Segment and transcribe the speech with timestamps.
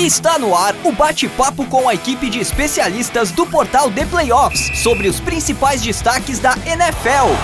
[0.00, 5.08] Está no ar o bate-papo com a equipe de especialistas do portal The Playoffs sobre
[5.08, 7.34] os principais destaques da NFL.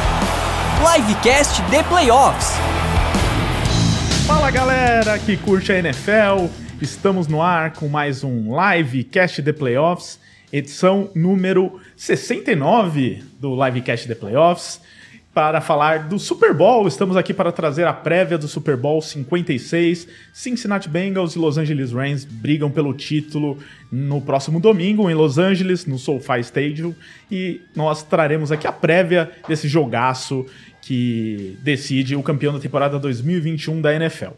[0.94, 2.52] Livecast The Playoffs.
[4.24, 6.46] Fala galera que curte a NFL,
[6.80, 10.20] estamos no ar com mais um Livecast The Playoffs,
[10.52, 14.80] edição número 69 do Livecast The Playoffs
[15.34, 16.86] para falar do Super Bowl.
[16.86, 20.06] Estamos aqui para trazer a prévia do Super Bowl 56.
[20.32, 23.58] Cincinnati Bengals e Los Angeles Rams brigam pelo título
[23.90, 26.94] no próximo domingo em Los Angeles, no SoFi Stadium,
[27.30, 30.46] e nós traremos aqui a prévia desse jogaço
[30.80, 34.32] que decide o campeão da temporada 2021 da NFL.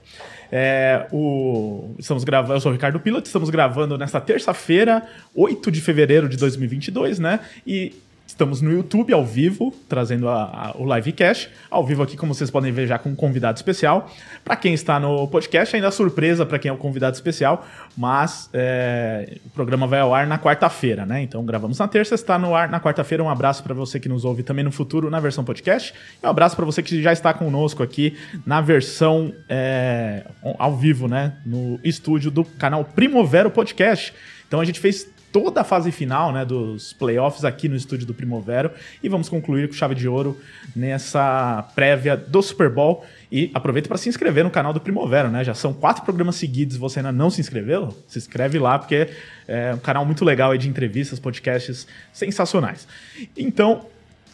[0.50, 5.02] É, o, estamos gravando, eu sou o Ricardo Pilot, estamos gravando nesta terça-feira,
[5.34, 7.40] 8 de fevereiro de 2022, né?
[7.66, 7.92] E
[8.26, 11.48] Estamos no YouTube ao vivo, trazendo a, a, o livecast.
[11.70, 14.10] Ao vivo aqui, como vocês podem ver, já com um convidado especial.
[14.44, 17.64] Para quem está no podcast, ainda surpresa para quem é o convidado especial,
[17.96, 21.22] mas é, o programa vai ao ar na quarta-feira, né?
[21.22, 23.22] Então gravamos na terça, está no ar na quarta-feira.
[23.22, 25.94] Um abraço para você que nos ouve também no futuro na versão podcast.
[26.20, 30.24] E um abraço para você que já está conosco aqui na versão é,
[30.58, 31.36] ao vivo, né?
[31.46, 34.12] No estúdio do canal Primovero Podcast.
[34.48, 38.14] Então a gente fez toda a fase final né, dos playoffs aqui no estúdio do
[38.14, 38.70] Primovero
[39.02, 40.40] e vamos concluir com chave de ouro
[40.74, 43.04] nessa prévia do Super Bowl.
[43.30, 45.44] E aproveita para se inscrever no canal do Primovero, né?
[45.44, 47.94] Já são quatro programas seguidos, você ainda não se inscreveu?
[48.08, 49.10] Se inscreve lá, porque
[49.46, 52.88] é um canal muito legal de entrevistas, podcasts sensacionais.
[53.36, 53.84] Então,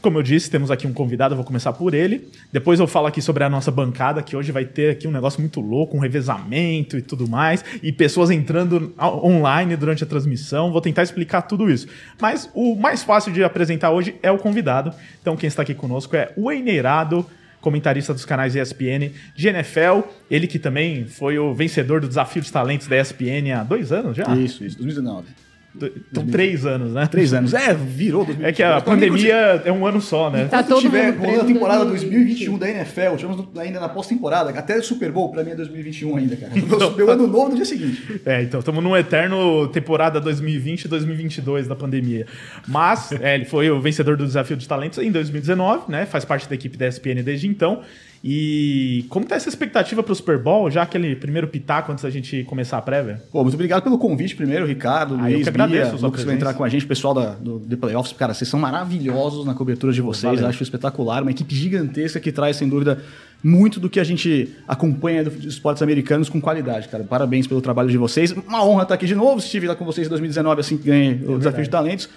[0.03, 2.28] como eu disse, temos aqui um convidado, eu vou começar por ele.
[2.53, 5.41] Depois eu falo aqui sobre a nossa bancada, que hoje vai ter aqui um negócio
[5.41, 10.72] muito louco, um revezamento e tudo mais, e pessoas entrando online durante a transmissão.
[10.72, 11.86] Vou tentar explicar tudo isso.
[12.20, 14.92] Mas o mais fácil de apresentar hoje é o convidado.
[15.20, 17.25] Então quem está aqui conosco é o Eineirado,
[17.61, 20.00] comentarista dos canais ESPN de NFL.
[20.28, 24.16] Ele que também foi o vencedor do Desafio de Talentos da ESPN há dois anos
[24.16, 24.25] já?
[24.34, 25.28] Isso, isso, 2019.
[25.75, 27.06] Então, três anos, né?
[27.06, 27.55] Três anos.
[27.55, 28.42] É, virou 2020.
[28.53, 30.47] É que a pandemia é um ano só, né?
[30.47, 34.82] Tá todo tiver rolando a temporada 2021 da NFL, tivemos ainda na pós-temporada, até o
[34.82, 36.53] Super Bowl pra mim é 2021 ainda, cara.
[36.72, 38.21] Então, meu ano novo no dia seguinte.
[38.25, 42.27] É, então estamos num eterno temporada 2020 e 2022 da pandemia.
[42.66, 46.06] Mas, é, ele foi o vencedor do Desafio de Talentos em 2019, né?
[46.06, 47.82] Faz parte da equipe da ESPN desde então.
[48.25, 52.10] E como tá essa expectativa para o Super Bowl, já aquele primeiro pitaco antes da
[52.10, 53.21] gente começar a prévia?
[53.33, 56.37] Pô, muito obrigado pelo convite primeiro, Ricardo, ah, Luiz, eu que agradeço, Bia, Lucas vai
[56.37, 58.16] entrar com a gente, pessoal da, do The Playoffs.
[58.16, 60.49] Cara, vocês são maravilhosos na cobertura de vocês, Valeu.
[60.49, 63.03] acho espetacular, uma equipe gigantesca que traz, sem dúvida,
[63.43, 67.03] muito do que a gente acompanha dos esportes americanos com qualidade, cara.
[67.03, 68.31] Parabéns pelo trabalho de vocês.
[68.31, 71.21] Uma honra estar aqui de novo, estive lá com vocês em 2019, assim que ganhei
[71.27, 72.09] o é Desafio de Talentos.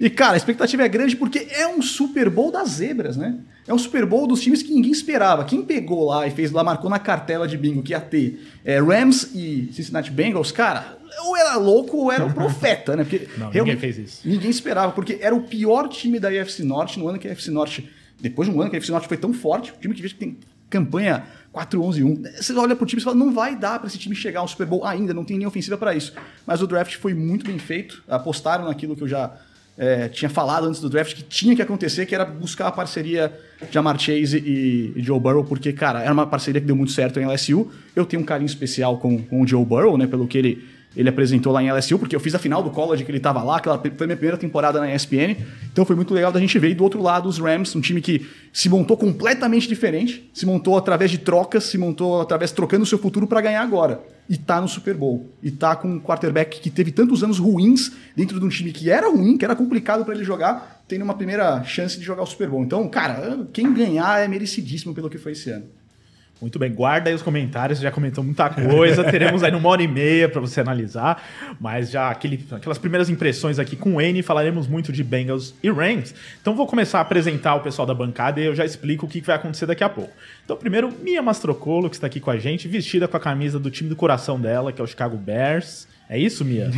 [0.00, 3.38] E, cara, a expectativa é grande porque é um Super Bowl das zebras, né?
[3.68, 5.44] É um Super Bowl dos times que ninguém esperava.
[5.44, 8.80] Quem pegou lá e fez lá, marcou na cartela de bingo que ia ter é,
[8.80, 13.04] Rams e Cincinnati Bengals, cara, ou era louco ou era um profeta, né?
[13.04, 14.26] Porque Não, ninguém fez isso.
[14.26, 17.50] Ninguém esperava, porque era o pior time da UFC Norte no ano que a UFC
[17.50, 17.90] Norte.
[18.18, 20.38] Depois de um ano que a UFC Norte foi tão forte, o time que tem
[20.70, 21.24] campanha
[21.54, 22.36] 4-11-1.
[22.40, 24.66] Você olha pro time e fala, não vai dar para esse time chegar ao Super
[24.66, 26.14] Bowl ainda, não tem nem ofensiva para isso.
[26.46, 29.36] Mas o draft foi muito bem feito, apostaram naquilo que eu já
[29.80, 33.32] é, tinha falado antes do draft que tinha que acontecer, que era buscar a parceria
[33.70, 36.92] de Amar Chase e, e, Joe Burrow, porque, cara, era uma parceria que deu muito
[36.92, 37.66] certo em LSU.
[37.96, 41.08] Eu tenho um carinho especial com, com o Joe Burrow, né, pelo que ele, ele
[41.08, 43.58] apresentou lá em LSU, porque eu fiz a final do college que ele estava lá,
[43.58, 45.36] aquela foi minha primeira temporada na ESPN,
[45.72, 46.70] então foi muito legal da gente ver.
[46.70, 50.76] E do outro lado, os Rams, um time que se montou completamente diferente, se montou
[50.76, 54.60] através de trocas, se montou através trocando o seu futuro para ganhar agora e tá
[54.60, 55.28] no Super Bowl.
[55.42, 58.88] E tá com um quarterback que teve tantos anos ruins dentro de um time que
[58.88, 62.26] era ruim, que era complicado para ele jogar, tendo uma primeira chance de jogar o
[62.26, 62.62] Super Bowl.
[62.62, 65.64] Então, cara, quem ganhar é merecidíssimo pelo que foi esse ano.
[66.40, 69.88] Muito bem, guarda aí os comentários, já comentou muita coisa, teremos aí uma hora e
[69.88, 71.22] meia para você analisar,
[71.60, 75.70] mas já aquele, aquelas primeiras impressões aqui com o N, falaremos muito de Bengals e
[75.70, 76.14] Rams.
[76.40, 79.20] Então vou começar a apresentar o pessoal da bancada e eu já explico o que
[79.20, 80.12] vai acontecer daqui a pouco.
[80.42, 83.70] Então primeiro, Mia Mastrocolo, que está aqui com a gente, vestida com a camisa do
[83.70, 85.86] time do coração dela, que é o Chicago Bears.
[86.08, 86.70] É isso, Mia?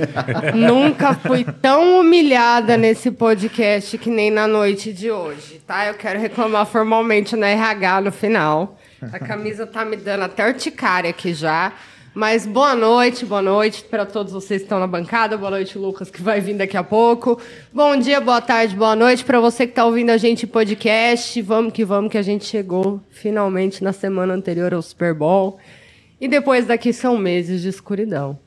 [0.56, 5.86] Nunca fui tão humilhada nesse podcast que nem na noite de hoje, tá?
[5.86, 8.76] Eu quero reclamar formalmente na RH no final.
[9.10, 11.72] A camisa tá me dando até urticária aqui já.
[12.14, 15.36] Mas boa noite, boa noite para todos vocês que estão na bancada.
[15.36, 17.40] Boa noite, Lucas, que vai vir daqui a pouco.
[17.72, 21.40] Bom dia, boa tarde, boa noite para você que está ouvindo a gente em podcast.
[21.40, 25.58] Vamos que vamos, que a gente chegou finalmente na semana anterior ao Super Bowl.
[26.20, 28.38] E depois daqui são meses de escuridão.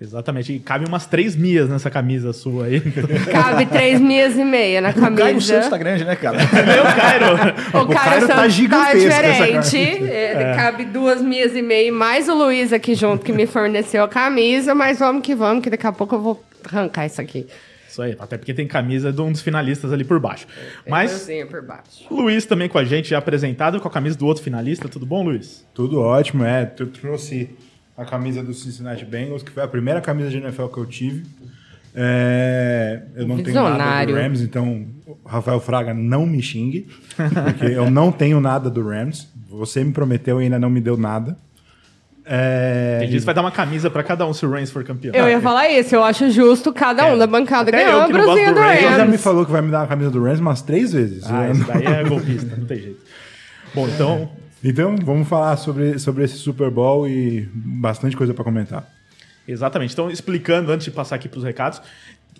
[0.00, 0.52] Exatamente.
[0.52, 2.80] E cabe umas três mias nessa camisa sua aí.
[3.32, 5.54] Cabe três meias e meia na O Caio camisa.
[5.54, 6.38] Santos tá grande, né, cara?
[6.54, 7.26] Meu Cairo!
[7.74, 10.08] O, O Caio Caio tá Santos gigantesco essa diferente.
[10.08, 14.04] É, Cabe duas mias e meia, e mais o Luiz aqui junto que me forneceu
[14.04, 17.46] a camisa, mas vamos que vamos, que daqui a pouco eu vou arrancar isso aqui.
[17.88, 20.46] Isso aí, até porque tem camisa de um dos finalistas ali por baixo.
[20.86, 22.06] Mas Coisinha por baixo.
[22.08, 24.88] Luiz também com a gente, já apresentado com a camisa do outro finalista.
[24.88, 25.66] Tudo bom, Luiz?
[25.74, 26.70] Tudo ótimo, é.
[26.78, 27.50] Eu trouxe
[27.98, 31.24] a camisa do Cincinnati Bengals, que foi a primeira camisa de NFL que eu tive.
[31.94, 34.14] É, eu não tenho nada Visionário.
[34.14, 34.86] do Rams, então
[35.26, 36.86] Rafael Fraga não me xingue,
[37.16, 39.28] porque eu não tenho nada do Rams.
[39.50, 41.36] Você me prometeu e ainda não me deu nada.
[42.30, 45.14] É, disse vai dar uma camisa pra cada um se o Reigns for campeão.
[45.14, 47.16] Eu ia falar isso, eu acho justo cada um É.
[47.16, 48.76] da bancada Até ganhar uma brusinha do do Rams.
[48.82, 49.22] Ele já me Rams.
[49.22, 51.24] falou que vai me dar a camisa do Rams umas três vezes.
[51.28, 53.00] Ah, isso não- daí é golpista, não tem jeito.
[53.74, 54.30] Bom, então,
[54.62, 58.88] Então, vamos falar sobre, sobre esse Super Bowl e bastante coisa para comentar.
[59.46, 59.92] exatamente.
[59.92, 61.80] Então, explicando antes de passar aqui pros recados,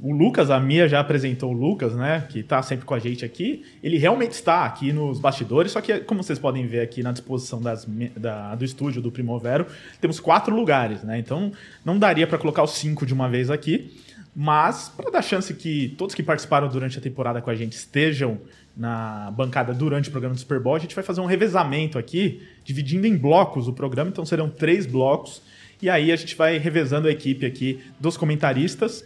[0.01, 2.25] o Lucas, a Mia já apresentou o Lucas, né?
[2.29, 3.65] Que tá sempre com a gente aqui.
[3.83, 7.61] Ele realmente está aqui nos bastidores, só que, como vocês podem ver aqui na disposição
[7.61, 7.87] das
[8.17, 9.67] da- do estúdio do Primovero,
[10.01, 11.19] temos quatro lugares, né?
[11.19, 11.51] Então,
[11.85, 13.93] não daria para colocar os cinco de uma vez aqui.
[14.37, 18.39] Mas, para dar chance que todos que participaram durante a temporada com a gente estejam
[18.79, 22.47] na bancada durante o programa do Super Bowl, a gente vai fazer um revezamento aqui,
[22.65, 24.09] dividindo em blocos o programa.
[24.09, 25.43] Então, serão três blocos.
[25.83, 29.05] E aí, a gente vai revezando a equipe aqui dos comentaristas.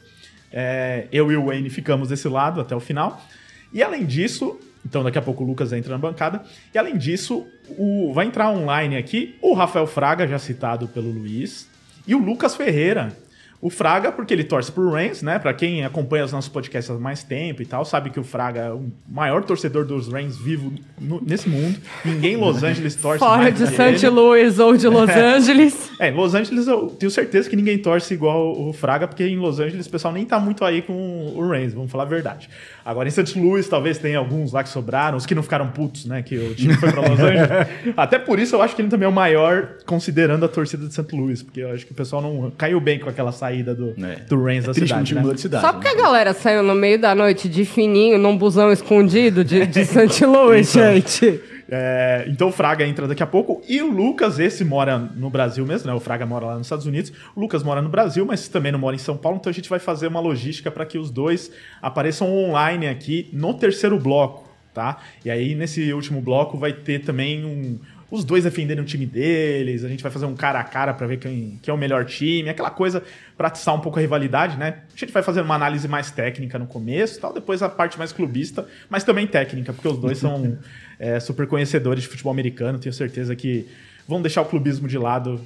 [0.53, 3.25] É, eu e o Wayne ficamos desse lado até o final.
[3.73, 6.43] E além disso, então daqui a pouco o Lucas entra na bancada.
[6.75, 11.69] E além disso, o, vai entrar online aqui o Rafael Fraga, já citado pelo Luiz,
[12.07, 13.17] e o Lucas Ferreira.
[13.63, 15.39] O Fraga, porque ele torce pro Rams, né?
[15.39, 18.61] Pra quem acompanha os nossos podcasts há mais tempo e tal, sabe que o Fraga
[18.61, 21.79] é o maior torcedor dos Rams vivo no- nesse mundo.
[22.05, 24.09] Ninguém em Los Angeles torce Fora de St.
[24.09, 25.93] Louis ou de Los Angeles.
[26.01, 29.37] É, em Los Angeles eu tenho certeza que ninguém torce igual o Fraga, porque em
[29.39, 32.51] Los Angeles o pessoal nem tá muito aí com o Reigns, vamos falar a verdade.
[32.85, 33.39] Agora em St.
[33.39, 36.53] Louis talvez tenha alguns lá que sobraram, os que não ficaram putos, né, que o
[36.57, 37.69] time foi pra Los Angeles.
[37.97, 40.93] Até por isso eu acho que ele também é o maior, considerando a torcida de
[40.93, 41.07] St.
[41.15, 44.17] Louis, porque eu acho que o pessoal não caiu bem com aquela saída do, É.
[44.29, 45.37] do Reigns da que um cidade, né?
[45.37, 45.67] cidade.
[45.67, 46.01] Só porque a né?
[46.01, 50.25] galera saiu no meio da noite de fininho num busão escondido de, de St.
[50.25, 50.93] Louis, Então.
[50.95, 51.41] gente.
[51.75, 53.63] É, então o Fraga entra daqui a pouco.
[53.67, 55.95] E o Lucas, esse mora no Brasil mesmo, né?
[55.95, 57.11] O Fraga mora lá nos Estados Unidos.
[57.35, 59.39] O Lucas mora no Brasil, mas também não mora em São Paulo.
[59.41, 61.51] Então a gente vai fazer uma logística para que os dois
[61.81, 64.99] apareçam online aqui no terceiro bloco, tá?
[65.25, 67.79] E aí nesse último bloco vai ter também um.
[68.13, 71.07] Os dois defendendo o time deles, a gente vai fazer um cara a cara para
[71.07, 73.03] ver quem, quem é o melhor time, aquela coisa
[73.39, 74.83] para atiçar um pouco a rivalidade, né?
[74.95, 78.13] A gente vai fazer uma análise mais técnica no começo, tal, depois a parte mais
[78.13, 80.59] clubista, mas também técnica, porque os dois são
[81.01, 83.67] é, super conhecedores de futebol americano, tenho certeza que
[84.07, 85.41] vão deixar o clubismo de lado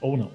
[0.00, 0.32] ou não.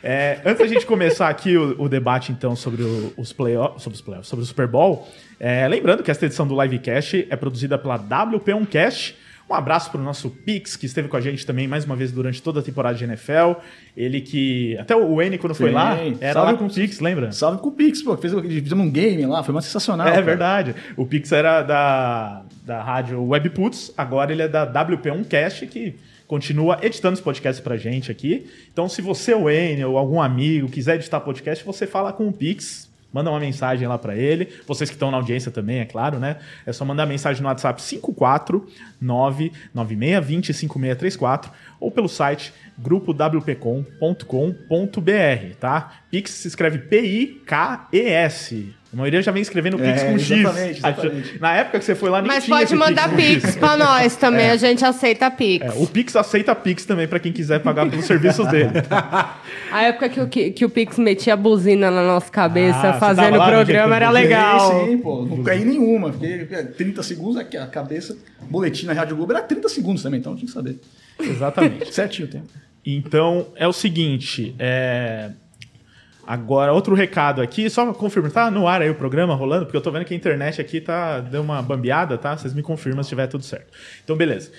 [0.00, 3.96] É, antes da gente começar aqui o, o debate, então, sobre o- os playoffs, sobre
[3.96, 5.08] os playoffs, sobre o Super Bowl,
[5.40, 9.14] é, lembrando que esta edição do Livecast é produzida pela WP1Cast.
[9.48, 12.12] Um abraço para o nosso Pix, que esteve com a gente também mais uma vez
[12.12, 13.54] durante toda a temporada de NFL.
[13.96, 14.76] Ele que.
[14.76, 17.32] Até o Wayne, quando foi Sim, lá, era salve lá com o Pix, lembra?
[17.32, 18.16] Salve com o Pix, pô.
[18.16, 20.06] Fez, fizemos um game lá, foi uma sensacional.
[20.06, 20.22] É cara.
[20.22, 20.74] verdade.
[20.96, 25.96] O Pix era da, da rádio Webputs, agora ele é da WP1Cast, que
[26.26, 28.46] continua editando os podcasts pra gente aqui.
[28.70, 32.32] Então, se você, o Wayne, ou algum amigo quiser editar podcast, você fala com o
[32.32, 32.87] Pix.
[33.12, 34.48] Manda uma mensagem lá pra ele.
[34.66, 36.36] Vocês que estão na audiência também, é claro, né?
[36.66, 37.80] É só mandar mensagem no WhatsApp
[39.02, 41.50] 54996205634
[41.80, 45.92] ou pelo site grupowpcom.com.br, tá?
[46.10, 48.74] Pix se escreve P-I-K-E-S.
[48.90, 50.30] A maioria já vem escrevendo Pix É, com X.
[50.30, 51.38] exatamente, exatamente.
[51.38, 54.48] Na época que você foi lá, nem Mas tinha pode mandar Pix pra nós também,
[54.48, 55.66] a gente aceita Pix.
[55.66, 58.70] É, o Pix aceita Pix também pra quem quiser pagar pelos serviços dele.
[59.70, 62.92] A época que o, que, que o Pix metia a buzina na nossa cabeça Ah,
[62.94, 64.80] fazendo o programa era legal.
[64.80, 65.22] Sim, sim, pô.
[65.26, 66.10] Não caí nenhuma.
[66.10, 68.16] Fiquei 30 segundos aqui, a cabeça.
[68.48, 70.78] Boletim na Rádio Globo era 30 segundos também, então tinha que saber.
[71.20, 71.92] Exatamente.
[71.92, 72.46] Certinho o tempo.
[72.86, 75.30] Então, é o seguinte, é...
[76.30, 79.64] Agora, outro recado aqui, só confirma, tá no ar aí o programa rolando?
[79.64, 82.36] Porque eu tô vendo que a internet aqui tá, deu uma bambeada, tá?
[82.36, 83.72] Vocês me confirmam se estiver tudo certo.
[84.04, 84.52] Então, beleza.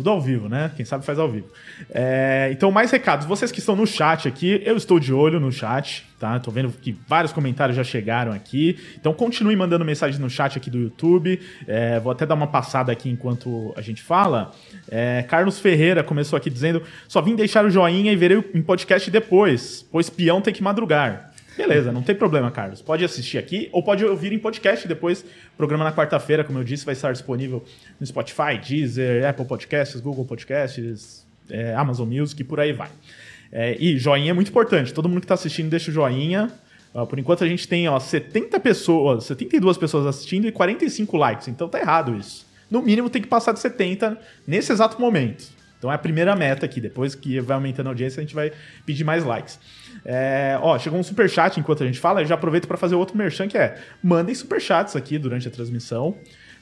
[0.00, 0.70] Tudo ao vivo, né?
[0.74, 1.46] Quem sabe faz ao vivo.
[1.90, 3.26] É, então, mais recados.
[3.26, 6.40] Vocês que estão no chat aqui, eu estou de olho no chat, tá?
[6.40, 8.78] Tô vendo que vários comentários já chegaram aqui.
[8.98, 11.38] Então, continue mandando mensagem no chat aqui do YouTube.
[11.66, 14.52] É, vou até dar uma passada aqui enquanto a gente fala.
[14.90, 19.10] É, Carlos Ferreira começou aqui dizendo: só vim deixar o joinha e verei em podcast
[19.10, 21.29] depois, pois peão tem que madrugar.
[21.60, 22.80] Beleza, não tem problema, Carlos.
[22.80, 25.22] Pode assistir aqui ou pode ouvir em podcast depois.
[25.58, 27.62] Programa na quarta-feira, como eu disse, vai estar disponível
[28.00, 32.88] no Spotify, Deezer, Apple Podcasts, Google Podcasts, é, Amazon Music e por aí vai.
[33.52, 34.94] É, e joinha é muito importante.
[34.94, 36.50] Todo mundo que está assistindo deixa o joinha.
[37.10, 41.48] Por enquanto a gente tem ó, 70 pessoas, 72 pessoas assistindo e 45 likes.
[41.48, 42.46] Então tá errado isso.
[42.70, 45.44] No mínimo tem que passar de 70 nesse exato momento.
[45.78, 46.80] Então é a primeira meta aqui.
[46.80, 48.50] Depois que vai aumentando a audiência, a gente vai
[48.86, 49.58] pedir mais likes.
[50.04, 52.22] É, ó, chegou um superchat enquanto a gente fala.
[52.22, 56.16] Eu já aproveito para fazer outro merchan que é: mandem superchats aqui durante a transmissão.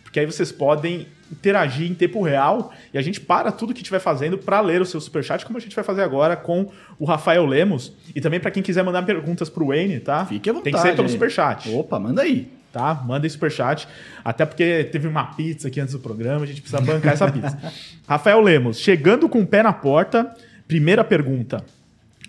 [0.09, 3.99] Porque aí vocês podem interagir em tempo real e a gente para tudo que estiver
[3.99, 7.45] fazendo para ler o seu superchat, como a gente vai fazer agora com o Rafael
[7.45, 7.93] Lemos.
[8.17, 10.25] E também para quem quiser mandar perguntas pro Wayne, tá?
[10.25, 10.65] Fique à vontade.
[10.65, 11.13] Tem que ser pelo aí.
[11.13, 12.51] superchat Opa, manda aí.
[12.73, 12.95] tá?
[13.07, 13.87] Mandem superchat.
[14.25, 17.59] Até porque teve uma pizza aqui antes do programa, a gente precisa bancar essa pizza.
[18.09, 20.35] Rafael Lemos, chegando com o pé na porta,
[20.67, 21.63] primeira pergunta.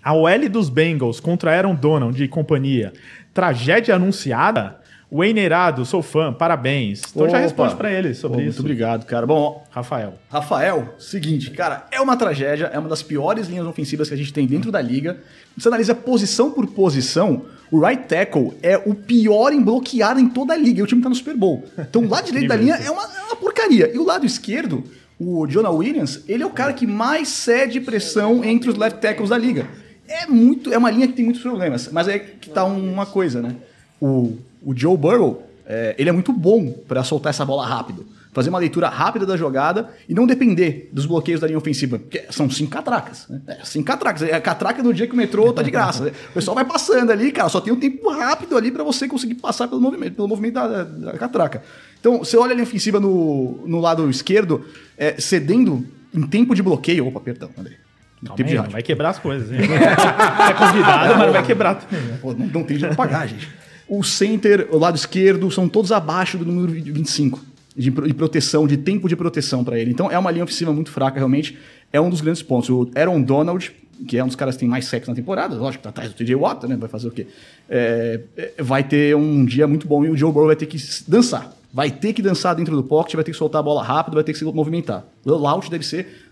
[0.02, 2.92] A OL dos Bengals contra Aaron Donald e companhia,
[3.34, 4.80] tragédia anunciada?
[5.12, 7.02] Wayne Erado, sou fã, parabéns.
[7.10, 7.40] Então já Opa.
[7.40, 8.44] responde pra ele sobre isso.
[8.44, 9.26] Muito obrigado, cara.
[9.26, 10.14] Bom, Rafael.
[10.30, 14.32] Rafael, seguinte, cara, é uma tragédia, é uma das piores linhas ofensivas que a gente
[14.32, 15.18] tem dentro da liga.
[15.58, 20.54] Você analisa posição por posição, o right tackle é o pior em bloquear em toda
[20.54, 20.78] a liga.
[20.78, 21.64] E o time tá no Super Bowl.
[21.76, 23.90] Então o lado direito da linha é uma, é uma porcaria.
[23.92, 24.84] E o lado esquerdo,
[25.18, 29.30] o Jonah Williams, ele é o cara que mais cede pressão entre os left tackles
[29.30, 29.66] da liga.
[30.10, 31.88] É muito, é uma linha que tem muitos problemas.
[31.92, 33.54] Mas é que tá uma coisa, né?
[34.00, 38.04] O, o Joe Burrow, é, ele é muito bom para soltar essa bola rápido.
[38.32, 41.96] Fazer uma leitura rápida da jogada e não depender dos bloqueios da linha ofensiva.
[41.96, 43.28] Porque são cinco catracas.
[43.28, 43.40] Né?
[43.46, 44.22] É, cinco catracas.
[44.22, 46.04] É a catraca do dia que o metrô tá de graça.
[46.04, 46.12] né?
[46.30, 47.48] O pessoal vai passando ali, cara.
[47.48, 50.82] Só tem um tempo rápido ali para você conseguir passar pelo movimento, pelo movimento da,
[50.82, 51.62] da catraca.
[52.00, 54.64] Então, você olha a linha ofensiva no, no lado esquerdo,
[54.98, 57.06] é, cedendo em tempo de bloqueio.
[57.06, 57.76] Opa, perdão, André.
[58.24, 58.72] Calma tempo aí, de rádio.
[58.72, 59.50] vai quebrar as coisas.
[59.50, 59.58] hein?
[59.64, 62.04] é convidado, mas vai quebrar também.
[62.06, 62.18] né?
[62.20, 63.48] Pô, não, não tem dinheiro pra pagar, gente.
[63.88, 67.40] O center, o lado esquerdo, são todos abaixo do número 25
[67.76, 69.90] de, de proteção, de tempo de proteção pra ele.
[69.90, 71.58] Então é uma linha ofensiva muito fraca, realmente.
[71.92, 72.68] É um dos grandes pontos.
[72.68, 73.72] O Aaron Donald,
[74.06, 76.14] que é um dos caras que tem mais sexo na temporada, lógico, tá atrás do
[76.14, 76.76] TJ Watt, né?
[76.76, 77.26] Vai fazer o quê?
[77.68, 80.76] É, é, vai ter um dia muito bom e o Joe Burrow vai ter que
[81.08, 81.52] dançar.
[81.72, 84.24] Vai ter que dançar dentro do pocket, vai ter que soltar a bola rápido, vai
[84.24, 85.04] ter que se movimentar.
[85.24, 86.29] O layout deve ser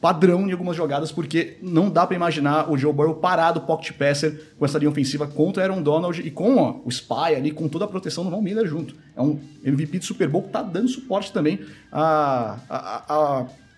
[0.00, 4.54] padrão em algumas jogadas, porque não dá pra imaginar o Joe Burrow parado pocket passer
[4.58, 7.84] com essa linha ofensiva contra Aaron Donald e com ó, o Spy ali, com toda
[7.84, 8.94] a proteção do Von Miller junto.
[9.14, 11.60] É um MVP de Super Bowl que tá dando suporte também
[11.92, 12.56] à,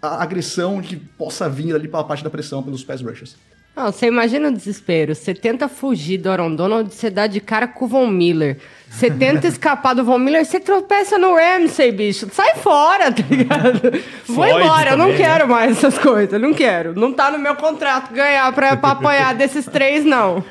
[0.01, 3.37] agressão que possa vir ali pela parte da pressão pelos pass rushers.
[3.75, 5.15] Não, você imagina o desespero.
[5.15, 8.59] Você tenta fugir do Aaron Donald, você dá de cara com o Von Miller.
[8.93, 12.29] Você tenta escapar do Von Miller, você tropeça no Ramsey, bicho.
[12.31, 13.81] Sai fora, tá ligado?
[14.27, 15.27] Vou Floyd embora, eu não também, né?
[15.27, 16.95] quero mais essas coisas, não quero.
[16.95, 20.45] Não tá no meu contrato ganhar pra, pra apoiar desses três, não.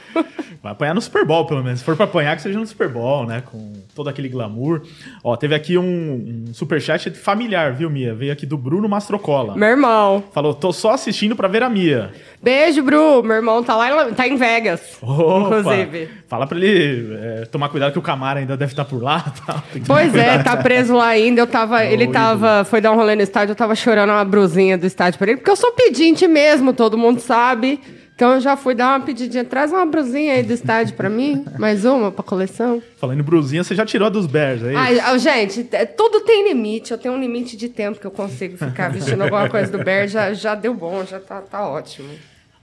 [0.64, 1.80] Vai apanhar no Super Bowl, pelo menos.
[1.80, 3.42] Se for pra apanhar, que seja no Super Bowl, né?
[3.44, 4.84] Com todo aquele glamour.
[5.24, 8.14] Ó, teve aqui um, um superchat familiar, viu, Mia?
[8.14, 9.56] Veio aqui do Bruno Mastrocola.
[9.56, 10.24] Meu irmão.
[10.32, 12.12] Falou, tô só assistindo pra ver a Mia.
[12.44, 13.24] Beijo, Bru.
[13.24, 15.00] Meu irmão tá lá tá em Vegas.
[15.02, 15.58] Opa!
[15.58, 16.10] Inclusive.
[16.28, 19.34] Fala pra ele é, tomar cuidado que o Camara ainda deve estar por lá.
[19.46, 19.64] Tá?
[19.88, 21.42] Pois é, tá preso lá ainda.
[21.42, 21.84] Eu tava.
[21.84, 22.64] ele Ô, tava.
[22.64, 25.38] Foi dar um rolê no estádio, eu tava chorando uma brusinha do estádio pra ele,
[25.38, 27.80] porque eu sou pedinte mesmo, todo mundo sabe.
[28.16, 29.44] Então eu já fui dar uma pedidinha.
[29.44, 31.44] Traz uma brusinha aí do estádio pra mim.
[31.58, 32.82] Mais uma pra coleção.
[32.98, 35.02] Falando em brusinha, você já tirou a dos Bears, é isso?
[35.04, 36.92] Ai, gente, é- tudo tem limite.
[36.92, 40.08] Eu tenho um limite de tempo que eu consigo ficar vestindo alguma coisa do Bear.
[40.08, 42.10] Já, já deu bom, já tá, tá ótimo.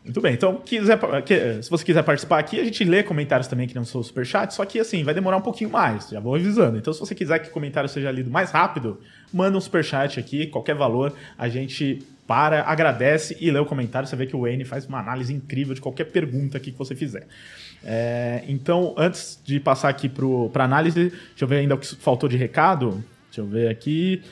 [0.05, 0.99] Muito bem, então quiser,
[1.63, 4.65] se você quiser participar aqui, a gente lê comentários também que não são superchat, só
[4.65, 6.79] que assim, vai demorar um pouquinho mais, já vou avisando.
[6.79, 8.99] Então se você quiser que o comentário seja lido mais rápido,
[9.31, 14.07] manda um superchat aqui, qualquer valor, a gente para, agradece e lê o comentário.
[14.07, 16.95] Você vê que o Wayne faz uma análise incrível de qualquer pergunta aqui que você
[16.95, 17.27] fizer.
[17.83, 20.11] É, então, antes de passar aqui
[20.53, 23.03] para análise, deixa eu ver ainda o que faltou de recado.
[23.29, 24.23] Deixa eu ver aqui.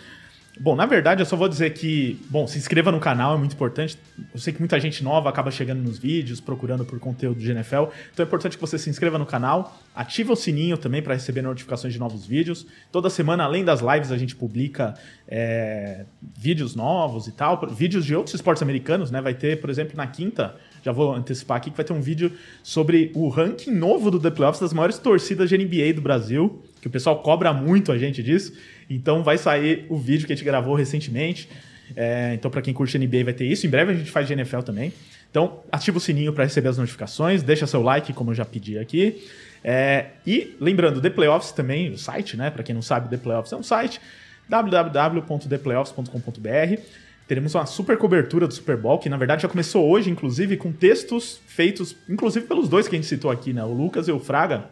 [0.59, 3.53] Bom, na verdade, eu só vou dizer que, bom, se inscreva no canal, é muito
[3.53, 3.99] importante.
[4.33, 7.85] Eu sei que muita gente nova acaba chegando nos vídeos, procurando por conteúdo de NFL.
[8.13, 11.43] Então é importante que você se inscreva no canal, ative o sininho também para receber
[11.43, 12.67] notificações de novos vídeos.
[12.91, 14.95] Toda semana, além das lives, a gente publica
[15.29, 19.21] é, vídeos novos e tal, vídeos de outros esportes americanos, né?
[19.21, 22.33] Vai ter, por exemplo, na quinta, já vou antecipar aqui, que vai ter um vídeo
[22.63, 26.89] sobre o ranking novo do The Playoffs das maiores torcidas de NBA do Brasil, que
[26.89, 28.53] o pessoal cobra muito a gente disso.
[28.89, 31.49] Então vai sair o vídeo que a gente gravou recentemente.
[31.97, 33.67] É, então, para quem curte NBA, vai ter isso.
[33.67, 34.93] Em breve a gente faz de NFL também.
[35.29, 38.79] Então, ativa o sininho para receber as notificações, deixa seu like, como eu já pedi
[38.79, 39.21] aqui.
[39.65, 42.51] É, e lembrando, The Playoffs também, o site, né?
[42.51, 44.01] Para quem não sabe, The Playoffs é um site
[44.49, 46.81] www.theplayoffs.com.br.
[47.27, 50.71] Teremos uma super cobertura do Super Bowl, que na verdade já começou hoje, inclusive, com
[50.71, 53.65] textos feitos, inclusive pelos dois que a gente citou aqui, né?
[53.65, 54.71] O Lucas e o Fraga,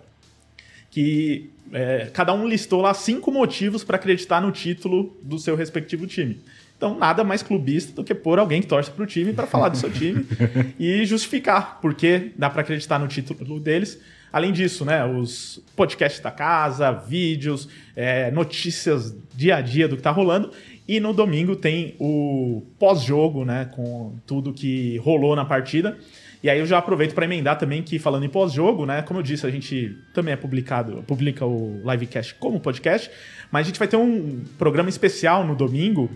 [0.92, 6.07] que é, cada um listou lá cinco motivos para acreditar no título do seu respectivo
[6.07, 6.40] time.
[6.76, 9.71] Então, nada mais clubista do que pôr alguém que torce para o time para falar
[9.71, 10.25] do seu time
[10.78, 14.00] e justificar porque dá para acreditar no título deles.
[14.33, 20.00] Além disso, né, os podcasts da casa, vídeos, é, notícias dia a dia do que
[20.00, 20.52] está rolando.
[20.87, 25.97] E no domingo tem o pós-jogo, né, com tudo que rolou na partida.
[26.45, 29.23] E aí eu já aproveito para emendar também que falando em pós-jogo, né, como eu
[29.23, 33.11] disse, a gente também é publicado, publica o livecast como podcast,
[33.51, 36.11] mas a gente vai ter um programa especial no domingo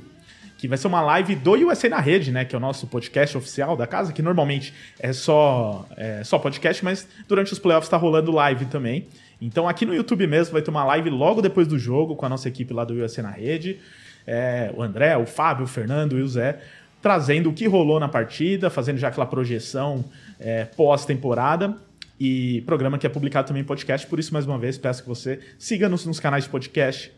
[0.58, 2.44] que vai ser uma live do USA na Rede, né?
[2.44, 6.84] Que é o nosso podcast oficial da casa, que normalmente é só, é só podcast,
[6.84, 9.06] mas durante os playoffs está rolando live também.
[9.40, 12.28] Então aqui no YouTube mesmo vai ter uma live logo depois do jogo com a
[12.28, 13.78] nossa equipe lá do USA na Rede.
[14.26, 16.58] É, o André, o Fábio, o Fernando e o Zé,
[17.00, 20.04] trazendo o que rolou na partida, fazendo já aquela projeção
[20.38, 21.76] é, pós-temporada.
[22.20, 25.08] E programa que é publicado também em podcast, por isso, mais uma vez, peço que
[25.08, 27.12] você siga-nos nos canais de podcast,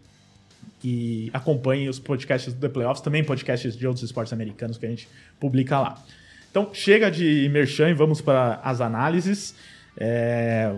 [0.83, 4.89] e acompanhe os podcasts do The Playoffs, também podcasts de outros esportes americanos que a
[4.89, 5.09] gente
[5.39, 6.03] publica lá.
[6.51, 9.55] Então, chega de merchan e vamos para as análises.
[9.97, 10.73] É,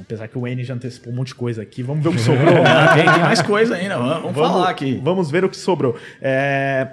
[0.00, 2.20] apesar que o N já antecipou um monte de coisa aqui, vamos ver o que
[2.20, 2.54] sobrou.
[2.94, 5.00] tem, mais coisa ainda, vamos, vamos, falar aqui.
[5.02, 5.98] Vamos ver o que sobrou.
[6.20, 6.88] É,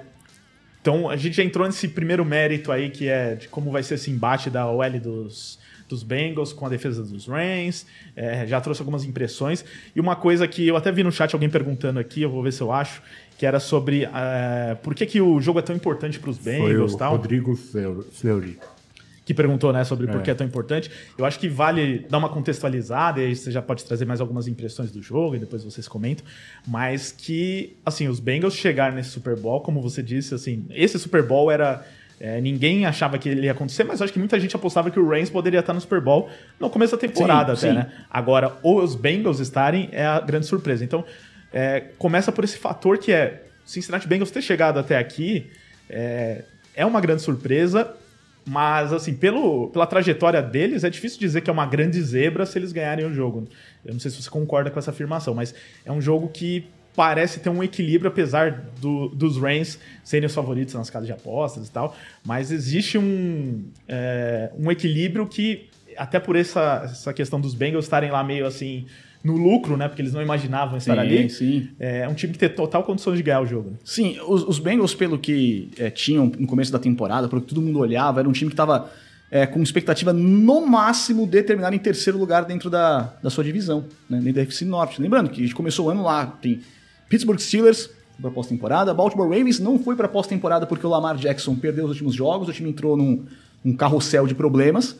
[0.80, 3.94] então, a gente já entrou nesse primeiro mérito aí, que é de como vai ser
[3.94, 7.86] esse embate da OL dos, dos Bengals com a defesa dos Rams.
[8.16, 9.64] É, já trouxe algumas impressões.
[9.94, 12.52] E uma coisa que eu até vi no chat alguém perguntando aqui, eu vou ver
[12.52, 13.02] se eu acho,
[13.36, 16.94] que era sobre uh, por que, que o jogo é tão importante para os Bengals
[16.94, 17.12] e tal.
[17.12, 18.58] Rodrigo Fleury.
[19.30, 20.10] Que perguntou, né, sobre é.
[20.10, 20.90] por que é tão importante.
[21.16, 24.48] Eu acho que vale dar uma contextualizada, e aí você já pode trazer mais algumas
[24.48, 26.26] impressões do jogo, e depois vocês comentam.
[26.66, 31.22] Mas que, assim, os Bengals chegaram nesse Super Bowl, como você disse, assim, esse Super
[31.22, 31.86] Bowl era
[32.18, 35.08] é, ninguém achava que ele ia acontecer, mas acho que muita gente apostava que o
[35.08, 37.88] Rams poderia estar no Super Bowl no começo da temporada sim, até, sim.
[37.88, 37.92] né?
[38.10, 40.84] Agora, os Bengals estarem é a grande surpresa.
[40.84, 41.04] Então,
[41.52, 45.50] é, começa por esse fator que é Cincinnati Bengals ter chegado até aqui
[45.88, 46.42] é,
[46.74, 47.94] é uma grande surpresa,
[48.46, 52.58] mas assim, pelo, pela trajetória deles, é difícil dizer que é uma grande zebra se
[52.58, 53.46] eles ganharem o jogo.
[53.84, 55.54] Eu não sei se você concorda com essa afirmação, mas
[55.84, 60.74] é um jogo que parece ter um equilíbrio, apesar do, dos Rams serem os favoritos
[60.74, 61.96] nas casas de apostas e tal.
[62.24, 68.10] Mas existe um, é, um equilíbrio que, até por essa, essa questão dos Bengals estarem
[68.10, 68.86] lá meio assim
[69.22, 69.86] no lucro, né?
[69.86, 71.30] Porque eles não imaginavam estar sim, ali.
[71.30, 71.68] Sim.
[71.78, 73.72] É um time que tem total condições de ganhar o jogo.
[73.84, 77.60] Sim, os, os Bengals, pelo que é, tinham no começo da temporada, pelo que todo
[77.60, 78.90] mundo olhava, era um time que estava
[79.30, 83.84] é, com expectativa no máximo de terminar em terceiro lugar dentro da, da sua divisão,
[84.08, 84.18] né?
[84.18, 85.00] Dentro da FC Norte.
[85.00, 86.60] Lembrando que a gente começou o ano lá, tem
[87.08, 88.92] Pittsburgh Steelers para pós-temporada.
[88.92, 92.52] Baltimore Ravens não foi para pós-temporada porque o Lamar Jackson perdeu os últimos jogos, o
[92.52, 93.24] time entrou num,
[93.64, 94.96] num carrossel de problemas.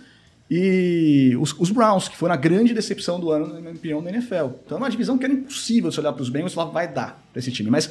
[0.51, 4.11] E os, os, Browns, que foram a grande decepção do ano, na minha opinião, da
[4.11, 4.47] NFL.
[4.67, 6.93] Então é uma divisão que era impossível se olhar para os Bengals e falar, vai
[6.93, 7.71] dar para esse time.
[7.71, 7.91] Mas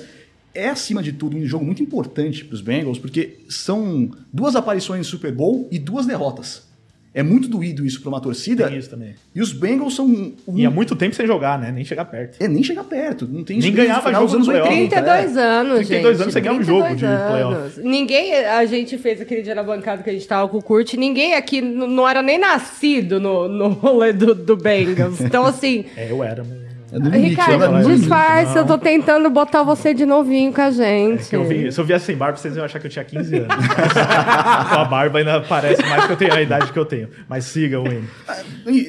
[0.53, 5.07] é, acima de tudo, um jogo muito importante para os Bengals, porque são duas aparições
[5.07, 6.68] em Super Bowl e duas derrotas.
[7.13, 8.67] É muito doído isso para uma torcida.
[8.67, 9.15] Tem isso também.
[9.33, 10.05] E os Bengals são.
[10.05, 10.35] Um...
[10.55, 11.71] E há muito tempo sem jogar, né?
[11.71, 12.41] Nem chegar perto.
[12.41, 13.27] É, nem chegar perto.
[13.27, 14.69] Não tem Nem ganhava jogo nos anos 80.
[14.69, 15.41] 32 é.
[15.41, 16.21] anos, 32 gente.
[16.21, 17.81] anos você ganha um jogo de playoff.
[17.81, 18.33] Ninguém.
[18.45, 20.93] A gente fez aquele dia na bancada que a gente tava com o Kurt.
[20.93, 25.19] Ninguém aqui não era nem nascido no, no rolê do, do Bengals.
[25.19, 25.85] Então, assim.
[25.97, 26.68] é, eu era, mas.
[26.91, 31.33] É limite, Ricardo, é disfarce, eu tô tentando botar você de novinho com a gente.
[31.33, 33.35] É eu vi, se eu viesse sem barba, vocês iam achar que eu tinha 15
[33.35, 33.47] anos.
[34.73, 37.09] com a barba ainda parece mais que eu tenho a idade que eu tenho.
[37.27, 38.07] Mas siga, Wayne.
[38.27, 38.37] Ah,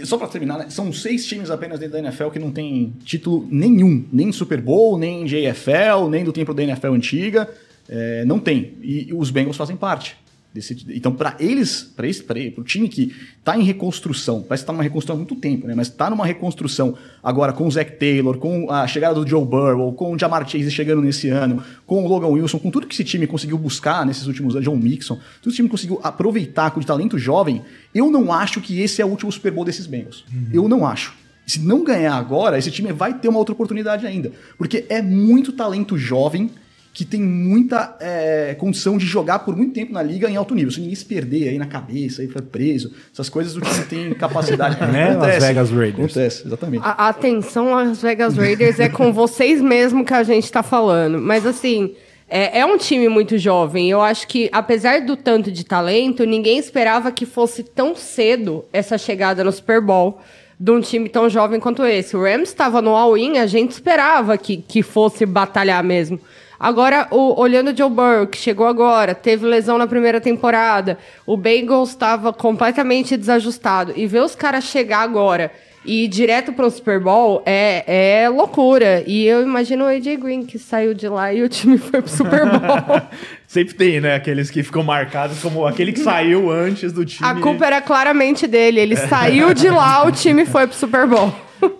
[0.05, 0.67] só pra terminar, né?
[0.71, 4.05] são seis times apenas dentro da NFL que não tem título nenhum.
[4.13, 7.49] Nem Super Bowl, nem JFL, nem do tempo da NFL antiga.
[7.89, 8.75] É, não tem.
[8.83, 10.17] E os Bengals fazem parte.
[10.53, 14.65] Desse, então, para eles, para esse, para o time que está em reconstrução, parece que
[14.65, 15.75] está numa reconstrução há muito tempo, né?
[15.77, 19.93] Mas está numa reconstrução agora com o Zach Taylor, com a chegada do Joe Burrow,
[19.93, 23.05] com o Jamar Chase chegando nesse ano, com o Logan Wilson, com tudo que esse
[23.05, 26.87] time conseguiu buscar nesses últimos anos, John Mixon, tudo esse time conseguiu aproveitar com de
[26.87, 27.63] talento jovem.
[27.95, 30.25] Eu não acho que esse é o último Super Bowl desses Bengals.
[30.33, 30.49] Uhum.
[30.53, 31.15] Eu não acho.
[31.47, 35.53] Se não ganhar agora, esse time vai ter uma outra oportunidade ainda, porque é muito
[35.53, 36.51] talento jovem
[36.93, 40.73] que tem muita é, condição de jogar por muito tempo na liga em alto nível.
[40.73, 44.15] Se ninguém se perder aí na cabeça, aí for preso, essas coisas o time tem
[44.15, 44.79] capacidade.
[44.91, 45.13] né?
[45.13, 45.99] Acontece, Las Vegas Raiders.
[45.99, 46.83] Acontece, exatamente.
[46.85, 51.21] A, atenção, Las Vegas Raiders é com vocês mesmo que a gente está falando.
[51.21, 51.95] Mas assim,
[52.29, 53.89] é, é um time muito jovem.
[53.89, 58.99] Eu acho que, apesar do tanto de talento, ninguém esperava que fosse tão cedo essa
[58.99, 60.21] chegada no Super Bowl
[60.59, 62.17] de um time tão jovem quanto esse.
[62.17, 66.21] O Rams estava no all-in, a gente esperava que, que fosse batalhar mesmo.
[66.61, 71.35] Agora, o, olhando o Joe Burrow, que chegou agora, teve lesão na primeira temporada, o
[71.35, 73.95] Bengals estava completamente desajustado.
[73.97, 75.51] E ver os caras chegar agora
[75.87, 79.03] e direto pro Super Bowl é, é loucura.
[79.07, 82.11] E eu imagino o AJ Green que saiu de lá e o time foi pro
[82.11, 83.03] Super Bowl.
[83.47, 84.15] Sempre tem, né?
[84.15, 87.27] Aqueles que ficam marcados como aquele que saiu antes do time.
[87.27, 88.81] A culpa era claramente dele.
[88.81, 91.33] Ele saiu de lá, o time foi pro Super Bowl.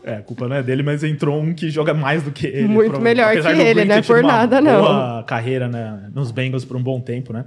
[0.03, 2.67] É, a culpa não é dele, mas entrou um que joga mais do que ele.
[2.67, 4.03] Muito melhor que ele, né?
[4.03, 4.81] Por nada, não.
[4.81, 7.45] boa carreira né, nos Bengals por um bom tempo, né?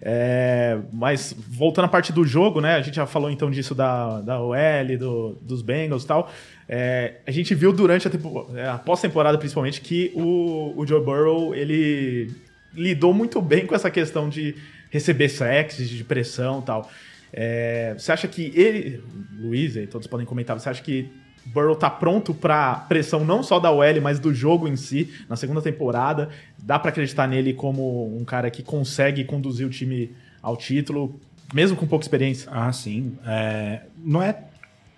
[0.00, 2.74] É, mas voltando à parte do jogo, né?
[2.74, 6.30] A gente já falou então disso da, da OL, do, dos Bengals e tal.
[6.68, 11.04] É, a gente viu durante a, tempo, é, a pós-temporada, principalmente, que o, o Joe
[11.04, 12.30] Burrow, ele
[12.74, 14.54] lidou muito bem com essa questão de
[14.90, 16.90] receber sacks, de pressão e tal.
[17.32, 19.02] É, você acha que ele,
[19.38, 21.10] Luiz, e todos podem comentar, você acha que
[21.46, 25.36] Burrow tá pronto pra pressão não só da OL, mas do jogo em si, na
[25.36, 26.28] segunda temporada?
[26.62, 31.18] Dá pra acreditar nele como um cara que consegue conduzir o time ao título,
[31.52, 32.48] mesmo com pouca experiência?
[32.52, 33.16] Ah, sim.
[33.26, 34.44] É, não é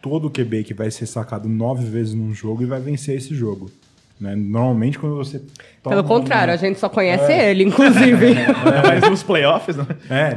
[0.02, 3.70] todo QB que vai ser sacado nove vezes num jogo e vai vencer esse jogo.
[4.20, 4.34] Né?
[4.36, 5.40] Normalmente, quando você.
[5.82, 8.34] toma Pelo contrário, a uma- gente só conhece ele, inclusive.
[8.86, 9.86] Mas nos playoffs, né?
[10.08, 10.36] É,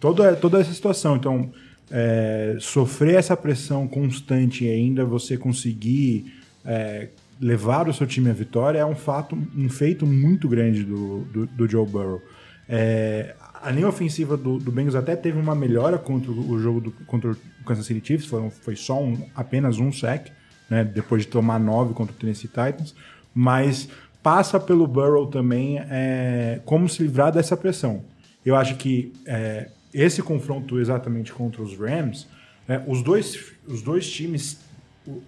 [0.00, 1.16] toda, toda essa situação.
[1.16, 1.50] Então,
[1.90, 6.32] é, sofrer essa pressão constante e ainda você conseguir
[6.64, 7.08] é,
[7.40, 11.46] levar o seu time à vitória é um fato, um feito muito grande do, do,
[11.46, 12.20] do Joe Burrow.
[12.68, 16.90] É, a linha ofensiva do, do Bengals até teve uma melhora contra o jogo do,
[17.06, 20.32] contra o Kansas City Chiefs, foi, foi só um, apenas um sack,
[20.68, 22.94] né, depois de tomar nove contra o Tennessee Titans,
[23.38, 23.86] mas
[24.22, 28.02] passa pelo Burrow também é, como se livrar dessa pressão.
[28.44, 32.26] Eu acho que é, esse confronto exatamente contra os Rams,
[32.66, 34.58] é, os, dois, os dois times,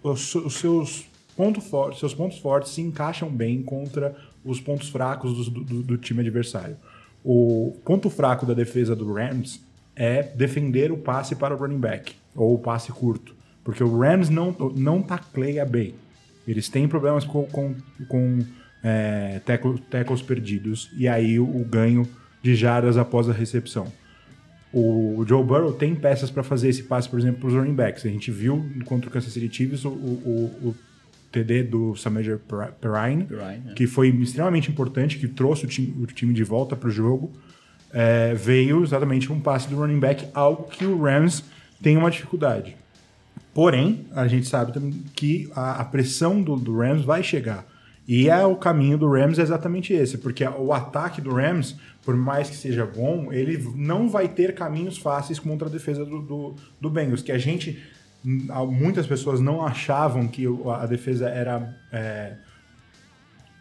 [0.03, 1.05] os, os seus,
[1.37, 5.99] ponto for, seus pontos fortes se encaixam bem contra os pontos fracos do, do- do
[5.99, 6.77] time adversário.
[7.23, 9.61] O ponto fraco da defesa do Rams
[9.95, 13.35] é defender o passe para o running back, ou o passe curto.
[13.63, 15.95] Porque o Rams não, não tacleia bem.
[16.51, 17.75] Eles têm problemas com, com,
[18.09, 18.39] com
[18.83, 19.41] é,
[19.91, 22.09] tackles perdidos e aí o, ganho
[22.43, 23.93] de jardas após a recepção.
[24.73, 28.05] O Joe Burrow tem peças para fazer esse passe, por exemplo, para os running backs.
[28.05, 30.75] A gente viu contra o Kansas City Chiefs o, o, o-
[31.31, 32.39] TD do Samaje
[32.81, 33.75] Perrine, Perrine, é.
[33.75, 37.33] que foi extremamente importante, que trouxe o time, o time de volta para o jogo.
[37.93, 41.45] É, veio exatamente um passe do running back, algo que o Rams
[41.83, 42.77] tem uma dificuldade.
[43.59, 47.67] Porém, a gente sabe também que a, a pressão do, do Rams vai chegar.
[48.07, 52.15] E é o caminho do Rams é exatamente esse, porque o ataque do Rams, por
[52.15, 56.55] mais que seja bom, ele não vai ter caminhos fáceis contra a defesa do, do,
[56.81, 57.83] do Bengals, que a gente,
[58.25, 60.45] hum, muitas pessoas não achavam que
[60.81, 62.35] a defesa era é,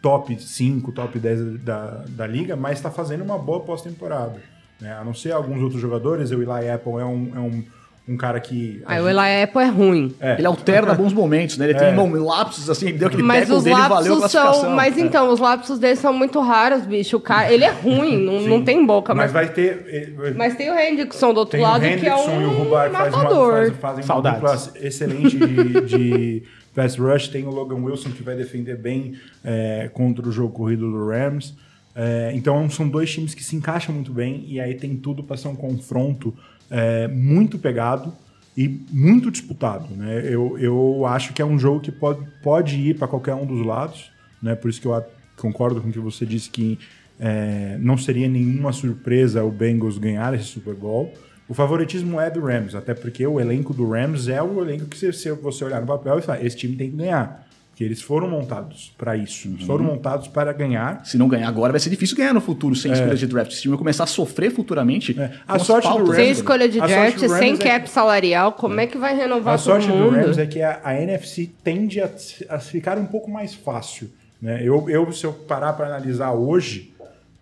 [0.00, 4.40] top 5, top 10 da, da liga, mas está fazendo uma boa pós-temporada.
[4.80, 4.92] né?
[4.92, 7.64] A não ser alguns outros jogadores, o Eli Apple é um, é um,
[8.08, 8.82] um cara que...
[8.86, 10.14] Aí o Eli Apple é ruim.
[10.38, 11.66] Ele alterna bons momentos, né?
[11.68, 14.70] Ele tem mom- lapsos assim, deu aquele Mas os dele e valeu a são.
[14.70, 15.00] Mas É.
[15.00, 17.16] então, os lapsos dele são muito raros, bicho.
[17.18, 19.32] O cara, ele é ruim, não, não tem boca, Mas mas.
[19.32, 19.84] vai ter...
[19.88, 22.48] eh, Mas tem o Hendrickson do outro Tem o lado, que é Hendrickson e o
[22.50, 23.52] um Rubar faz uma, matador.
[23.52, 24.40] faz, fazem uma Saudades.
[24.64, 26.42] dupla excelente de, de
[26.74, 27.28] pass rush.
[27.28, 31.54] Tem o Logan Wilson que vai defender bem é, contra o jogo corrido do Rams.
[31.94, 35.36] É, então são dois times que se encaixam muito bem e aí tem tudo para
[35.36, 36.32] ser um confronto
[36.70, 38.12] é, muito pegado
[38.56, 39.94] e muito disputado.
[39.94, 40.22] Né?
[40.24, 43.64] Eu, eu acho que é um jogo que pode, pode ir para qualquer um dos
[43.64, 44.10] lados.
[44.42, 44.54] Né?
[44.54, 45.04] Por isso que eu
[45.36, 46.78] concordo com o que você disse que
[47.20, 51.12] é, não seria nenhuma surpresa o Bengals ganhar esse Super Bowl.
[51.48, 54.98] O favoritismo é do Rams, até porque o elenco do Rams é o elenco que,
[54.98, 57.47] se você olhar no papel e falar, esse time tem que ganhar.
[57.78, 59.46] Porque eles foram montados para isso.
[59.46, 61.06] Eles foram montados para ganhar.
[61.06, 63.52] Se não ganhar agora, vai ser difícil ganhar no futuro sem escolha de draft.
[63.52, 65.16] Esse time vai começar a sofrer futuramente.
[65.16, 65.30] É.
[65.46, 66.30] A sorte do Rams- Sem né?
[66.32, 69.56] escolha de draft, do sem Rams é cap salarial, como é que vai renovar A
[69.56, 70.10] todo sorte do mundo?
[70.16, 72.10] Rams é que a, a NFC tende a,
[72.48, 74.10] a ficar um pouco mais fácil.
[74.42, 74.60] Né?
[74.64, 76.92] Eu, eu, se eu parar para analisar hoje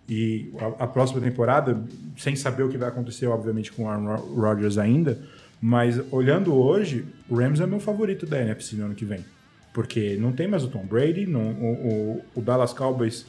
[0.07, 1.81] e a, a próxima temporada,
[2.19, 5.19] sem saber o que vai acontecer, obviamente, com o Aaron Ro- Rodgers ainda,
[5.63, 9.21] mas olhando hoje, o Rams é meu favorito da NFC no ano que vem.
[9.77, 11.73] Porque não tem mais o Tom Brady, não, o,
[12.15, 13.27] o, o Dallas Cowboys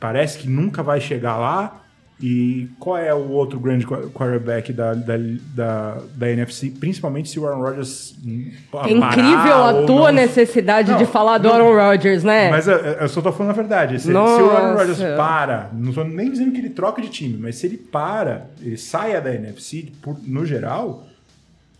[0.00, 1.78] parece que nunca vai chegar lá.
[2.18, 5.14] E qual é o outro grande qu- quarterback da, da,
[5.54, 6.70] da, da NFC?
[6.70, 8.14] Principalmente se o Aaron Rodgers.
[8.24, 8.50] hum,
[8.86, 11.54] É incrível a tua não- necessidade Não, de falar do não.
[11.56, 12.48] Aaron Rodgers, né?
[12.48, 13.98] Mas eu, eu só tô falando a verdade.
[14.00, 14.16] Se, se o.
[14.18, 17.76] Aaron Rodgers para, não tô nem dizendo que ele troca de time, mas se ele
[17.76, 21.04] para, ele saia da NFC, por- no geral,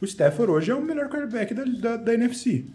[0.00, 2.66] o Stafford hoje é o melhor quarterback da, da, da NFC.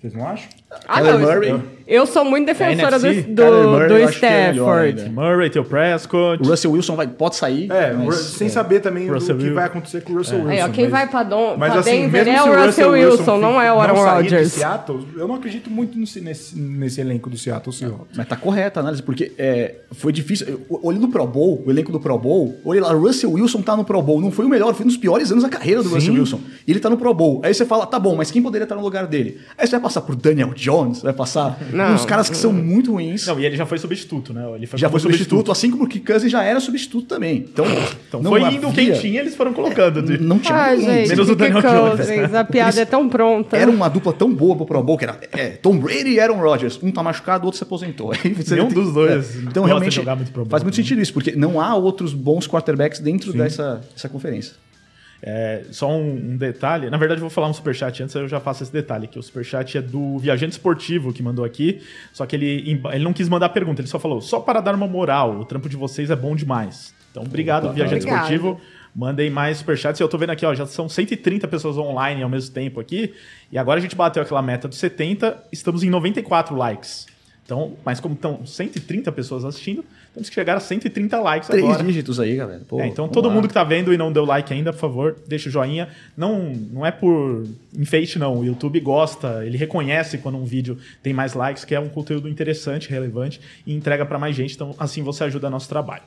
[0.00, 0.48] Vocês não acham?
[0.70, 1.77] Ah, Kyler não, Murray.
[1.88, 4.86] Eu sou muito defensora do, NFC, do, Kyler Murray, do eu acho que é melhor
[4.88, 5.14] Stafford.
[5.14, 6.42] Murray, teu Prescott.
[6.42, 7.70] O Russell Wilson vai, pode sair.
[7.72, 9.54] É, mas- sem saber também Russell o que Wilson.
[9.54, 10.50] vai acontecer com o Russell Wilson.
[10.50, 12.66] Aí, ó, quem mas- vai pra, Don, Mas pra assim, Denver mesmo é se o
[12.66, 14.52] Russell Wilson, não é o Aaron sair de Rodgers.
[14.52, 18.16] Seattle, eu não acredito muito nesse, nesse, nesse elenco do Seattle Seahawks.
[18.16, 20.46] Mas tá correta a análise, porque é, foi difícil.
[20.46, 23.74] Eu- Olhando o Pro Bowl, o elenco do Pro Bowl, olha lá, Russell Wilson tá
[23.74, 24.20] no Pro Bowl.
[24.20, 25.94] Não foi o melhor, foi um dos piores anos da carreira do Sim.
[25.94, 26.40] Russell Wilson.
[26.66, 27.40] E ele tá no Pro Bowl.
[27.42, 29.38] Aí você fala, tá bom, mas quem poderia estar no lugar dele?
[29.56, 31.94] Aí você vai passar por Daniel Jones, vai passar Não.
[31.94, 33.26] uns caras que são muito ruins.
[33.26, 34.42] Não, e ele já foi substituto, né?
[34.54, 37.38] Ele já como foi substituto, assim como o Cousins já era substituto também.
[37.50, 37.64] Então,
[38.08, 40.02] Então não foi havia- indo quem tinha, eles foram colocando.
[40.02, 40.98] de- Não tinha Ah, ninguém.
[40.98, 42.34] gente, Menos o Daniel Jones.
[42.34, 43.56] A piada é tão pronta.
[43.56, 46.38] Era uma dupla tão boa pro Pro Bowl que era é, Tom Brady e Aaron
[46.40, 46.78] Rodgers.
[46.82, 48.12] Um tá machucado, o outro se aposentou.
[48.24, 49.38] Aí você Nenhum tem- dos dois É.
[49.40, 50.84] Então realmente jogar muito Pro Bowl faz muito também.
[50.86, 54.54] sentido isso, porque não há outros bons quarterbacks dentro dessa, dessa conferência.
[55.20, 58.38] É, só um, um detalhe, na verdade eu vou falar um superchat antes, eu já
[58.38, 61.80] faço esse detalhe, que o superchat é do Viajante Esportivo que mandou aqui,
[62.12, 64.86] só que ele, ele não quis mandar pergunta, ele só falou, só para dar uma
[64.86, 66.94] moral, o trampo de vocês é bom demais.
[67.10, 68.22] Então obrigado, Viajante Obrigado.
[68.22, 68.60] Esportivo,
[68.94, 72.54] mandem mais superchats, eu tô vendo aqui, ó, já são 130 pessoas online ao mesmo
[72.54, 73.12] tempo aqui,
[73.50, 77.06] e agora a gente bateu aquela meta dos 70, estamos em 94 likes.
[77.48, 79.82] Então, mas como estão 130 pessoas assistindo,
[80.12, 81.82] temos que chegar a 130 likes Três agora.
[81.82, 82.60] dígitos aí, galera.
[82.68, 83.32] Pô, É, então todo lá.
[83.34, 85.88] mundo que tá vendo e não deu like ainda, por favor, deixa o joinha.
[86.14, 88.36] Não, não é por enfeite, não.
[88.40, 92.28] O YouTube gosta, ele reconhece quando um vídeo tem mais likes, que é um conteúdo
[92.28, 94.54] interessante, relevante, e entrega para mais gente.
[94.54, 96.02] Então, assim você ajuda nosso trabalho.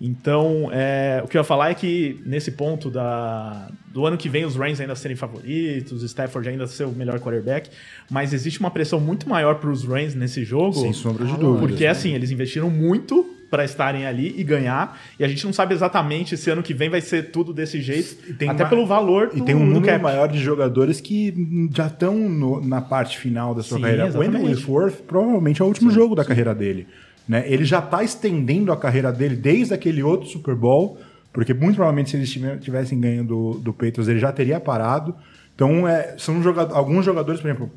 [0.00, 4.28] Então, é, o que eu ia falar é que nesse ponto da, do ano que
[4.28, 7.70] vem os Rams ainda serem favoritos, o Stafford ainda ser o melhor quarterback,
[8.10, 10.74] mas existe uma pressão muito maior para os Rams nesse jogo.
[10.74, 11.66] Sem sombra de dúvida.
[11.66, 15.74] Porque assim, eles investiram muito para estarem ali e ganhar, e a gente não sabe
[15.74, 18.84] exatamente se ano que vem vai ser tudo desse jeito, E tem até uma- pelo
[18.84, 21.32] valor E do, tem um número maior de jogadores que
[21.72, 22.16] já estão
[22.64, 24.04] na parte final da sua Sim, carreira.
[24.04, 24.34] O exatamente.
[24.34, 26.88] Wendell Wilsworth provavelmente é o último jogo da carreira dele.
[27.28, 27.44] Né?
[27.46, 30.98] Ele já está estendendo a carreira dele desde aquele outro Super Bowl,
[31.32, 35.14] porque muito provavelmente se eles tive- tivessem ganho do, do Patriots, ele já teria parado.
[35.54, 37.70] Então, é, são joga- alguns jogadores, por exemplo,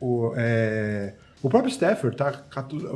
[0.00, 2.32] o, é, o próprio Stafford tá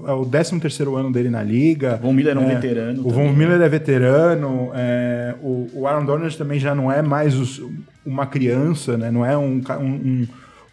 [0.09, 1.97] é o 13 terceiro ano dele na liga.
[2.03, 4.71] Von Miller é um É, veterano O Von Miller é veterano.
[4.75, 7.63] é, o, o Aaron Donald também já não é mais os-
[8.05, 9.11] uma criança, né?
[9.11, 10.29] Não é um, um, um,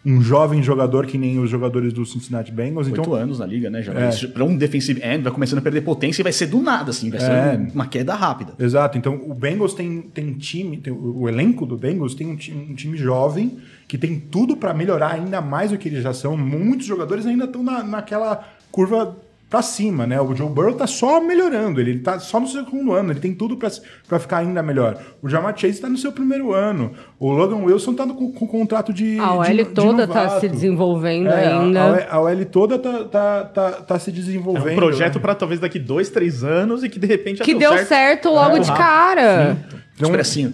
[0.06, 2.86] um jovem jogador que nem os jogadores do Cincinnati Bengals.
[2.88, 3.80] Oito Então, anos na liga, né?
[3.82, 4.10] Já É.
[4.28, 7.08] Para um defensive end, vai começando a perder potência e vai ser do nada, assim.
[7.10, 7.58] Vai ser É.
[7.58, 8.52] um- uma queda rápida.
[8.58, 8.98] Exato.
[8.98, 12.66] Então, o Bengals tem, tem time, tem- o o elenco do Bengals tem um time,
[12.70, 13.56] um time jovem
[13.88, 16.36] que tem tudo para melhorar ainda mais do que eles já são.
[16.36, 19.16] Muitos jogadores ainda estão na, naquela curva
[19.54, 20.20] para cima, né?
[20.20, 23.56] O Joe Burrow tá só melhorando, ele tá só no segundo ano, ele tem tudo
[23.56, 24.98] para ficar ainda melhor.
[25.22, 26.90] O Jamar Chase tá no seu primeiro ano.
[27.20, 30.22] O Logan Wilson tá no- com, com contrato de A OL de- de toda tá
[30.24, 30.40] novato.
[30.40, 31.80] se desenvolvendo É, ainda.
[31.82, 34.72] A, OL a OL toda tá, tá, tá, tá se É desenvolvendo.
[34.72, 35.20] um projeto né?
[35.20, 38.58] para talvez daqui dois, três anos e que de repente que deu certo, logo É,
[38.58, 39.56] de cara.
[39.94, 40.52] Então, Expressinho.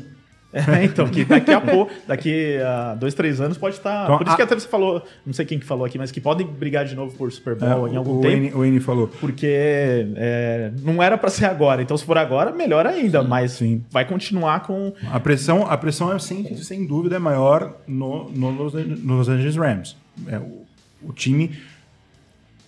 [0.53, 4.05] É, então, que daqui a pouco, daqui a dois, três anos pode estar.
[4.05, 6.11] Então, por isso a- que até você falou, não sei quem que falou aqui, mas
[6.11, 8.33] que podem brigar de novo por Super é, Bowl em algum o, tempo.
[8.33, 9.09] Wayne, o Wayne falou.
[9.21, 11.83] Porque é, não era para ser agora.
[11.83, 13.23] Então, se for agora, melhor ainda.
[13.23, 13.85] mas sim.
[13.91, 14.93] vai continuar com.
[15.11, 19.57] A pressão, a pressão é sem, sem dúvida é maior no, no, Los, Los Angeles
[19.57, 19.97] Rams.
[20.27, 20.67] É, o,
[21.03, 21.57] o time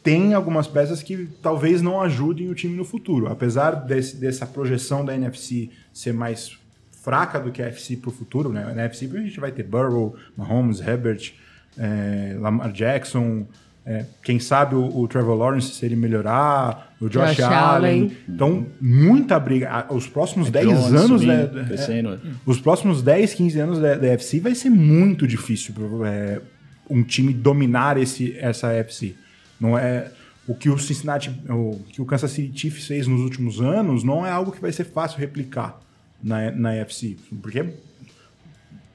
[0.03, 3.29] tem algumas peças que talvez não ajudem o time no futuro.
[3.29, 6.59] Apesar desse, dessa projeção da NFC ser mais
[7.03, 8.65] fraca do que a NFC para o futuro, né?
[8.75, 11.33] Na NFC a gente vai ter Burrow, Mahomes, Herbert,
[11.77, 13.47] é, Lamar Jackson,
[13.85, 18.03] é, quem sabe o, o Trevor Lawrence se ele melhorar, o Josh, Josh Allen.
[18.03, 18.17] Allen.
[18.29, 19.87] Então, muita briga.
[19.91, 22.21] Os próximos 10 Jones anos subindo, né, crescendo.
[22.47, 25.75] os próximos 10, 15 anos da, da FC vai ser muito difícil
[26.07, 26.41] é,
[26.88, 29.17] um time dominar esse, essa FC.
[29.61, 30.09] Não é
[30.47, 34.25] o que o Cincinnati, o que o Kansas City Chiefs fez nos últimos anos, não
[34.25, 35.81] é algo que vai ser fácil replicar
[36.23, 37.65] na, na FC, porque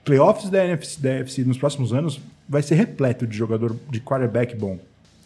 [0.04, 4.56] playoffs da NFC, da NFC nos próximos anos vai ser repleto de jogador de quarterback
[4.56, 4.80] bom.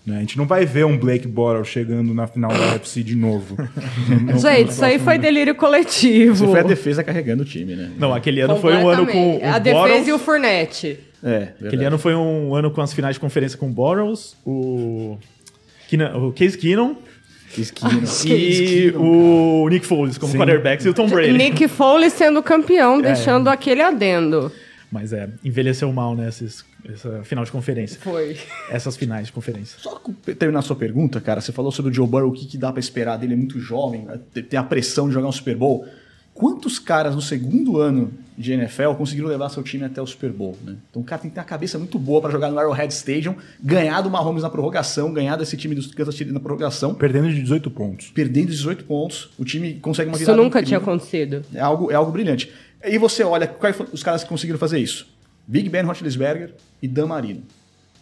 [0.05, 0.17] né?
[0.17, 3.55] A gente não vai ver um Blake Bortles chegando na final da UFC de novo.
[4.09, 6.35] No- no Gente, isso aí foi delírio coletivo.
[6.35, 7.91] Você foi a defesa carregando o time, né?
[7.97, 9.45] Não, aquele ano foi um ano com o.
[9.45, 10.07] A defesa Bortles.
[10.07, 10.99] e o Fournette.
[11.23, 15.19] É, Aquele ano foi um ano com as finais de conferência com o Bortles, o,
[15.87, 16.95] Keenan- o Case Keenum
[17.59, 18.03] Esquino.
[18.25, 21.33] e o Nick Foles como quarterbacks e o Tom Brady.
[21.33, 23.01] Nick Foley sendo campeão, É.
[23.01, 24.51] deixando aquele adendo.
[24.91, 27.97] Mas é, envelheceu mal, né, esses, essa final de conferência.
[28.01, 28.37] Foi.
[28.69, 29.77] Essas finais de conferência.
[29.79, 30.01] Só
[30.37, 32.71] terminar a sua pergunta, cara, você falou sobre o Joe Burrow, o que, que dá
[32.71, 34.19] pra esperar dele, é muito jovem, né?
[34.33, 35.85] tem tem a pressão de jogar um Super Bowl.
[36.33, 40.57] Quantos caras no segundo ano de NFL conseguiram levar seu time até o Super Bowl?
[40.63, 40.75] Né?
[40.89, 43.35] Então o cara tem que ter uma cabeça muito boa para jogar no Arrowhead Stadium,
[43.61, 47.41] ganhar do Mahomes na prorrogação, ganhar desse time dos Kansas City na prorrogação, Perdendo de
[47.41, 48.11] 18 pontos.
[48.15, 50.79] perdendo 18 pontos, o time consegue uma Isso virada nunca incrível.
[50.79, 51.43] tinha acontecido.
[51.53, 52.51] É algo, é algo brilhante.
[52.83, 55.07] E você olha quais foram os caras que conseguiram fazer isso.
[55.45, 57.43] Big Ben Roethlisberger e Dan Marino.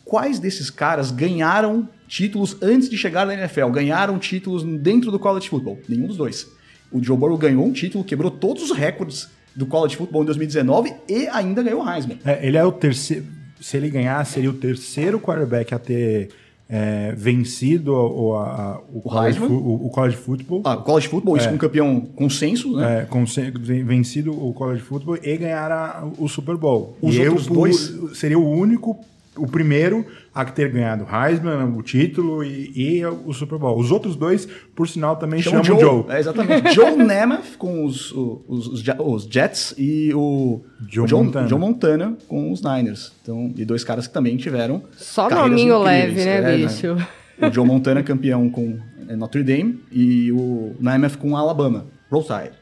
[0.06, 3.68] Quais desses caras ganharam títulos antes de chegar na NFL?
[3.70, 5.80] Ganharam títulos dentro do college football?
[5.88, 6.48] Nenhum dos dois.
[6.92, 10.94] O Joe Burrow ganhou um título, quebrou todos os recordes do college football em 2019
[11.08, 12.18] e ainda ganhou o Heisman.
[12.26, 13.26] É, ele é o terceiro.
[13.60, 16.30] Se ele ganhar, seria o terceiro quarterback a ter
[16.72, 20.62] é, vencido o, a- a- o, O college, o, o college football.
[20.64, 23.02] Ah, o college football, isso com um campeão consenso, né?
[23.02, 26.96] É, com se- vencido o college football e ganhar a- o Super Bowl.
[27.02, 28.98] Os e outros eu, dois- seria o único,
[29.36, 33.78] o primeiro a ter ganhado o Heisman, o título e, e o Super Bowl.
[33.78, 36.06] Os outros dois, por sinal, também Chamam chamam Joe.
[36.10, 36.72] É, exatamente.
[36.74, 41.48] Joe Namath com os, os, os, os Jets e o Joe o Joe, Montana.
[41.48, 43.12] Joe Montana com os Niners.
[43.22, 44.84] Então, e dois caras que também tiveram.
[44.98, 46.96] Só nominho leve, né, É, bicho?
[47.42, 51.86] O Joe Montana campeão com é, Notre Dame e o Namath com Alabama.
[52.12, 52.59] Roll Tide.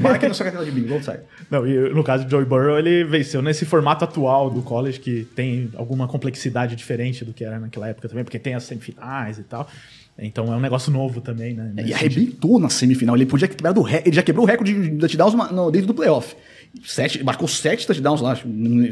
[0.00, 1.20] Marque na sua cartela de bingo, Roll Tide.
[1.50, 5.24] Não, e no caso de Joey Burrow, ele venceu nesse formato atual do college, que
[5.34, 9.42] tem alguma complexidade diferente do que era naquela época também, porque tem as semifinais e
[9.42, 9.68] tal.
[10.16, 11.72] Então é um negócio novo também, né?
[11.84, 13.16] E arrebentou na semifinal.
[13.16, 14.00] Ele podia quebrar do re...
[14.06, 16.36] ele já quebrou o recorde de touchdowns no- dentro do playoff.
[16.84, 18.46] Sete, marcou sete touchdowns lá, acho,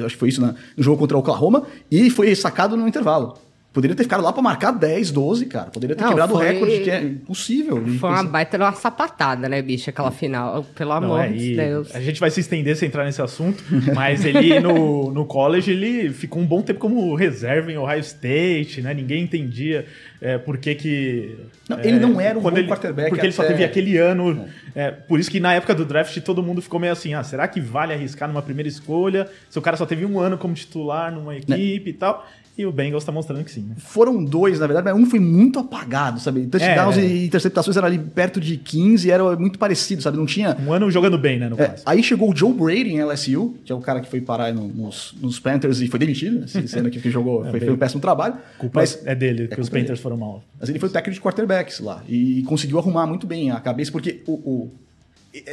[0.05, 3.39] acho que foi isso na- no jogo contra o Oklahoma, e foi sacado no intervalo.
[3.73, 5.71] Poderia ter ficado lá pra marcar 10, 12, cara.
[5.71, 7.83] Poderia ter Não, quebrado foi- o recorde, que é impossível.
[7.99, 9.89] Foi uma baita de uma sapatada, né, bicho?
[9.89, 10.63] Aquela final.
[10.75, 11.95] Pelo Não, amor é, de Deus.
[11.95, 16.11] A gente vai se estender sem entrar nesse assunto, mas ele no, no college ele
[16.11, 18.93] ficou um bom tempo como reserva em Ohio State, né?
[18.93, 19.87] Ninguém entendia
[20.21, 21.39] é, por que que.
[21.67, 23.97] Não, é, ele não era um bom ele- quarterback Porque ele só até- teve aquele
[23.97, 24.47] ano.
[24.75, 27.49] é, por isso que na época do draft todo mundo ficou meio assim: ah, será
[27.49, 29.29] que vale arriscar numa primeira escolha?
[29.49, 32.29] Se o cara só teve um ano como titular numa equipe e tal.
[32.57, 33.63] E o Bengals tá mostrando que sim.
[33.63, 33.75] né?
[33.79, 36.47] Foram dois, na verdade, mas um foi muito apagado, sabe?
[36.47, 37.01] Touchdowns É.
[37.05, 40.19] e interceptações eram ali perto de 15 e era muito parecido, sabe?
[40.19, 40.55] Não tinha.
[40.61, 41.49] Um ano jogando bem, né?
[41.49, 44.21] No É, aí chegou o Joe Brady em LSU, que é o cara que foi
[44.21, 46.47] parar no- nos, nos Panthers e foi demitido, né?
[46.89, 47.71] Aqui que jogou, foi, bem.
[47.71, 48.35] um péssimo trabalho.
[48.59, 50.45] Culpa mas, é dele, que os culpa Panthers foram mal.
[50.61, 53.91] mas ele foi o técnico de quarterbacks lá e conseguiu arrumar muito bem a cabeça,
[53.91, 54.73] porque o, o-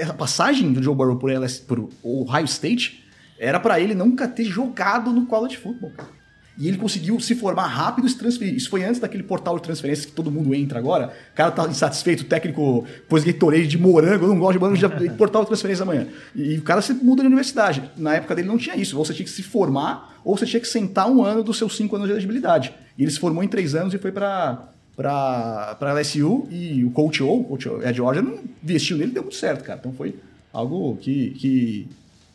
[0.06, 3.02] a passagem do Joe Burrow por, LS, por Ohio State
[3.40, 6.18] era pra ele nunca ter jogado no college football, cara.
[6.60, 8.54] E ele conseguiu se formar rápido e se transferir.
[8.54, 11.13] Isso foi antes daquele portal de transferência que todo mundo entra agora.
[11.32, 14.76] O cara tá insatisfeito, o técnico pôs Gatorade de morango, eu não gosto de morango,
[14.76, 16.08] já portal de transferência amanhã.
[16.36, 17.89] E o cara se muda de universidade.
[17.95, 18.98] Na época dele não tinha isso.
[18.98, 21.78] Ou você tinha que se formar, ou você tinha que sentar um ano dos seus
[21.78, 22.74] cinco anos de elegibilidade.
[22.98, 24.67] E ele se formou em três anos e foi pra,
[24.98, 26.45] pra LSU.
[26.52, 29.80] E o Coach O, o Coach Ed Georgia, não investiu nele deu muito certo, cara.
[29.80, 30.13] Então foi
[30.52, 31.88] algo que, que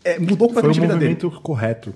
[0.03, 1.15] é, mudou Foi completamente o a vida dele.
[1.15, 1.95] movimento correto.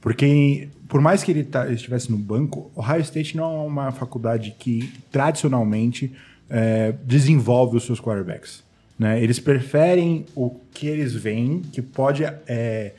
[0.00, 4.54] Porque, por mais que ele tá- estivesse no banco, Ohio State não é uma faculdade
[4.58, 6.12] que, tradicionalmente,
[6.48, 8.62] é, desenvolve os seus quarterbacks.
[8.98, 9.22] Né?
[9.22, 12.94] Eles preferem o que eles veem, que pode é,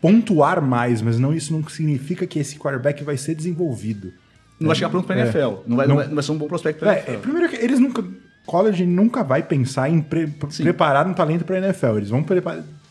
[0.00, 4.12] pontuar mais, mas não isso não significa que esse quarterback vai ser desenvolvido.
[4.60, 5.22] Não vai chegar pronto pra É.
[5.22, 5.38] NFL.
[5.66, 7.18] Não vai, Não- não vai, ser um bom prospecto pra É, NFL.
[7.20, 8.04] primeiro que eles nunca.
[8.46, 10.26] College nunca vai pensar em pre-
[10.62, 11.96] preparar um talento para NFL.
[11.96, 12.22] Eles vão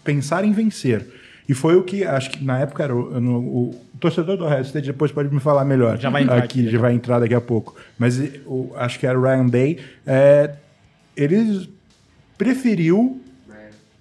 [0.03, 1.05] pensar em vencer.
[1.47, 4.61] E foi o que, acho que na época era o, no- o torcedor do Ohio
[4.61, 5.97] State depois pode me falar melhor.
[5.99, 7.75] Já vai entrar aqui, aqui, já vai entrar daqui a pouco.
[7.99, 9.79] Mas o- acho que era o Ryan Day.
[10.05, 10.55] é,
[11.15, 11.69] ele
[12.37, 13.21] preferiu.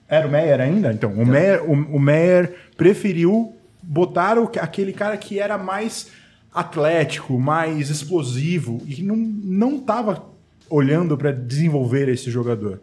[0.09, 0.92] Era o Meyer ainda?
[0.92, 6.09] Então, o Meyer, o, o Meyer preferiu botar o, aquele cara que era mais
[6.55, 10.22] atlético, mais explosivo e não não estava
[10.68, 12.81] olhando para desenvolver esse jogador.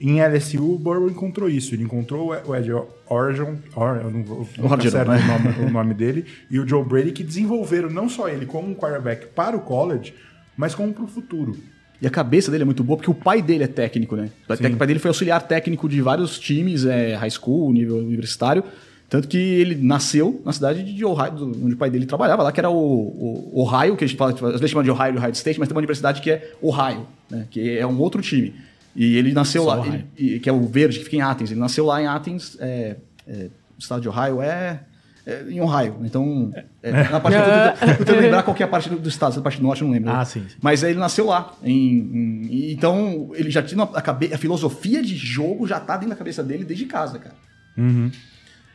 [0.00, 1.74] Em LSU, o Burrow encontrou isso.
[1.74, 2.72] Ele encontrou o Ed
[3.06, 4.48] Orgeron, Or, eu não vou
[4.90, 5.18] certo né?
[5.18, 8.70] o, nome, o nome dele, e o Joe Brady, que desenvolveram não só ele como
[8.70, 10.14] um quarterback para o college,
[10.56, 11.56] mas como para o futuro.
[12.00, 14.30] E a cabeça dele é muito boa, porque o pai dele é técnico, né?
[14.48, 14.74] O Sim.
[14.76, 18.64] pai dele foi auxiliar técnico de vários times, é, high school, nível universitário.
[19.10, 22.60] Tanto que ele nasceu na cidade de Ohio, onde o pai dele trabalhava, lá que
[22.60, 25.32] era o, o Ohio, que a gente fala, às vezes chama de Ohio e Ohio
[25.32, 27.46] State, mas tem uma universidade que é Ohio, né?
[27.50, 28.54] Que é um outro time.
[28.94, 31.50] E ele nasceu Só lá, ele- que é o verde, que fica em Athens.
[31.50, 33.44] Ele nasceu lá em Athens, é, é,
[33.76, 34.80] o estado de Ohio é,
[35.24, 35.96] é em Ohio.
[36.02, 37.50] Então, é, na parte, eu tô
[37.86, 39.82] tentando- tentando lembrar qual que é a parte do, do estado, essa parte do norte
[39.82, 40.10] eu não lembro.
[40.10, 40.56] Ah, sim, sim.
[40.60, 41.54] Mas aí ele nasceu lá.
[41.62, 46.10] em- em- então, ele já tinha a, cabe- a filosofia de jogo já tá dentro
[46.10, 47.34] da cabeça dele desde casa, cara.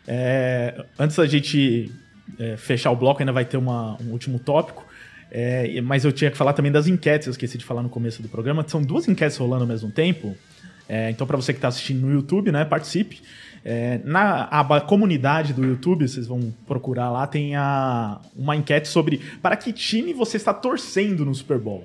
[0.08, 1.92] É, antes da gente
[2.40, 4.85] é, fechar o bloco, ainda vai ter uma- um último tópico.
[5.32, 8.22] É, mas eu tinha que falar também das enquetes, eu esqueci de falar no começo
[8.22, 8.64] do programa.
[8.68, 10.36] São duas enquetes rolando ao mesmo tempo.
[10.88, 13.22] É, então, para você que está assistindo no YouTube, né, participe.
[13.68, 19.20] É, na aba comunidade do YouTube, vocês vão procurar lá, tem a, uma enquete sobre
[19.42, 21.84] para que time você está torcendo no Super Bowl.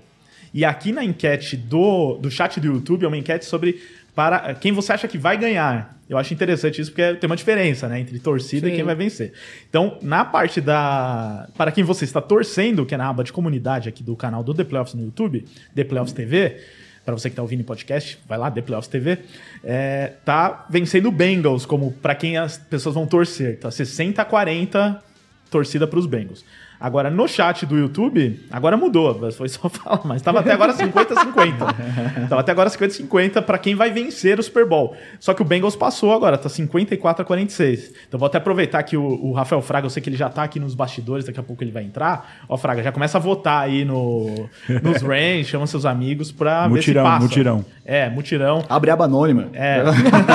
[0.53, 3.80] E aqui na enquete do, do chat do YouTube é uma enquete sobre
[4.14, 5.98] para quem você acha que vai ganhar.
[6.08, 8.72] Eu acho interessante isso porque tem uma diferença, né, entre torcida Sim.
[8.72, 9.32] e quem vai vencer.
[9.68, 13.88] Então, na parte da para quem você está torcendo, que é na aba de comunidade
[13.88, 16.61] aqui do canal do The Playoffs no YouTube, The Playoffs TV,
[17.04, 19.18] para você que está ouvindo podcast, vai lá, The Playoffs TV,
[19.64, 23.58] é, tá vencendo Bengals como para quem as pessoas vão torcer.
[23.58, 25.02] Tá 60 a 40
[25.50, 26.44] torcida para os Bengals.
[26.81, 30.72] Agora, no chat do YouTube, agora mudou, mas foi só falar, mas estava até agora
[30.72, 32.26] 50-50.
[32.26, 34.97] Tava até agora 50-50 para quem vai vencer o Super Bowl.
[35.18, 37.93] Só que o Bengals passou agora, tá 54 a 46.
[38.09, 40.43] Então vou até aproveitar que o, o Rafael Fraga, eu sei que ele já tá
[40.43, 42.45] aqui nos bastidores, daqui a pouco ele vai entrar.
[42.49, 44.49] Ó, Fraga, já começa a votar aí no,
[44.83, 47.22] nos range, chama seus amigos pra ver Mutirão, se passa.
[47.22, 47.64] mutirão.
[47.85, 48.64] É, mutirão.
[48.70, 49.49] Abre aba anônima.
[49.53, 49.83] É.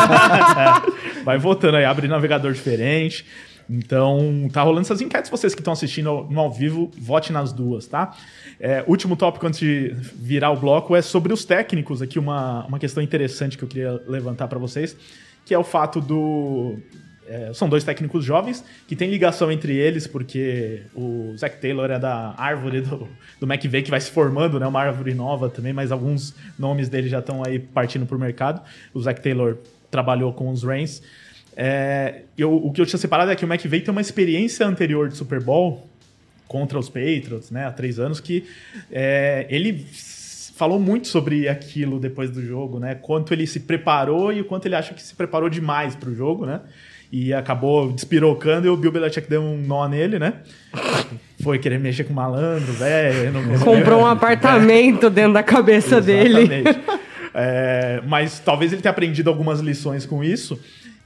[0.06, 1.24] É.
[1.24, 3.26] Vai votando aí, abre navegador diferente.
[3.70, 5.30] Então, tá rolando essas enquetes.
[5.30, 8.16] Vocês que estão assistindo ao- no ao vivo, vote nas duas, tá?
[8.60, 12.02] É, último tópico antes de virar o bloco é sobre os técnicos.
[12.02, 14.96] Aqui, uma, uma questão interessante que eu queria levantar para vocês,
[15.46, 16.78] que é o fato do.
[17.28, 21.98] é, são dois técnicos jovens que tem ligação entre eles, porque o Zach Taylor é
[21.98, 23.08] da árvore do,
[23.40, 24.68] do McVay, que vai se formando, né?
[24.68, 28.62] Uma árvore nova também, mas alguns nomes dele já estão aí partindo pro mercado.
[28.94, 29.58] O Zach Taylor
[29.90, 31.02] trabalhou com os Reigns.
[31.56, 35.08] É, eu, o que eu tinha separado é que o McVay tem uma experiência anterior
[35.08, 35.88] de Super Bowl
[36.48, 38.46] contra os Patriots, né, há três anos, que
[38.92, 39.86] é, ele
[40.56, 44.68] falou muito sobre aquilo depois do jogo, né, quanto ele se preparou e o quanto
[44.68, 46.62] ele acha que se preparou demais para o jogo, né,
[47.12, 50.34] e acabou despirocando e o Bill Belichick deu um nó nele, né,
[51.42, 53.32] foi querer mexer com malandro, velho.
[53.64, 56.42] Comprou um apartamento dentro da cabeça dele.
[56.42, 56.80] Exatamente.
[57.38, 60.60] É, mas talvez ele tenha aprendido algumas lições com isso.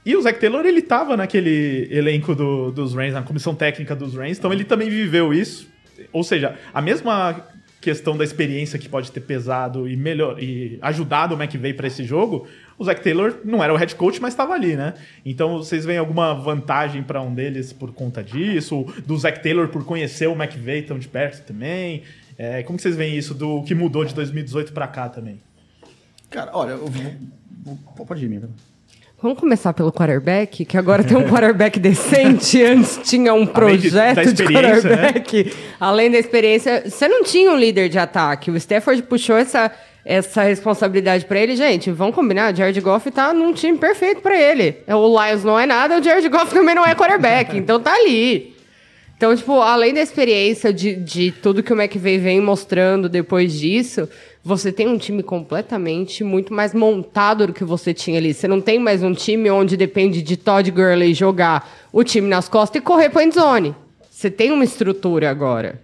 [0.04, 4.14] E o Zac Taylor, ele tava naquele elenco do- dos Rams, na comissão técnica dos
[4.14, 5.68] Rams, então ele também viveu isso.
[6.12, 7.46] Ou seja, a mesma
[7.80, 12.04] questão da experiência que pode ter pesado e melhor e ajudado o McVay para esse
[12.04, 12.46] jogo,
[12.78, 14.94] o Zac Taylor não era o head coach, mas estava ali, né?
[15.24, 19.84] Então vocês veem alguma vantagem para um deles por conta disso, do Zac Taylor por
[19.84, 22.02] conhecer o McVay tão de perto também?
[22.38, 25.38] É, como vocês veem isso do que mudou de 2018 para cá também?
[26.30, 26.88] Cara, olha, eu
[28.06, 28.48] pode ir, minha.
[29.22, 33.90] Vamos começar pelo quarterback, que agora tem um quarterback decente, antes tinha um Além de-
[33.90, 34.96] projeto de, experiência, né?
[34.96, 35.56] quarterback.
[35.78, 38.50] Além da experiência, você não tinha um líder de ataque.
[38.50, 39.70] O Stafford puxou essa,
[40.06, 41.54] essa responsabilidade pra ele.
[41.54, 44.76] Gente, vamos combinar, o Jared Goff tá num time perfeito pra ele.
[44.88, 48.56] O Lions não é nada, o Jared Goff também não é quarterback, então tá ali.
[49.18, 54.08] Então, tipo, além da experiência de, de tudo que o McVay vem mostrando depois disso,
[54.42, 58.32] você tem um time completamente muito mais montado do que você tinha ali.
[58.32, 62.48] Você não tem mais um time onde depende de Todd Gurley jogar o time nas
[62.48, 63.74] costas e correr pra endzone.
[64.10, 65.80] Você tem uma estrutura agora.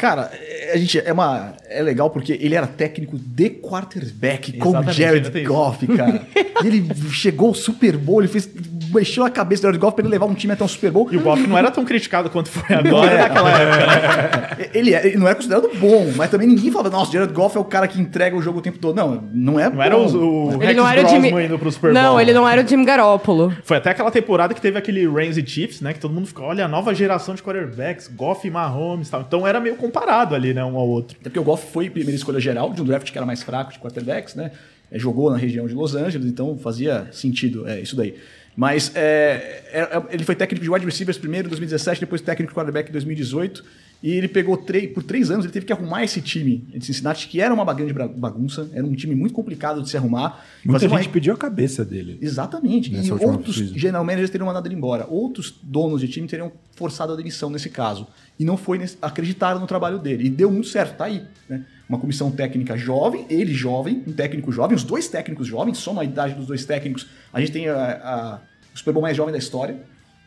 [0.00, 4.70] Cara, é- a gente é uma é legal porque ele era técnico de quarterback com
[4.70, 5.44] o Exatamente, ainda Jared.
[5.44, 6.22] Goff, cara.
[6.64, 8.48] E ele chegou ao Super Bowl, ele fez
[8.92, 11.08] mexeu a cabeça do Jared Goff pra ele levar um time até um Super Bowl.
[11.12, 14.70] E o Goff não era tão criticado quanto foi agora naquela época.
[14.74, 17.60] Ele, é- ele não era considerado bom, mas também ninguém falava, nossa, Jared Goff é
[17.60, 18.96] o cara que entrega o jogo o tempo todo.
[18.96, 21.44] Não, não é Não era o, o Ele Rex não era o Jimmy...
[21.44, 22.02] indo pro Super Bowl.
[22.02, 23.52] Não, ele não era o Jimmy Garoppolo.
[23.64, 25.92] Foi até aquela temporada que teve aquele Rams e Chiefs, né?
[25.92, 29.20] Que todo mundo ficou, olha, a nova geração de quarterbacks, Goff e Mahomes e tal.
[29.20, 30.64] Então era meio comparado ali, né?
[30.64, 31.16] Um ao outro.
[31.20, 33.72] Até porque o Goff foi primeira escolha geral de um draft que era mais fraco
[33.72, 34.52] de quarterbacks, né?
[34.92, 38.16] Jogou na região de Los Angeles, então fazia sentido é, isso daí.
[38.56, 42.52] Mas é, é, é, ele foi técnico de wide receivers primeiro em 2017, depois técnico
[42.52, 43.64] de quarterback em 2018.
[44.02, 47.28] E ele pegou três, por três anos, ele teve que arrumar esse time de Cincinnati,
[47.28, 50.42] que era uma grande bagunça, era um time muito complicado de se arrumar.
[50.64, 52.18] Muita uma gente pediu a cabeça dele.
[52.20, 52.90] Exatamente.
[52.90, 55.06] Nessa e outros general managers teriam mandado ele embora.
[55.06, 58.06] Outros donos de time teriam forçado a demissão nesse caso.
[58.38, 60.24] E não foi nesse, acreditaram no trabalho dele.
[60.24, 61.22] E deu muito certo, tá aí.
[61.46, 61.62] Né?
[61.90, 66.04] Uma comissão técnica jovem, ele jovem, um técnico jovem, os dois técnicos jovens, soma a
[66.04, 67.08] idade dos dois técnicos.
[67.32, 68.40] A gente tem a, a-
[68.72, 69.76] o Super Bowl mais jovem da história.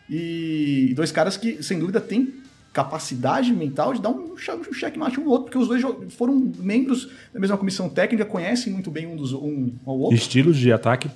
[0.09, 2.33] E dois caras que, sem dúvida, têm
[2.73, 7.07] capacidade mental de dar um, um checkmate um no outro, porque os dois foram membros
[7.31, 10.15] da mesma comissão técnica, conhecem muito bem um, dos, um ao outro.
[10.15, 11.09] Estilos de ataque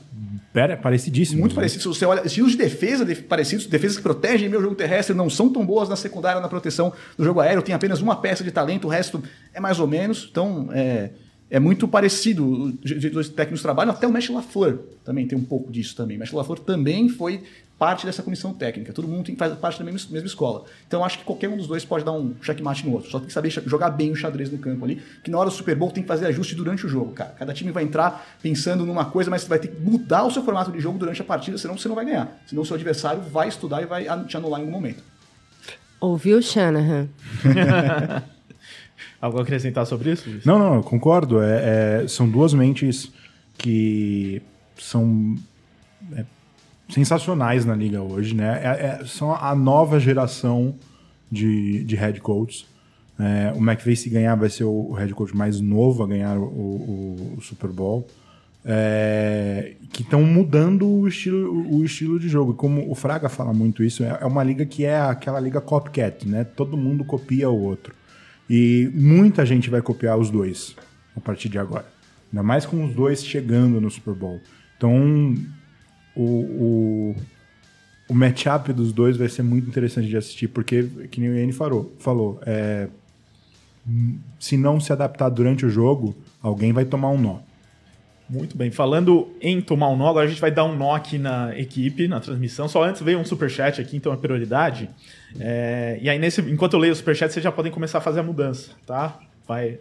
[0.81, 1.39] parecidíssimos.
[1.39, 1.55] Muito né?
[1.55, 1.81] parecido.
[1.81, 5.29] Se você olha, estilos de defesa de- parecidos, defesas que protegem meu jogo terrestre não
[5.29, 7.61] são tão boas na secundária, na proteção do jogo aéreo.
[7.61, 9.21] Tem apenas uma peça de talento, o resto
[9.53, 10.27] é mais ou menos.
[10.31, 11.11] Então, é,
[11.49, 13.91] é muito parecido o jeito que os técnicos trabalham.
[13.91, 16.17] Até o Mesh LaFleur também tem um pouco disso também.
[16.17, 17.43] O Mesh LaFleur também foi
[17.78, 18.91] parte dessa comissão técnica.
[18.91, 20.63] Todo mundo tem que fazer parte da mesma, mesma escola.
[20.88, 23.09] Então, acho que qualquer um dos dois pode dar um checkmate no outro.
[23.09, 25.55] Só tem que saber jogar bem o xadrez no campo ali, que na hora do
[25.55, 27.32] Super Bowl tem que fazer ajuste durante o jogo, cara.
[27.38, 30.43] Cada time vai entrar pensando numa coisa, mas você vai ter que mudar o seu
[30.43, 32.36] formato de jogo durante a partida, senão você não vai ganhar.
[32.47, 35.03] Senão o seu adversário vai estudar e vai te anular em algum momento.
[35.99, 37.07] Ouviu, Shanahan?
[39.19, 40.30] Algo a acrescentar sobre isso?
[40.30, 40.45] Luiz?
[40.45, 41.41] Não, não, eu concordo.
[41.41, 43.11] É, é, são duas mentes
[43.57, 44.41] que
[44.78, 45.36] são
[46.15, 46.23] é,
[46.89, 48.61] sensacionais na liga hoje, né?
[48.63, 50.75] É, é são a nova geração
[51.31, 52.65] de, de head coaches.
[53.19, 56.43] É, o McVay, se ganhar, vai ser o, head coach mais novo a ganhar o,
[56.43, 58.07] o, o Super Bowl.
[58.69, 62.53] É, que estão mudando o estilo, o estilo de jogo.
[62.53, 66.43] Como o Fraga fala muito isso, é, uma liga que é aquela liga copycat, né?
[66.43, 67.95] Todo mundo copia o outro.
[68.49, 70.75] E muita gente vai copiar os dois
[71.15, 71.85] a partir de agora.
[72.31, 74.39] Ainda mais com os dois chegando no Super Bowl.
[74.77, 75.33] Então,
[76.18, 77.15] o, o,
[78.09, 81.51] o matchup dos dois vai ser muito interessante de assistir, porque, que nem o Ian
[81.53, 82.88] falou, falou é,
[84.39, 87.39] se não se adaptar durante o jogo, alguém vai tomar um nó.
[88.30, 88.70] Muito bem.
[88.72, 92.09] Falando em tomar um nó, agora a gente vai dar um nó aqui na equipe,
[92.09, 92.68] na transmissão.
[92.68, 94.89] Só antes veio um superchat aqui, então é prioridade.
[95.39, 98.20] É, e aí, nesse, enquanto eu leio o superchat, vocês já podem começar a fazer
[98.20, 99.18] a mudança, tá?
[99.47, 99.79] Vai,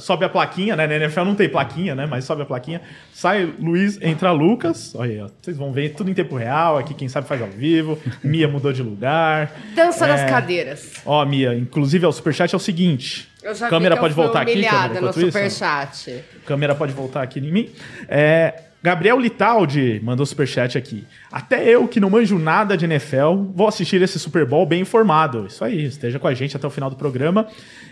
[0.00, 0.86] sobe a plaquinha, né?
[0.86, 2.06] Na NFL não tem plaquinha, né?
[2.06, 2.80] Mas sobe a plaquinha.
[3.12, 4.94] Sai Luiz, entra Lucas.
[4.96, 5.28] Olha aí, ó.
[5.40, 6.76] Vocês vão ver tudo em tempo real.
[6.76, 7.98] Aqui, quem sabe, faz ao vivo.
[8.22, 9.52] Mia mudou de lugar.
[9.74, 10.94] Dança é, nas cadeiras.
[11.04, 13.28] Ó, Mia, inclusive, ó, o superchat é o seguinte.
[13.42, 16.24] Eu já câmera pode voltar aqui, câmera, no superchat.
[16.44, 17.70] Câmera pode voltar aqui em mim.
[18.08, 21.04] É, Gabriel Litaldi mandou superchat aqui.
[21.32, 25.46] Até eu, que não manjo nada de NFL, vou assistir esse Super Bowl bem informado.
[25.48, 27.48] Isso aí, esteja com a gente até o final do programa.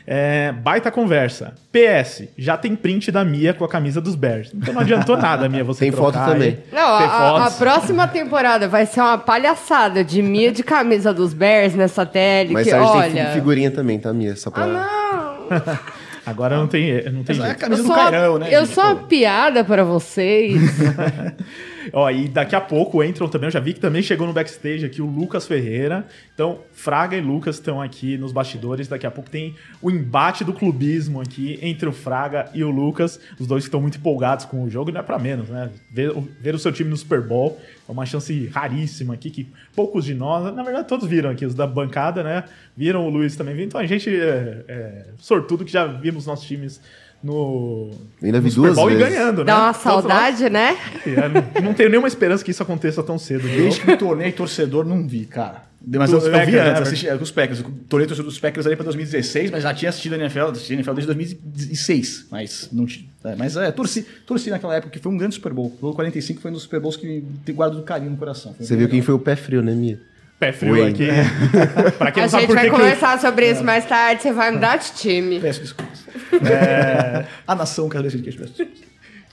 [0.06, 1.54] É, baita conversa.
[1.72, 4.52] PS, já tem print da Mia com a camisa dos Bears.
[4.54, 6.60] Então não adiantou nada, Mia, você Tem foto também.
[6.70, 11.74] Não, a, a, próxima temporada vai ser uma palhaçada de Mia de camisa dos Bears
[11.74, 12.52] nessa tele.
[12.52, 13.10] Mas que, a gente olha...
[13.10, 14.36] tem figurinha também, tá, Mia?
[14.36, 14.62] Só pra...
[14.62, 15.94] Ah, não!
[16.26, 17.48] Agora não tem, não tem jeito.
[17.48, 18.48] É a camisa eu do Cairão, né?
[18.54, 18.74] Eu gente?
[18.74, 20.54] sou uma piada para vocês.
[21.92, 24.86] Ó, e daqui a pouco entram também, eu já vi que também chegou no backstage
[24.86, 26.06] aqui o Lucas Ferreira.
[26.32, 28.88] Então, Fraga e Lucas estão aqui nos bastidores.
[28.88, 33.20] Daqui a pouco tem o embate do clubismo aqui entre o Fraga e o Lucas.
[33.38, 35.70] Os dois estão muito empolgados com o jogo, não é para menos, né?
[35.90, 40.04] Ver, ver, o seu time no Super Bowl é uma chance raríssima aqui, que poucos
[40.04, 42.44] de nós, na verdade todos viram aqui, os da bancada, né?
[42.76, 46.80] Viram o Luiz também, então a gente é, é sortudo que já vimos nossos times
[47.24, 47.90] no,
[48.22, 48.92] Ainda vi no Super vezes.
[48.92, 49.44] e ganhando, né?
[49.44, 50.76] Dá uma saudade, né?
[51.06, 53.48] É, não, não tenho nenhuma esperança que isso aconteça tão cedo.
[53.48, 55.62] Desde que me tornei torcedor, não vi, cara.
[55.86, 56.78] Mas eu, eu, vi antes, né?
[56.78, 57.60] assisti os Packers.
[57.60, 60.74] O torcedor dos Packers ali para 2016, mas já tinha assistido a NFL, assisti a
[60.76, 62.26] NFL desde 2006.
[62.30, 62.86] Mas não
[63.24, 65.74] é, mas é, torci, torci naquela época, que foi um grande Super Bowl.
[65.80, 68.54] O 45 foi um dos Super Bowls que tem guardo do carinho no coração.
[68.58, 70.00] Você viu quem foi o pé frio, né, Mia?
[70.38, 70.88] Pé frio Oi.
[70.88, 71.06] aqui.
[71.96, 73.22] pra quem a gente vai conversar que...
[73.22, 73.64] sobre isso é.
[73.64, 75.40] mais tarde, você vai mudar de time.
[75.40, 76.04] Peço desculpas.
[76.34, 77.26] É...
[77.46, 78.68] a nação quer de queijo, peço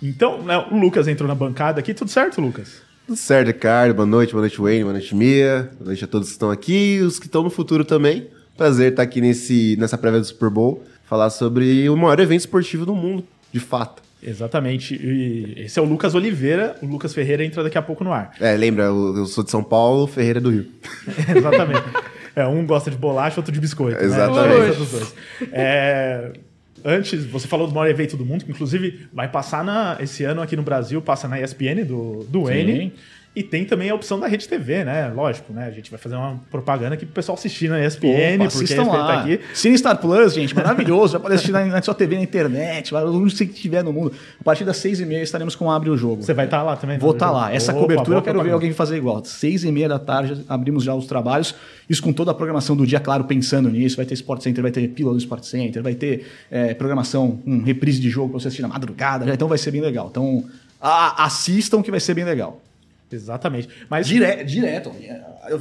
[0.02, 1.93] Então, né, o Lucas entrou na bancada aqui.
[1.93, 2.82] Tudo certo, Lucas?
[3.08, 3.93] Tudo certo, Ricardo.
[3.93, 5.70] Boa noite, boa noite, Wayne, boa noite, Mia.
[5.78, 8.28] Boa noite a todos que estão aqui e os que estão no futuro também.
[8.56, 12.86] Prazer estar aqui nesse, nessa prévia do Super Bowl, falar sobre o maior evento esportivo
[12.86, 14.02] do mundo, de fato.
[14.22, 14.95] Exatamente.
[14.95, 16.76] E esse é o Lucas Oliveira.
[16.82, 18.34] O Lucas Ferreira entra daqui a pouco no ar.
[18.39, 20.68] É, lembra, eu sou de São Paulo, Ferreira é do Rio.
[21.36, 21.84] Exatamente.
[22.36, 23.99] É, um gosta de bolacha, outro de biscoito.
[23.99, 24.06] Né?
[24.06, 24.80] Exatamente.
[24.80, 25.08] Né?
[25.52, 26.32] É,
[26.84, 30.41] antes, você falou do maior evento do mundo, que inclusive vai passar na, esse ano
[30.41, 32.93] aqui no Brasil, passa na ESPN do, do N.
[33.34, 35.07] E tem também a opção da Rede TV, né?
[35.07, 35.65] Lógico, né?
[35.65, 38.77] A gente vai fazer uma propaganda aqui pro pessoal assistir na ESPN, Opa, porque a
[38.77, 39.07] ESPN lá.
[39.07, 39.39] tá aqui.
[39.53, 41.13] Cine Star Plus, gente, maravilhoso.
[41.13, 44.11] vai poder assistir na, na sua TV na internet, onde você estiver no mundo.
[44.38, 46.21] A partir das seis e meia estaremos com Abre o Jogo.
[46.21, 46.97] Você vai estar tá lá também?
[46.97, 47.53] Vou estar tá lá.
[47.53, 48.43] Essa Opa, cobertura eu quero propaganda.
[48.43, 49.23] ver alguém fazer igual.
[49.23, 51.55] Seis e meia da tarde abrimos já os trabalhos.
[51.89, 53.95] Isso com toda a programação do dia, claro, pensando nisso.
[53.95, 57.63] Vai ter Sport Center, vai ter pílula do Sport Center, vai ter é, programação, um
[57.63, 59.34] reprise de jogo para você assistir na madrugada.
[59.34, 60.09] Então vai ser bem legal.
[60.11, 60.43] Então
[60.82, 62.61] assistam que vai ser bem legal.
[63.16, 63.68] Exatamente.
[63.89, 64.91] Mas Dire, direto.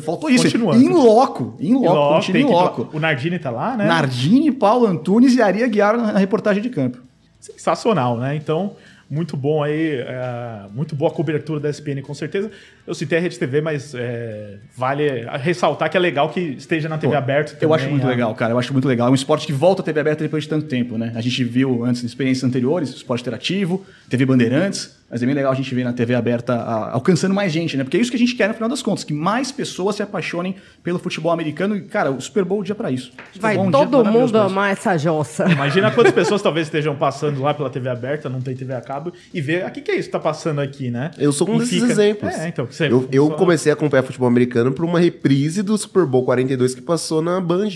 [0.04, 0.44] Faltou isso.
[0.44, 0.82] Continuando.
[0.82, 1.56] Em loco.
[1.58, 2.36] Em loco.
[2.36, 2.90] Em loco.
[2.92, 3.86] O Nardini tá lá, né?
[3.86, 6.98] Nardini, Paulo Antunes e Aria Guiar na reportagem de campo.
[7.40, 8.36] Sensacional, né?
[8.36, 8.76] Então,
[9.10, 12.48] muito bom aí, é, muito boa cobertura da SPN, com certeza.
[12.86, 16.96] Eu citei a Rede TV, mas é, vale ressaltar que é legal que esteja na
[16.96, 17.56] TV aberta.
[17.60, 18.52] Eu acho muito legal, cara.
[18.52, 19.08] Eu acho muito legal.
[19.08, 21.12] É um esporte que volta à TV aberta depois de tanto tempo, né?
[21.16, 25.54] A gente viu antes, experiências anteriores, esporte interativo, TV Bandeirantes Mas é bem legal a
[25.56, 27.82] gente ver na TV aberta a- alcançando mais gente, né?
[27.82, 30.02] Porque é isso que a gente quer no final das contas, que mais pessoas se
[30.04, 30.54] apaixonem
[30.84, 31.76] pelo futebol americano.
[31.76, 33.08] E, cara, o Super Bowl é um dia pra isso.
[33.08, 35.50] O Super Vai Bowl é um todo mundo amar essa jossa.
[35.50, 39.12] Imagina quantas pessoas talvez estejam passando lá pela TV aberta, não tem TV a cabo,
[39.34, 41.10] e ver, o que, que é isso que tá passando aqui, né?
[41.18, 42.32] Eu sou um E desses fica- exemplos.
[42.38, 45.76] É, então, você eu, eu só- comecei a acompanhar futebol americano por uma reprise do
[45.76, 47.70] Super Bowl 42 que passou na Band.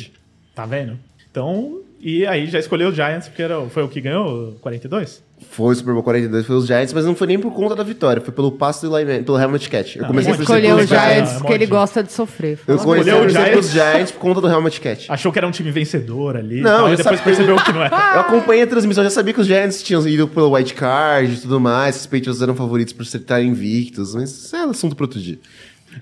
[0.54, 0.96] Tá vendo?
[1.30, 5.20] Então, e aí já escolheu o Giants, porque era, foi o que ganhou, 42?
[5.50, 7.82] Foi o Super Bowl 42, foi os Giants, mas não foi nem por conta da
[7.84, 9.96] vitória, foi pelo passe do lineman, pelo helmet catch.
[9.96, 11.12] Eu Ah, comecei a torcer Escolheu o pelos Giants.
[11.14, 12.58] Giants É, porque ele gosta de sofrer.
[12.66, 14.10] Eu comecei a o pelos Giants.
[14.10, 15.06] Por conta do helmet catch.
[15.08, 17.82] Achou que era um time vencedor ali, Não, tal, e depois sabia- percebeu que não
[17.84, 17.96] era.
[18.14, 21.36] Eu acompanhei a transmissão, já sabia que os Giants tinham ido pelo white card e
[21.40, 25.20] tudo mais, os Patriots eram favoritos por estarem invictos, mas isso é assunto para outro
[25.20, 25.38] dia.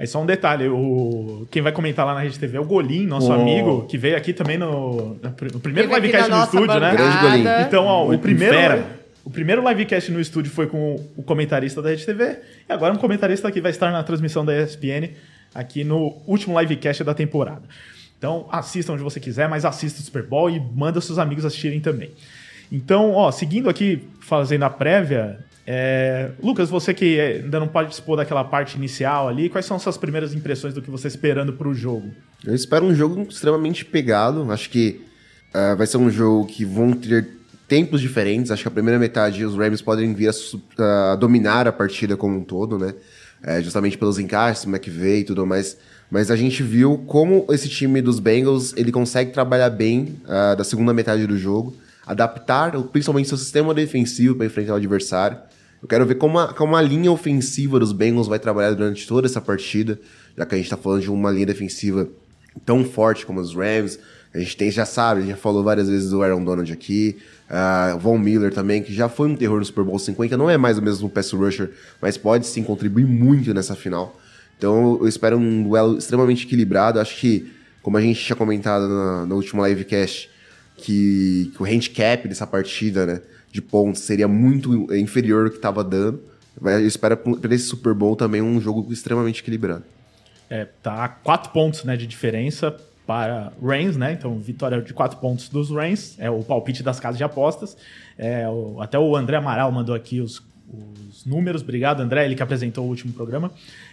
[0.01, 3.05] Aí só um detalhe, o, quem vai comentar lá na Rede TV é o Golim,
[3.07, 3.35] nosso Oh.
[3.35, 6.93] amigo, que veio aqui também no, no pr- no primeiro livecast nossa estúdio, né?
[6.97, 7.63] Grande bancada.
[7.69, 8.87] Então, ó, o Muito primeiro, fera.
[9.25, 12.99] O primeiro livecast no estúdio foi com o comentarista da Rede TV, e agora um
[12.99, 15.11] comentarista que vai estar na transmissão da ESPN
[15.55, 17.63] aqui no último livecast da temporada.
[18.19, 21.81] Então, assista onde você quiser, mas assista o Super Bowl e manda seus amigos assistirem
[21.81, 22.11] também.
[22.71, 28.43] Então, ó, seguindo aqui, fazendo a prévia, é, Lucas, você que ainda não participou daquela
[28.43, 31.75] parte inicial ali, quais são suas primeiras impressões do que você está esperando para o
[31.75, 32.11] jogo?
[32.45, 34.51] Eu espero um jogo extremamente pegado.
[34.51, 35.05] Acho que
[35.53, 37.29] ah, vai ser um jogo que vão ter
[37.73, 38.51] tempos diferentes.
[38.51, 42.37] Acho que a primeira metade os Rams podem vir a, a dominar a partida como
[42.37, 42.93] um todo, né?
[43.43, 45.79] É, justamente pelos encaixes, McVeigh e tudo mais.
[46.11, 50.63] Mas a gente viu como esse time dos Bengals ele consegue trabalhar bem ah, da
[50.63, 51.75] segunda metade do jogo,
[52.07, 55.39] adaptar principalmente seu sistema defensivo para enfrentar o adversário.
[55.81, 59.27] Eu quero ver como a, como a linha ofensiva dos Bengals vai trabalhar durante toda
[59.27, 59.99] essa partida,
[60.37, 62.07] já que a gente está falando de uma linha defensiva
[62.67, 63.99] tão forte como os Rams.
[64.35, 67.19] A gente tem, já sabe, a gente já falou várias vezes do Aaron Donald aqui,
[67.51, 70.57] uh, Von Miller também, que já foi um terror no Super Bowl 50, não é
[70.57, 71.71] mais o mesmo pass rusher,
[72.01, 74.19] mas pode sim contribuir muito nessa final.
[74.57, 76.99] Então eu espero um duelo extremamente equilibrado.
[76.99, 77.53] Acho que,
[77.83, 80.31] como a gente tinha comentado na, no último livecast,
[80.77, 83.21] que, que o handicap dessa partida, né,
[83.51, 86.23] de pontos seria muito inferior ao que estava dando.
[86.59, 89.85] Mas Eu espero para esse Super Bowl também um jogo extremamente equilibrado.
[90.49, 92.77] É, tá quatro pontos né, de diferença
[93.07, 94.13] para Reigns, né?
[94.13, 97.77] Então, vitória de quatro pontos dos Reigns, é o palpite das casas de apostas.
[98.17, 100.43] É, o- até o André Amaral mandou aqui os,
[101.11, 101.63] os números.
[101.63, 103.51] Obrigado, André, ele que apresentou o último programa.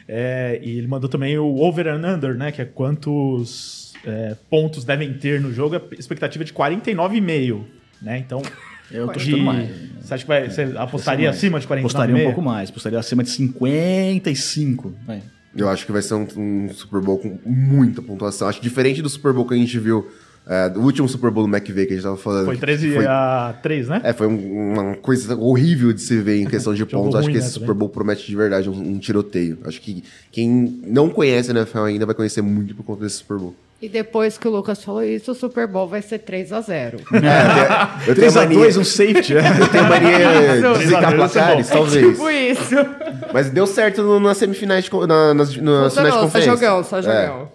[0.07, 2.51] É, e ele mandou também o over and under, né?
[2.51, 5.75] Que é quantos é, pontos devem ter no jogo.
[5.75, 7.63] A expectativa é de 49,5,
[8.01, 8.17] né?
[8.19, 8.41] Então,
[8.91, 9.69] Eu tô de- chutando mais.
[10.01, 11.37] Você acha que vai, você apostaria mais.
[11.37, 11.79] acima de 49,5?
[11.79, 12.69] Apostaria um pouco mais.
[12.71, 14.93] Apostaria acima de 55.
[15.05, 15.21] vai.
[15.61, 18.47] Eu acho que vai ser um, um Super Bowl com muita pontuação.
[18.47, 20.07] Acho diferente do Super Bowl que a gente viu,
[20.47, 22.45] é, do último Super Bowl do McVay que a gente tava falando.
[22.45, 24.01] Foi que 13 foi- a 3, né?
[24.03, 27.15] É, foi um- uma coisa horrível de se ver em questão de pontos.
[27.15, 27.67] Acho ruim, que né, esse também.
[27.67, 29.59] Super Bowl promete de verdade um, um tiroteio.
[29.65, 33.37] Acho que quem não conhece a NFL ainda vai conhecer muito por conta desse Super
[33.37, 33.55] Bowl.
[33.81, 36.99] E depois que o Lucas falou isso, o Super Bowl vai ser 3 a 0
[38.05, 39.33] Eu tenho 3 a mania, 2 um safety.
[39.39, 40.17] eu tenho mania
[40.77, 42.07] de zicar 3 a 0, placares, isso é talvez.
[42.11, 42.75] Tipo isso.
[43.33, 46.51] Mas deu certo no- nas semifinais de, na- nas, nas finais de Funcionou, só conferência.
[46.51, 47.01] jogão, só É.
[47.03, 47.51] jogão.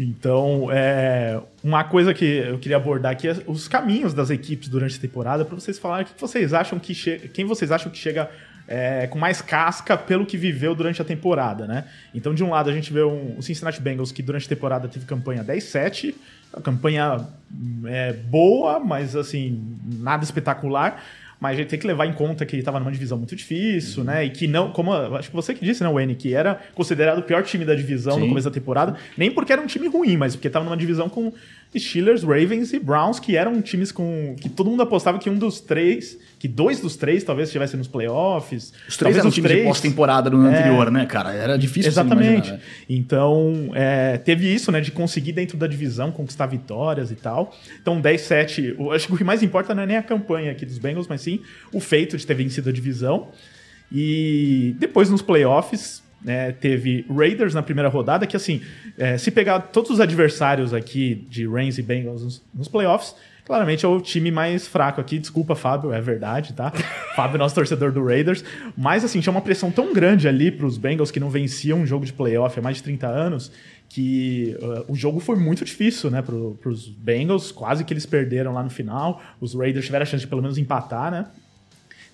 [0.00, 4.96] Então, é, uma coisa que eu queria abordar aqui é os caminhos das equipes durante
[4.96, 7.98] a temporada, para vocês falarem o que vocês acham que chega, quem vocês acham que
[7.98, 8.30] chega
[8.68, 11.86] é, com mais casca pelo que viveu durante a temporada, né?
[12.14, 14.86] Então, de um lado, a gente vê um, o Cincinnati Bengals que durante a temporada
[14.86, 16.14] teve campanha 10-7,
[16.52, 17.16] a campanha
[17.50, 21.02] hum, é, boa, mas assim, nada espetacular.
[21.40, 24.02] Mas a gente tem que levar em conta que ele estava numa divisão muito difícil,
[24.02, 24.24] né?
[24.24, 27.22] E que não, como acho que você que disse, né, Wayne, que era considerado o
[27.22, 28.28] pior time da divisão no Sim.
[28.28, 31.32] começo da temporada, nem porque era um time ruim, mas porque estava numa divisão com
[31.76, 35.60] Steelers, Ravens e Browns, que eram times com que todo mundo apostava que um dos
[35.60, 38.72] três, que dois dos três talvez estivessem nos playoffs.
[38.88, 40.58] Os três talvez eram times de pós-temporada no ano É.
[40.58, 41.32] anterior, né, cara?
[41.34, 42.28] Era difícil Exatamente.
[42.48, 42.62] imaginar, né?
[42.88, 47.54] Então, é, teve isso, né, de conseguir dentro da divisão conquistar vitórias e tal.
[47.82, 50.64] Então, 10-7, eu acho que o que mais importa não é nem a campanha aqui
[50.64, 51.40] dos Bengals, mas sim
[51.72, 53.28] o feito de ter vencido a divisão.
[53.92, 58.60] E depois nos playoffs, né, teve Raiders na primeira rodada, que assim,
[58.96, 63.14] é, se pegar todos os adversários aqui de Rams e Bengals nos, nos playoffs,
[63.44, 65.18] claramente é o time mais fraco aqui.
[65.18, 66.70] Desculpa, Fábio, é verdade, tá?
[67.16, 68.44] Fábio nosso torcedor do Raiders.
[68.76, 72.04] Mas assim, tinha uma pressão tão grande ali pros Bengals que não venciam um jogo
[72.04, 73.50] de playoff há mais de 30 anos
[73.88, 78.52] que uh, o jogo foi muito difícil, né, pro, pros Bengals, quase que eles perderam
[78.52, 79.22] lá no final.
[79.40, 81.26] Os Raiders tiveram a chance de pelo menos empatar, né?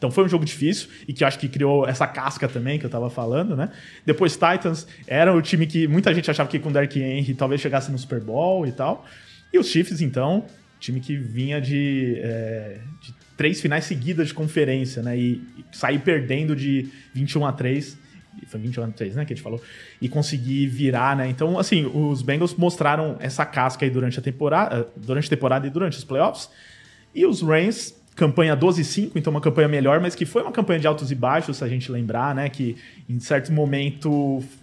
[0.04, 2.90] Então foi um jogo difícil e que acho que criou essa casca também que eu
[2.90, 3.70] tava falando, né?
[4.04, 7.58] Depois Titans era o time que muita gente achava que com o Derrick Henry talvez
[7.58, 9.06] chegasse no Super Bowl e tal.
[9.50, 10.44] E os Chiefs, então,
[10.78, 15.16] time que vinha de, é, de três finais seguidas de conferência, né?
[15.16, 18.04] E, e sair perdendo de 21 a 3
[18.46, 19.62] foi 21 a 3, né, que a gente falou,
[20.02, 21.28] e conseguir virar, né?
[21.28, 25.70] Então, assim, os Bengals mostraram essa casca aí durante a temporada, durante a temporada e
[25.70, 26.50] durante os playoffs.
[27.14, 30.86] E os Rams, campanha 12-5, então uma campanha melhor, mas que foi uma campanha de
[30.86, 32.48] altos e baixos, se a gente lembrar, né?
[32.48, 32.76] Que
[33.08, 34.10] em certo momento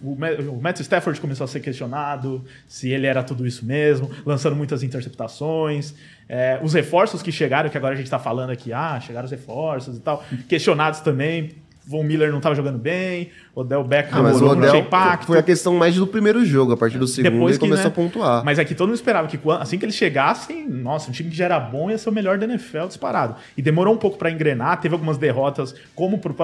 [0.02, 4.82] o Matt Stafford começou a ser questionado se ele era tudo isso mesmo, lançando muitas
[4.82, 5.94] interceptações.
[6.28, 9.30] É, os reforços que chegaram, que agora a gente está falando aqui, ah, chegaram os
[9.30, 14.40] reforços e tal, questionados também Von Miller não estava jogando bem, Odell Beckham ah, mas
[14.40, 15.26] o Odell impacto.
[15.26, 17.84] Foi a questão mais do primeiro jogo, a partir do segundo Depois ele que, começou
[17.84, 18.44] né, a pontuar.
[18.44, 21.46] Mas aqui todo mundo esperava que assim que eles chegassem, nossa, um time que já
[21.46, 23.36] era bom ia ser o melhor da NFL disparado.
[23.56, 26.34] E demorou um pouco para engrenar, teve algumas derrotas, como pro,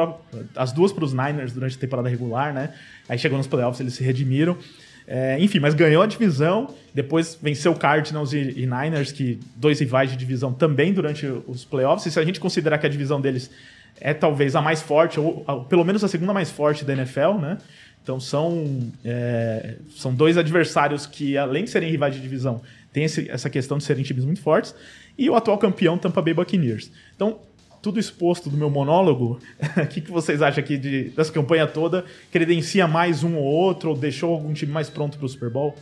[0.56, 2.70] as duas para os Niners durante a temporada regular, né?
[3.08, 4.56] Aí chegou nos playoffs, eles se redimiram.
[5.10, 9.80] É, enfim, mas ganhou a divisão, depois venceu o Cardinals e, e, Niners, que dois
[9.80, 12.04] rivais de divisão também durante os playoffs.
[12.04, 13.50] E se a gente considerar que a divisão deles
[14.00, 17.34] é talvez a mais forte, ou, ou pelo menos a segunda mais forte da NFL,
[17.40, 17.58] né?
[18.02, 22.62] Então são, é, são dois adversários que, além de serem rivais de divisão,
[22.92, 24.74] tem esse, essa questão de serem times muito fortes.
[25.16, 26.90] E o atual campeão, Tampa Bay Buccaneers.
[27.14, 27.40] Então,
[27.82, 29.38] tudo exposto do meu monólogo,
[29.76, 32.04] o que, que vocês acham aqui de, dessa campanha toda?
[32.32, 35.74] Credencia mais um ou outro, ou deixou algum time mais pronto para o Super Bowl?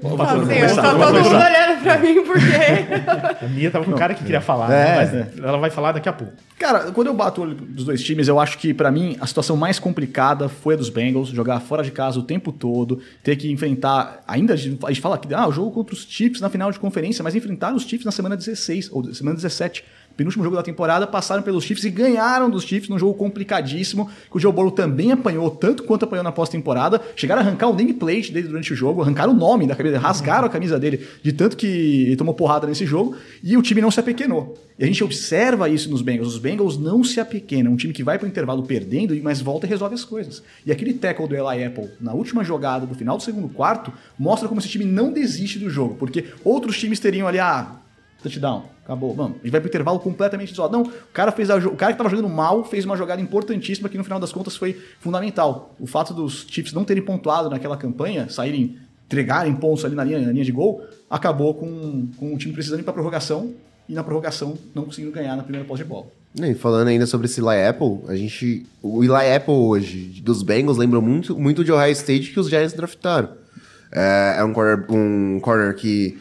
[0.00, 3.44] Vamos tá todo mundo olhando pra mim porque.
[3.44, 5.28] a Mia tava com um cara que queria falar, é, né?
[5.34, 6.32] mas ela vai falar daqui a pouco.
[6.58, 9.26] Cara, quando eu bato o olho dos dois times, eu acho que para mim a
[9.26, 13.36] situação mais complicada foi a dos Bengals, jogar fora de casa o tempo todo, ter
[13.36, 14.22] que enfrentar.
[14.26, 17.22] Ainda a gente fala que ah, o jogo contra os Chiefs na final de conferência,
[17.22, 19.84] mas enfrentar os Chiefs na semana 16 ou semana 17
[20.16, 24.36] penúltimo jogo da temporada, passaram pelos Chiefs e ganharam dos Chiefs num jogo complicadíssimo, que
[24.36, 27.00] o Joe Burrow também apanhou, tanto quanto apanhou na pós-temporada.
[27.16, 30.46] Chegaram a arrancar o nameplate dele durante o jogo, arrancaram o nome da camisa, rasgaram
[30.46, 33.90] a camisa dele de tanto que ele tomou porrada nesse jogo, e o time não
[33.90, 34.56] se apequenou.
[34.78, 36.34] E a gente observa isso nos Bengals.
[36.34, 37.72] Os Bengals não se apequenam.
[37.72, 40.42] Um time que vai para o intervalo perdendo, mas volta e resolve as coisas.
[40.64, 44.48] E aquele tackle do Eli Apple na última jogada do final do segundo quarto mostra
[44.48, 47.81] como esse time não desiste do jogo, porque outros times teriam ali, ah,
[48.22, 49.14] touchdown, acabou.
[49.14, 50.76] Mano, gente vai pro intervalo completamente isolado.
[50.76, 53.88] Não, o cara fez a, o cara que tava jogando mal fez uma jogada importantíssima
[53.88, 55.74] que no final das contas foi fundamental.
[55.78, 60.20] O fato dos Chiefs não terem pontuado naquela campanha, saírem, entregarem pontos ali na linha,
[60.20, 63.52] na linha de gol, acabou com, com o time precisando ir pra prorrogação
[63.88, 66.06] e na prorrogação não conseguindo ganhar na primeira posse de bola.
[66.40, 68.64] E falando ainda sobre esse Eli Apple, a gente.
[68.82, 72.72] O Eli Apple hoje, dos Bengals, lembra muito, muito de Ohio State que os Giants
[72.72, 73.28] draftaram.
[73.92, 76.18] É, é um corner, um corner que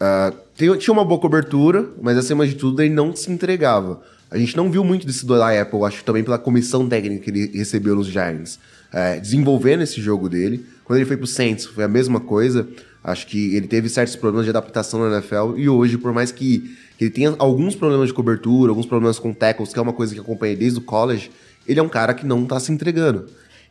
[0.00, 4.00] uh, tinha uma boa cobertura, mas acima de tudo ele não se entregava.
[4.30, 7.30] A gente não viu muito desse do Apple, acho que também pela comissão técnica que
[7.30, 8.60] ele recebeu nos Giants,
[8.92, 10.64] é, desenvolvendo esse jogo dele.
[10.84, 12.66] Quando ele foi pro Saints, foi a mesma coisa.
[13.02, 16.76] Acho que ele teve certos problemas de adaptação na NFL e hoje, por mais que,
[16.96, 20.14] que ele tenha alguns problemas de cobertura, alguns problemas com tackles, que é uma coisa
[20.14, 21.30] que acompanha desde o college,
[21.66, 23.26] ele é um cara que não tá se entregando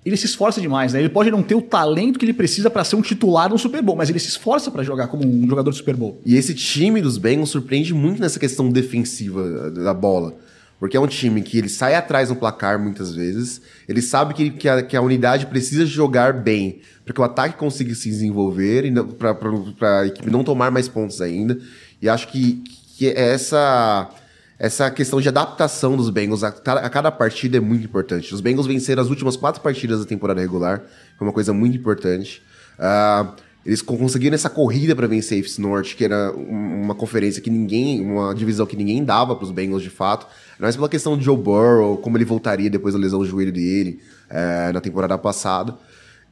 [0.05, 0.99] ele se esforça demais, né?
[0.99, 3.81] Ele pode não ter o talento que ele precisa para ser um titular no Super
[3.81, 6.21] Bowl, mas ele se esforça para jogar como um jogador de Super Bowl.
[6.25, 10.35] E esse time dos Bengals surpreende muito nessa questão defensiva da bola.
[10.79, 14.49] Porque é um time que ele sai atrás no placar muitas vezes, ele sabe que,
[14.49, 18.85] que, a, que a unidade precisa jogar bem para que o ataque consiga se desenvolver
[19.17, 21.59] para a equipe não tomar mais pontos ainda.
[22.01, 22.63] E acho que,
[22.97, 24.09] que essa
[24.59, 28.35] essa questão de adaptação dos Bengals a cada, a cada, partida é muito importante.
[28.35, 30.83] Os Bengals venceram as últimas quatro partidas da temporada regular,
[31.17, 32.41] foi uma coisa muito importante.
[32.77, 33.31] Uh,
[33.65, 38.33] eles conseguiram essa corrida para vencer a Norte, que era uma conferência que ninguém, uma
[38.33, 40.27] divisão que ninguém dava para os Bengals de fato.
[40.57, 44.01] Mas pela questão de Joe Burrow, como ele voltaria depois da lesão do joelho dele
[44.29, 45.77] uh, na temporada passada.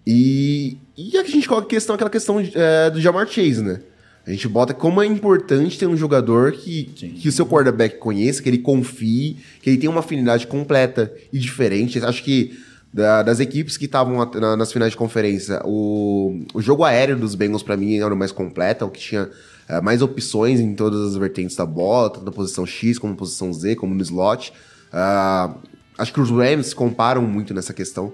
[0.06, 3.82] E, e a gente coloca a questão, aquela questão uh, do Jamar Chase, né?
[4.28, 8.44] A gente bota como é importante ter um jogador que, que o seu quarterback conheça,
[8.44, 11.98] que ele confie, que ele tenha uma afinidade completa e diferente.
[12.04, 12.60] Acho que
[12.94, 17.36] da, das equipes que estavam na, nas finais de conferência, o, o jogo aéreo dos
[17.36, 19.30] Bengals, para mim, era o mais completo, é o que tinha
[19.70, 23.18] é, mais opções em todas as vertentes da bola, tanto na posição X como na
[23.18, 24.52] posição Z, como no slot.
[24.92, 25.56] Uh,
[25.98, 28.12] acho que os Rams comparam muito nessa questão.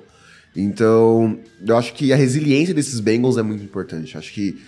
[0.55, 4.15] Então, eu acho que a resiliência desses Bengals é muito importante.
[4.15, 4.61] Acho que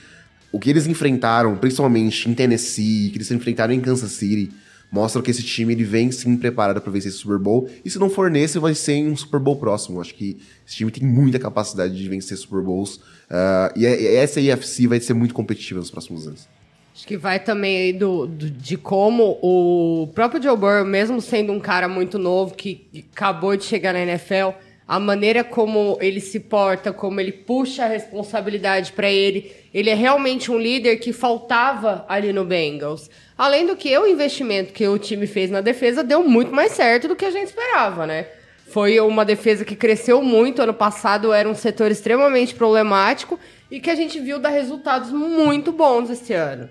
[0.55, 4.53] o que eles enfrentaram, principalmente em Tennessee, que eles enfrentaram em Kansas City,
[4.89, 7.69] mostra que esse time ele vem sim preparado para vencer esse Super Bowl.
[7.83, 9.99] E se não for nesse, vai ser em um Super Bowl próximo.
[9.99, 12.95] Acho que esse time tem muita capacidade de vencer Super Bowls.
[12.95, 16.47] Uh, e essa IFC vai ser muito competitiva nos próximos anos.
[16.95, 21.51] Acho que vai também aí do, do, de como o próprio Joe Burrow, mesmo sendo
[21.51, 24.57] um cara muito novo, que acabou de chegar na NFL,
[24.87, 29.51] a maneira como ele se porta, como ele puxa a responsabilidade para ele.
[29.73, 33.09] Ele é realmente um líder que faltava ali no Bengals.
[33.37, 37.07] Além do que o investimento que o time fez na defesa deu muito mais certo
[37.07, 38.27] do que a gente esperava, né?
[38.67, 40.61] Foi uma defesa que cresceu muito.
[40.61, 45.71] Ano passado era um setor extremamente problemático e que a gente viu dar resultados muito
[45.71, 46.69] bons esse ano.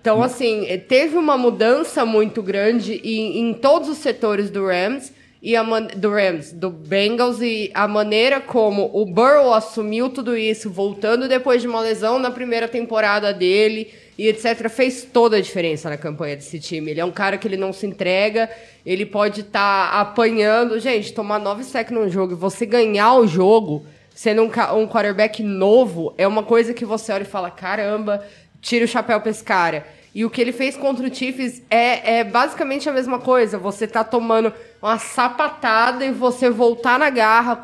[0.00, 5.12] Então, assim, teve uma mudança muito grande em, em todos os setores do Rams
[5.46, 10.36] e a man- do Rams, do Bengals e a maneira como o Burrow assumiu tudo
[10.36, 15.40] isso, voltando depois de uma lesão na primeira temporada dele e etc, fez toda a
[15.40, 16.90] diferença na campanha desse time.
[16.90, 18.50] Ele é um cara que ele não se entrega,
[18.84, 23.86] ele pode estar apanhando, gente, tomar 9 sec num jogo e você ganhar o jogo
[24.12, 24.46] sendo um,
[24.80, 28.20] um quarterback novo é uma coisa que você olha e fala, caramba,
[28.60, 29.86] tira o chapéu pra esse cara.
[30.12, 33.58] E o que ele fez contra o Chiefs é, é basicamente a mesma coisa.
[33.58, 34.50] Você tá tomando
[34.80, 37.56] uma sapatada e você voltar na garra,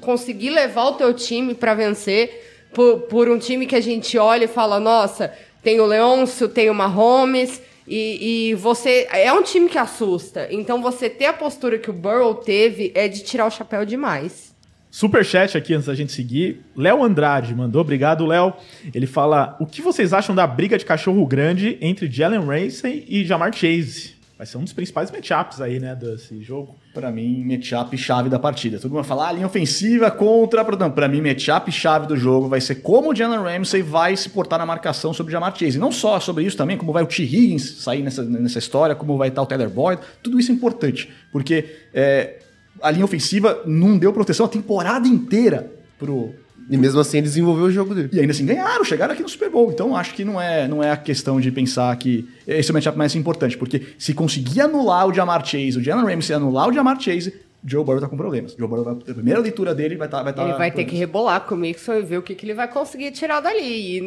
[0.00, 4.44] conseguir levar o teu time pra vencer por, por um time que a gente olha
[4.44, 9.08] e fala, nossa, tem o Leôncio, tem o Mahomes, e, e você...
[9.10, 10.46] É um time que assusta.
[10.50, 14.50] Então você ter a postura que o Burrow teve é de tirar o chapéu demais.
[14.90, 16.60] Superchat aqui antes da gente seguir.
[16.76, 18.52] Léo Andrade mandou, obrigado, Léo.
[18.92, 23.24] Ele fala: O que vocês acham da briga de cachorro grande entre Jalen Ramsey e
[23.24, 24.19] Jamar Chase?
[24.40, 26.74] Vai ser um dos principais matchups aí, né, desse jogo.
[26.94, 28.78] Pra mim, matchup chave da partida.
[28.78, 30.64] Todo mundo falar, ah, linha ofensiva contra...
[30.78, 34.30] Não, pra mim, matchup chave do jogo vai ser como o Jalen Ramsey vai se
[34.30, 35.78] portar na marcação sobre o Jamar Chase.
[35.78, 37.22] Não só sobre isso também, como vai o T.
[37.22, 40.00] Higgins sair nessa, nessa história, como vai estar o Tyler Boyd.
[40.22, 42.38] Tudo isso é importante, porque é,
[42.80, 46.34] a linha ofensiva não deu proteção a temporada inteira pro...
[46.70, 48.10] E mesmo assim ele desenvolveu o jogo dele.
[48.12, 49.70] E ainda assim ganharam, chegaram aqui no Super Bowl.
[49.70, 52.74] Então acho que não é, não é a questão de pensar que esse é o
[52.74, 56.72] matchup mais importante, porque se conseguir anular o Jamar Chase, o Jalen Ramsey anular o
[56.72, 58.54] Jamar Chase, Joe Burrow tá com problemas.
[58.58, 60.22] Joe Burrow, vai, a primeira leitura dele vai estar.
[60.22, 62.46] vai tá Ele vai ter que rebolar com o Mixon e ver o que, que
[62.46, 63.98] ele vai conseguir tirar dali.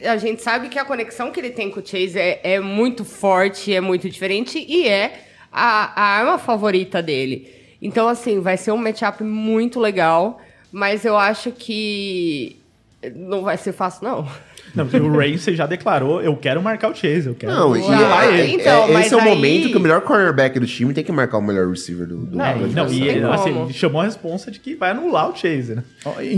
[0.00, 2.60] E a gente sabe que a conexão que ele tem com o Chase é, é
[2.60, 7.48] muito forte, é muito diferente e é a, a arma favorita dele.
[7.82, 10.40] Então, assim, vai ser um matchup muito legal,
[10.72, 12.58] mas eu acho que
[13.14, 14.28] não vai ser fácil, não.
[14.74, 17.52] Não, porque o Ramsey já declarou: eu quero marcar o Chase, eu quero.
[17.52, 19.80] Não, e Ah, é- é- então, é- mas esse é o aí- momento que o
[19.80, 23.08] melhor cornerback do time tem que marcar o melhor receiver do, do É, não, e
[23.08, 25.82] ele, assim, ele chamou a responsa de que vai anular o Chase, né?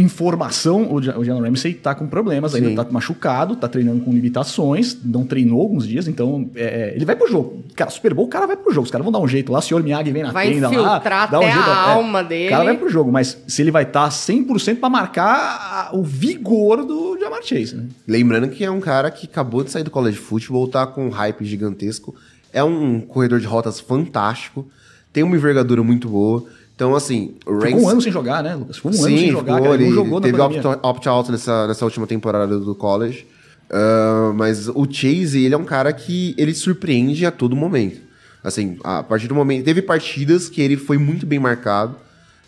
[0.04, 4.12] Informação, o Ja- o Jalen Ramsey tá com problemas, ainda tá machucado, tá treinando com
[4.12, 7.64] limitações, não treinou alguns dias, então é, ele vai pro jogo.
[7.74, 9.58] Cara, Super Bowl, o cara vai pro jogo, os caras vão dar um jeito lá,
[9.58, 11.92] o senhor Miyagi vem na Vai tenda lá, infiltrar dá um até jeito, a é,
[11.94, 12.46] alma dele.
[12.46, 16.02] O cara vai pro jogo, mas se ele vai estar 100% pra marcar a- o
[16.02, 17.84] vigor do Jamar Chase, né?
[18.24, 21.10] Lembrando que é um cara que acabou de sair do college football, tá com um
[21.10, 22.14] hype gigantesco.
[22.52, 24.66] É um corredor de rotas fantástico,
[25.12, 26.44] tem uma envergadura muito boa.
[26.74, 28.76] Então, assim, o Ficou Ramsey- um ano sem jogar, né, Lucas?
[28.76, 31.68] Ficou um ano Sim, sem jogar, ficou, cara, ele ele não jogou teve opt-out nessa,
[31.68, 33.26] nessa última temporada do college.
[33.70, 38.00] Ah, mas o Chase, ele é um cara que ele surpreende a todo momento.
[38.42, 39.64] Assim, a partir do momento...
[39.64, 41.96] Teve partidas que ele foi muito bem marcado,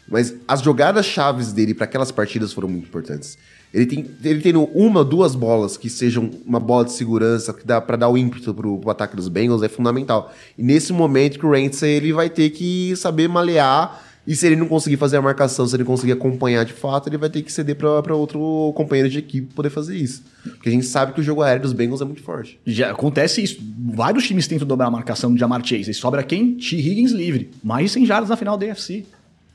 [0.08, 3.38] mas as jogadas chaves dele para aquelas partidas foram muito importantes.
[3.76, 7.78] Ele tem ele tendo uma, duas bolas que sejam uma bola de segurança que dá
[7.78, 10.32] para dar o ímpeto pro, pro ataque dos Bengals é fundamental.
[10.56, 14.56] E nesse momento que o Ramsey ele vai ter que saber malear e se ele
[14.56, 17.52] não conseguir fazer a marcação, se ele conseguir acompanhar de fato, ele vai ter que
[17.52, 20.24] ceder para outro companheiro de equipe poder fazer isso.
[20.42, 22.58] Porque a gente sabe que o jogo aéreo dos Bengals é muito forte.
[22.66, 23.58] Já acontece isso.
[23.94, 25.90] Vários times tentam dobrar a marcação de Jamar Chase.
[25.90, 26.54] E sobra quem?
[26.54, 26.76] T.
[26.76, 27.50] Higgins livre.
[27.62, 29.04] Mais de 100 jardas na final da AFC.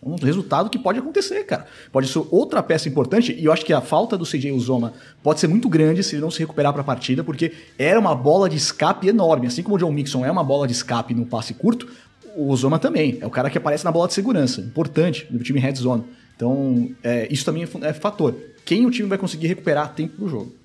[0.04, 1.68] Um resultado que pode acontecer, cara.
[1.92, 3.34] Pode ser outra peça importante.
[3.34, 6.22] E eu acho que a falta do CJ Uzoma pode ser muito grande se ele
[6.22, 9.46] não se recuperar para a partida, porque era uma bola de escape enorme.
[9.46, 11.88] Assim como o John Mixon é uma bola de escape no passe curto,
[12.36, 13.20] o Uzoma também.
[13.22, 14.62] É o cara que aparece na bola de segurança.
[14.62, 16.04] Importante do time red zone.
[16.36, 18.36] Então, é, isso também é é fator.
[18.66, 20.61] Quem o time vai conseguir recuperar tempo do jogo.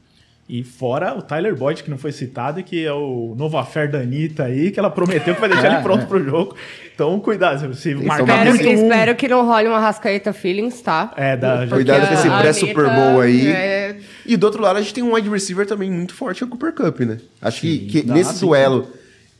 [0.49, 3.91] E fora o Tyler Boyd, que não foi citado, e que é o novo affair
[3.91, 6.07] da Anitta aí, que ela prometeu que vai deixar É, ele pronto é.
[6.07, 6.55] pro jogo.
[6.95, 8.73] Então, cuidado, se Eles marcar Espero, muito que, um...
[8.85, 11.13] espero que não role uma rascaeta feelings, tá?
[11.17, 13.49] É, da, já- Cuidado com esse pré-Super Bowl aí.
[13.49, 16.45] é- E do outro lado, a gente tem um wide receiver também muito forte, que
[16.45, 17.19] é o Cooper Cup, né?
[17.43, 18.47] Acho que, que dá, nesse sim.
[18.47, 18.89] duelo,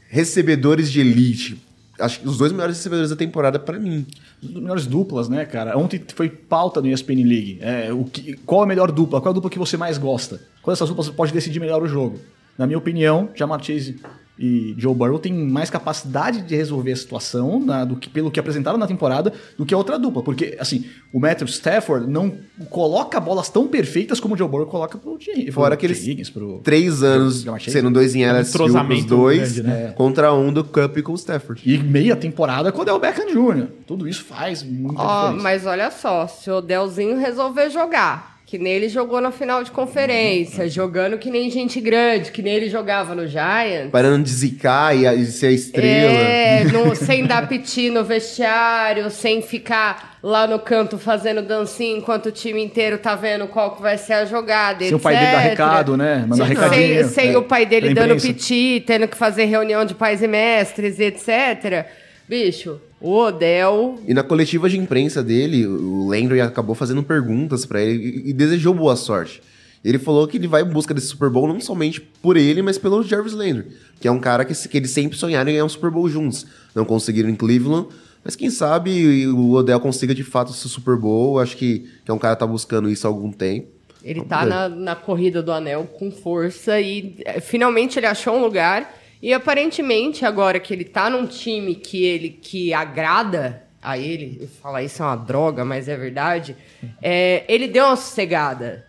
[0.09, 1.57] recebedores de elite,
[1.99, 4.07] acho que os dois melhores recebedores da temporada pra mim.
[4.43, 5.77] Das melhores duplas, né, cara?
[5.77, 7.59] Ontem foi pauta no ESPN League.
[7.61, 9.21] É, o que, qual a melhor dupla?
[9.21, 10.41] Qual é a dupla que você mais gosta?
[10.63, 12.19] Qual dessas duplas pode decidir melhor o jogo?
[12.57, 14.01] Na minha opinião, Jamar Chase
[14.39, 18.39] e Joe Burrow tem mais capacidade de resolver a situação na- do que pelo que
[18.39, 20.23] apresentaram na temporada do que a outra dupla.
[20.23, 22.33] Porque, assim, o Matthew Stafford não
[22.69, 25.51] coloca bolas tão perfeitas como o Joe Burrow coloca pro Jay.
[25.51, 26.61] Fora pro que eles- Jay Higgins, pro...
[26.63, 27.71] Três anos Chase.
[27.71, 29.93] sendo dois em LSU, os dois, grande, né?
[29.97, 31.63] contra um do Cup com o Stafford.
[31.65, 33.67] E meia temporada com o Odell Beckham Jr.
[33.87, 35.43] Tudo isso faz muita Ó, diferença.
[35.43, 39.73] mas olha só, se o Delzinho resolver jogar, que nem ele jogou na final de
[39.73, 43.91] conferência, jogando que nem gente grande, que nem ele jogava no Giants.
[43.91, 46.13] Parando de zicar e, e ser a estrela.
[46.13, 52.27] É, no- sem dar piti no vestiário, sem ficar lá no canto fazendo dancinha enquanto
[52.27, 54.85] o time inteiro tá vendo qual que vai ser a jogada.
[54.85, 55.51] Sem o pai dele dar etc.
[55.51, 56.25] recado, né?
[56.45, 57.05] Recadinho.
[57.05, 60.29] Sem, sem É, o pai dele dando piti, tendo que fazer reunião de pais e
[60.29, 61.85] mestres, etc.
[62.29, 67.81] Bicho, o Odell E na coletiva de imprensa dele, o Landry acabou fazendo perguntas pra
[67.83, 69.41] ele e- e desejou boa sorte.
[69.85, 72.77] Ele falou que ele vai em busca desse Super Bowl não somente por ele, mas
[72.77, 73.67] pelo Jarvis Landry,
[74.01, 76.45] que é um cara que, que eles sempre sonharam em ganhar um Super Bowl juntos.
[76.75, 77.87] Não conseguiram em Cleveland,
[78.25, 81.39] mas quem sabe o Odell consiga de fato esse Super Bowl.
[81.39, 83.69] Acho que, que é um cara que tá buscando isso há algum tempo.
[84.03, 84.51] Ele Vamos tá ver.
[84.51, 88.93] na, na corrida do anel com força e é, finalmente ele achou um lugar.
[89.27, 94.47] E aparentemente, agora que ele tá num time que ele que agrada a ele, eu
[94.47, 96.57] falar isso é uma droga, mas é verdade,
[97.03, 98.87] é, ele deu uma sossegada.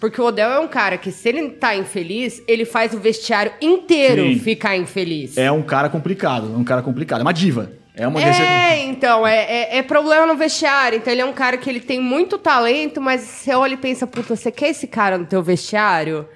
[0.00, 3.52] Porque o Odell é um cara que, se ele tá infeliz, ele faz o vestiário
[3.60, 4.38] inteiro Sim.
[4.38, 5.36] ficar infeliz.
[5.36, 7.20] É um cara complicado, é um cara complicado.
[7.20, 7.70] É uma diva.
[7.94, 10.96] É uma É, então, é, é, é problema no vestiário.
[10.96, 14.06] Então, ele é um cara que ele tem muito talento, mas você olha e pensa,
[14.06, 16.26] puta, você quer esse cara no teu vestiário?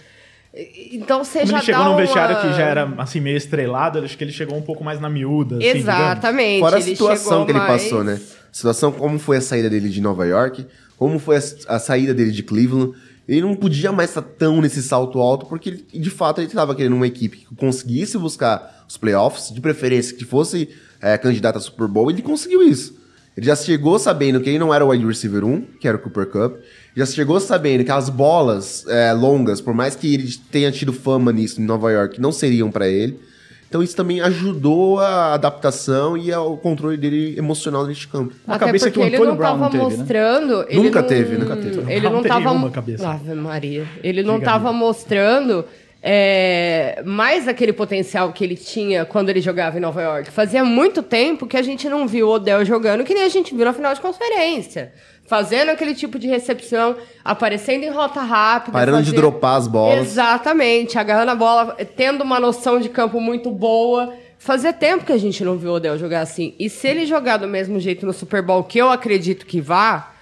[0.92, 2.00] Então você Como já ele chegou dá num uma...
[2.00, 5.08] vestiário que já era assim meio estrelado, acho que ele chegou um pouco mais na
[5.08, 5.56] miúda.
[5.58, 5.82] assim, digamos.
[5.88, 6.60] Exatamente.
[6.60, 8.20] Fora a ele situação que ele mais- passou, né?
[8.50, 12.30] Situação como foi a saída dele de Nova York, como foi a, a saída dele
[12.32, 12.92] de Cleveland.
[13.28, 16.74] Ele não podia mais estar tão nesse salto alto, porque ele- de fato ele estava
[16.74, 20.68] querendo uma equipe que conseguisse buscar os playoffs, de preferência que fosse
[21.00, 22.96] é, candidato a Super Bowl, e ele conseguiu isso.
[23.36, 26.00] Ele já chegou sabendo que ele não era o wide receiver 1, que era o
[26.00, 26.56] Cooper Cup.
[26.98, 31.32] Já chegou sabendo que as bolas é, longas, por mais que ele tenha tido fama
[31.32, 33.20] nisso em Nova York, não seriam para ele.
[33.68, 38.34] Então isso também ajudou a adaptação e ao controle dele emocional neste campo.
[38.44, 39.96] Até cabeça porque que o ele Antônio não Brown tava não teve, né?
[39.96, 40.66] mostrando...
[40.68, 41.92] ele Nunca não- teve, nunca teve.
[41.92, 42.50] Ele não tem tava...
[42.50, 43.08] uma cabeça.
[43.08, 43.86] Ave Maria.
[44.02, 45.64] Ele não Diga, tava mostrando
[46.02, 50.32] é, mais aquele potencial que ele tinha quando ele jogava em Nova York.
[50.32, 53.54] Fazia muito tempo que a gente não viu o Odell jogando que nem a gente
[53.54, 54.92] viu na final de conferência.
[55.28, 58.72] Fazendo aquele tipo de recepção, aparecendo em rota rápida.
[58.72, 60.06] Parando de fazendo- dropar as bolas.
[60.06, 64.14] Exatamente, agarrando a bola, tendo uma noção de campo muito boa.
[64.38, 66.54] Fazia tempo que a gente não viu o Odell jogar assim.
[66.58, 70.12] E se ele jogar do mesmo jeito no Super Bowl, que eu acredito que vá,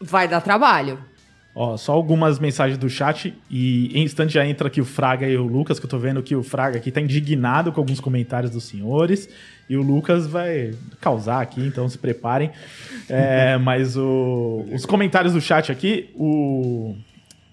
[0.00, 0.98] vai dar trabalho.
[1.58, 5.38] Ó, só algumas mensagens do chat e em instante já entra aqui o Fraga e
[5.38, 8.50] o Lucas, que eu tô vendo que o Fraga aqui tá indignado com alguns comentários
[8.52, 9.26] dos senhores
[9.66, 12.50] e o Lucas vai causar aqui, então se preparem.
[13.08, 16.94] É, mas o- os comentários do chat aqui, o,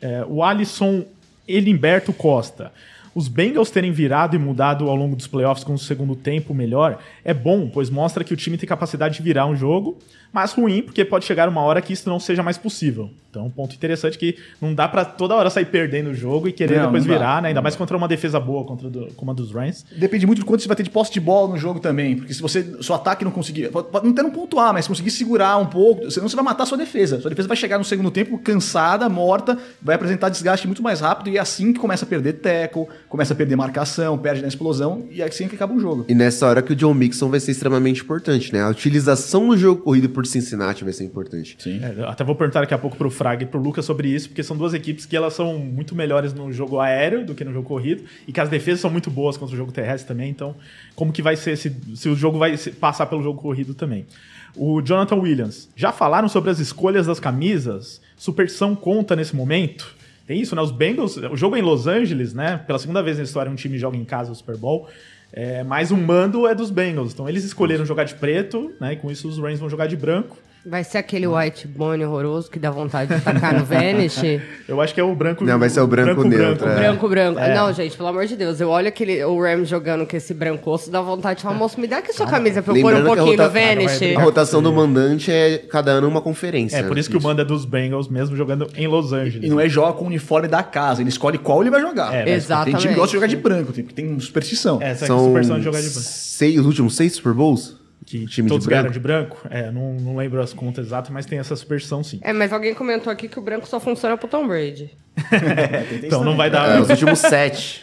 [0.02, 1.06] é, o Alisson
[1.48, 2.74] Elimberto Costa.
[3.16, 6.98] Os Bengals terem virado e mudado ao longo dos playoffs com o segundo tempo melhor
[7.24, 9.98] é bom, pois mostra que o time tem capacidade de virar um jogo,
[10.32, 13.12] mas ruim porque pode chegar uma hora que isso não seja mais possível.
[13.30, 16.52] Então, um ponto interessante que não dá pra toda hora sair perdendo o jogo e
[16.52, 17.18] querer Não, depois não dá.
[17.20, 17.48] virar, né?
[17.50, 19.84] Ainda mais contra uma defesa boa, contra do- como a dos Rams.
[19.96, 22.16] Depende muito de quanto você vai ter de posse de bola no jogo também.
[22.16, 23.70] Porque se você, seu ataque não conseguir.
[23.72, 26.46] Pode, pode não ter um pontuar, mas se conseguir segurar um pouco, senão você vai
[26.46, 27.20] matar a sua defesa.
[27.22, 31.30] Sua defesa vai chegar no segundo tempo cansada, morta, vai apresentar desgaste muito mais rápido
[31.30, 35.06] e é assim que começa a perder tackle, começa a perder marcação, perde na explosão
[35.12, 36.04] e é assim que acaba o jogo.
[36.10, 38.64] E nessa hora que o John Mixon vai ser extremamente importante, né?
[38.64, 41.56] A utilização no jogo corrido por Cincinnati vai ser importante.
[41.60, 41.80] Sim.
[41.84, 44.42] É, até vou perguntar daqui a pouco pro Fraga e pro Lucas sobre isso, porque
[44.42, 47.68] são duas equipes que elas são muito melhores no jogo aéreo do que no jogo
[47.68, 50.56] corrido, e que as defesas são muito boas contra o jogo terrestre também, então
[50.96, 54.08] como que vai ser se, se o jogo vai passar pelo jogo corrido também.
[54.56, 58.02] O Jonathan Williams, já falaram sobre as escolhas das camisas?
[58.18, 60.02] Superstição conta nesse momento?
[60.26, 60.62] Tem isso, né?
[60.62, 62.58] Os Bengals, o jogo é em Los Angeles, né?
[62.58, 64.88] Pela segunda vez na história um time joga em casa o Super Bowl.
[65.32, 67.14] É, mas o mando é dos Bengals.
[67.14, 68.94] Então eles escolheram jogar de preto, né?
[68.94, 70.38] E com isso os Rams vão jogar de branco.
[70.66, 74.22] Vai ser aquele white bone horroroso que dá vontade de tacar no Vanish.
[74.66, 75.44] Eu acho que é o branco.
[75.44, 76.76] Não, vai ser o branco neutro, é.
[76.76, 77.38] Branco, branco.
[77.38, 77.54] É.
[77.54, 78.62] Não, gente, pelo amor de Deus.
[78.62, 81.86] Eu olho aquele, o Ram jogando com esse brancoço, dá vontade de falar, moço, me
[81.86, 84.02] dá aqui sua camisa pra eu pôr um que pouquinho no rota- Vanish.
[84.18, 86.78] A rotação do mandante é cada ano uma conferência.
[86.78, 89.44] É, por isso que o mando é dos Bengals, mesmo jogando em Los Angeles.
[89.46, 92.14] E não é joga com o uniforme da casa, ele escolhe qual ele vai jogar.
[92.14, 92.80] É, vai- Tem Exatamente.
[92.80, 94.82] time que gosta de jogar de branco, tem, tem superstição.
[94.82, 96.00] É, essa é São superstição de jogar de branco.
[96.08, 97.83] seis, os últimos seis Super Bowls?
[98.06, 99.38] Que time todos ganharam de branco?
[99.50, 102.20] É, não, não lembro as contas exatas, mas tem essa superstição sim.
[102.22, 104.92] É, mas alguém comentou aqui que o branco só funciona pro Tom Brady.
[106.04, 106.82] então não vai É, dar.
[106.82, 107.82] os últimos sete.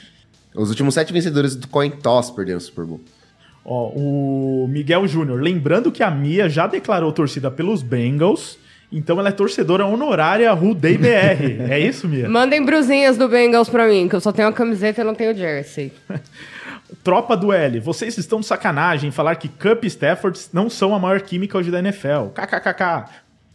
[0.55, 3.01] Os últimos sete vencedores do Coin Toss perderam o Super Bowl.
[3.65, 8.59] Ó, o Miguel Júnior, lembrando que a Mia já declarou torcida pelos Bengals,
[8.91, 11.63] então ela é torcedora honorária Rudei BR.
[11.71, 12.29] é isso, Mia?
[12.29, 15.35] Mandem brusinhas do Bengals pra mim, que eu só tenho a camiseta e não tenho
[15.37, 15.93] jersey.
[17.03, 20.95] Tropa do L, vocês estão de sacanagem em falar que Cup e Stafford não são
[20.95, 22.29] a maior química hoje da NFL.
[22.35, 23.05] KKKK.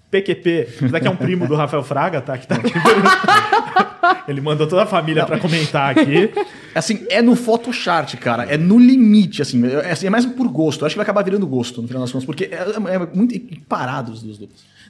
[0.10, 0.68] PQP.
[0.70, 2.38] Isso daqui é um primo do Rafael Fraga, tá?
[2.38, 2.72] Que tá aqui.
[4.28, 6.32] Ele mandou toda a família pra comentar aqui.
[6.74, 8.44] Assim, é no Photoshart, cara.
[8.44, 9.66] É no limite, assim.
[9.66, 10.82] É, assim, é mais por gosto.
[10.82, 12.26] Eu acho que vai acabar virando gosto, no final das contas.
[12.26, 14.40] Porque é, é muito parado os dois.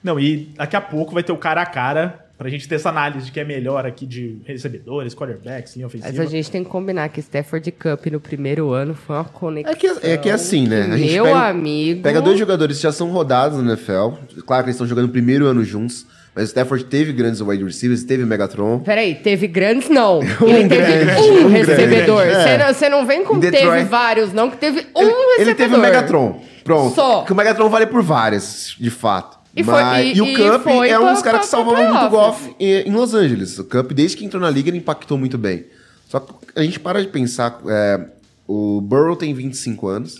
[0.03, 2.89] Não, e daqui a pouco vai ter o cara a cara pra gente ter essa
[2.89, 6.11] análise de que é melhor aqui de recebedores, quarterbacks, sim, ofensiva.
[6.15, 9.71] Mas a gente tem que combinar que Stafford Cup no primeiro ano foi uma conexão.
[9.71, 10.89] É que é, que é assim, né?
[10.91, 12.01] A gente Meu pega, amigo.
[12.01, 14.17] pega dois jogadores que já são rodados na NFL.
[14.45, 16.05] Claro que eles estão jogando o primeiro ano juntos.
[16.35, 18.79] Mas o Stafford teve grandes wide receivers, teve Megatron.
[18.79, 20.19] Peraí, teve grandes não.
[20.45, 22.25] Ele teve grande, um um recebedor.
[22.73, 22.89] Você é.
[22.89, 25.39] não, vem com Em teve Detroit- vários, não, que teve um Ele, recebedor.
[25.39, 26.41] ele teve o Megatron.
[26.65, 26.93] Pronto.
[26.93, 27.21] Só.
[27.23, 29.37] Que o Megatron vale por várias, de fato.
[29.55, 32.05] E foi- Mas- e- o e Cup foi é um dos caras que salvou muito
[32.05, 33.57] o golfe em Los Angeles.
[33.57, 35.65] O Cup, desde que entrou na liga, ele impactou muito bem.
[36.09, 37.61] Só que a gente para de pensar.
[37.67, 38.05] é,
[38.47, 40.19] o Burrow tem 25 anos.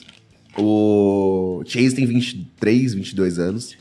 [0.58, 3.76] O Chase tem 23, 22 anos.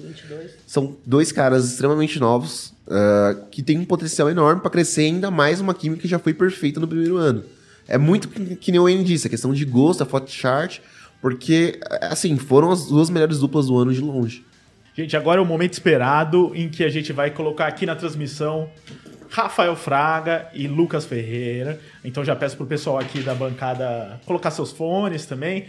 [0.67, 5.61] São dois caras extremamente novos ah, que têm um potencial enorme para crescer ainda mais
[5.61, 7.45] uma química que já foi perfeita no primeiro ano.
[7.87, 10.81] É muito que, que nem o Wayne disse, a questão de gosto, a foto chart,
[11.21, 14.45] porque, assim, foram as duas melhores duplas do ano de longe.
[14.97, 18.71] Gente, agora é o momento esperado em que a gente vai colocar aqui na transmissão
[19.29, 21.81] Rafael Fraga e Lucas Ferreira.
[22.05, 25.65] Então já peço pro pessoal aqui da bancada colocar seus fones também.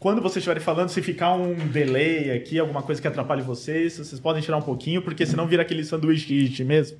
[0.00, 4.20] Quando vocês estiverem falando, se ficar um delay aqui, alguma coisa que atrapalhe vocês, vocês
[4.20, 6.98] podem tirar um pouquinho, porque senão vira aquele sanduíche mesmo.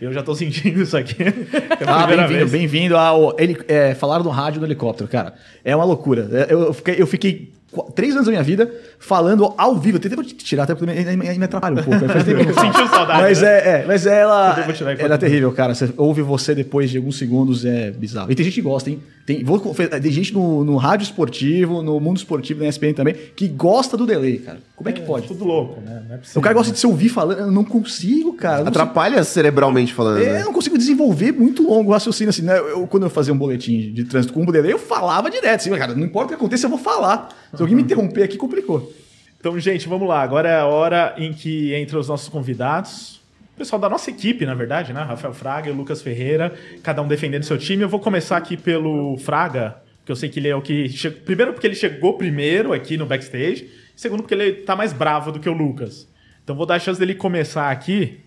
[0.00, 1.14] Eu já tô sentindo isso aqui.
[1.24, 3.38] É Ah, bem-vindo, bem-vindo ao.
[3.38, 5.34] Ele, é, falaram no rádio do helicóptero, cara.
[5.64, 6.28] É uma loucura.
[6.50, 7.52] Eu, fiquei, eu fiquei qu-
[7.82, 9.96] três anos da minha vida falando ao vivo.
[9.96, 12.08] Eu tentei tirar, até porque me, me, atrapalha um pouco.
[12.08, 12.72] Faz tempo que eu não falo.
[12.72, 13.48] Sentiu saudade, Mas né?
[13.48, 14.56] é, é, mas ela.
[14.98, 15.74] Ela é terrível, cara.
[15.74, 18.30] Você ouve você depois de alguns segundos, é bizarro.
[18.30, 19.00] E tem gente que gosta, hein?
[19.26, 23.48] Tem, vou, tem gente no, no rádio esportivo, no mundo esportivo da ESPN também, que
[23.48, 24.58] gosta do delay, cara.
[24.76, 25.26] Como é que pode?
[25.26, 26.02] Tudo louco, né?
[26.06, 26.40] Não é possível.
[26.40, 27.38] O cara gosta de se ouvir falando.
[27.38, 28.58] Eu não consigo, cara.
[28.58, 30.40] Não consigo- Atrapalha cerebralmente falando, é, né?
[30.42, 32.58] eu não consigo desenvolver muito longo o raciocínio assim, né?
[32.58, 35.70] Eu, quando eu fazia um boletim de trânsito com um delay, eu falava direto, assim,
[35.70, 37.30] cara, não importa o que aconteça, eu vou falar.
[37.56, 38.92] Se alguém me interromper aqui, complicou.
[39.38, 40.22] Então, gente, vamos lá.
[40.22, 43.20] Agora é a hora em que entram os nossos convidados.
[43.54, 45.02] O pessoal da nossa equipe, na verdade, né?
[45.02, 47.82] Rafael Fraga e o Lucas Ferreira, cada um defendendo seu time.
[47.82, 50.88] Eu vou começar aqui pelo Fraga, que eu sei que ele é o que.
[50.88, 53.68] che- Primeiro, porque ele chegou primeiro aqui no backstage.
[53.94, 56.08] Segundo, porque ele tá mais bravo do que o Lucas.
[56.42, 58.18] Então, vou dar a chance dele começar aqui.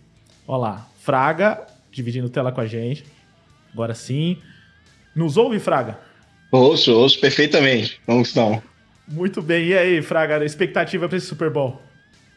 [0.47, 0.87] Olha lá.
[1.01, 3.03] Fraga, dividindo tela com a gente.
[3.73, 4.37] Agora sim.
[5.15, 5.99] Nos ouve, Fraga?
[6.51, 7.99] Ouço, ouço perfeitamente.
[8.05, 8.61] Como estão?
[9.07, 9.67] Muito bem.
[9.67, 11.81] E aí, Fraga, expectativa para esse Super Bowl?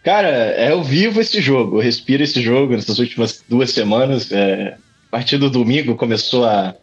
[0.02, 4.30] Cara, é, eu vivo esse jogo, eu respiro esse jogo nessas últimas duas semanas.
[4.32, 4.76] É,
[5.08, 6.74] a partir do domingo começou a,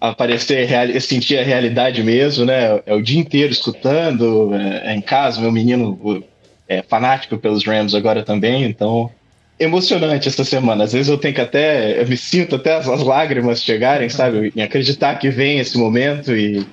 [0.00, 2.82] a aparecer, eu senti a realidade mesmo, né?
[2.84, 6.24] É o dia inteiro escutando, é, é em casa, meu menino
[6.66, 9.10] é fanático pelos Rams agora também, então
[9.58, 10.84] emocionante essa semana.
[10.84, 14.52] Às vezes eu tenho que até, eu me sinto até as, as lágrimas chegarem, sabe?
[14.56, 16.66] Em acreditar que vem esse momento e,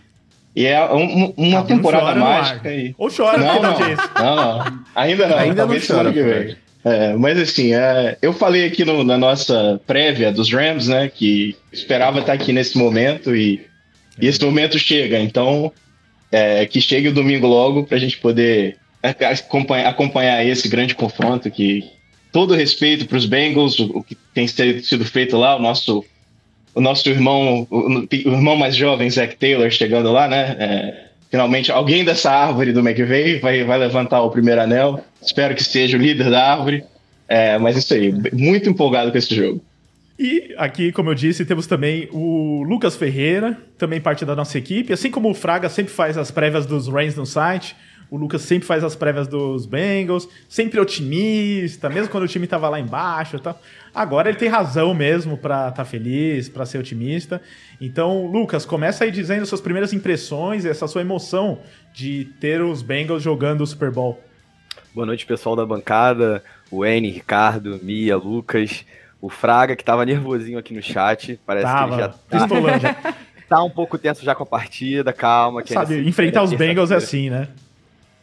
[0.56, 2.74] e é um- uma temporada mágica.
[2.74, 4.36] E, Ou chora não, não, não,
[4.66, 4.80] não.
[4.95, 5.38] Ainda não.
[5.38, 6.56] Ainda talvez não chora, que vem.
[6.84, 11.56] É, mas assim, é, eu falei aqui no- na nossa prévia dos Rams, né, que
[11.72, 13.62] esperava estar aqui nesse momento e,
[14.20, 15.20] e esse momento chega.
[15.20, 15.72] Então,
[16.32, 21.49] é, que chegue o domingo logo para a gente poder acompanhar, acompanhar esse grande confronto
[21.52, 21.84] que
[22.32, 26.04] todo respeito para os Bengals, o, o que tem sido sido feito lá, o nosso
[26.74, 30.55] o nosso irmão, o, o irmão mais jovem, Zach Taylor, chegando lá, né?
[30.59, 35.03] é, finalmente, alguém dessa árvore do McVeigh vai, vai levantar o primeiro anel.
[35.22, 36.84] Espero que seja o líder da árvore.
[37.28, 39.63] É, mas isso aí, muito empolgado com esse jogo.
[40.19, 44.93] E aqui, como eu disse, temos também o Lucas Ferreira, também parte da nossa equipe.
[44.93, 47.76] Assim como o Fraga sempre faz as prévias dos Rams no site,
[48.11, 52.67] o Lucas sempre faz as prévias dos Bengals, sempre otimista, mesmo quando o time tava
[52.67, 53.59] lá embaixo e tal.
[53.94, 57.42] Agora ele tem razão mesmo pra estar feliz, pra ser otimista.
[57.80, 61.60] Então, Lucas, começa aí dizendo suas primeiras impressões e essa sua emoção
[61.94, 64.20] de ter os Bengals jogando o Super Bowl.
[64.96, 66.42] Boa noite, pessoal da bancada.
[66.70, 68.86] O N, Ricardo, Mia, Lucas,
[69.22, 71.38] o Fraga, que tava nervosinho aqui no chat.
[71.46, 72.96] Parece que ele já Tava tá, já.
[73.50, 75.62] tá um pouco tenso já com a partida, calma.
[75.62, 77.50] Que é Sabe, nessa- enfrentar é os Bengals é assim, né?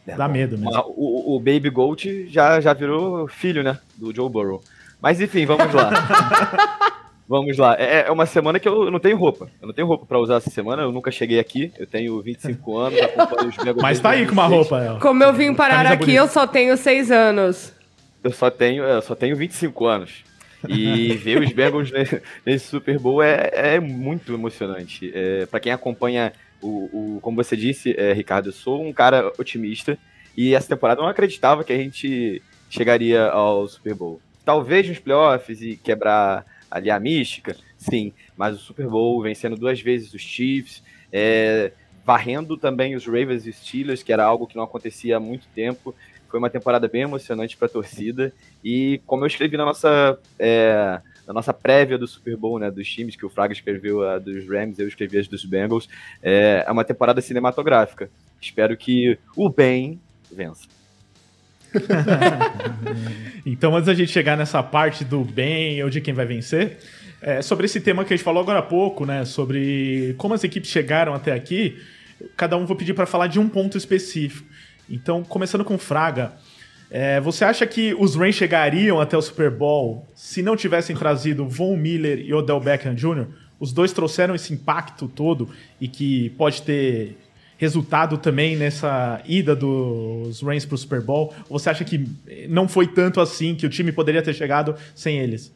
[0.07, 0.83] É, Dá medo mesmo.
[0.95, 3.77] O, o Baby Gold já, já virou filho, né?
[3.95, 4.63] Do Joe Burrow.
[5.01, 5.89] Mas enfim, vamos lá.
[7.27, 7.75] Vamos lá.
[7.77, 9.51] É, é uma semana que eu não tenho roupa.
[9.61, 10.81] Eu não tenho roupa pra usar essa semana.
[10.81, 11.71] Eu nunca cheguei aqui.
[11.77, 13.55] Eu tenho 25 anos, acompanho os.
[13.79, 14.51] Mas tá aí com uma 2006.
[14.71, 14.99] roupa, ela.
[14.99, 16.21] Como eu vim parar Camisa aqui, bonita.
[16.23, 17.71] eu só tenho seis anos.
[18.23, 20.23] Eu só tenho, eu só tenho 25 anos.
[20.67, 25.11] E ver os Bengals ne- nesse Super Bowl é, é muito emocionante.
[25.13, 29.31] É, para quem acompanha o, o- como você disse, é, Ricardo, eu sou um cara
[29.37, 29.99] otimista
[30.35, 32.41] e essa temporada eu não acreditava que a gente
[32.71, 34.19] chegaria ao Super Bowl.
[34.49, 39.79] Talvez nos playoffs e quebrar ali a mística, sim, mas o Super Bowl vencendo duas
[39.79, 40.81] vezes os Chiefs,
[41.13, 41.71] é,
[42.03, 45.93] varrendo também os Ravens e Steelers, que era algo que não acontecia há muito tempo.
[46.27, 48.33] Foi uma temporada bem emocionante para a torcida.
[48.63, 52.89] E como eu escrevi na nossa, é, na nossa prévia do Super Bowl, né, dos
[52.89, 55.87] times, que o Fraga escreveu a dos Rams, eu escrevi as dos Bengals,
[56.23, 58.09] é, é uma temporada cinematográfica.
[58.41, 60.01] Espero que o bem
[60.31, 60.78] vença.
[63.45, 66.77] Então, antes da gente chegar nessa parte do bem ou de quem vai vencer,
[67.21, 69.25] é, sobre esse tema que a gente falou agora há pouco, né?
[69.25, 71.77] Sobre como as equipes chegaram até aqui,
[72.37, 74.47] cada um vou pedir para falar de um ponto específico.
[74.89, 76.33] Então, começando com Fraga,
[76.89, 81.47] é, você acha que os Rams chegariam até o Super Bowl se não tivessem trazido
[81.47, 83.27] Von Miller e Odell Beckham Jr.?
[83.59, 87.17] Os dois trouxeram esse impacto todo e que pode ter
[87.59, 91.33] resultado também nessa ida dos Rams para o Super Bowl?
[91.49, 92.07] Ou você acha que
[92.47, 95.53] não foi tanto assim que o time poderia ter chegado sem eles?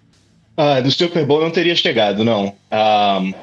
[0.55, 2.53] Ah, do Super Bowl não teria chegado, não.
[2.71, 3.33] Um,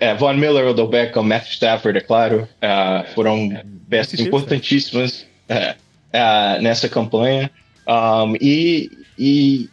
[0.00, 3.50] é, Von Miller, Odell Beckham, Matthew Stafford, é claro, ah, foram
[3.88, 5.76] peças Chiefs, importantíssimas é,
[6.12, 7.50] ah, nessa campanha.
[7.86, 9.68] Um, e, e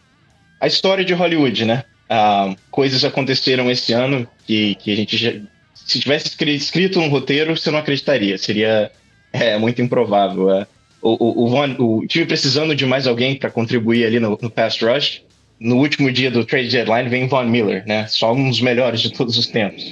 [0.60, 1.86] a história de Hollywood, né?
[2.10, 5.46] Ah, coisas aconteceram esse ano que, que a gente
[5.92, 8.38] se tivesse escri- escrito um roteiro, você não acreditaria.
[8.38, 8.92] Seria
[9.34, 10.52] é, muito improvável.
[10.54, 10.68] é.
[11.02, 14.50] O, o, o, Von- o time precisando de mais alguém para contribuir ali no, no
[14.50, 15.22] pass rush.
[15.60, 18.08] No último dia do trade deadline vem Von Miller, né?
[18.08, 19.84] Só um dos melhores de todos os tempos.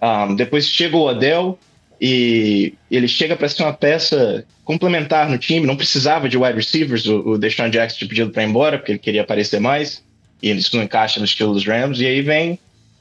[0.00, 1.58] Um, depois chega o Odell
[2.00, 5.66] e ele chega para ser uma peça complementar no time.
[5.66, 7.06] Não precisava de wide receivers.
[7.06, 10.02] O, o Deshaun Jackson tinha pedido para ir embora porque ele queria aparecer mais
[10.42, 12.00] e isso não encaixa no estilo dos Rams.
[12.00, 12.58] E aí vem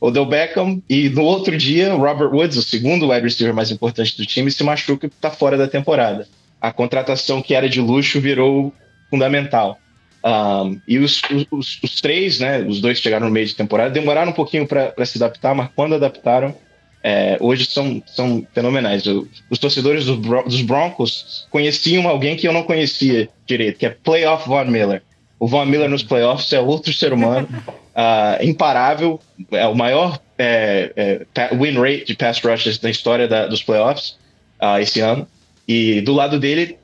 [0.07, 4.26] Odell Beckham e no outro dia Robert Woods, o segundo wide receiver mais importante do
[4.26, 6.27] time, se machuca e está fora da temporada.
[6.61, 8.73] A contratação que era de luxo virou
[9.10, 9.77] fundamental.
[10.23, 11.22] Um, e os,
[11.52, 15.06] os, os três, né, os dois chegaram no meio de temporada, demoraram um pouquinho para
[15.06, 16.56] se adaptar, mas quando adaptaram,
[17.03, 19.06] é, hoje são, são fenomenais.
[19.06, 23.90] O- os torcedores do dos Broncos conheciam alguém que eu não conhecia direito, que é
[23.91, 25.03] Playoff Von Miller.
[25.40, 27.48] O Von Miller nos playoffs é outro ser humano,
[27.95, 29.19] ah, imparável,
[29.51, 30.91] é o maior é,
[31.35, 34.17] é, win rate de pass rushes da história da- dos playoffs
[34.59, 35.27] ah, esse ano.
[35.67, 36.77] E do lado dele,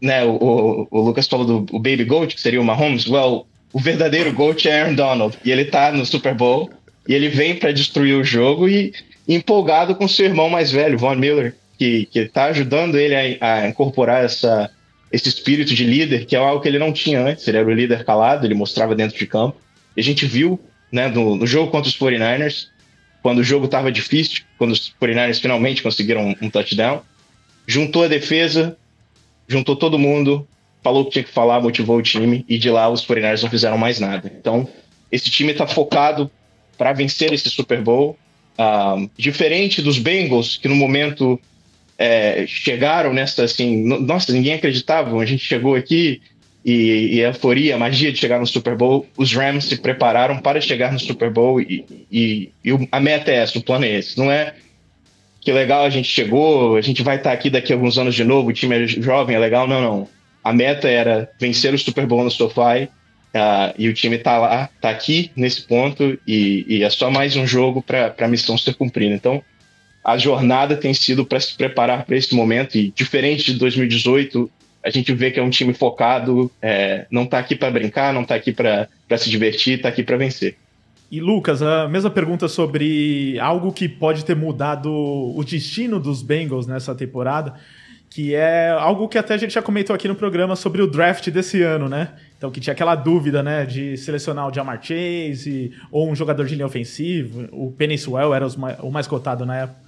[0.00, 3.06] né, o, o- o Lucas falou do Baby Goat, que seria o Mahomes.
[3.06, 5.38] Well, o verdadeiro Goat é Aaron Donald.
[5.44, 6.70] E ele tá no Super Bowl,
[7.06, 8.92] e ele vem para destruir o jogo e
[9.28, 13.68] empolgado com seu irmão mais velho, Von Miller, que, que tá ajudando ele a, a
[13.68, 14.70] incorporar essa,
[15.12, 17.46] esse espírito de líder, que é algo que ele não tinha antes.
[17.48, 19.56] Ele era o líder calado, ele mostrava dentro de campo.
[19.96, 20.60] A gente viu
[20.92, 22.68] né, no, no jogo contra os 49ers,
[23.22, 27.02] quando o jogo estava difícil, quando os 49ers finalmente conseguiram um, um touchdown,
[27.66, 28.76] juntou a defesa,
[29.48, 30.46] juntou todo mundo,
[30.82, 33.50] falou o que tinha que falar, motivou o time, e de lá os 49ers não
[33.50, 34.30] fizeram mais nada.
[34.38, 34.68] Então,
[35.10, 36.30] esse time está focado
[36.76, 38.18] para vencer esse Super Bowl.
[38.58, 41.40] Ah, diferente dos Bengals, que no momento
[41.98, 46.20] é, chegaram nessa assim, no- nossa, ninguém acreditava, a gente chegou aqui
[46.64, 50.38] e, e a euforia, a magia de chegar no Super Bowl, os Rams se prepararam
[50.38, 53.98] para chegar no Super Bowl e, e, e a meta é essa, o plano é
[53.98, 54.54] esse, não é
[55.44, 58.24] que legal a gente chegou, a gente vai estar aqui daqui a alguns anos de
[58.24, 60.08] novo, o time é jovem, é legal, não, não.
[60.42, 62.88] A meta era vencer o Super Bowl no SoFi
[63.34, 67.36] ah, e o time tá lá, tá aqui nesse ponto e, e é só mais
[67.36, 69.14] um jogo para a missão ser cumprida.
[69.14, 69.42] Então,
[70.02, 74.50] a jornada tem sido para se preparar para esse momento e diferente de 2018,
[74.84, 78.24] a gente vê que é um time focado, é, não tá aqui para brincar, não
[78.24, 80.56] tá aqui para se divertir, tá aqui para vencer.
[81.10, 86.66] E Lucas, a mesma pergunta sobre algo que pode ter mudado o destino dos Bengals
[86.66, 87.54] nessa temporada,
[88.10, 91.28] que é algo que até a gente já comentou aqui no programa sobre o draft
[91.30, 92.10] desse ano, né?
[92.36, 96.54] Então que tinha aquela dúvida, né, de selecionar o Jamar Chase ou um jogador de
[96.54, 99.83] linha ofensiva, o Penny Sewell era os mai- o mais cotado na época.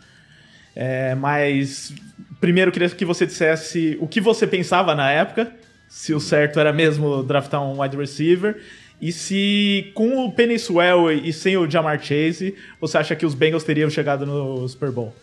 [0.77, 1.95] É, mas
[2.39, 5.51] primeiro eu queria que você dissesse o que você pensava na época,
[5.89, 8.61] se o certo era mesmo draftar um wide receiver,
[9.01, 13.35] e se com o Penny Sewell e sem o Jamar Chase, você acha que os
[13.35, 15.15] Bengals teriam chegado no Super Bowl?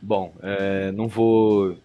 [0.00, 1.78] Bom, é, não vou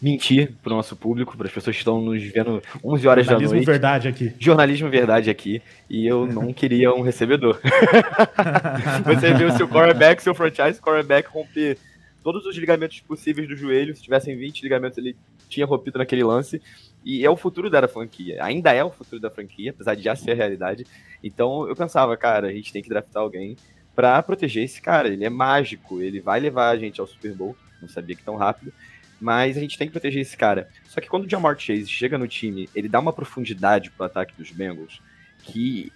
[0.00, 3.54] mentir pro nosso público, para as pessoas que estão nos vendo 11 horas da Jornalismo
[3.54, 3.66] noite.
[3.66, 4.32] verdade aqui.
[4.38, 5.62] Jornalismo verdade aqui.
[5.88, 7.58] E eu não queria um recebedor.
[9.06, 11.78] Você viu seu quarterback, seu franchise quarterback romper
[12.26, 13.94] todos os ligamentos possíveis do joelho.
[13.94, 15.16] Se tivessem 20 ligamentos, ele
[15.48, 16.60] tinha rompido naquele lance.
[17.04, 18.42] E é o futuro da franquia.
[18.42, 20.84] Ainda é o futuro da franquia, apesar de já ser a realidade.
[21.22, 23.56] Então eu pensava, cara, a gente tem que draftar alguém
[23.94, 25.06] para proteger esse cara.
[25.06, 27.56] Ele é mágico, ele vai levar a gente ao Super Bowl.
[27.80, 28.72] Não sabia que tão rápido.
[29.20, 30.68] Mas a gente tem que proteger esse cara.
[30.88, 34.34] Só que quando o Jamar Chase chega no time, ele dá uma profundidade pro ataque
[34.36, 35.00] dos Bengals
[35.44, 35.92] que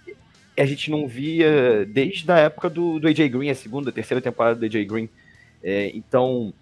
[0.56, 4.54] a gente não via desde a época do, do AJ Green, a segunda, terceira temporada
[4.54, 5.08] do AJ Green.
[5.62, 6.52] É, então,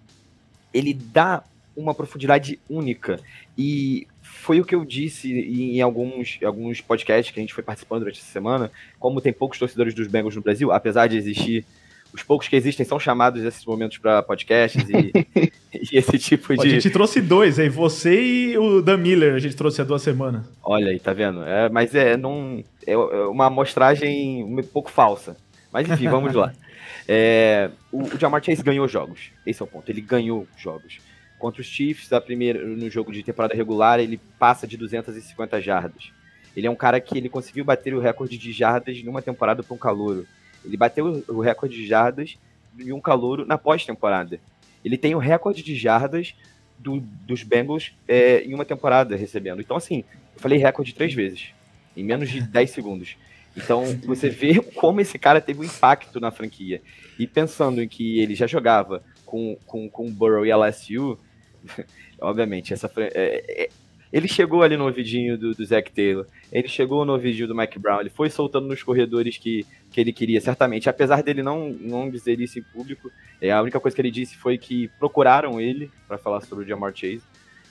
[0.72, 1.42] ele dá
[1.76, 3.20] uma profundidade única.
[3.56, 8.00] E foi o que eu disse em alguns, alguns podcasts que a gente foi participando
[8.00, 8.70] durante essa semana.
[8.98, 11.64] Como tem poucos torcedores dos Bengals no Brasil, apesar de existir
[12.12, 15.12] os poucos que existem são chamados nesses momentos para podcasts e,
[15.92, 16.66] e, esse tipo de.
[16.66, 20.02] A gente trouxe dois aí, você e o Dan Miller, a gente trouxe há duas
[20.02, 20.46] semanas.
[20.62, 21.42] Olha aí, tá vendo?
[21.42, 25.36] É, mas é, não, é uma amostragem um pouco falsa.
[25.72, 26.52] Mas enfim, vamos lá.
[27.10, 29.30] É, o, o Jamar Chase ganhou jogos.
[29.46, 29.90] Esse é o ponto.
[29.90, 31.00] Ele ganhou jogos.
[31.38, 36.12] Contra os Chiefs, a primeira, no jogo de temporada regular, ele passa de 250 jardas.
[36.54, 39.74] Ele é um cara que ele conseguiu bater o recorde de jardas numa temporada para
[39.74, 40.26] um calouro.
[40.64, 42.36] Ele bateu o recorde de jardas
[42.74, 44.40] de um calouro na pós-temporada.
[44.84, 46.34] Ele tem o recorde de jardas
[46.78, 49.60] do, dos Bengals é, em uma temporada recebendo.
[49.60, 50.04] Então, assim,
[50.34, 51.52] eu falei recorde três vezes,
[51.96, 53.16] em menos de 10 segundos.
[53.62, 56.80] Então, você vê como esse cara teve um impacto na franquia.
[57.18, 61.18] E pensando em que ele já jogava com, com, com o Burrow e a LSU,
[62.20, 63.68] obviamente, essa é, é,
[64.12, 67.78] ele chegou ali no ouvidinho do, do Zac Taylor, ele chegou no ouvidinho do Mike
[67.78, 70.88] Brown, ele foi soltando nos corredores que, que ele queria, certamente.
[70.88, 73.10] Apesar dele não, não dizer isso em público,
[73.40, 76.68] é, a única coisa que ele disse foi que procuraram ele para falar sobre o
[76.68, 77.22] Jamar Chase,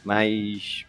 [0.06, 0.86] mas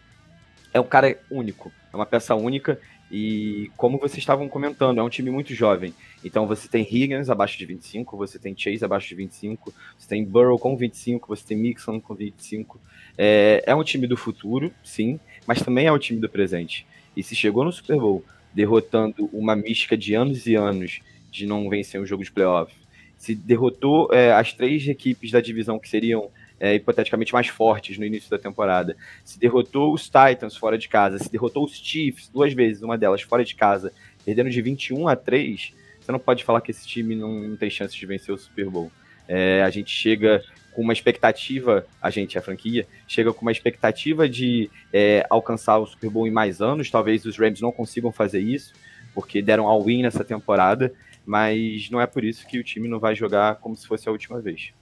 [0.73, 2.79] é um cara único, é uma peça única.
[3.11, 5.93] E como vocês estavam comentando, é um time muito jovem.
[6.23, 10.23] Então você tem Higgins abaixo de 25, você tem Chase abaixo de 25, você tem
[10.23, 12.79] Burrow com 25, você tem Mixon com 25.
[13.17, 16.85] É, é um time do futuro, sim, mas também é o time do presente.
[17.17, 18.23] E se chegou no Super Bowl
[18.53, 22.73] derrotando uma mística de anos e anos de não vencer um jogo de playoff,
[23.17, 26.29] se derrotou é, as três equipes da divisão que seriam
[26.59, 31.19] é, hipoteticamente mais fortes no início da temporada, se derrotou os Titans fora de casa,
[31.19, 33.93] se derrotou os Chiefs duas vezes, uma delas fora de casa,
[34.25, 37.69] perdendo de 21 a 3, você não pode falar que esse time não, não tem
[37.69, 38.91] chance de vencer o Super Bowl.
[39.27, 44.27] É, a gente chega com uma expectativa, a gente, a franquia, chega com uma expectativa
[44.27, 46.89] de é, alcançar o Super Bowl em mais anos.
[46.89, 48.73] Talvez os Rams não consigam fazer isso,
[49.13, 50.91] porque deram all-in nessa temporada,
[51.25, 54.11] mas não é por isso que o time não vai jogar como se fosse a
[54.11, 54.73] última vez.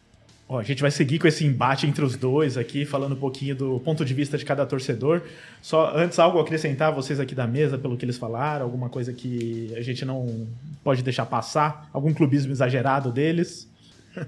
[0.49, 3.53] Ó, a gente vai seguir com esse embate entre os dois aqui, falando um pouquinho
[3.53, 5.21] do ponto de vista de cada torcedor.
[5.61, 9.73] Só antes, algo acrescentar vocês aqui da mesa, pelo que eles falaram, alguma coisa que
[9.75, 10.47] a gente não
[10.85, 13.67] pode deixar passar, algum clubismo exagerado deles.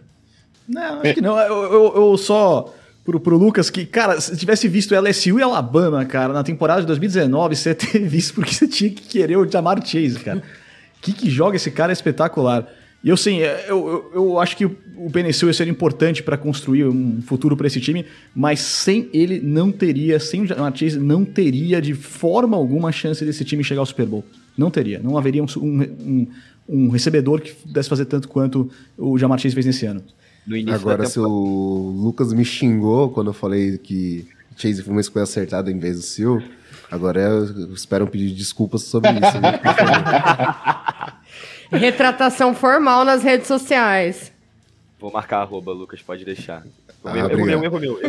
[0.67, 1.39] Não, acho que não.
[1.39, 2.71] Eu, eu, eu só.
[3.03, 6.85] Pro, pro Lucas, que, cara, se tivesse visto LSU e Alabama, cara, na temporada de
[6.85, 10.43] 2019, você ia ter visto porque você tinha que querer o Jamar Chase, cara.
[11.01, 12.67] que que joga esse cara é espetacular.
[13.03, 16.85] E eu, sim, eu, eu, eu acho que o Benessil ia ser importante para construir
[16.85, 18.05] um futuro para esse time,
[18.35, 23.23] mas sem ele não teria, sem o Jamar Chase, não teria de forma alguma chance
[23.23, 24.25] desse time chegar ao Super Bowl.
[24.57, 24.99] Não teria.
[24.99, 26.27] Não haveria um, um,
[26.67, 30.03] um recebedor que pudesse fazer tanto quanto o Jamar Chase fez nesse ano
[30.49, 34.27] no início Agora, se o Lucas me xingou quando eu falei que
[34.57, 36.41] Chase foi uma escolha acertada em vez do Sil,
[36.91, 39.21] agora eu espero de desculpas sobre isso.
[41.71, 44.31] Retratação formal nas redes sociais.
[44.99, 46.63] Vou marcar arroba, Lucas, pode deixar.
[47.05, 47.99] Ah, erro meu, erro meu.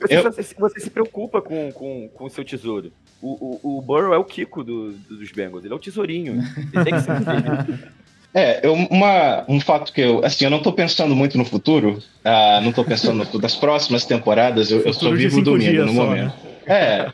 [0.00, 2.90] Você, você, você, se preocupa com, com, com o seu tesouro.
[3.20, 6.42] O, o, o Burrow é o Kiko do, dos Bengals, ele é o tesourinho.
[6.72, 7.92] Ele tem que ser
[8.36, 12.02] É, eu, uma, um fato que eu, assim, eu não tô pensando muito no futuro,
[12.22, 16.04] uh, não tô pensando no, das próximas temporadas, eu, eu só vivo domingo no só,
[16.04, 16.34] momento.
[16.66, 16.66] Né?
[16.66, 17.08] É,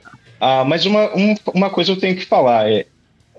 [0.45, 2.87] uh, mas uma, um, uma coisa eu tenho que falar, é,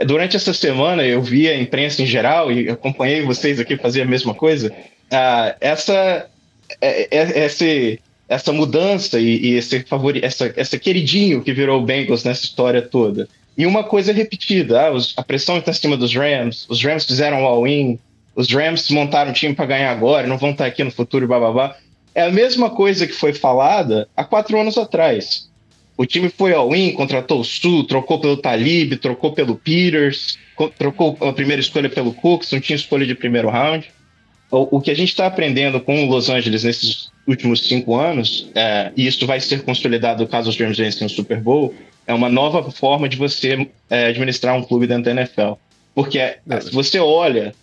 [0.06, 4.06] durante essa semana eu vi a imprensa em geral e acompanhei vocês aqui fazer a
[4.06, 6.28] mesma coisa, uh, essa,
[6.82, 11.86] é, é, esse, essa mudança e, e esse favori, essa, essa queridinho que virou o
[11.86, 16.15] Bengals nessa história toda, e uma coisa repetida, ah, a pressão está em cima dos
[16.15, 17.99] Rams, os Rams fizeram all-in,
[18.36, 21.28] os Rams montaram um time para ganhar agora, não vão estar tá aqui no futuro,
[21.28, 21.78] bababá.
[22.15, 25.49] É a mesma coisa que foi falada há quatro anos atrás.
[25.95, 30.38] O time foi all-in, contratou o Sul, trocou pelo Talib, trocou pelo Peters,
[30.78, 33.88] trocou a primeira escolha pelo Cooks, não tinha escolha de primeiro round.
[34.49, 38.49] o, o que a gente está aprendendo com o Los Angeles nesses últimos cinco anos,
[38.56, 41.74] é, e isso vai ser consolidado caso os Rams vencem o Super Bowl,
[42.06, 45.53] é uma nova forma de você é, administrar um clube dentro da NFL.
[45.95, 47.53] Porque é, se você olha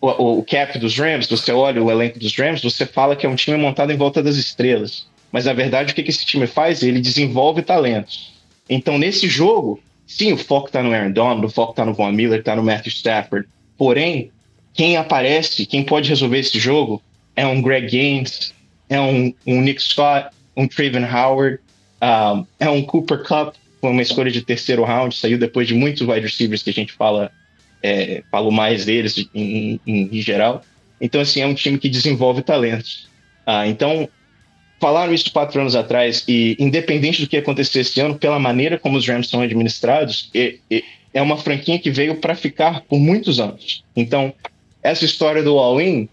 [0.00, 3.28] o, o cap dos Rams, você olha o elenco dos Rams, você fala que é
[3.28, 5.06] um time montado em volta das estrelas.
[5.32, 6.82] Mas na verdade, o que, que esse time faz?
[6.82, 8.32] Ele desenvolve talentos.
[8.68, 12.12] Então, nesse jogo, sim, o foco está no Aaron Donald, o foco está no Von
[12.12, 13.48] Miller, está no Matthew Stafford.
[13.76, 14.30] Porém,
[14.74, 17.02] quem aparece, quem pode resolver esse jogo
[17.34, 18.54] é um Greg Gaines,
[18.88, 21.58] é um, um Nick Scott, um Traven Howard,
[22.02, 26.20] um, é um Cooper Cup, uma escolha de terceiro round, saiu depois de muitos wide
[26.20, 27.30] receivers que a gente fala,
[27.82, 30.62] é, falo mais deles em, em, em, geral.
[31.00, 33.08] Então, assim, é um time que desenvolve talentos.
[33.44, 34.08] Ah, então,
[34.82, 38.98] falaram isso quatro anos atrás e, independente do que acontecer esse ano, pela maneira como
[38.98, 43.84] os Rams são administrados, é, uma franquia que veio para ficar por muitos anos.
[43.94, 44.34] Então,
[44.82, 46.08] essa história do all-in,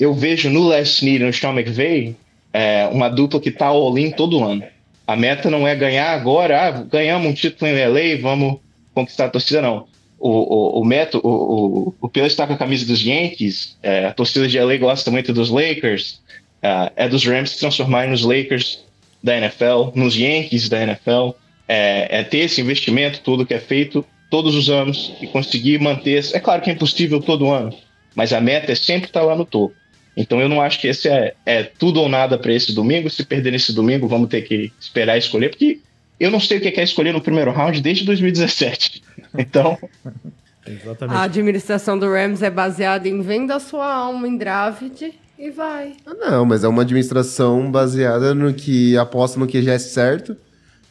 [0.00, 2.16] eu vejo no Les Snead e no Sean McVay
[2.50, 4.64] é, uma dupla que tá all-in todo ano.
[5.06, 8.58] A meta não é ganhar agora, ah, ganhamos um título em LA, vamos
[8.94, 9.86] conquistar a torcida, não.
[10.18, 14.14] O, o, o, Meto, o, o, o está com a camisa dos Yankees, é, a
[14.14, 16.20] torcida de LA gosta muito dos Lakers,
[16.62, 18.84] é, é dos Rams se transformarem nos Lakers
[19.22, 21.30] da NFL, nos Yankees da NFL,
[21.66, 26.24] é, é, ter esse investimento todo que é feito todos os anos e conseguir manter.
[26.32, 27.74] É claro que é impossível todo ano,
[28.14, 29.74] mas a meta é sempre estar lá no topo.
[30.16, 33.08] Então eu não acho que esse é, é tudo ou nada para esse domingo.
[33.08, 35.80] Se perder esse domingo, vamos ter que esperar escolher, porque
[36.18, 39.02] eu não sei o que é escolher no primeiro round desde 2017.
[39.36, 39.78] Então.
[40.66, 41.16] Exatamente.
[41.16, 45.02] A administração do Rams é baseada em venda a sua alma em draft
[45.38, 45.94] e vai.
[46.04, 50.36] Ah, não, mas é uma administração baseada no que aposta no que já é certo.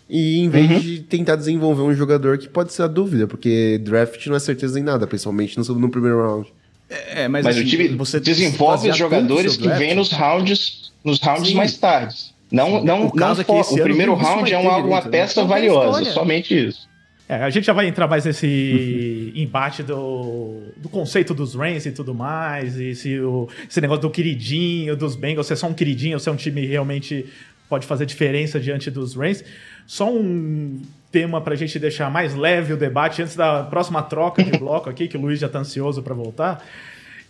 [0.09, 0.79] E em vez uhum.
[0.79, 4.79] de tentar desenvolver um jogador que pode ser a dúvida, porque draft não é certeza
[4.79, 6.53] em nada, principalmente no, no primeiro round.
[6.89, 11.19] É, mas, mas assim, o time você desenvolve os jogadores que vêm nos rounds, nos
[11.19, 12.15] rounds mais tarde.
[12.49, 15.47] Não, não, o, não é o primeiro round é uma, uma peça né?
[15.49, 16.86] valiosa, somente isso.
[17.29, 21.91] É, a gente já vai entrar mais nesse embate do, do conceito dos Rams e
[21.91, 25.73] tudo mais, e se o, esse negócio do queridinho, dos Bengals, se é só um
[25.73, 27.25] queridinho ou se é um time realmente
[27.67, 29.43] pode fazer diferença diante dos Rams.
[29.85, 30.81] Só um
[31.11, 34.89] tema para a gente deixar mais leve o debate antes da próxima troca de bloco
[34.89, 36.65] aqui, que o Luiz já está ansioso para voltar,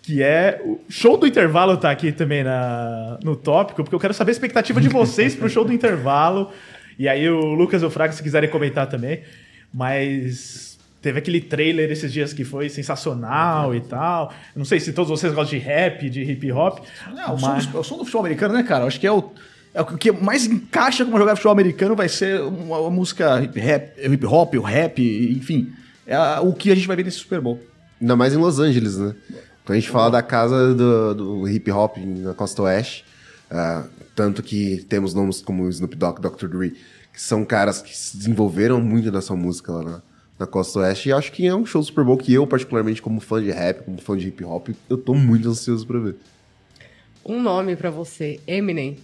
[0.04, 4.14] que é o show do intervalo tá aqui também na, no tópico, porque eu quero
[4.14, 6.52] saber a expectativa de vocês para o show do intervalo.
[7.00, 9.22] E aí o Lucas e o Fraga, se quiserem comentar também.
[9.74, 14.34] Mas teve aquele trailer esses dias que foi sensacional e tal.
[14.56, 16.80] Não sei se todos vocês gostam de rap, de hip hop.
[17.14, 17.66] Não, mas...
[17.66, 18.86] o, som do, o som do futebol americano, né, cara?
[18.86, 19.32] Acho que é o
[19.74, 23.60] é o que mais encaixa com jogar futebol americano vai ser uma, uma música hip,
[23.60, 25.00] rap, hip hop, o rap,
[25.38, 25.72] enfim.
[26.06, 27.62] É a, o que a gente vai ver nesse Super Bowl.
[28.02, 29.14] Ainda mais em Los Angeles, né?
[29.64, 33.06] Quando a gente fala da casa do, do hip hop na costa oeste,
[33.52, 36.48] uh, tanto que temos nomes como Snoop Dogg, Dr.
[36.48, 36.74] Dre,
[37.18, 40.02] que são caras que se desenvolveram muito nessa música lá na,
[40.38, 43.20] na costa oeste, e acho que é um show Super Bowl que eu, particularmente como
[43.20, 46.16] fã de rap, como fã de hip hop, eu tô muito ansioso pra ver.
[47.26, 49.00] Um nome para você, Eminem.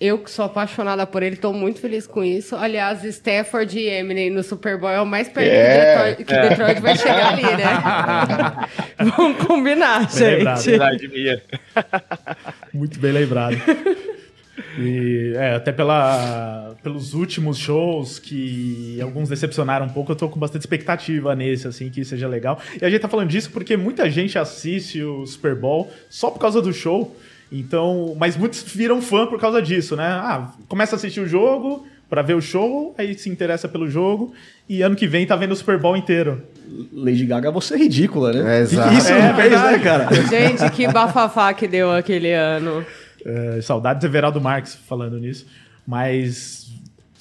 [0.00, 2.54] Eu que sou apaixonada por ele, estou muito feliz com isso.
[2.54, 6.34] Aliás, Stafford e Eminem no Super Bowl é o mais perto é, que, Detroit, que
[6.34, 6.48] é.
[6.50, 9.10] Detroit vai chegar ali, né?
[9.16, 10.70] Vamos combinar, bem gente.
[10.70, 11.42] Lembrado,
[12.72, 13.56] muito bem lembrado.
[14.78, 20.38] E é, até pela, pelos últimos shows que alguns decepcionaram um pouco, eu tô com
[20.38, 22.60] bastante expectativa nesse, assim, que seja legal.
[22.80, 26.38] E a gente tá falando disso porque muita gente assiste o Super Bowl só por
[26.38, 27.16] causa do show.
[27.50, 30.06] Então, mas muitos viram fã por causa disso, né?
[30.06, 34.32] Ah, começa a assistir o jogo para ver o show, aí se interessa pelo jogo
[34.68, 36.42] e ano que vem tá vendo o Super Bowl inteiro.
[36.92, 38.58] Lady Gaga, você é ridícula, né?
[38.58, 38.94] É, exato.
[38.94, 40.08] isso é, fez, né, cara?
[40.28, 42.84] Gente, que bafafá que deu aquele ano.
[43.24, 45.46] É, saudades de Everaldo Marques falando nisso.
[45.86, 46.68] Mas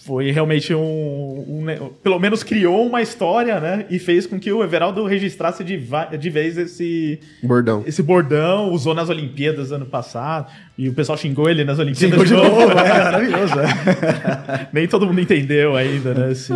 [0.08, 3.86] foi realmente um, um, Pelo menos criou uma história, né?
[3.90, 5.78] E fez com que o Everaldo registrasse de,
[6.18, 7.20] de vez esse.
[7.44, 7.84] Bordão.
[7.86, 10.50] Esse bordão, usou nas Olimpíadas ano passado.
[10.78, 12.62] E o pessoal xingou ele nas Olimpíadas de novo.
[12.72, 14.68] é, maravilhoso, é.
[14.72, 16.32] Nem todo mundo entendeu ainda, né?
[16.32, 16.54] Esse,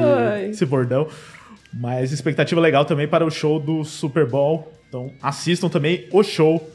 [0.49, 1.07] esse bordão.
[1.73, 4.71] Mas expectativa legal também para o show do Super Bowl.
[4.87, 6.69] Então assistam também o show.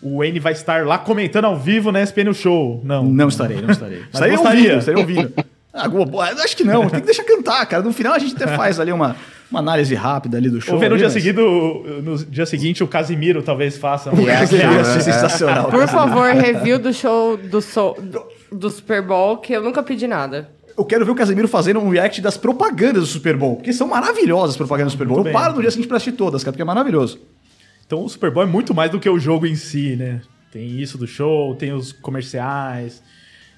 [0.00, 2.80] O Wayne vai estar lá comentando ao vivo na ESPN Show.
[2.84, 3.04] Não.
[3.04, 4.02] Não estarei, não estarei.
[4.12, 5.32] estarei ouvindo, estarei ouvindo.
[5.72, 7.82] Ah, Globo, acho que não, tem que deixar cantar, cara.
[7.82, 9.14] No final a gente até faz ali uma,
[9.50, 10.74] uma análise rápida ali do show.
[10.74, 11.42] Ou ver no dia, seguido,
[12.02, 14.56] no dia seguinte o Casimiro talvez faça um react.
[14.56, 15.70] É, sensacional.
[15.70, 20.06] Por favor, review do show do, so, do, do Super Bowl, que eu nunca pedi
[20.06, 20.48] nada
[20.78, 23.88] eu quero ver o Casemiro fazendo um react das propagandas do Super Bowl, porque são
[23.88, 25.26] maravilhosas as propagandas do Super Bowl.
[25.26, 27.18] eu paro no dia seguinte pra assistir todas, cara, porque é maravilhoso.
[27.88, 30.20] Então o Super Bowl é muito mais do que o jogo em si, né?
[30.52, 33.02] Tem isso do show, tem os comerciais,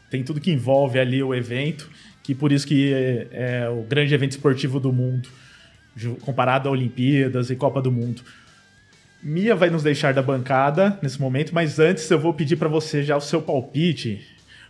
[0.09, 1.91] tem tudo que envolve ali o evento,
[2.23, 5.29] que por isso que é, é o grande evento esportivo do mundo,
[6.21, 8.23] comparado a Olimpíadas e Copa do Mundo.
[9.21, 13.03] Mia vai nos deixar da bancada nesse momento, mas antes eu vou pedir para você
[13.03, 14.25] já o seu palpite,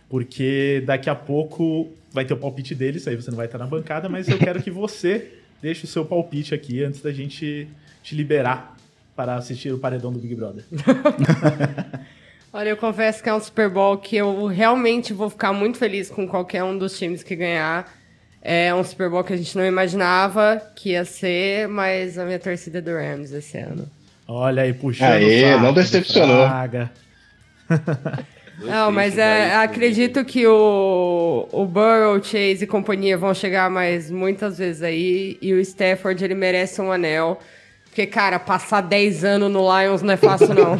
[0.09, 3.67] porque daqui a pouco vai ter o palpite deles, aí você não vai estar na
[3.67, 7.67] bancada, mas eu quero que você deixe o seu palpite aqui antes da gente
[8.01, 8.80] te liberar
[9.21, 10.63] para assistir o paredão do Big Brother.
[12.51, 16.09] Olha, eu confesso que é um Super Bowl que eu realmente vou ficar muito feliz
[16.09, 17.87] com qualquer um dos times que ganhar.
[18.41, 22.39] É um Super Bowl que a gente não imaginava que ia ser, mas a minha
[22.39, 23.87] torcida é do Rams esse ano.
[24.27, 25.11] Olha aí, puxando.
[25.11, 26.47] Aê, saco não decepcionou.
[26.47, 26.91] Fraga.
[28.63, 34.59] Não, mas é, acredito que o, o Burrow, Chase e companhia vão chegar mais muitas
[34.59, 35.35] vezes aí.
[35.41, 37.39] E o Stafford, ele merece um anel.
[37.91, 40.77] Porque, cara, passar 10 anos no Lions não é fácil, não.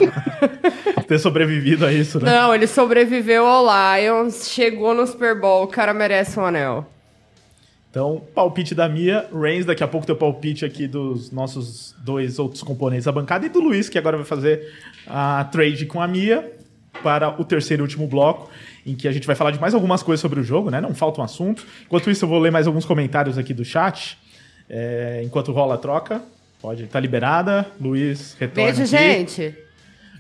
[1.06, 2.32] Ter sobrevivido a isso, né?
[2.32, 6.88] não, ele sobreviveu ao Lions, chegou no Super Bowl, o cara merece um anel.
[7.90, 12.64] Então, palpite da Mia, Reigns, daqui a pouco teu palpite aqui dos nossos dois outros
[12.64, 14.74] componentes da bancada e do Luiz, que agora vai fazer
[15.06, 16.50] a trade com a Mia
[17.04, 18.50] para o terceiro e último bloco,
[18.86, 20.80] em que a gente vai falar de mais algumas coisas sobre o jogo, né?
[20.80, 21.68] Não falta um assunto.
[21.86, 24.18] Enquanto isso, eu vou ler mais alguns comentários aqui do chat.
[24.70, 26.22] é, enquanto rola a troca.
[26.62, 27.66] Pode, tá liberada.
[27.80, 29.04] Luiz, retorna Beijo, aqui.
[29.04, 29.56] gente.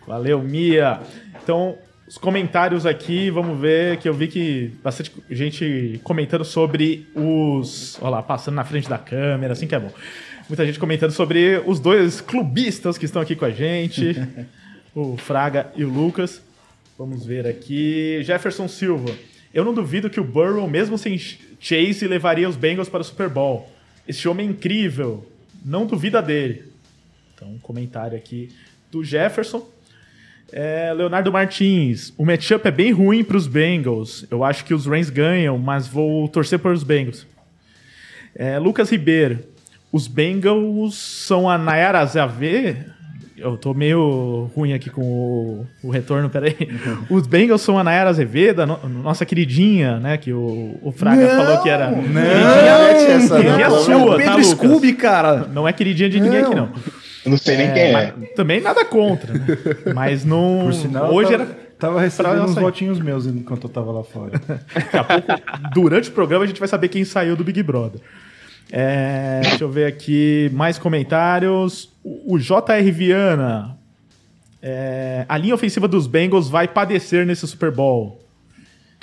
[0.08, 1.00] Valeu, Mia.
[1.44, 1.78] Então,
[2.08, 7.98] os comentários aqui, vamos ver que eu vi que bastante gente comentando sobre os.
[8.02, 9.92] Olha lá, passando na frente da câmera, assim que é bom.
[10.50, 14.16] Muita gente comentando sobre os dois clubistas que estão aqui com a gente,
[14.94, 16.42] o Fraga e o Lucas.
[16.98, 18.22] Vamos ver aqui.
[18.24, 19.14] Jefferson Silva.
[19.54, 23.30] Eu não duvido que o Burrow, mesmo sem Chase, levaria os Bengals para o Super
[23.30, 23.72] Bowl.
[24.08, 25.31] Esse homem é incrível.
[25.64, 26.72] Não duvida dele.
[27.34, 28.50] Então, um comentário aqui
[28.92, 29.68] do Jefferson.
[30.52, 34.26] É, Leonardo Martins, o matchup é bem ruim para os Bengals.
[34.30, 37.26] Eu acho que os Rams ganham, mas vou torcer para os Bengals.
[38.36, 39.40] É, Lucas Ribeiro,
[39.92, 42.78] os Bengals são a Nayara Zave.
[43.42, 46.56] Eu tô meio ruim aqui com o, o retorno, peraí.
[47.10, 50.18] Os Bengals são a Nayara Azevedo, a no- nossa queridinha, né?
[50.18, 51.90] Que o, o Fraga Não, falou que era.
[51.92, 52.02] não.
[52.04, 54.48] Queridinha, essa, não, queridinha pelo sua, É o tá, Pedro Lucas?
[54.48, 55.48] Scooby, cara.
[55.52, 56.70] Não é queridinha de ninguém aqui, não.
[57.24, 57.92] Eu não sei nem quem é.
[58.18, 59.46] Mas também nada contra, né?
[59.94, 60.62] Mas não.
[60.66, 61.58] Por sinal, hoje tava, era.
[61.78, 64.32] tava recebendo uns votinhos meus enquanto eu tava lá fora.
[64.74, 65.28] Daqui a pouco,
[65.74, 68.02] durante o programa, a gente vai saber quem saiu do Big Brother.
[68.72, 71.90] É, deixa eu ver aqui mais comentários.
[72.04, 73.78] O, o JR Viana.
[74.62, 78.22] é, a linha ofensiva dos Bengals vai padecer nesse Super Bowl.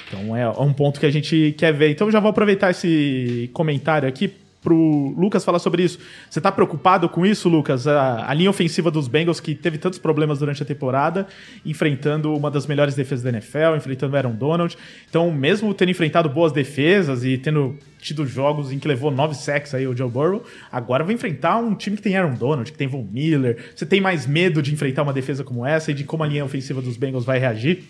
[0.07, 1.91] Então é um ponto que a gente quer ver.
[1.91, 5.99] Então já vou aproveitar esse comentário aqui pro Lucas falar sobre isso.
[6.29, 7.87] Você tá preocupado com isso, Lucas?
[7.87, 11.27] A, a linha ofensiva dos Bengals que teve tantos problemas durante a temporada,
[11.65, 14.77] enfrentando uma das melhores defesas da NFL, enfrentando o Aaron Donald.
[15.09, 19.75] Então, mesmo tendo enfrentado boas defesas e tendo tido jogos em que levou nove sacks
[19.75, 22.87] aí o Joe Burrow, agora vai enfrentar um time que tem Aaron Donald, que tem
[22.87, 23.73] Von Miller.
[23.75, 26.45] Você tem mais medo de enfrentar uma defesa como essa e de como a linha
[26.45, 27.85] ofensiva dos Bengals vai reagir?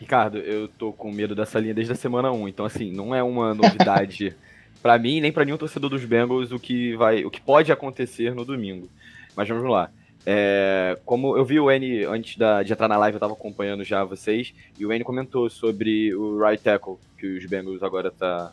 [0.00, 3.22] Ricardo, eu tô com medo dessa linha desde a semana 1, então assim, não é
[3.22, 4.34] uma novidade
[4.82, 8.34] pra mim, nem pra nenhum torcedor dos Bengals o que vai, o que pode acontecer
[8.34, 8.88] no domingo.
[9.36, 9.90] Mas vamos lá.
[10.26, 13.82] É, como eu vi o N antes da- de entrar na live, eu tava acompanhando
[13.84, 18.52] já vocês, e o N comentou sobre o right tackle que os Bengals agora tá,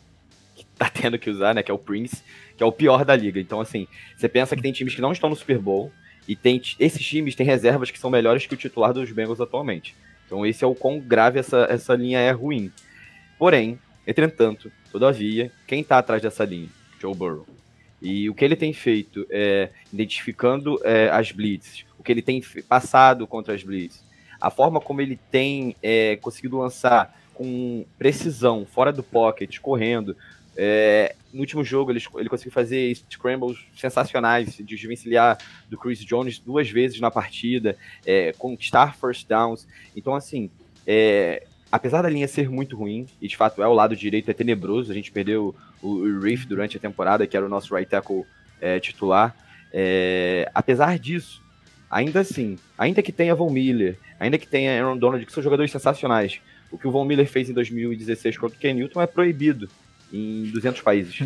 [0.77, 2.23] tá tendo que usar, né, que é o Prince,
[2.55, 3.39] que é o pior da liga.
[3.39, 5.91] Então assim, você pensa que tem times que não estão no Super Bowl,
[6.27, 9.95] e tem, esses times têm reservas que são melhores que o titular dos Bengals atualmente.
[10.25, 12.71] Então esse é o quão grave essa, essa linha é ruim.
[13.37, 13.77] Porém,
[14.07, 16.69] entretanto, todavia, quem tá atrás dessa linha?
[17.01, 17.45] Joe Burrow.
[18.01, 22.41] E o que ele tem feito é identificando é, as blitz, o que ele tem
[22.69, 24.01] passado contra as blitz,
[24.39, 30.15] a forma como ele tem é, conseguido lançar com precisão, fora do pocket, correndo.
[30.55, 35.37] É, no último jogo ele, ele conseguiu fazer scrambles sensacionais, desvencilhar
[35.69, 39.67] do Chris Jones duas vezes na partida, é, conquistar first downs.
[39.93, 40.49] Então, assim,
[40.87, 41.45] é,
[41.75, 44.91] apesar da linha ser muito ruim, e de fato é o lado direito, é tenebroso,
[44.91, 48.25] a gente perdeu o, o Reef durante a temporada, que era o nosso right tackle
[48.61, 49.35] é, titular.
[49.73, 51.43] É, apesar disso,
[51.91, 55.69] ainda assim, ainda que tenha Von Miller, ainda que tenha Aaron Donald, que são jogadores
[55.69, 56.39] sensacionais,
[56.71, 59.69] o que o Von Miller fez em 2016 contra o Ken Newton é proibido
[60.15, 61.19] em 200 países.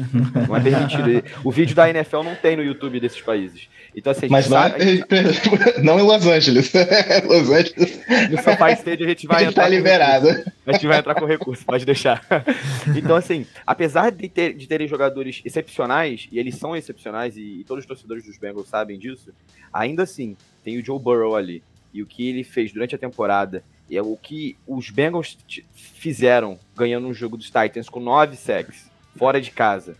[0.47, 1.23] Não é permitido.
[1.43, 3.67] O vídeo da NFL não tem no YouTube desses países.
[3.95, 6.71] Então, assim, a gente Mas não, sabe- é, não em Los Angeles.
[7.25, 7.99] Los Angeles
[8.29, 10.27] no SoFi Stage a gente vai ele entrar tá com liberado.
[10.27, 10.51] recurso.
[10.65, 12.25] A gente vai entrar com recurso, pode deixar.
[12.95, 17.63] Então, assim, apesar de, ter, de terem jogadores excepcionais, e eles são excepcionais, e, e
[17.63, 19.31] todos os torcedores dos Bengals sabem disso,
[19.71, 21.61] ainda assim, tem o Joe Burrow ali.
[21.93, 23.63] E o que ele fez durante a temporada,
[23.97, 25.37] é o que os Bengals
[25.73, 29.97] fizeram ganhando um jogo dos Titans com nove sacks, fora de casa.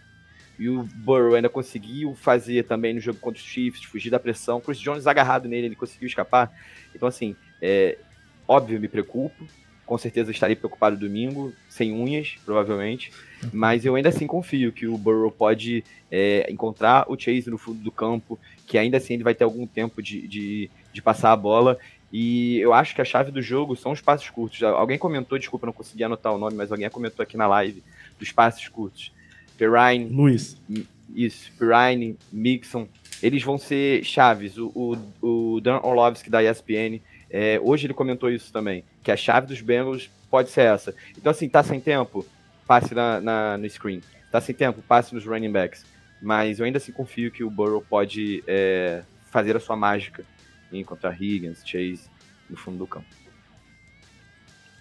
[0.60, 4.60] E o Burrow ainda conseguiu fazer também no jogo contra os Chiefs, fugir da pressão.
[4.60, 6.52] Chris Jones agarrado nele, ele conseguiu escapar.
[6.94, 7.98] Então, assim, é,
[8.46, 9.48] óbvio, me preocupo.
[9.86, 13.12] Com certeza estarei preocupado domingo, sem unhas, provavelmente.
[13.54, 17.80] Mas eu ainda assim confio que o Burrow pode é, encontrar o Chase no fundo
[17.80, 18.38] do campo,
[18.68, 21.80] que ainda assim ele vai ter algum tempo de, de, de passar a bola.
[22.12, 24.62] E eu acho que a chave do jogo são os passos curtos.
[24.64, 27.84] Alguém comentou, desculpa, não consegui anotar o nome, mas alguém comentou aqui na live
[28.18, 29.12] dos passos curtos.
[29.58, 30.10] Perrine.
[30.10, 30.58] Luiz.
[31.14, 32.88] Isso, Perrine, Mixon.
[33.22, 34.58] Eles vão ser chaves.
[34.58, 34.72] O,
[35.22, 39.48] o, o Dan Orlovsky da ESPN, é, hoje ele comentou isso também, que a chave
[39.48, 40.96] dos Bengals pode ser essa.
[41.18, 42.26] Então, assim, tá sem tempo?
[42.66, 44.02] Passe na, na no screen.
[44.32, 44.82] Tá sem tempo?
[44.82, 45.86] Passe nos running backs.
[46.22, 50.24] Mas eu ainda assim confio que o Burrow pode é, fazer a sua mágica
[50.72, 52.10] encontrar Higgins, Chase
[52.50, 53.08] no fundo do campo.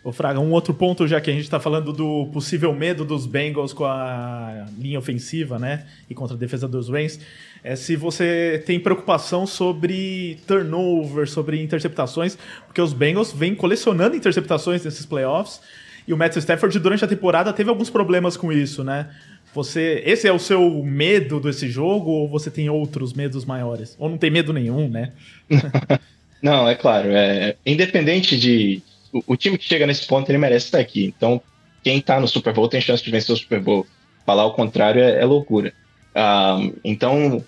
[0.02, 3.27] Ô Fraga, um outro ponto, já que a gente está falando do possível medo dos
[3.27, 5.86] Bengals com a linha ofensiva, né?
[6.09, 7.20] E contra a defesa dos Rams,
[7.65, 14.85] é se você tem preocupação sobre turnover, sobre interceptações, porque os Bengals vêm colecionando interceptações
[14.85, 15.60] nesses playoffs.
[16.06, 19.10] E o Matt Stafford, durante a temporada, teve alguns problemas com isso, né?
[19.55, 23.97] Você, esse é o seu medo desse jogo ou você tem outros medos maiores?
[23.99, 25.12] Ou não tem medo nenhum, né?
[26.43, 27.09] não, é claro.
[27.11, 28.83] É, independente de.
[29.12, 31.12] O, o, time que chega nesse ponto, ele merece estar aqui.
[31.16, 31.41] Então,
[31.83, 33.87] quem tá no Super Bowl tem chance de vencer o Super Bowl.
[34.27, 35.73] Falar o contrário é, é loucura.
[36.15, 37.43] Um, então,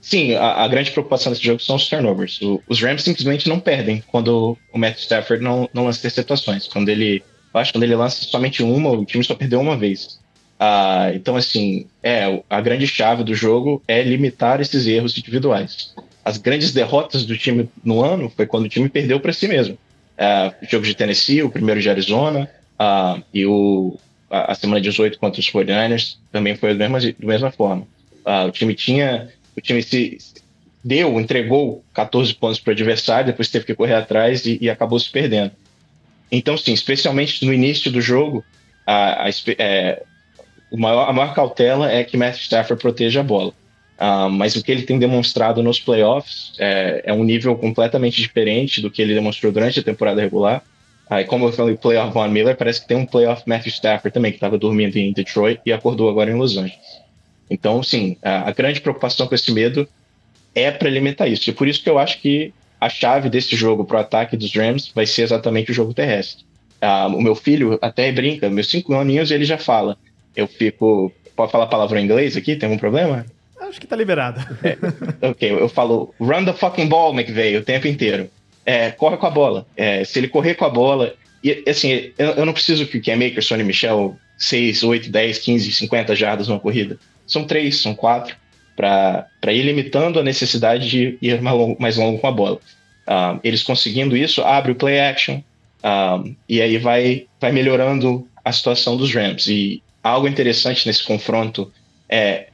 [0.00, 2.40] sim, a, a, grande preocupação desse jogo são os turnovers.
[2.42, 6.66] O, os Rams simplesmente não perdem quando o Matt Stafford não, não lança interceptações.
[6.66, 7.22] Quando ele.
[7.54, 10.18] Acho que quando ele lança somente uma, o time só perdeu uma vez.
[10.66, 15.94] Ah, então, assim, é a grande chave do jogo é limitar esses erros individuais.
[16.24, 19.76] As grandes derrotas do time no ano foi quando o time perdeu para si mesmo.
[20.16, 23.98] Ah, o jogo de Tennessee, o primeiro de Arizona ah, e o,
[24.30, 27.86] a, a, semana 18 contra os 49ers também foi da mesma, da mesma forma.
[28.24, 29.28] Ah, o time tinha.
[29.54, 30.16] O time se
[30.82, 34.98] deu, entregou 14 pontos para o adversário, depois teve que correr atrás e, e, acabou
[34.98, 35.52] se perdendo.
[36.32, 38.42] Então, sim, especialmente no início do jogo,
[38.86, 40.02] a, a, é,
[40.76, 43.52] maior, a maior cautela é que Matthew Stafford proteja a bola.
[43.96, 48.80] Uh, mas o que ele tem demonstrado nos playoffs é, é, um nível completamente diferente
[48.80, 50.62] do que ele demonstrou durante a temporada regular.
[51.08, 54.12] Uh, e como eu falei, playoff Von Miller, parece que tem um playoff Matthew Stafford
[54.12, 57.04] também, que estava dormindo em Detroit e acordou agora em Los Angeles.
[57.48, 59.88] Então, sim, a, a grande preocupação com esse medo
[60.54, 61.48] é para limitar isso.
[61.48, 64.54] E por isso que eu acho que a chave desse jogo para o ataque dos
[64.54, 66.44] Rams vai ser exatamente o jogo terrestre.
[66.82, 69.96] Uh, o meu filho até brinca, meus cinco aninhos ele já fala
[70.36, 71.12] eu fico.
[71.36, 72.56] Pode falar palavra em inglês aqui?
[72.56, 73.26] Tem algum problema?
[73.60, 74.40] Acho que tá liberado.
[74.62, 78.30] É, ok, eu falo run the fucking ball, McVeigh, o tempo inteiro.
[78.64, 79.66] É, corre com a bola.
[79.76, 81.14] É, se ele correr com a bola.
[81.42, 85.38] E assim, eu, eu não preciso que o Cam Maker, Sonny Michel, 6, 8, 10,
[85.38, 86.98] 15, 50 jardas numa corrida.
[87.26, 88.36] São três, são quatro,
[88.76, 92.60] para ir limitando a necessidade de ir mais longo, mais longo com a bola.
[93.08, 95.40] Um, eles conseguindo isso, abre o play action,
[95.84, 99.46] um, e aí vai, vai melhorando a situação dos Rams.
[99.48, 101.72] E algo interessante nesse confronto
[102.08, 102.48] é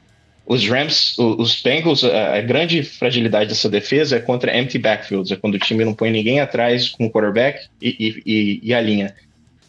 [0.45, 5.55] os Rams, os Bengals, a grande fragilidade dessa defesa é contra empty backfields, é quando
[5.55, 9.15] o time não põe ninguém atrás com o quarterback e, e, e a linha.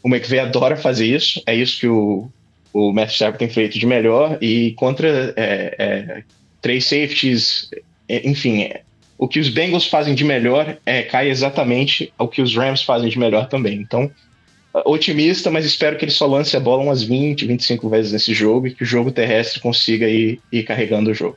[0.03, 2.29] O McVay adora fazer isso, é isso que o,
[2.73, 6.23] o Matt Stafford tem feito de melhor, e contra é, é,
[6.61, 7.71] três safeties,
[8.09, 8.81] é, enfim, é,
[9.19, 13.09] o que os Bengals fazem de melhor é, cai exatamente ao que os Rams fazem
[13.09, 13.75] de melhor também.
[13.75, 14.11] Então,
[14.74, 18.66] otimista, mas espero que ele só lance a bola umas 20, 25 vezes nesse jogo
[18.66, 21.36] e que o jogo terrestre consiga ir, ir carregando o jogo.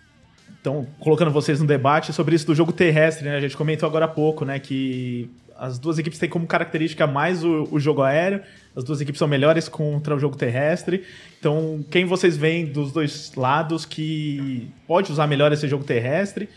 [0.61, 3.35] Então, colocando vocês no debate sobre isso do jogo terrestre, né?
[3.35, 4.57] A gente comentou agora há pouco, né?
[4.57, 8.41] Que as duas equipes têm como característica mais o, o jogo aéreo,
[8.75, 11.03] as duas equipes são melhores contra o jogo terrestre.
[11.39, 16.49] Então, quem vocês veem dos dois lados que pode usar melhor esse jogo terrestre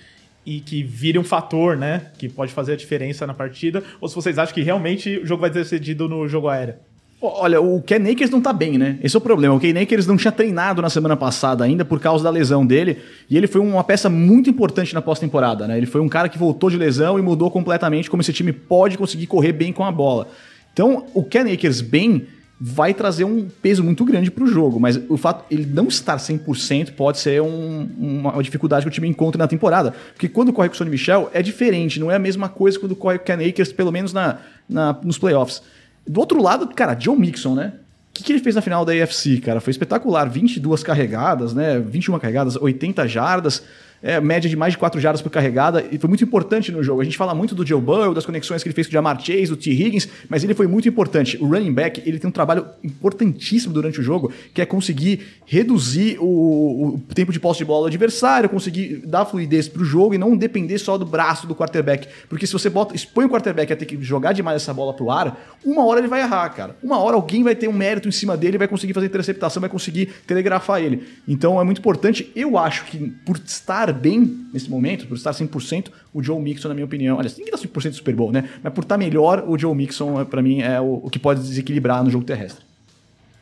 [0.48, 2.06] e que vire um fator, né?
[2.16, 5.42] Que pode fazer a diferença na partida, ou se vocês acham que realmente o jogo
[5.42, 6.76] vai ser decidido no jogo aéreo.
[7.20, 8.98] Olha, o Ken Akers não tá bem, né?
[9.02, 9.54] Esse é o problema.
[9.54, 12.96] O Ken Akers não tinha treinado na semana passada ainda por causa da lesão dele.
[13.28, 15.76] E ele foi uma peça muito importante na pós-temporada, né?
[15.76, 18.96] Ele foi um cara que voltou de lesão e mudou completamente como esse time pode
[18.96, 20.28] conseguir correr bem com a bola.
[20.72, 22.26] Então, o Ken Akers bem
[22.60, 26.16] vai trazer um peso muito grande para o jogo, mas o fato ele não estar
[26.16, 30.68] 100% pode ser um, uma dificuldade que o time encontra na temporada, porque quando corre
[30.68, 33.26] com o Sonny Michel é diferente, não é a mesma coisa quando corre com o
[33.26, 35.62] Ken Akers, pelo menos na, na, nos playoffs.
[36.06, 37.74] Do outro lado, cara, John Mixon, né?
[38.10, 39.60] O que, que ele fez na final da AFC, cara?
[39.60, 41.78] Foi espetacular, 22 carregadas, né?
[41.78, 43.62] 21 carregadas, 80 jardas.
[44.02, 47.00] É, média de mais de 4 jardas por carregada, e foi muito importante no jogo.
[47.00, 49.20] A gente fala muito do Joe Burrow, das conexões que ele fez com o Jamar
[49.20, 49.70] Chase, do T.
[49.70, 51.36] Higgins, mas ele foi muito importante.
[51.40, 56.18] O running back, ele tem um trabalho importantíssimo durante o jogo, que é conseguir reduzir
[56.20, 60.18] o, o tempo de posse de bola do adversário, conseguir dar fluidez pro jogo e
[60.18, 62.08] não depender só do braço do quarterback.
[62.28, 65.10] Porque se você bota, expõe o quarterback a ter que jogar demais essa bola pro
[65.10, 66.76] ar, uma hora ele vai errar, cara.
[66.82, 69.70] Uma hora alguém vai ter um mérito em cima dele, vai conseguir fazer interceptação, vai
[69.70, 71.06] conseguir telegrafar ele.
[71.26, 72.30] Então é muito importante.
[72.34, 76.74] Eu acho que por estar bem nesse momento, por estar 100%, o Joe Mixon, na
[76.74, 78.48] minha opinião, olha, ninguém dá 100% do Super Bowl, né?
[78.62, 82.02] Mas por estar melhor, o Joe Mixon, para mim, é o, o que pode desequilibrar
[82.02, 82.64] no jogo terrestre.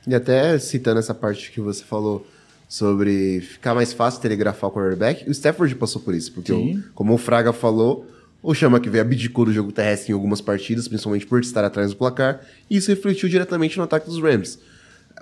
[0.07, 2.27] E até citando essa parte que você falou
[2.69, 7.15] sobre ficar mais fácil telegrafar o quarterback, o Stafford passou por isso, porque, o, como
[7.15, 8.07] o Fraga falou,
[8.43, 11.91] o Chama que veio abdicou do jogo terrestre em algumas partidas, principalmente por estar atrás
[11.91, 12.41] do placar,
[12.71, 14.59] e isso refletiu diretamente no ataque dos Rams.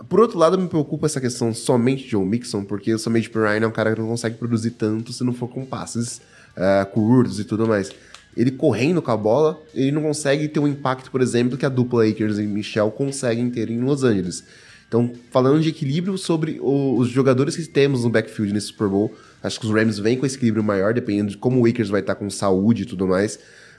[0.08, 3.64] Por outro lado, me preocupa essa questão somente de Joe Mixon, porque o Samaj Ryan
[3.64, 6.20] é um cara que não consegue produzir tanto se não for com passes
[6.56, 7.92] uh, curtos e tudo mais.
[8.36, 11.64] Ele correndo com a bola, ele não consegue ter o um impacto, por exemplo, que
[11.64, 14.44] a dupla Akers e Michel conseguem ter em Los Angeles.
[14.88, 19.14] Então, falando de equilíbrio sobre o, os jogadores que temos no backfield nesse Super Bowl,
[19.42, 22.00] acho que os Rams vêm com esse equilíbrio maior, dependendo de como o Akers vai
[22.00, 23.38] estar com saúde e tudo mais.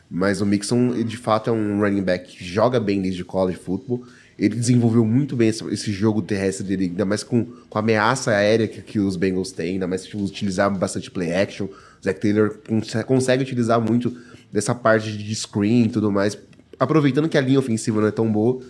[0.09, 4.05] Mas o Mixon, de fato, é um running back que joga bem desde college football
[4.37, 8.31] ele desenvolveu muito bem esse, esse, jogo terrestre dele, ainda mais com, com a ameaça
[8.31, 11.65] aérea que, que os Bengals têm, ainda mais tipo, utilizar bastante play action.
[11.65, 12.57] O Zach Taylor
[13.05, 14.15] consegue utilizar muito
[14.51, 16.37] dessa parte de screen e tudo mais,
[16.77, 18.61] aproveitando que a linha ofensiva não é tão boa.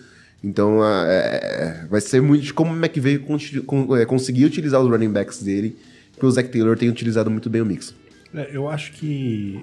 [0.42, 3.18] Então é, é vai ser muito de como o McVeigh
[3.64, 5.76] con, é, conseguir utilizar os running backs dele,
[6.16, 7.92] que o Zach Taylor tem utilizado muito bem o mix.
[8.32, 9.60] É, eu acho que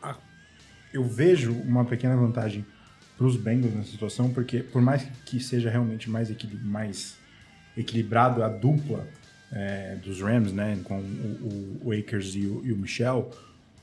[0.00, 0.16] a,
[0.92, 2.64] eu vejo uma pequena vantagem
[3.22, 7.16] para os Bengals nessa situação, porque por mais que seja realmente mais, equil mais
[7.76, 9.06] equilibrado a dupla
[9.52, 13.30] é, dos Rams, né, com o, o, o Akers e o, e o, Michel,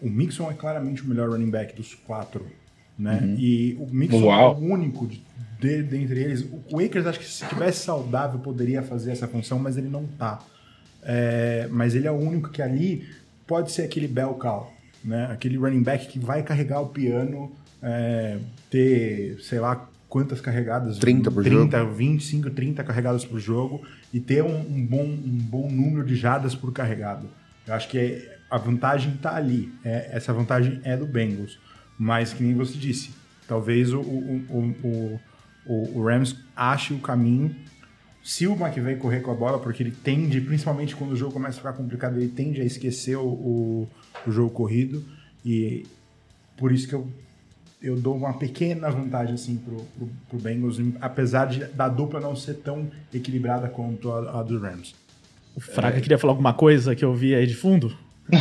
[0.01, 2.45] o Mixon é claramente o melhor running back dos quatro,
[2.97, 3.19] né?
[3.21, 3.35] Uhum.
[3.37, 4.51] E o Mixon Uau.
[4.51, 5.21] é o único de,
[5.57, 6.45] de, dentre eles.
[6.69, 10.43] O Akers acho que se tivesse saudável poderia fazer essa função, mas ele não tá.
[11.01, 13.07] É, mas ele é o único que ali
[13.47, 15.29] pode ser aquele bell cow, né?
[15.31, 17.49] Aquele running back que vai carregar o piano
[17.81, 18.37] é,
[18.69, 20.97] ter, sei lá, quantas carregadas?
[20.97, 21.93] 30 por 30, jogo.
[21.93, 23.81] 25, 30 carregadas por jogo
[24.13, 27.29] e ter um, um, bom, um bom número de jadas por carregado.
[27.67, 29.71] Eu acho que é, a vantagem está ali.
[29.83, 31.59] É, essa vantagem é do Bengals.
[31.97, 33.11] Mas, que nem você disse,
[33.47, 35.19] talvez o, o, o,
[35.65, 37.55] o, o Rams ache o caminho.
[38.23, 41.55] Se o McVay correr com a bola, porque ele tende, principalmente quando o jogo começa
[41.55, 43.89] a ficar complicado, ele tende a esquecer o, o,
[44.25, 45.03] o jogo corrido.
[45.45, 45.85] E
[46.57, 47.07] por isso que eu
[47.81, 52.35] eu dou uma pequena vantagem assim pro, pro, pro Bengals, apesar de, da dupla não
[52.35, 54.93] ser tão equilibrada quanto a, a do Rams.
[55.55, 56.01] O Fraga é...
[56.01, 57.95] queria falar alguma coisa que eu vi aí de fundo?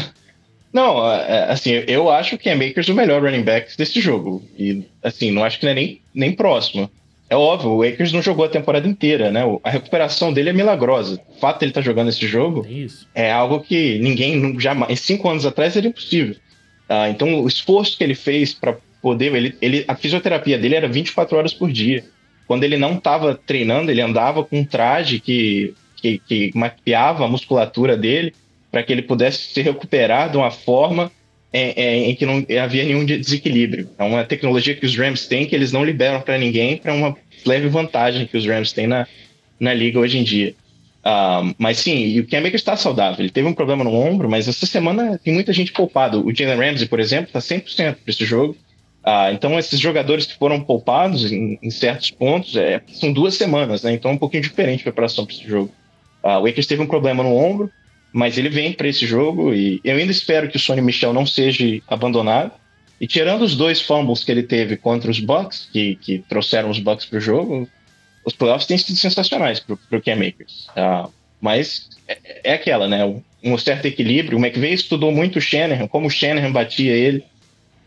[0.71, 4.45] Não, é, é, assim, eu acho que é Makers o melhor running back desse jogo.
[4.57, 6.91] E, assim, não acho que não é nem, nem próximo.
[7.31, 9.41] É óbvio, o Akers não jogou a temporada inteira, né?
[9.65, 11.21] A recuperação dele é milagrosa.
[11.29, 12.67] O fato de ele estar tá jogando esse jogo
[13.15, 15.01] é algo que ninguém jamais.
[15.01, 16.37] Cinco anos atrás era impossível.
[16.89, 19.35] Ah, então, o esforço que ele fez para poder.
[19.35, 22.05] Ele, ele, a fisioterapia dele era 24 horas por dia.
[22.47, 27.29] Quando ele não estava treinando, ele andava com um traje que, que, que mapeava a
[27.29, 28.33] musculatura dele
[28.71, 31.11] para que ele pudesse se recuperar de uma forma
[31.53, 33.89] em, em, em, que não havia nenhum desequilíbrio.
[33.99, 37.17] É uma tecnologia que os Rams têm que eles não liberam para ninguém para uma
[37.45, 39.07] leve vantagem que os Rams têm na,
[39.59, 40.55] na liga hoje em dia.
[41.05, 43.21] Um, mas sim, o Akers está saudável.
[43.21, 46.19] Ele teve um problema no ombro, mas essa semana tem muita gente poupada.
[46.19, 48.57] O Jalen Ramsey, por exemplo, está 100% para esse jogo.
[49.11, 53.83] Ah, então, esses jogadores que foram poupados em, em certos pontos é, são duas semanas,
[53.83, 53.95] né?
[53.95, 55.73] Então, é um pouquinho diferente a preparação para esse jogo.
[56.23, 57.71] Ah, o Akers teve um problema no ombro,
[58.13, 61.25] mas ele vem para esse jogo e eu ainda espero que o Sonny Michel não
[61.25, 62.53] seja abandonado.
[63.01, 66.79] E tirando os dois fumbles que ele teve contra os Bucks, que, que trouxeram os
[66.79, 67.67] Bucks para o jogo,
[68.27, 70.67] os playoffs têm sido sensacionais para o Cam Akers.
[70.77, 71.09] Ah,
[71.41, 73.07] mas é, é, aquela, né?
[73.07, 74.37] Um, um certo equilíbrio.
[74.37, 77.25] O McVeigh estudou muito o Shanahan, como o Shanahan batia ele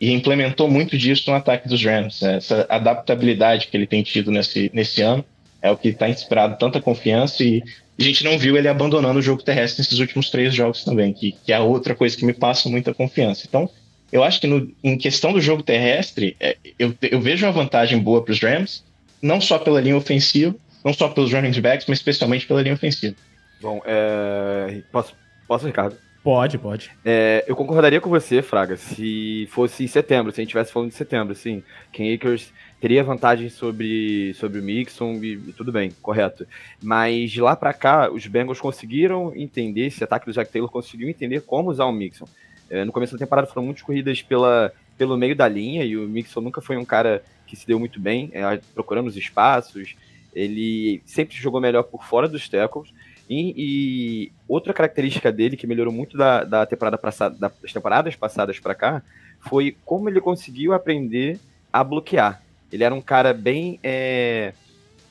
[0.01, 2.23] e implementou muito disso no ataque dos Rams.
[2.23, 5.23] Essa adaptabilidade que ele tem tido nesse, nesse ano
[5.61, 7.63] é o que está inspirado tanta confiança e
[7.99, 11.33] a gente não viu ele abandonando o jogo terrestre nesses últimos três jogos também, que,
[11.45, 13.45] que é outra coisa que me passa muita confiança.
[13.47, 13.69] Então,
[14.11, 17.99] eu acho que no, em questão do jogo terrestre, é, eu, eu vejo uma vantagem
[17.99, 18.83] boa para os Rams,
[19.21, 23.15] não só pela linha ofensiva, não só pelos running backs, mas especialmente pela linha ofensiva.
[23.61, 24.81] Bom, é...
[24.91, 25.13] posso,
[25.47, 25.95] posso, Ricardo?
[26.23, 26.91] Pode, pode.
[27.03, 30.89] É, eu concordaria com você, Fraga, se fosse em setembro, se a gente estivesse falando
[30.89, 35.91] de setembro, assim, Ken Akers teria vantagem sobre, sobre o Mixon e, e tudo bem,
[35.99, 36.45] correto.
[36.81, 41.09] Mas de lá para cá, os Bengals conseguiram entender, esse ataque do Jack Taylor conseguiu
[41.09, 42.27] entender como usar o Mixon.
[42.69, 46.07] É, no começo da temporada foram muitas corridas pela, pelo meio da linha e o
[46.07, 49.95] Mixon nunca foi um cara que se deu muito bem, é, procurando os espaços.
[50.33, 52.93] Ele sempre jogou melhor por fora dos tackles.
[53.33, 58.59] E, e, outra característica dele que melhorou muito da, da temporada passada, das temporadas passadas
[58.59, 59.01] para cá
[59.39, 61.39] foi como ele conseguiu aprender
[61.71, 62.43] a bloquear.
[62.69, 63.79] Ele era um cara bem.
[63.81, 64.53] É,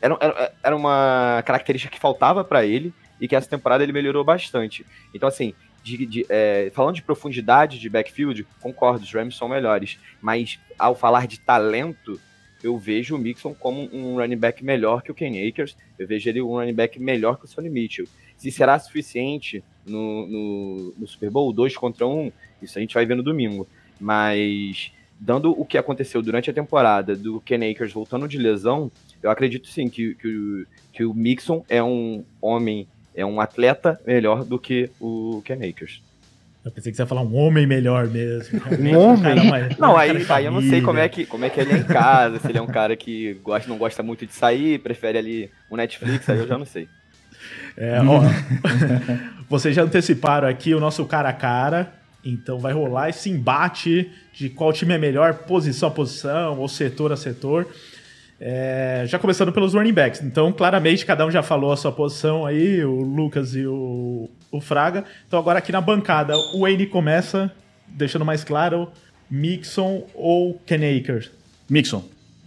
[0.03, 4.23] era, era, era uma característica que faltava para ele e que essa temporada ele melhorou
[4.23, 4.85] bastante.
[5.15, 9.99] Então, assim, de, de, é, falando de profundidade de backfield, concordo, os Rams são melhores.
[10.21, 12.21] Mas ao falar de talento,
[12.63, 16.29] eu vejo o Mixon como um running back melhor que o Ken Akers, eu vejo
[16.29, 18.07] ele um running back melhor que o Sonny Mitchell.
[18.37, 22.33] Se será suficiente no, no, no Super Bowl 2 contra 1, um,
[22.63, 23.67] isso a gente vai ver no domingo.
[23.99, 28.91] Mas, dando o que aconteceu durante a temporada do Ken Akers voltando de lesão,
[29.23, 34.01] eu acredito sim que, que, o, que o Mixon é um homem, é um atleta
[34.07, 36.03] melhor do que o Ken Akers.
[36.63, 38.61] Eu pensei que você ia falar um homem melhor mesmo.
[38.79, 39.49] Um homem?
[39.49, 41.79] Mais, não, aí, aí eu não sei como é, que, como é que ele é
[41.79, 45.17] em casa, se ele é um cara que gosta, não gosta muito de sair, prefere
[45.17, 46.87] ali o Netflix, aí eu já não sei.
[47.77, 48.21] É, ó,
[49.49, 54.51] vocês já anteciparam aqui o nosso cara a cara, então vai rolar esse embate de
[54.51, 57.67] qual time é melhor, posição a posição, ou setor a setor.
[58.39, 60.23] É, já começando pelos running backs.
[60.23, 64.61] Então, claramente, cada um já falou a sua posição aí, o Lucas e o, o
[64.61, 65.05] Fraga.
[65.27, 67.51] Então, agora aqui na bancada, o Wayne começa,
[67.89, 68.89] deixando mais claro,
[69.31, 71.31] Mixon ou Ken Akers?
[71.69, 72.03] Mixon.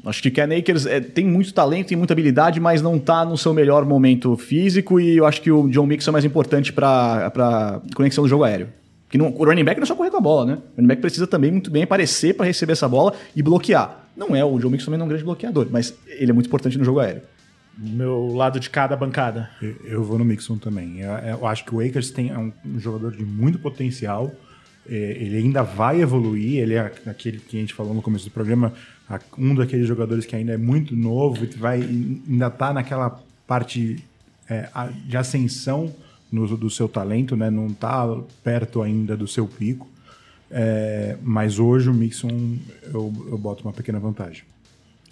[0.05, 3.37] Acho que Ken Akers é, tem muito talento, tem muita habilidade, mas não está no
[3.37, 7.81] seu melhor momento físico e eu acho que o John Mixon é mais importante para
[7.95, 8.67] conexão do jogo aéreo.
[9.09, 10.53] Que não, o running back não é só correr com a bola, né?
[10.55, 14.07] O running back precisa também muito bem aparecer para receber essa bola e bloquear.
[14.17, 16.47] Não é, o Joe Mixon também não é um grande bloqueador, mas ele é muito
[16.47, 17.21] importante no jogo aéreo.
[17.77, 19.49] Meu lado de cada bancada.
[19.61, 20.99] Eu, eu vou no Mixon também.
[20.99, 24.31] Eu, eu, acho que o Akers tem é um, um jogador de muito potencial.
[24.87, 26.59] É, ele ainda vai evoluir.
[26.59, 28.73] Ele é aquele que a gente falou no começo do programa,
[29.37, 34.03] um daqueles jogadores que ainda é muito novo e vai ainda tá naquela parte
[34.49, 34.69] é,
[35.05, 35.93] de ascensão
[36.31, 37.49] no, do seu talento, né?
[37.49, 38.07] Não está
[38.43, 39.87] perto ainda do seu pico.
[40.51, 44.43] É, mas hoje o Mixon eu, eu boto uma pequena vantagem.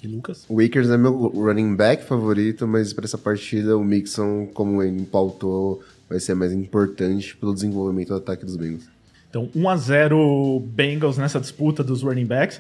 [0.03, 0.45] E Lucas?
[0.49, 5.03] O Akers é meu running back favorito, mas para essa partida o Mixon, como ele
[5.03, 8.89] pautou, vai ser mais importante pelo desenvolvimento do ataque dos Bengals.
[9.29, 12.59] Então, 1 a 0 Bengals nessa disputa dos running backs.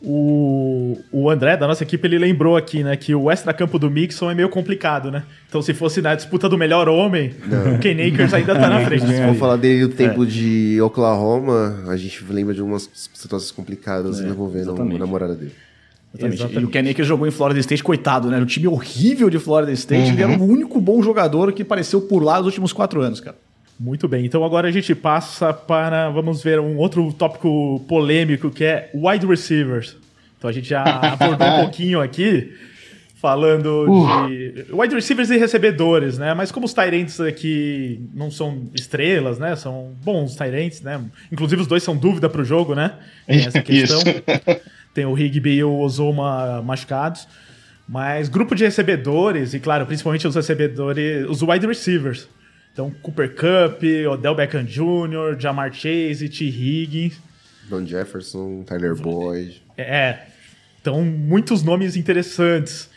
[0.00, 4.30] O, o André, da nossa equipe, ele lembrou aqui, né, que o extra-campo do Mixon
[4.30, 5.24] é meio complicado, né?
[5.48, 7.74] Então, se fosse na disputa do melhor homem, Não.
[7.74, 9.06] o Ken Akers ainda tá na frente.
[9.06, 10.26] Se for falar dele do tempo é.
[10.26, 15.52] de Oklahoma, a gente lembra de algumas situações complicadas é, envolvendo a namorada dele.
[16.14, 16.40] Exatamente.
[16.40, 16.62] Exatamente.
[16.62, 18.40] E o Ken Akers jogou em Florida State, coitado, né?
[18.40, 20.12] O time horrível de Florida State, uhum.
[20.12, 23.36] ele era o único bom jogador que apareceu por lá nos últimos quatro anos, cara.
[23.78, 28.64] Muito bem, então agora a gente passa para, vamos ver, um outro tópico polêmico que
[28.64, 29.96] é wide receivers.
[30.36, 30.82] Então a gente já
[31.12, 32.52] abordou um pouquinho aqui,
[33.20, 34.28] falando uh.
[34.28, 36.34] de wide receivers e recebedores, né?
[36.34, 39.54] Mas como os Tyrants aqui não são estrelas, né?
[39.54, 41.00] São bons Tyrants, né?
[41.30, 42.94] Inclusive os dois são dúvida para o jogo, né?
[43.28, 44.00] Tem essa questão.
[44.94, 47.28] Tem o Higby e o Ozoma machucados.
[47.88, 52.28] Mas grupo de recebedores, e claro, principalmente os recebedores, os wide receivers.
[52.72, 53.82] Então, Cooper Cup,
[54.12, 56.44] Odell Beckham Jr., Jamar Chase, T.
[56.44, 57.18] Higgins.
[57.68, 59.62] Don Jefferson, Tyler Boyd.
[59.76, 60.26] É,
[60.80, 62.88] então muitos nomes interessantes.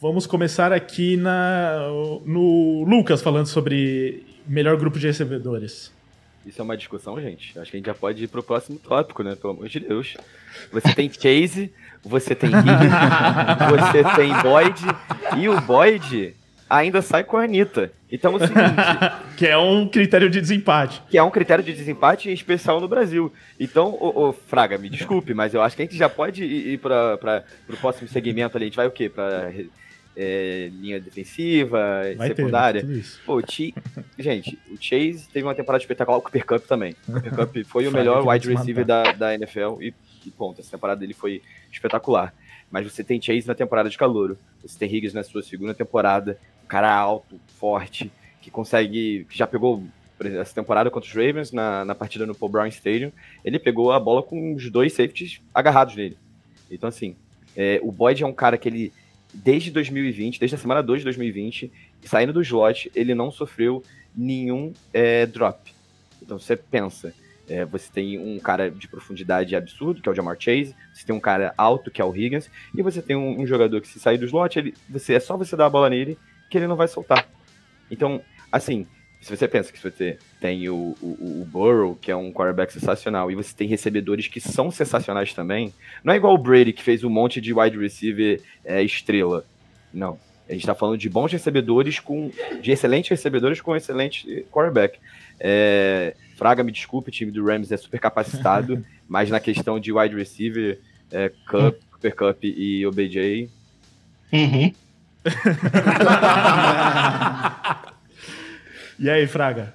[0.00, 1.88] Vamos começar aqui na,
[2.24, 5.92] no Lucas falando sobre melhor grupo de recebedores.
[6.46, 7.58] Isso é uma discussão, gente.
[7.58, 9.34] Acho que a gente já pode ir pro próximo tópico, né?
[9.34, 10.16] Pelo amor de Deus.
[10.72, 11.72] Você tem Chase,
[12.02, 12.92] você tem Higgins,
[13.70, 14.80] você tem Boyd,
[15.38, 16.34] e o Boyd
[16.68, 17.92] ainda sai com a Anitta.
[18.10, 18.64] Então é o seguinte.
[19.36, 21.02] que é um critério de desempate.
[21.08, 23.32] Que é um critério de desempate especial no Brasil.
[23.58, 26.74] Então, ô, ô, Fraga, me desculpe, mas eu acho que a gente já pode ir,
[26.74, 28.66] ir para o próximo segmento ali.
[28.66, 29.08] A gente vai o quê?
[29.08, 29.50] Para
[30.16, 32.84] é, linha defensiva, vai secundária.
[32.84, 33.74] Ter, Pô, T...
[34.18, 36.94] Gente, o Chase teve uma temporada espetacular, o Cooper Cup também.
[37.08, 40.60] O Cooper Cup foi o melhor wide receiver da, da NFL e, e ponto.
[40.60, 41.42] Essa temporada dele foi
[41.72, 42.34] espetacular.
[42.70, 44.38] Mas você tem Chase na temporada de calouro.
[44.62, 48.10] Você tem Higgins na sua segunda temporada um cara alto, forte,
[48.40, 49.26] que consegue.
[49.28, 49.84] que já pegou
[50.20, 53.12] essa temporada contra os Ravens na, na partida no Paul Brown Stadium.
[53.44, 56.16] Ele pegou a bola com os dois safeties agarrados nele.
[56.70, 57.14] Então, assim,
[57.56, 58.92] é, o Boyd é um cara que ele,
[59.34, 61.72] desde 2020, desde a semana 2 de 2020,
[62.04, 63.82] saindo do slot, ele não sofreu
[64.14, 65.72] nenhum é, drop.
[66.22, 67.12] Então você pensa,
[67.48, 71.14] é, você tem um cara de profundidade absurdo, que é o Jamar Chase, você tem
[71.14, 73.98] um cara alto, que é o Higgins, e você tem um, um jogador que se
[73.98, 76.16] sair do slot, ele, você, é só você dar a bola nele
[76.48, 77.28] que ele não vai soltar.
[77.90, 78.86] Então, assim,
[79.24, 83.30] se você pensa que você tem o, o, o Burrow, que é um quarterback sensacional,
[83.30, 85.72] e você tem recebedores que são sensacionais também,
[86.04, 89.46] não é igual o Brady, que fez um monte de wide receiver é, estrela.
[89.94, 90.18] Não.
[90.46, 92.30] A gente está falando de bons recebedores com.
[92.60, 94.98] de excelentes recebedores com excelente quarterback.
[95.40, 99.90] É, Fraga, me desculpe, o time do Rams é super capacitado, mas na questão de
[99.90, 100.78] wide receiver,
[101.10, 103.48] é, Cup, Cooper Cup e OBJ.
[104.30, 104.70] Uhum.
[108.98, 109.72] E aí, Fraga?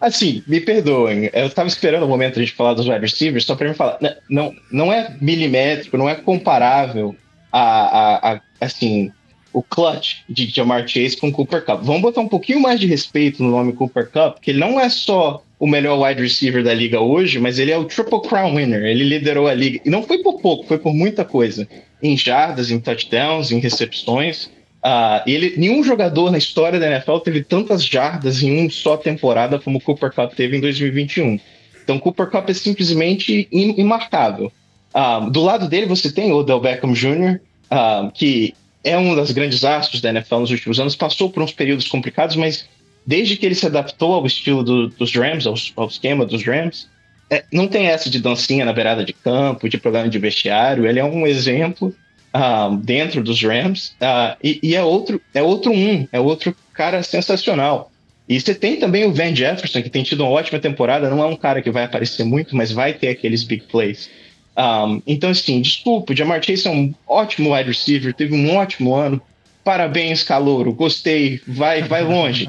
[0.00, 1.30] Assim, me perdoem.
[1.32, 3.74] Eu tava esperando o momento de a gente falar dos wide receivers, só pra me
[3.74, 3.98] falar.
[4.00, 7.14] né, Não, não é milimétrico, não é comparável
[7.52, 9.12] a, a, a, assim,
[9.52, 11.82] o clutch de Jamar Chase com Cooper Cup.
[11.82, 14.88] Vamos botar um pouquinho mais de respeito no nome Cooper Cup, porque ele não é
[14.88, 18.82] só o melhor wide receiver da liga hoje, mas ele é o Triple Crown winner.
[18.84, 19.80] Ele liderou a liga.
[19.84, 21.68] E não foi por pouco, foi por muita coisa.
[22.02, 24.50] Em jardas, em touchdowns, em recepções.
[24.82, 29.58] Ah, ele, nenhum jogador na história da NFL teve tantas jardas em uma só temporada
[29.58, 31.38] como o Cooper Cup teve em 2021.
[31.84, 34.50] Então, Cooper Cup é simplesmente im- imarcável.
[34.94, 37.40] Ah, do lado dele, você tem o Odell Beckham Jr.,
[37.70, 41.52] ah, que é um das grandes astros da NFL nos últimos anos, passou por uns
[41.52, 42.66] períodos complicados, mas
[43.06, 46.88] desde que ele se adaptou ao estilo do- dos Rams, ao, ao esquema dos Rams,
[47.28, 50.86] é, não tem essa de dancinha na beirada de campo, de programa de vestiário.
[50.86, 51.94] Ele é um exemplo
[52.32, 57.02] ah, dentro dos Rams ah, e, e é outro é outro um, é outro cara
[57.02, 57.90] sensacional.
[58.28, 61.10] E você tem também o Van Jefferson, que tem tido uma ótima temporada.
[61.10, 64.08] Não é um cara que vai aparecer muito, mas vai ter aqueles big plays.
[64.56, 68.94] Um, então, assim, desculpa, o Jamar Chase é um ótimo wide receiver, teve um ótimo
[68.94, 69.20] ano.
[69.64, 72.48] Parabéns, Calouro, gostei, vai, vai longe.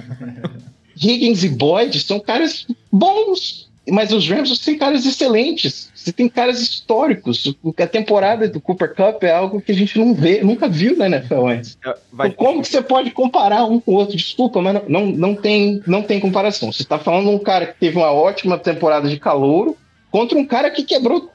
[0.96, 5.91] Higgins e Boyd são caras bons, mas os Rams têm caras excelentes.
[6.02, 7.56] Você tem caras históricos.
[7.78, 11.06] A temporada do Cooper Cup é algo que a gente não vê, nunca viu na
[11.06, 11.78] NFL antes.
[11.86, 14.18] É, Vai, Então, como que você pode comparar um com o outro?
[14.18, 16.72] Desculpa, mas não, não, não, tem, não tem comparação.
[16.72, 19.78] Você está falando de um cara que teve uma ótima temporada de calouro
[20.10, 21.32] contra um cara que quebrou,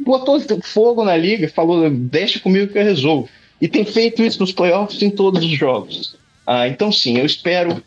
[0.00, 3.28] botou fogo na liga e falou: deixa comigo que eu resolvo.
[3.58, 6.14] E tem feito isso nos playoffs em todos os jogos.
[6.46, 7.82] Ah, então, sim, eu espero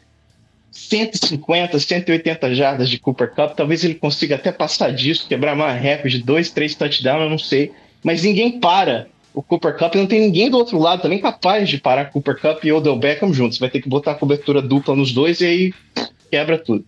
[0.78, 3.56] 150, 180 jardas de Cooper Cup.
[3.56, 7.40] Talvez ele consiga até passar disso, quebrar uma recorde de dois, três touchdowns, eu não
[7.40, 7.72] sei.
[8.04, 9.96] Mas ninguém para o Cooper Cup.
[9.96, 13.34] Não tem ninguém do outro lado também capaz de parar Cooper Cup e Odell Beckham
[13.34, 13.58] juntos.
[13.58, 15.74] Vai ter que botar a cobertura dupla nos dois e aí
[16.32, 16.86] quebra tudo.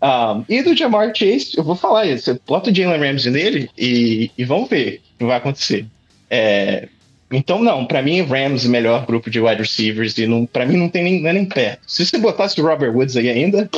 [0.00, 2.40] Ah, e do Jamar Chase, eu vou falar isso.
[2.46, 5.86] Bota o Jalen Ramsey nele e, e vamos ver o que vai acontecer.
[6.30, 6.88] É,
[7.30, 10.76] então, não, pra mim, Rams é o melhor grupo de wide receivers e pra mim
[10.76, 11.80] não tem nem, não é nem perto.
[11.86, 13.68] Se você botasse o Robert Woods aí ainda,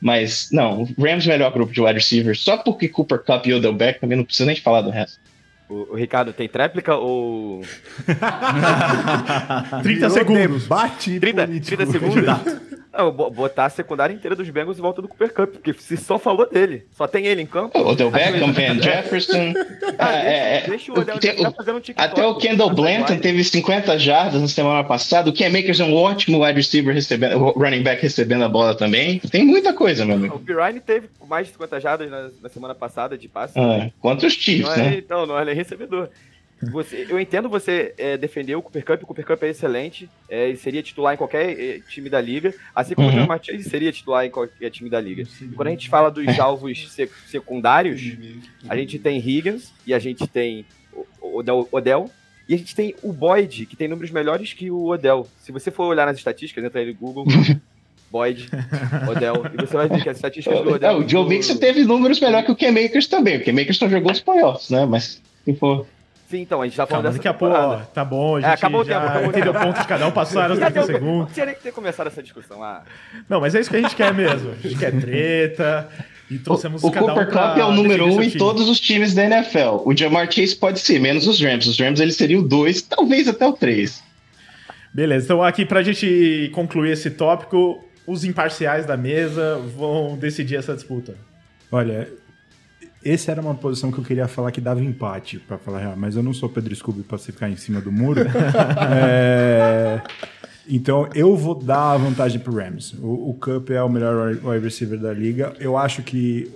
[0.00, 3.54] mas não, Rams é o melhor grupo de wide receivers, só porque Cooper Cup e
[3.54, 5.20] Odell Beckham, eu não preciso nem falar do resto.
[5.68, 7.62] o, o Ricardo tem tréplica ou.
[9.82, 10.66] 30 segundos.
[10.66, 12.24] Bate 30, 30 segundos?
[12.92, 15.96] Não, bo- botar a secundária inteira dos Bengals em volta do Cooper Cup, porque se
[15.96, 17.78] só falou dele, só tem ele em campo.
[17.78, 19.54] Odell Beckham, Van Jefferson.
[19.98, 22.06] Ah, ah, é, é, deixa o Odell tá fazendo um TikTok.
[22.10, 25.30] até o Kendall Blanton teve 50 jardas na semana passada.
[25.30, 29.18] O Cam Akers é um ótimo wide receiver recebendo, running back recebendo a bola também.
[29.20, 30.36] Tem muita coisa, meu amigo.
[30.36, 33.58] O Pirine teve mais de 50 jardas na, na semana passada de passe.
[33.58, 34.94] Ah, contra os Chiefs, Não é, né?
[34.98, 36.08] então, não é nem recebedor.
[36.70, 40.48] Você, eu entendo você é, defender o Cooper Cup, o Cooper Cup é excelente, é,
[40.48, 43.14] ele seria titular em qualquer é, time da liga, assim como Uhum.
[43.14, 45.24] o John Martinez seria titular em qualquer time da liga.
[45.40, 48.00] E quando a gente fala dos alvos sec- secundários,
[48.68, 50.64] a gente tem Higgins e a gente tem
[51.20, 52.10] Odell, Odell
[52.48, 55.26] e a gente tem o Boyd, que tem números melhores que o Odell.
[55.40, 57.24] Se você for olhar nas estatísticas, entra aí no Google,
[58.10, 58.48] Boyd,
[59.10, 60.90] Odell, e você vai ver que as estatísticas do Odell...
[60.90, 63.38] Ah, o Joe do- Mixon teve números melhor que o Cam Akers também.
[63.38, 64.84] O Cam Akers não jogou os playoffs, né?
[64.84, 65.86] Mas se for.
[66.32, 68.38] Sim, então, a gente tá falando Calma, dessa daqui a pouco, ó, tá bom, a
[68.38, 70.54] É, gente acabou o já tempo, acabou o entendeu o ponto de cada um, passaram
[70.54, 71.26] os Já 30 deu- segundos.
[71.28, 72.62] Não tinha nem que ter começado essa discussão.
[72.62, 72.82] Ah,
[73.28, 74.50] Não, mas é isso que a gente quer mesmo.
[74.52, 75.88] A gente quer treta
[76.30, 78.38] e trouxemos O cada um Cooper pra Cup é o número um em time.
[78.38, 79.82] todos os times da NFL.
[79.84, 81.66] O Jamar Chase pode ser, menos os Rams.
[81.66, 84.02] Os Rams ele seria o 2, talvez até o 3.
[84.94, 90.74] Beleza, então aqui pra gente concluir esse tópico, os imparciais da mesa vão decidir essa
[90.74, 91.14] disputa.
[91.70, 92.08] Olha,
[93.04, 96.16] essa era uma posição que eu queria falar que dava empate, pra falar real, mas
[96.16, 98.20] eu não sou Pedro Scooby pra você ficar em cima do muro.
[98.90, 100.00] É,
[100.68, 102.94] Então eu vou dar a vantagem pro Rams.
[103.00, 105.54] O, o Cup é o melhor wide receiver da liga.
[105.58, 106.50] Eu acho que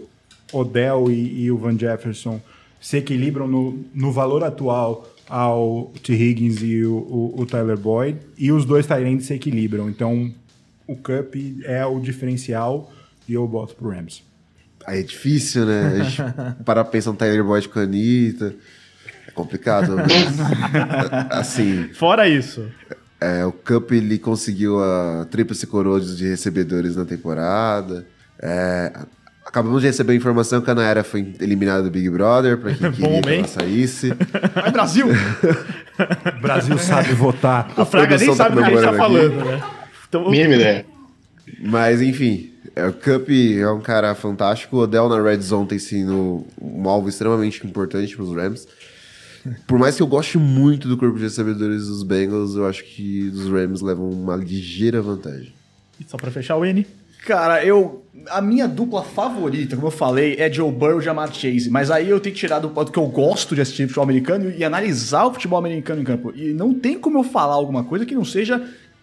[0.52, 2.40] Odell e, e o Van Jefferson
[2.80, 6.12] se equilibram no, no valor atual ao T.
[6.14, 8.18] Higgins e o, o- o Tyler Boyd.
[8.38, 9.88] E os dois Tyrants se equilibram.
[9.90, 10.32] Então
[10.86, 12.92] o Cup é o diferencial
[13.28, 14.22] e eu boto pro Rams.
[14.86, 15.98] Aí é difícil, né?
[16.00, 16.22] A gente
[16.64, 18.54] para pensar no Tyler Boyd com a Anitta.
[19.26, 19.96] É complicado.
[19.96, 20.38] mas,
[21.30, 22.66] assim, Fora isso.
[23.20, 28.06] é, o Cup ele conseguiu a tríplice coroa de recebedores na temporada.
[28.40, 28.92] É,
[29.44, 32.90] acabamos de receber a informação que a Naira foi eliminada do Big Brother, pra quem
[32.92, 34.12] queria que ela saísse.
[34.54, 35.08] Vai, Brasil!
[35.08, 37.72] O Brasil sabe votar.
[37.76, 39.62] O Fraga nem sabe do que a gente tá comemorando falando, né?
[40.08, 40.86] Então, Mínima ideia.
[41.60, 44.76] Mas enfim, é, o Cup é um cara fantástico.
[44.76, 48.68] O Odell na Red Zone tem sido um alvo extremamente importante para os Rams.
[49.66, 53.30] Por mais que eu goste muito do corpo de recebedores dos Bengals, eu acho que
[53.32, 55.54] os Rams levam uma ligeira vantagem.
[56.06, 56.86] só pra fechar o N.
[57.24, 58.04] Cara, eu.
[58.28, 61.70] A minha dupla favorita, como eu falei, é Joe Burrow e Jamar Chase.
[61.70, 64.50] Mas aí eu tenho que tirar do ponto que eu gosto de assistir futebol americano
[64.50, 66.32] e analisar o futebol americano em campo.
[66.34, 68.62] E não tem como eu falar alguma coisa que não seja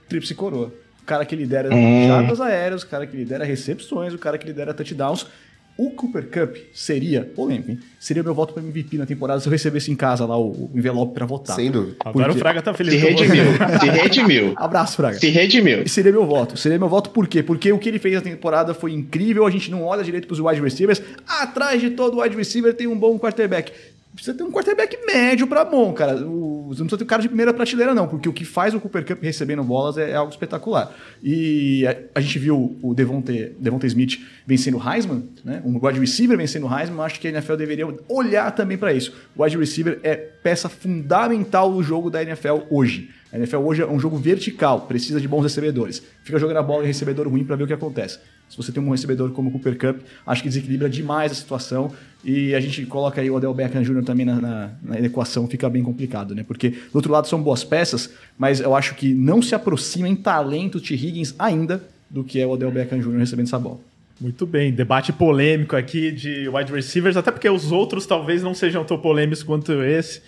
[0.09, 0.73] tríplice coroa.
[1.03, 1.69] O cara que lidera
[2.07, 5.27] jardas aéreas, o cara que lidera recepções, o cara que lidera touchdowns.
[5.75, 7.79] O Cooper Cup seria, polêmico, hein?
[7.99, 10.71] Seria meu voto para MVP na temporada se eu recebesse em casa lá o, o
[10.75, 11.55] envelope para votar.
[11.55, 11.97] Sem dúvida.
[12.05, 13.43] Agora o Fraga tá feliz Se redimiu.
[13.79, 14.53] Se redimiu.
[14.55, 15.17] Abraço, Fraga.
[15.17, 15.81] Se redimiu.
[15.81, 16.55] E seria meu voto.
[16.55, 17.41] Seria meu voto por quê?
[17.41, 19.47] Porque o que ele fez na temporada foi incrível.
[19.47, 21.01] A gente não olha direito pros wide receivers.
[21.27, 23.73] Atrás de todo wide receiver tem um bom quarterback.
[24.13, 26.15] Precisa ter um quarterback médio pra bom, cara.
[26.25, 28.73] O, você não precisa ter um cara de primeira prateleira, não, porque o que faz
[28.73, 30.93] o Cooper Cup recebendo bolas é, é algo espetacular.
[31.21, 35.61] E a, a gente viu o Devonte, Devonte Smith vencendo o Heisman, né?
[35.65, 37.03] Um wide receiver vencendo o Heisman.
[37.03, 39.13] Acho que a NFL deveria olhar também pra isso.
[39.35, 43.09] O wide receiver é peça fundamental do jogo da NFL hoje.
[43.33, 46.03] A NFL hoje é um jogo vertical, precisa de bons recebedores.
[46.23, 48.19] Fica jogando a bola em recebedor ruim para ver o que acontece.
[48.47, 51.91] Se você tem um recebedor como o Cooper Cup, acho que desequilibra demais a situação
[52.23, 54.03] e a gente coloca aí o Odell Beckham Jr.
[54.03, 56.43] também na, na- na equação, fica bem complicado, né?
[56.47, 60.15] Porque do outro lado são boas peças, mas eu acho que não se aproxima em
[60.15, 60.93] talento T.
[60.93, 63.17] Higgins ainda do que é o Odell Beckham Jr.
[63.17, 63.79] recebendo essa bola.
[64.21, 68.85] Muito bem, debate polêmico aqui de wide receivers, até porque os outros talvez não sejam
[68.85, 70.21] tão polêmicos quanto esse.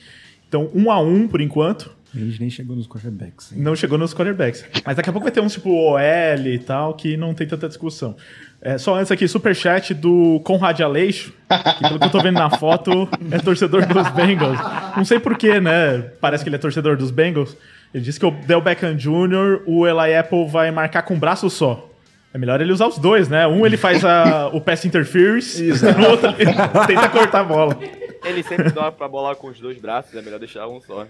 [0.50, 1.92] Então, um a um por enquanto.
[2.16, 3.52] A gente nem chegou nos quarterbacks.
[3.52, 3.62] hein?
[3.62, 4.64] Não chegou nos quarterbacks.
[4.86, 6.00] Mas daqui a pouco vai ter uns tipo OL
[6.48, 8.16] e tal, que não tem tanta discussão.
[8.62, 11.34] É, só antes aqui, superchat do Conrad Aleixo,
[11.78, 14.58] que pelo que eu tô vendo na foto, é torcedor dos Bengals.
[14.98, 16.00] Não sei porquê, né?
[16.20, 17.56] Parece que ele é torcedor dos Bengals.
[17.94, 21.50] Ele disse que o Del Beckham Jr., o Eli Apple vai marcar com um braço
[21.50, 21.90] só.
[22.34, 23.48] É melhor ele usar os dois, né?
[23.48, 26.52] Um ele faz a- o pass interference, e no outro ele
[26.88, 27.78] tenta cortar a bola.
[28.26, 31.06] Ele sempre dá pra bolar com os dois braços, é melhor deixar um só.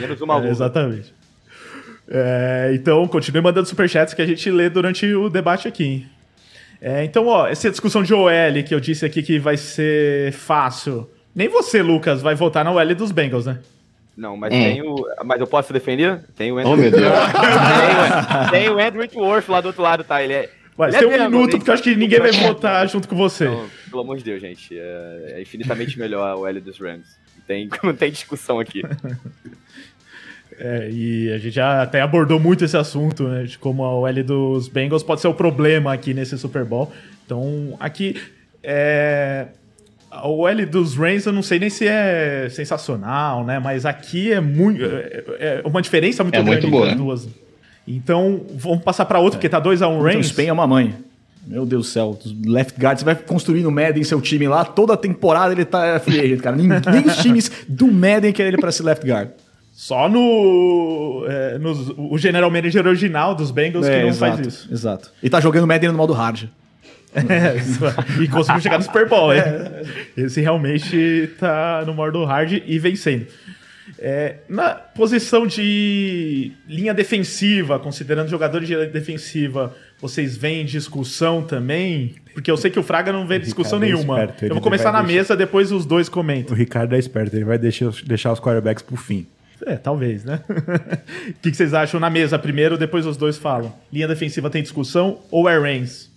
[0.00, 0.48] Menos uma É, luva.
[0.50, 1.14] exatamente.
[2.08, 5.84] É, então, continue mandando superchats que a gente lê durante o debate aqui.
[5.84, 6.08] hein?
[6.82, 8.30] É, então, ó, essa discussão de OL
[8.66, 11.08] que eu disse aqui que vai ser fácil.
[11.34, 13.58] Nem você, Lucas, vai votar na OL dos Bengals, né?
[14.16, 14.58] Não, mas Hum.
[14.62, 15.06] tem o.
[15.24, 16.20] Mas eu posso defender?
[16.36, 16.72] Tem o Andrew.
[16.72, 17.02] Oh, meu Deus.
[17.02, 17.10] tem,
[18.46, 20.22] o- tem o Andrew Whitworth lá do outro lado, tá?
[20.22, 20.50] Ele é.
[20.76, 23.14] Mas tem é um mesmo, minuto, porque eu acho que ninguém vai votar junto com
[23.14, 23.44] você.
[23.44, 24.76] Não, pelo amor de Deus, gente.
[24.78, 27.18] É, é infinitamente melhor a OL dos Rams.
[27.50, 28.82] Não tem, não tem discussão aqui.
[30.62, 33.44] É, e a gente já até abordou muito esse assunto, né?
[33.44, 36.92] De como a OL dos Bengals pode ser o problema aqui nesse Super Bowl.
[37.24, 38.20] Então, aqui.
[38.62, 39.46] É,
[40.10, 43.58] a OL dos Rams eu não sei nem se é sensacional, né?
[43.58, 44.84] Mas aqui é muito.
[44.84, 47.04] É, é uma diferença muito É grande muito boa, entre as né?
[47.06, 47.28] duas.
[47.88, 50.26] Então, vamos passar para outro, porque tá 2x1 um Então, Rams.
[50.26, 50.94] Spain é uma mãe.
[51.46, 55.52] Meu Deus do céu, left guard, você vai construindo Madden seu time lá, toda temporada
[55.52, 56.54] ele tá free agent, cara.
[56.56, 56.68] Nem,
[57.06, 59.30] os times do Madden querem ele pra ser left guard.
[59.72, 61.24] Só no.
[61.26, 64.68] é, nos- o General Manager original dos Bengals que É, não exato, faz isso.
[64.70, 65.10] Exato.
[65.22, 66.44] E tá jogando Madden no modo hard.
[67.14, 67.56] É,
[68.22, 69.42] e conseguiu chegar no Super Bowl, hein?
[70.16, 73.26] Esse realmente tá no modo hard e vencendo.
[73.98, 82.14] É, na posição de linha defensiva, considerando jogadores de linha defensiva, vocês veem discussão também?
[82.32, 84.20] Porque eu sei que o Fraga não vê discussão Ricardo é nenhuma.
[84.20, 86.56] esperto, ele eu vou começar na deixar- mesa, depois os dois O comentam.
[86.56, 89.26] Ricardo é esperto, ele vai deixar, deixar os quarterbacks pro fim.
[89.66, 90.40] É, talvez, né?
[91.28, 93.72] O que, que vocês acham na mesa primeiro, depois os dois falam?
[93.92, 96.08] Linha defensiva tem discussão ou é Reigns?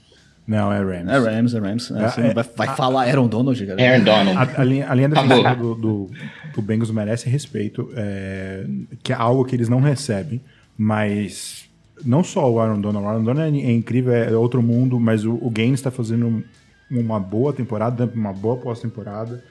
[0.45, 1.10] Não, é Rams.
[1.10, 1.91] É Rams, é Rams.
[1.91, 3.81] É, você É, vai, vai falar Aaron Donald, cara.
[3.81, 4.38] Aaron Donald.
[4.57, 6.11] A, a linha, a linha defensiva do, do,
[6.53, 8.65] do Bengals merece respeito, é,
[9.01, 10.41] que é algo que eles não recebem,
[10.77, 11.64] mas
[12.05, 15.34] não só o Aaron Donald, o Aaron Donald é incrível, é outro mundo, mas o,
[15.41, 16.43] o Gaines está fazendo
[16.89, 19.43] uma boa temporada, uma boa pós-temporada,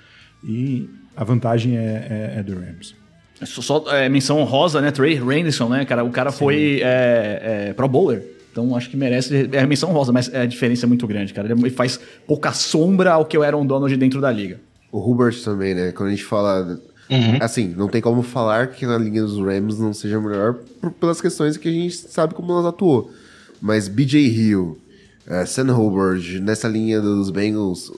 [0.45, 2.95] e a vantagem é, é- é do Rams.
[3.45, 4.91] Só, só, é, menção honrosa, né?
[4.93, 6.05] Trey Randerson, né, cara?
[6.05, 8.23] O cara foi é, é, pro bowler.
[8.53, 9.49] Então acho que merece.
[9.53, 11.51] É menção honrosa, mas a diferença é muito grande, cara.
[11.51, 14.61] Ele faz pouca sombra ao que o Aaron Donald dentro da liga.
[14.93, 15.91] O Hubert também, né?
[15.93, 16.79] Quando a gente fala.
[17.41, 21.21] Assim, não tem como falar que na linha dos Rams não seja melhor por- pelas
[21.21, 23.11] questões que a gente sabe como elas atuou.
[23.61, 24.79] Mas BJ Hill,
[25.25, 27.93] É, Sam Hubbard, nessa linha dos Bengals,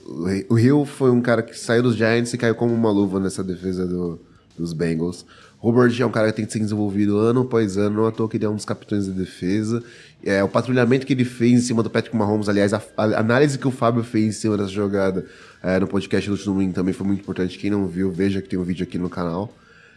[0.47, 3.43] o Hill foi um cara que saiu dos Giants e caiu como uma luva nessa
[3.43, 4.19] defesa do,
[4.55, 5.25] dos Bengals.
[5.59, 8.29] Hubbard é um cara que tem que ser desenvolvido ano após ano, não à toa
[8.29, 9.81] que ele é um dos capitães de defesa.
[10.23, 13.59] É, o patrulhamento que ele fez em cima do Patrick Mahomes, aliás, a, a análise
[13.59, 15.25] que o Fábio fez em cima dessa jogada
[15.61, 17.57] é, no podcast do domingo também foi muito importante.
[17.57, 19.53] Quem não viu, veja que tem um vídeo aqui no canal.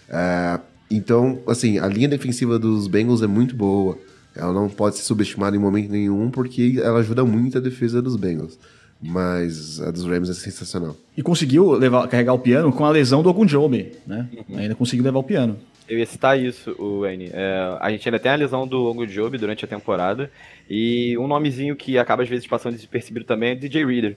[0.08, 0.58] É,
[0.90, 3.98] então, assim, a linha defensiva dos Bengals é muito boa.
[4.34, 8.16] Ela não pode ser subestimada em momento nenhum, porque ela ajuda muito a defesa dos
[8.16, 8.58] Bengals.
[9.00, 10.96] Mas a dos Rams é sensacional.
[11.16, 14.28] E conseguiu levar, carregar o piano com a lesão do Ogunjobi, né?
[14.48, 14.58] Uhum.
[14.58, 15.56] Ainda conseguiu levar o piano.
[15.88, 17.30] Eu ia citar isso, o N.
[17.32, 20.30] É, a gente ainda tem a lesão do Ogunjobi durante a temporada.
[20.68, 24.16] E um nomezinho que acaba às vezes passando despercebido também é DJ Reader.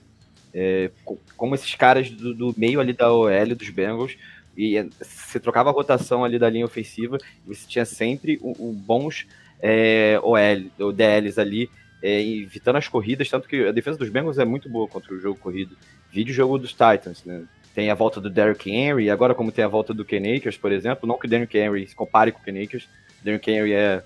[0.52, 0.90] É,
[1.34, 4.18] como esses caras do, do, meio ali da OL dos Bengals.
[4.54, 7.16] E é, você trocava a rotação ali da linha ofensiva,
[7.46, 9.26] você tinha sempre um bons
[9.62, 11.70] é, OL, ou DLs ali,
[12.02, 15.18] é, evitando as corridas, tanto que a defesa dos Bengals é muito boa contra o
[15.18, 15.74] jogo corrido.
[16.10, 17.44] Vídeo jogo dos Titans, né?
[17.74, 20.70] Tem a volta do Derrick Henry, agora como tem a volta do Ken Akers, por
[20.72, 22.84] exemplo, não que o Derrick Henry se compare com o Ken Akers,
[23.20, 24.02] o Derrick Henry é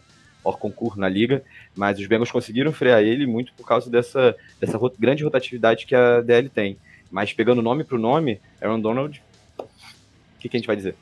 [0.47, 1.43] hors concurso na liga,
[1.74, 6.20] mas os Bengals conseguiram frear ele muito por causa dessa, dessa grande rotatividade que a
[6.20, 6.78] DL tem.
[7.10, 9.20] Mas pegando nome pro nome, Aaron Donald,
[9.59, 9.64] o
[10.38, 10.94] que, que a gente vai dizer?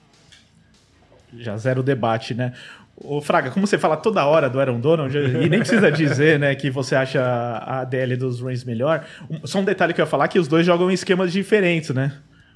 [1.36, 2.54] Já zero debate, né?
[2.96, 6.54] Ô, Fraga, como você fala toda hora do Aaron Donald, e nem precisa dizer né,
[6.54, 7.20] que você acha
[7.58, 9.04] a DL dos Rams melhor,
[9.44, 12.12] só um detalhe que eu ia falar, que os dois jogam em esquemas diferentes, né?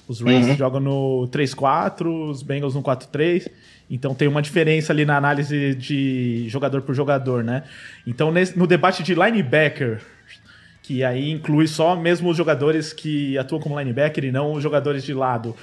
[0.09, 0.55] Os Rams uhum.
[0.57, 3.47] jogam no 3-4, os Bengals no 4-3,
[3.87, 7.61] então tem uma diferença ali na análise de jogador por jogador, né?
[8.07, 10.01] Então nesse, no debate de linebacker,
[10.81, 15.03] que aí inclui só mesmo os jogadores que atuam como linebacker e não os jogadores
[15.03, 15.55] de lado,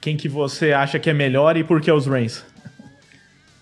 [0.00, 2.44] quem que você acha que é melhor e por que os Rams?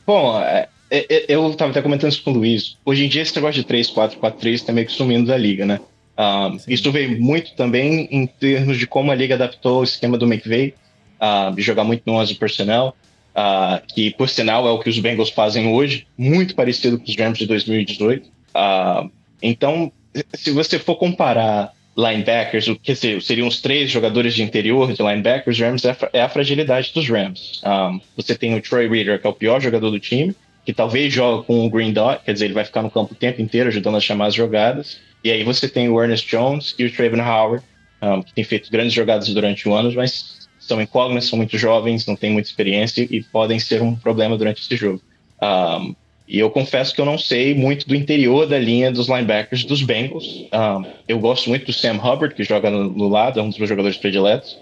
[0.06, 2.78] Bom, é, é, é eu estava até comentando isso com o Luiz.
[2.82, 5.80] Hoje em dia, esse negócio de 3-4-4-3 está meio que sumindo da liga, né?
[6.20, 10.30] Uh, isso veio muito também em termos de como a liga adaptou o esquema do
[10.30, 10.74] McVay,
[11.18, 12.94] uh, de jogar muito no 11 personnel,
[13.34, 17.16] uh, que por sinal é o que os Bengals fazem hoje, muito parecido com os
[17.16, 18.28] Rams de 2018.
[19.42, 19.90] então,
[20.34, 25.58] se você for comparar linebackers, o que seriam os três jogadores de interior de linebackers,
[25.58, 27.62] Rams é, é a fragilidade dos Rams.
[27.64, 30.34] Um, você tem o Troy Reader, que é o pior jogador do time,
[30.64, 33.16] que talvez joga com o Green Dot, quer dizer, ele vai ficar no campo o
[33.16, 34.98] tempo inteiro ajudando a chamar as jogadas.
[35.22, 37.64] E aí você tem o Ernest Jones e o Trayvon Howard,
[38.02, 42.06] um, que tem feito grandes jogadas durante o ano, mas são incógnitas, são muito jovens,
[42.06, 45.00] não têm muita experiência e podem ser um problema durante esse jogo.
[45.42, 45.94] Um,
[46.28, 49.82] e eu confesso que eu não sei muito do interior da linha dos linebackers dos
[49.82, 50.46] Bengals.
[50.52, 53.58] Um, eu gosto muito do Sam Hubbard, que joga no, no lado, é um dos
[53.58, 54.52] meus jogadores prediletos.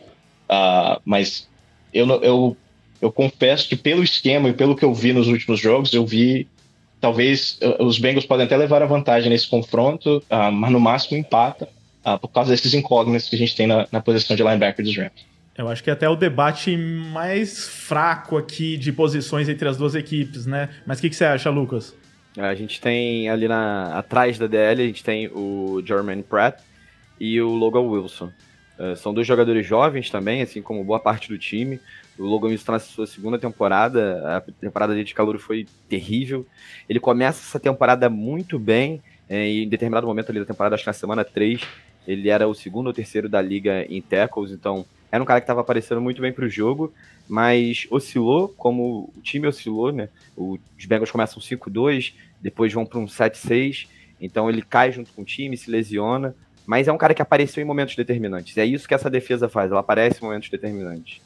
[0.48, 1.47] Uh, mas
[1.93, 2.56] eu, eu,
[3.02, 6.48] eu confesso que pelo esquema e pelo que eu vi nos últimos jogos, eu vi
[7.00, 11.18] talvez uh, os Bengals podem até levar a vantagem nesse confronto, uh, mas no máximo
[11.18, 11.68] empata
[12.22, 15.26] por causa desses incógnitos que a gente tem na, na posição de linebacker dos Rams.
[15.58, 19.96] Eu acho que é até o debate mais fraco aqui de posições entre as duas
[19.96, 20.68] equipes, né?
[20.86, 21.96] Mas o que, que, você acha, Lucas?
[22.36, 26.60] A gente tem ali na, atrás da DL, a gente tem o Jermaine Pratt
[27.18, 28.30] e o Logan Wilson.
[28.78, 31.80] Uh, são dois jogadores jovens também, assim como boa parte do time.
[32.19, 36.45] O Logan está na sua segunda temporada, a temporada de calor foi terrível.
[36.89, 40.85] Ele começa essa temporada muito bem, é, e em determinado momento ali da temporada, acho
[40.85, 41.61] que na semana 3,
[42.07, 45.45] ele era o segundo ou terceiro da liga em tackles, então era um cara que
[45.45, 46.93] estava aparecendo muito bem para o jogo,
[47.28, 50.09] mas oscilou, como o time oscilou, né?
[50.36, 53.86] Os Bengals começam 5-2, depois vão para um 7-6,
[54.20, 56.35] então ele cai junto com o time, se lesiona,
[56.66, 58.57] mas é um cara que apareceu em momentos determinantes.
[58.59, 61.20] É isso que essa defesa faz, ela aparece em momentos determinantes.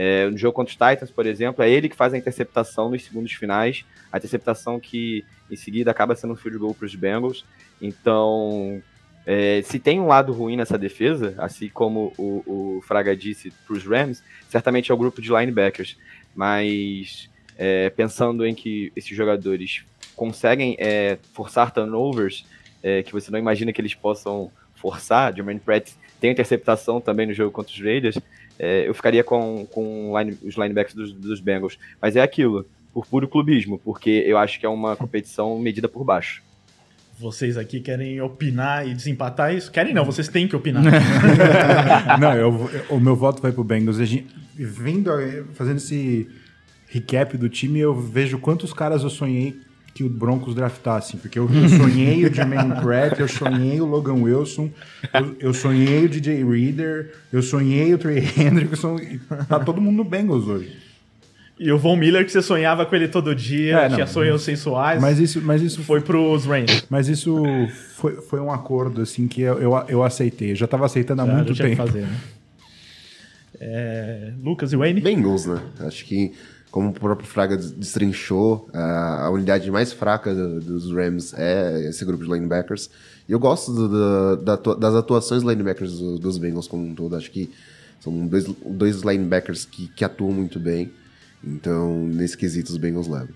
[0.00, 3.02] É, no jogo contra os Titans, por exemplo, é ele que faz a interceptação nos
[3.02, 7.44] segundos finais, a interceptação que em seguida acaba sendo um field goal para os Bengals.
[7.82, 8.80] Então,
[9.26, 12.44] é, se tem um lado ruim nessa defesa, assim como o,
[12.78, 15.96] o Fraga disse para os Rams, certamente é o grupo de linebackers.
[16.32, 19.82] Mas é, pensando em que esses jogadores
[20.14, 22.46] conseguem é, forçar turnovers,
[22.84, 25.90] é, que você não imagina que eles possam forçar, Jermaine Pratt
[26.20, 28.18] tem interceptação também no jogo contra os Raiders,
[28.58, 31.78] é, eu ficaria com, com line, os linebackers dos, dos Bengals.
[32.02, 36.04] Mas é aquilo, por puro clubismo, porque eu acho que é uma competição medida por
[36.04, 36.42] baixo
[37.18, 39.72] vocês aqui querem opinar e desempatar isso?
[39.72, 40.84] Querem não, vocês têm que opinar.
[42.20, 43.98] não, eu, o meu voto vai pro Bengals.
[43.98, 45.10] A gente, vindo,
[45.54, 46.28] fazendo esse
[46.86, 49.56] recap do time, eu vejo quantos caras eu sonhei
[49.98, 54.14] que o Broncos draftassem, porque eu, eu sonhei o Jermaine Pratt, eu sonhei o Logan
[54.14, 54.70] Wilson,
[55.12, 58.96] eu, eu, sonhei o DJ Reader, eu sonhei o Trey Hendrickson,
[59.48, 60.76] tá todo mundo no Bengals hoje.
[61.58, 64.42] E o Von Miller, que você sonhava com ele todo dia, É, não, tinha sonhos
[64.42, 66.84] sensuais, Mas isso, mas isso foi pros Rams.
[66.88, 67.34] Mas isso
[67.96, 70.52] foi, foi um acordo assim que eu, eu, eu aceitei.
[70.52, 71.88] Eu já estava aceitando há Já- muito já tinha que tempo.
[71.88, 72.16] fazer, né?
[73.60, 75.00] É, Lucas e Wayne?
[75.00, 75.60] Bengals, né?
[75.80, 76.32] Acho que,
[76.78, 82.04] como o próprio Fraga des- destrinchou, a, unidade mais fraca do- dos Rams é esse
[82.04, 82.88] grupo de linebackers.
[83.28, 87.16] E eu gosto do- do- das atuações linebackers do- dos Bengals como um todo.
[87.16, 87.50] Acho que
[87.98, 90.92] são dois, dois linebackers que, que atuam muito bem.
[91.42, 93.34] Então, nesse quesito, os Bengals levam.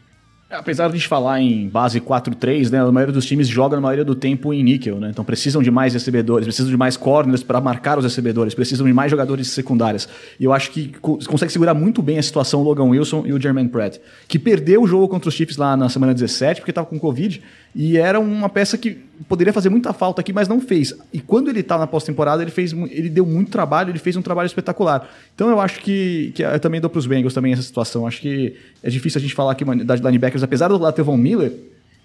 [0.52, 3.82] Apesar de a gente falar em base 4-3, né, a maioria dos times joga na
[3.82, 5.08] maioria do tempo em níquel, né?
[5.10, 8.92] Então precisam de mais recebedores, precisam de mais corners para marcar os recebedores, precisam de
[8.92, 10.08] mais jogadores secundárias.
[10.38, 13.32] E eu acho que co- consegue segurar muito bem a situação o Logan Wilson e
[13.32, 13.98] o Jermaine Pratt,
[14.28, 17.40] que perdeu o jogo contra os Chiefs lá na semana 17 porque estava com Covid
[17.74, 20.94] e era uma peça que poderia fazer muita falta aqui, mas não fez.
[21.12, 24.22] E quando ele tá na pós-temporada, ele fez, ele deu muito trabalho, ele fez um
[24.22, 25.08] trabalho espetacular.
[25.34, 28.06] Então eu acho que, que eu também dou para os Bengals também essa situação.
[28.06, 30.94] Acho que é difícil a gente falar aqui uma unidade de linebackers, apesar do lado
[30.94, 31.52] ter Von Miller,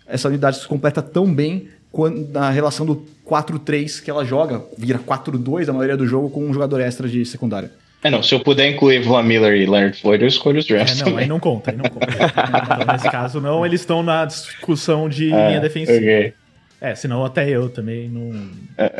[0.05, 4.99] essa unidade se completa tão bem quando, na relação do 4-3 que ela joga, vira
[4.99, 7.71] 4-2 a maioria do jogo com um jogador extra de secundária.
[8.03, 10.75] É, não, se eu puder incluir Von Miller e Leonard Floyd, eu escolho os É,
[10.75, 11.27] drafts não, aí também.
[11.27, 12.07] não conta, aí não conta.
[12.13, 15.97] então, nesse caso, não, eles estão na discussão de É, linha defensiva.
[15.97, 16.33] ok.
[16.79, 18.31] É, senão até eu também não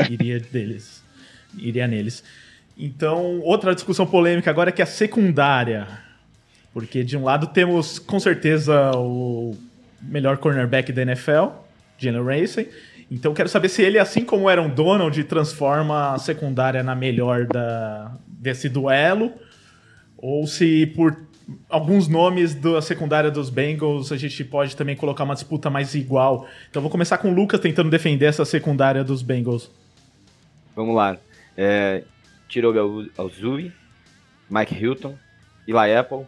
[0.09, 1.03] iria deles.
[1.57, 2.23] Iria neles.
[2.77, 5.87] Então, outra discussão polêmica agora é que a secundária.
[6.73, 9.57] Porque de um lado temos com certeza o
[10.01, 11.47] melhor cornerback da NFL,
[11.97, 12.69] Jalen Ramsey.
[13.09, 17.45] Então quero saber se ele, assim como era um Donald, transforma a secundária na melhor
[17.45, 19.31] da, desse duelo.
[20.17, 21.26] Ou se por
[21.69, 26.45] alguns nomes da secundária dos Bengals a gente pode também colocar uma disputa mais igual.
[26.69, 29.69] Então vou começar com o Lucas tentando defender essa secundária dos Bengals.
[30.75, 31.17] Vamos lá.
[31.55, 32.03] É,
[32.47, 32.81] Tiroga
[33.17, 33.71] Alzui,
[34.49, 35.15] Mike Hilton,
[35.67, 36.25] Eli Apple.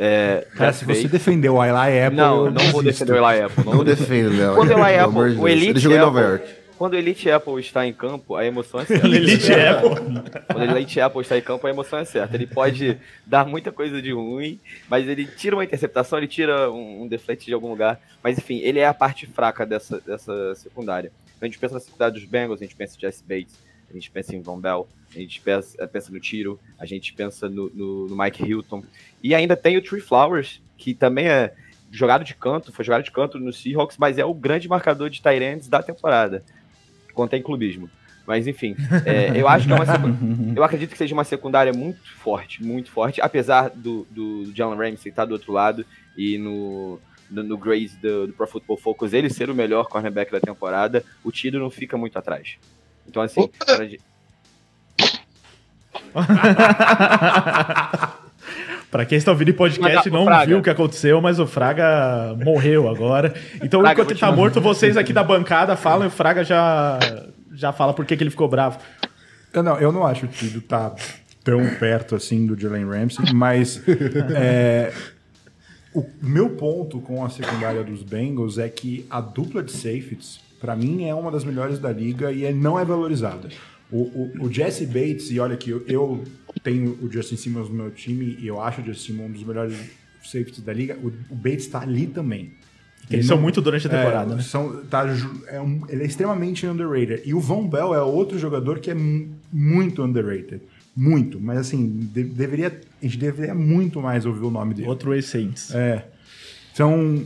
[0.00, 3.42] É, Cara, se você defendeu o Eli Apple, Não, eu não vou defender o Eli
[3.42, 3.64] Apple.
[3.64, 4.24] Não Não vou defender.
[4.24, 4.54] defendo, Léo.
[4.54, 5.48] Quando o Eli Apple, o.
[5.48, 6.57] Elite Ele jogou em Nova Apple- York.
[6.78, 9.06] Quando o Elite Apple está em campo, a emoção é certa.
[9.14, 10.44] Elite Apple.
[10.46, 12.36] Quando o Elite Apple está em campo, a emoção é certa.
[12.36, 12.96] Ele pode
[13.26, 17.44] dar muita coisa de ruim, mas ele tira uma interceptação, ele tira um, um deflect
[17.44, 18.00] de algum lugar.
[18.22, 21.10] Mas enfim, ele é a parte fraca dessa, dessa secundária.
[21.36, 23.58] Então, a gente pensa na secundária dos Bengals, a gente pensa em Jesse Bates,
[23.90, 27.48] a gente pensa em Von Bell, a gente pensa, pensa no Tiro, a gente pensa
[27.48, 28.82] no, no- no Mike Hilton.
[29.22, 31.52] E ainda tem o Tree Flowers, que também é
[31.90, 35.22] jogado de canto, foi jogado de canto no Seahawks, mas é o grande marcador de
[35.22, 36.44] Tyrands da temporada.
[37.18, 37.90] Contém clubismo.
[38.24, 39.84] Mas enfim, é, eu acho que é uma
[40.54, 45.10] eu acredito que seja uma secundária muito forte, muito forte, apesar do, do Jalen Ramsey
[45.10, 45.84] estar do outro lado
[46.16, 50.30] e no, no, no Grace do, do Pro Football Focus ele ser o melhor cornerback
[50.30, 52.56] da temporada, o Tiro não fica muito atrás.
[53.08, 53.50] Então assim,
[58.90, 60.46] para quem está ouvindo em podcast não Fraga.
[60.46, 63.34] viu o que aconteceu, mas o Fraga morreu agora.
[63.62, 64.36] Então, Fraga, enquanto ele tá mandar.
[64.40, 66.98] morto, vocês aqui da bancada falam e o Fraga já,
[67.54, 68.78] já fala por que que ele ficou bravo.
[69.52, 70.94] Eu não, eu não acho que o Tido tá
[71.44, 73.82] tão perto assim do Jalen Ramsey, mas
[74.36, 74.92] é,
[75.94, 80.76] o meu ponto com a secundária dos Bengals é que a dupla de safeties, para
[80.76, 83.48] mim, é uma das melhores da liga e é- não é valorizada.
[83.90, 86.24] O, o, o Jesse Bates, e olha que eu, eu
[86.60, 89.44] tenho o Justin Simmons no meu time e eu acho o Justin Simmons um dos
[89.44, 89.74] melhores
[90.24, 92.52] safeties da liga, o, o Bates tá ali também.
[93.10, 94.42] Eles são muito durante a temporada, É, né?
[94.42, 95.06] são- tá
[95.46, 97.22] é um- ele é extremamente underrated.
[97.24, 100.60] E o Von Bell é outro jogador que é mu- muito underrated.
[100.94, 101.40] Muito.
[101.40, 102.68] Mas assim, de- deveria,
[103.00, 104.88] a gente deveria muito mais ouvir o nome dele.
[104.88, 105.74] Outro ex-Saints.
[105.74, 106.04] É.
[106.74, 107.24] Então,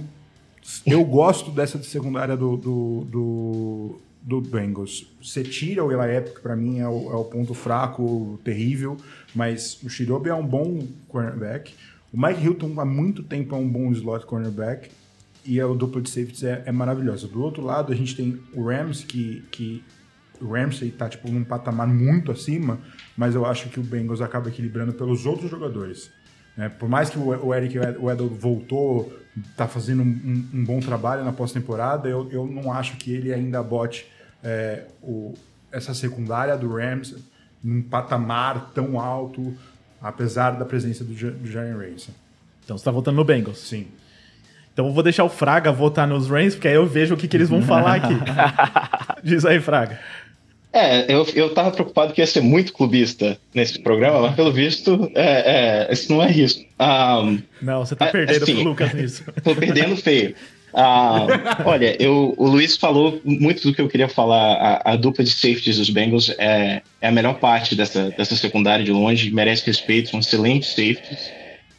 [0.87, 5.07] eu gosto dessa secundária do, do, do, do Bengals.
[5.23, 8.97] Você tira o Eli que pra mim é o, é o ponto fraco, terrível,
[9.35, 11.75] mas o Shirobi é um bom cornerback.
[12.13, 14.91] O Mike Hilton há muito tempo é um bom slot cornerback
[15.45, 17.27] e a dupla de safeties é, é maravilhosa.
[17.27, 19.83] Do outro lado, a gente tem o Rams, que, que
[20.41, 22.79] o Ramsey tá tipo num patamar muito acima,
[23.17, 26.11] mas eu acho que o Bengals acaba equilibrando pelos outros jogadores.
[26.57, 26.69] né?
[26.69, 29.11] por mais que o Eric Weddle voltou,
[29.57, 33.33] tá fazendo um, um- um bom trabalho na pós-temporada, eu, eu não acho que ele
[33.33, 34.07] ainda bote
[34.45, 35.33] é, o-
[35.71, 37.17] essa secundária do Rams
[37.63, 39.55] num patamar tão alto,
[40.01, 42.15] apesar da presença do, do Jaren Ramsey.
[42.65, 43.59] Então você tá votando no Bengals.
[43.59, 43.87] Sim.
[44.73, 47.29] Então eu vou deixar o Fraga votar nos Rams, porque aí eu vejo o que,
[47.29, 48.15] que eles vão falar aqui.
[49.23, 49.99] Diz aí, Fraga.
[50.73, 55.11] É, eu, eu tava preocupado que ia ser muito clubista nesse programa, mas pelo visto,
[55.15, 56.65] é, é, isso não é risco.
[56.79, 57.21] Ah,
[57.61, 58.55] Não, você tá É, perdendo assim.
[58.55, 59.25] pro Lucas nisso.
[59.45, 60.35] tô perdendo feio.
[60.75, 61.27] Ah,
[61.67, 64.55] olha, eu, o Luiz falou muito do que eu queria falar.
[64.55, 68.85] A, a dupla de safeties dos Bengals é, é a melhor parte dessa, dessa secundária
[68.85, 71.31] de longe, merece respeito, são excelentes safeties.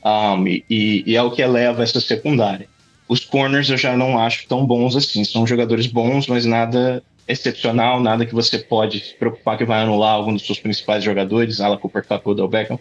[0.06, 2.68] Um, e, e é o que eleva essa secundária.
[3.08, 5.24] Os corners eu já não acho tão bons assim.
[5.24, 10.14] São jogadores bons, mas nada excepcional, nada que você pode se preocupar que vai anular
[10.14, 12.80] algum dos seus principais jogadores, a la Cooper Cup ou Del Beckham.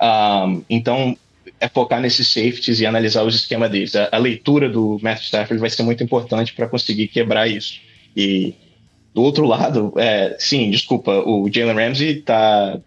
[0.00, 1.16] Um, então,
[1.62, 3.94] é focar nesses safeties e analisar os esquemas deles.
[3.94, 7.80] A, a leitura do Matthew Stafford vai ser muito importante para conseguir quebrar isso.
[8.16, 8.52] E
[9.14, 12.80] do outro lado, é, sim, desculpa, o Jalen Ramsey está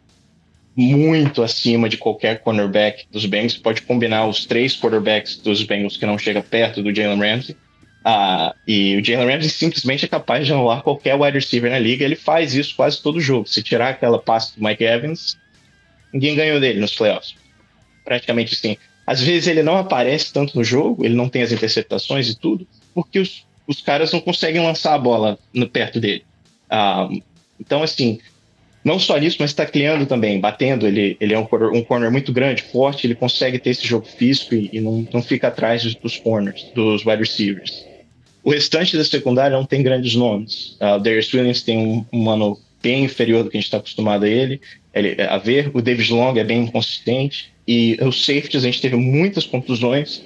[0.75, 3.55] muito acima de qualquer cornerback dos Bengals.
[3.55, 7.55] Pode combinar os três quarterbacks dos Bengals que não chega perto do Jalen Ramsey.
[8.03, 12.03] Ah, e o Jalen Ramsey simplesmente é capaz de anular qualquer wide receiver na liga.
[12.03, 13.47] Ele faz isso quase todo jogo.
[13.47, 15.37] Se tirar aquela passe do Mike Evans,
[16.11, 17.44] ninguém ganhou dele nos playoffs.
[18.05, 18.77] Praticamente assim.
[19.05, 22.65] Às vezes ele não aparece tanto no jogo, ele não tem as interceptações e tudo,
[22.93, 26.23] porque os, os caras não conseguem lançar a bola no, perto dele.
[26.69, 27.09] Ah,
[27.59, 28.19] então, assim,
[28.83, 30.87] não só nisso, mas está criando também, batendo.
[30.87, 34.05] Ele, ele é um corner, um corner muito grande, forte, ele consegue ter esse jogo
[34.05, 37.85] físico e, e não, não fica atrás dos, corners, dos wide receivers.
[38.43, 40.77] O restante da secundária não tem grandes nomes.
[40.79, 43.77] Uh, o Darius Williams tem um, um ano bem inferior do que a gente está
[43.77, 44.61] acostumado a ele,
[44.93, 45.71] ele, a ver.
[45.73, 47.54] O David Long é bem inconsistente.
[47.67, 50.23] E os safeties, a gente teve muitas contusões.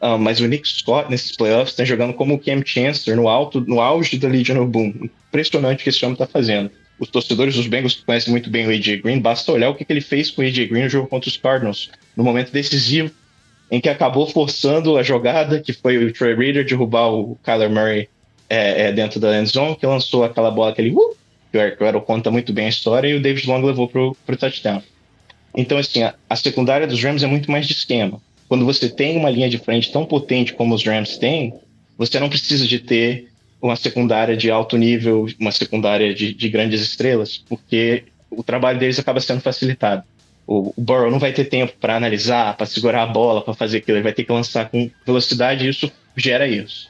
[0.00, 3.62] Uh, mas o Nick Scott, nesses playoffs, está jogando como o Cam Chancellor no, alto,
[3.62, 5.08] no auge da Legion of Boom.
[5.28, 8.70] Impressionante o que esse homem está fazendo os torcedores dos Bengals conhecem muito bem o
[8.70, 11.08] AJ Green, basta olhar o que, que ele fez com o AJ Green no jogo
[11.08, 13.10] contra os Cardinals, no momento decisivo,
[13.70, 18.08] em que acabou forçando a jogada, que foi o Trey Reader derrubar o Kyler Murray
[18.48, 21.16] é, é, dentro da end zone, que lançou aquela bola, aquele uh,
[21.50, 24.36] que o Aaron conta muito bem a história, e o David Long levou pro, pro
[24.36, 24.82] touchdown.
[25.56, 28.20] Então, assim, a, a secundária dos Rams é muito mais de esquema.
[28.48, 31.54] Quando você tem uma linha de frente tão potente como os Rams têm,
[31.96, 33.28] você não precisa de ter
[33.60, 38.98] uma secundária de alto nível, uma secundária de, de grandes estrelas, porque o trabalho deles
[38.98, 40.04] acaba sendo facilitado.
[40.46, 43.78] O, o Burrow não vai ter tempo para analisar, para segurar a bola, para fazer
[43.78, 46.88] aquilo, ele vai ter que lançar com velocidade e isso gera isso.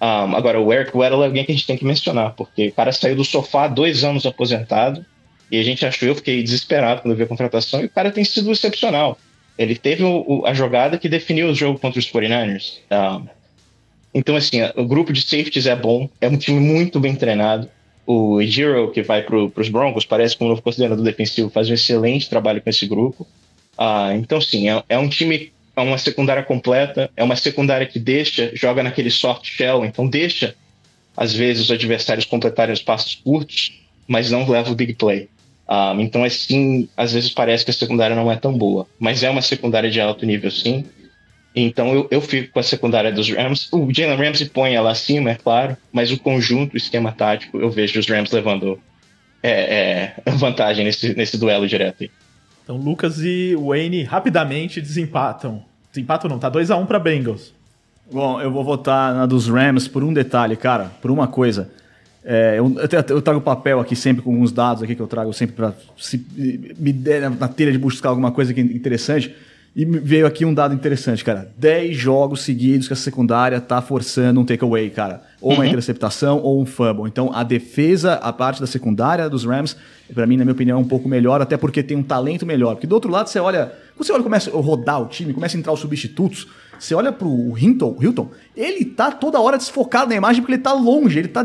[0.00, 2.72] Um, agora, o Eric Weddle é alguém que a gente tem que mencionar, porque o
[2.72, 5.04] cara saiu do sofá dois anos aposentado,
[5.50, 8.10] e a gente achou, eu fiquei desesperado quando eu vi a contratação, e o cara
[8.10, 9.18] tem sido excepcional.
[9.56, 12.78] Ele teve o, o, a jogada que definiu o jogo contra os 49ers.
[12.90, 13.26] Um,
[14.14, 17.68] então, assim, o grupo de safeties é bom, é um time muito bem treinado.
[18.06, 22.28] O Giro, que vai para os Broncos, parece como novo coordenador defensivo, faz um excelente
[22.28, 23.26] trabalho com esse grupo.
[23.76, 27.98] Ah, então, sim, é, é um time, é uma secundária completa, é uma secundária que
[27.98, 30.54] deixa, joga naquele soft shell, então deixa,
[31.16, 35.28] às vezes, os adversários completarem os passos curtos, mas não leva o big play.
[35.66, 39.30] Ah, então, assim, às vezes parece que a secundária não é tão boa, mas é
[39.30, 40.84] uma secundária de alto nível, sim.
[41.54, 43.68] Então eu, eu fico com a secundária dos Rams.
[43.72, 47.70] O Jalen Ramsey põe ela acima, é claro, mas o conjunto, o esquema tático, eu
[47.70, 48.78] vejo os Rams levando
[49.42, 52.10] é, é, vantagem nesse, nesse duelo direto aí.
[52.64, 55.62] Então Lucas e Wayne rapidamente desempatam.
[55.92, 57.54] Desempatam não, tá 2x1 um para Bengals.
[58.10, 61.70] Bom, eu vou votar na dos Rams por um detalhe, cara, por uma coisa.
[62.24, 62.74] É, eu,
[63.10, 65.74] eu, trago papel aqui sempre com alguns dados aqui que eu trago sempre para
[66.78, 69.34] me der na telha de buscar alguma coisa que é interessante.
[69.76, 71.50] E veio aqui um dado interessante, cara.
[71.58, 75.22] 10 jogos seguidos que a secundária tá forçando um takeaway, cara.
[75.40, 75.68] Ou uma uhum.
[75.68, 77.08] interceptação ou um fumble.
[77.08, 79.76] Então, a defesa, a parte da secundária dos Rams,
[80.14, 82.74] para mim, na minha opinião, é um pouco melhor, até porque tem um talento melhor.
[82.76, 83.72] Porque do outro lado, você olha.
[83.96, 86.46] Quando você olha começa a rodar o time, começa a entrar os substitutos.
[86.78, 90.72] Você olha pro Hilton, Hilton, ele tá toda hora desfocado na imagem porque ele tá
[90.72, 91.44] longe, ele tá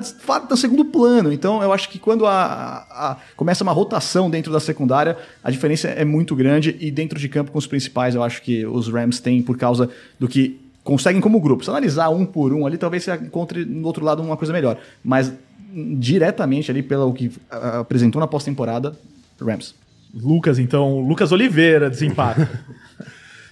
[0.50, 1.32] no segundo plano.
[1.32, 5.52] Então eu acho que quando a, a, a, começa uma rotação dentro da secundária, a
[5.52, 8.88] diferença é muito grande e dentro de campo com os principais eu acho que os
[8.88, 9.90] Rams têm por causa
[10.20, 11.64] do que conseguem como grupo.
[11.64, 14.78] Se analisar um por um ali, talvez você encontre no outro lado uma coisa melhor.
[15.04, 15.32] Mas
[15.72, 18.98] diretamente ali pelo que apresentou na pós-temporada,
[19.40, 19.76] Rams.
[20.14, 22.50] Lucas, então, Lucas Oliveira desempata.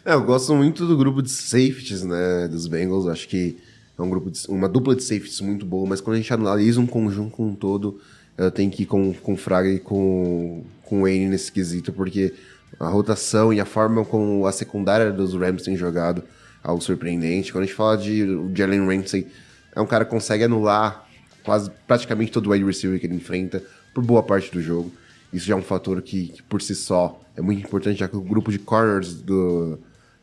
[0.07, 3.07] É, eu gosto muito do grupo de safeties, né, dos Bengals.
[3.07, 3.57] Acho que
[3.99, 6.79] é um grupo de, uma dupla de safeties muito boa, mas quando a gente analisa
[6.79, 7.99] um conjunto com um todo,
[8.37, 11.91] eu tenho que ir com, com o Fraga e com, com o Wayne nesse quesito,
[11.91, 12.33] porque
[12.79, 16.23] a rotação e a forma como a secundária dos Rams tem jogado
[16.63, 17.51] algo surpreendente.
[17.51, 18.25] Quando a gente fala de
[18.55, 19.27] Jalen Ramsey,
[19.75, 21.05] é um cara que consegue anular
[21.43, 23.61] quase praticamente todo wide receiver que ele enfrenta
[23.93, 24.89] por boa parte do jogo.
[25.33, 28.15] Isso já é um fator que, que por si só é muito importante, já que
[28.15, 29.77] o grupo de corners do,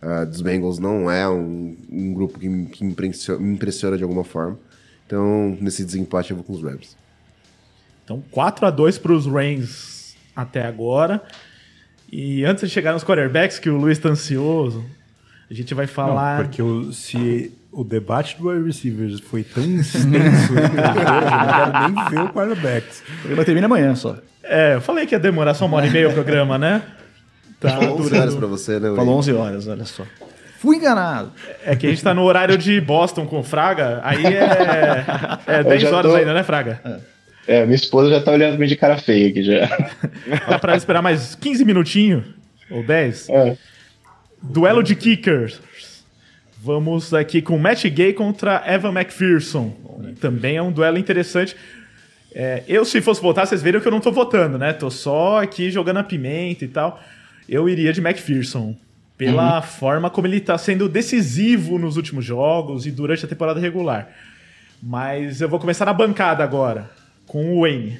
[0.04, 4.02] uh, dos Bengals não é um, um grupo que, que me, impressiona, me impressiona de
[4.02, 4.58] alguma forma.
[5.06, 6.96] Então, nesse desempate, eu vou com os Rams.
[8.04, 11.22] Então, 4 a 2 para os Rams até agora.
[12.10, 14.84] E antes de chegar nos quarterbacks, que o Luiz está ansioso,
[15.50, 16.38] a gente vai falar.
[16.38, 21.94] Não, porque o, se o debate do wide receivers foi tão extenso, eu não quero
[21.94, 23.00] nem ver o quarterbacks.
[23.00, 24.18] O programa termina amanhã só.
[24.42, 26.82] É, eu falei que ia demorar só uma hora e meia o programa, né?
[27.68, 28.94] Tá 11 horas pra você, né?
[28.94, 30.04] Falou 11 horas, olha só.
[30.58, 31.32] Fui enganado.
[31.64, 35.04] É que a gente tá no horário de Boston com o Fraga, aí é,
[35.46, 37.02] é 10 já horas tô- ainda, né, Fraga?
[37.46, 39.66] É, minha esposa já tá olhando pra mim de cara feia aqui já.
[40.48, 42.24] Dá pra esperar mais 15 minutinhos,
[42.70, 43.28] ou 10.
[43.28, 43.56] É.
[44.42, 45.60] Duelo de kickers.
[46.62, 49.74] Vamos aqui com Matt Gay contra Evan McPherson.
[50.20, 51.54] Também é um duelo interessante.
[52.34, 54.72] É, eu, se fosse votar, vocês viram que eu não tô votando, né?
[54.72, 56.98] Tô só aqui jogando a pimenta e tal.
[57.48, 58.76] Eu iria de McPherson.
[59.16, 64.08] Pela forma como ele tá sendo decisivo nos últimos jogos e durante a temporada regular.
[64.82, 66.90] Mas eu vou começar na bancada agora,
[67.26, 67.98] com o Wayne.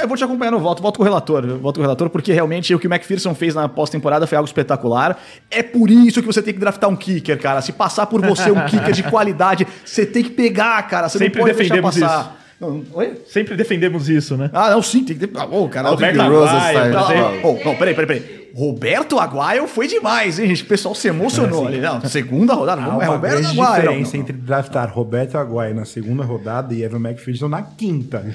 [0.00, 1.46] Eu vou te acompanhar no voto, voto com o relator.
[1.58, 4.46] Voto com o relator, porque realmente o que o McPherson fez na pós-temporada foi algo
[4.46, 5.18] espetacular.
[5.50, 7.62] É por isso que você tem que draftar um kicker, cara.
[7.62, 11.08] Se passar por você um kicker de qualidade, você tem que pegar, cara.
[11.08, 12.38] Você Sempre não pode deixar passar.
[12.60, 13.22] Não, oi?
[13.28, 14.50] Sempre defendemos isso, né?
[14.52, 15.30] Ah, não, sim, tem que.
[15.36, 18.38] Ah, ô, cara, Roberto Aguayo, Não, não, oh, não, peraí, peraí, peraí.
[18.54, 20.64] Roberto Aguaio foi demais, hein, gente?
[20.64, 21.78] O pessoal se emocionou ali.
[21.78, 23.82] Não, segunda rodada, não, é Roberto Aguaio.
[23.82, 24.20] diferença Não, não.
[24.20, 28.34] entre draftar Roberto Aguayo na segunda rodada e Evan McPherson na quinta.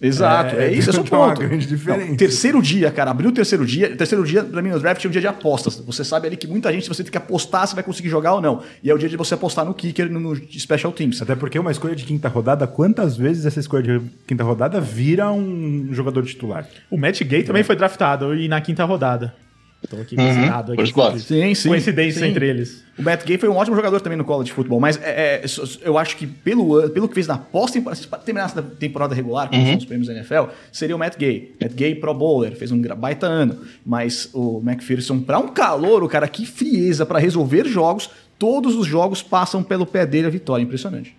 [0.00, 1.40] Exato, é, É, isso, é o tem uma ponto.
[1.40, 2.06] grande diferença.
[2.06, 3.94] Não, terceiro dia, cara, abriu o terceiro dia.
[3.94, 5.76] Terceiro dia, pra mim, no draft é um dia de apostas.
[5.86, 8.40] Você sabe ali que muita gente, você tem que apostar se vai conseguir jogar ou
[8.40, 8.62] não.
[8.82, 11.20] E é o dia de você apostar no kicker, no, no special teams.
[11.20, 15.30] Até porque uma escolha de quinta rodada, quantas vezes essa escolha de quinta rodada vira
[15.30, 16.66] um jogador titular?
[16.90, 19.34] O Matt Gay também foi draftado e na quinta rodada.
[19.82, 21.20] Estou aqui esse dado por aqui.
[21.20, 21.68] Sim, sim.
[21.68, 22.28] Coincidência sim.
[22.28, 22.84] entre eles.
[22.98, 25.44] O Matt Gay foi um ótimo jogador também no college futebol, mas é, é,
[25.82, 29.64] eu acho que pelo, pelo que fez na pós-temporada, se terminasse a temporada regular, como
[29.64, 31.56] são os prêmios da NFL, seria o Matt Gay.
[31.60, 36.08] Matt Gay Pro Bowler, fez um baita ano, mas o McPherson, pra um calor, o
[36.08, 40.62] cara, que frieza pra resolver jogos, todos os jogos passam pelo pé dele a vitória,
[40.62, 41.16] impressionante.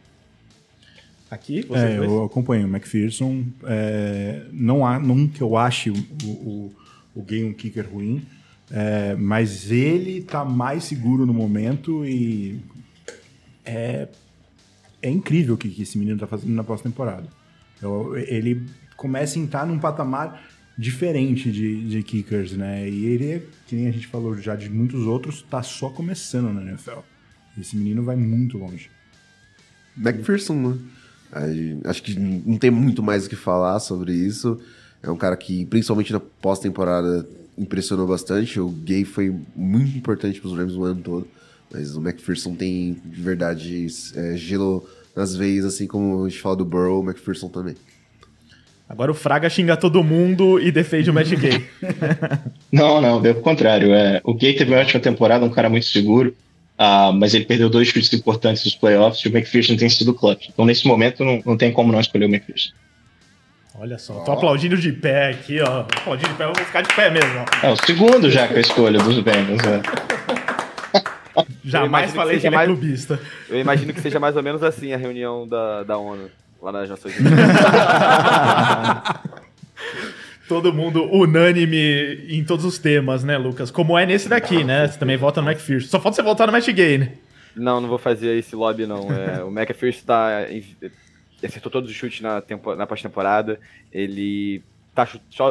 [1.31, 3.43] Aqui, vocês É, eu acompanho o McPherson.
[3.63, 5.01] é, não há
[5.33, 6.71] que eu ache o, o,
[7.15, 8.21] o Gay um kicker ruim,
[8.71, 12.59] é, mas ele tá mais seguro no momento e
[13.65, 14.07] é,
[15.01, 17.27] é incrível o que, que esse menino tá fazendo na pós-temporada.
[18.27, 18.65] Ele
[18.95, 20.41] começa a entrar num patamar
[20.77, 22.89] diferente de, de kickers, né?
[22.89, 26.61] E ele, que nem a gente falou já de muitos outros, tá só começando na
[26.61, 26.99] NFL.
[27.59, 28.89] Esse menino vai muito longe.
[29.97, 30.77] McPherson, né?
[31.85, 34.59] Acho que não tem muito mais o que falar sobre isso.
[35.03, 37.27] É um cara que, principalmente na pós-temporada,
[37.57, 38.59] impressionou bastante.
[38.59, 41.27] O Gay foi muito importante para os Rams o ano todo.
[41.71, 46.55] Mas o McPherson tem, de verdade, é, gelo nas veias, assim como a gente fala
[46.55, 47.75] do Burrow, o McPherson também.
[48.91, 51.65] Agora o Fraga xinga todo mundo e defende o Matt Gay.
[52.69, 53.93] Não, não, pelo contrário.
[53.93, 56.35] É, o Gay teve uma ótima temporada, um cara muito seguro,
[56.77, 60.49] ah, mas ele perdeu dois chutes importantes nos playoffs e o McPherson tem sido clutch.
[60.49, 62.71] Então, nesse momento, não, não tem como não escolher o McPherson.
[63.81, 65.79] Olha só, tô aplaudindo de pé aqui, ó.
[65.79, 67.45] Aplaudindo de pé, eu vou ficar de pé mesmo, ó.
[67.65, 69.59] É o segundo já que eu escolho dos Bengals.
[69.63, 69.81] É.
[71.65, 73.19] Jamais que falei que seja ele é mais- clubista.
[73.49, 76.29] Eu imagino que seja mais ou menos assim a reunião da, da ONU,
[76.61, 77.39] lá nas Nações Unidas.
[80.47, 83.71] Todo mundo unânime em todos os temas, né, Lucas?
[83.71, 84.87] Como é nesse daqui, né?
[84.87, 85.87] Você também vota no McPherson.
[85.87, 87.13] Só falta você votar no Matt Gay, né?
[87.55, 89.07] não, não vou fazer esse lobby, não.
[89.11, 90.45] É, o McPherson tá,
[91.43, 93.59] acertou todos os chutes na, tempo, na pós-temporada.
[93.91, 94.63] Ele
[94.93, 95.07] tá,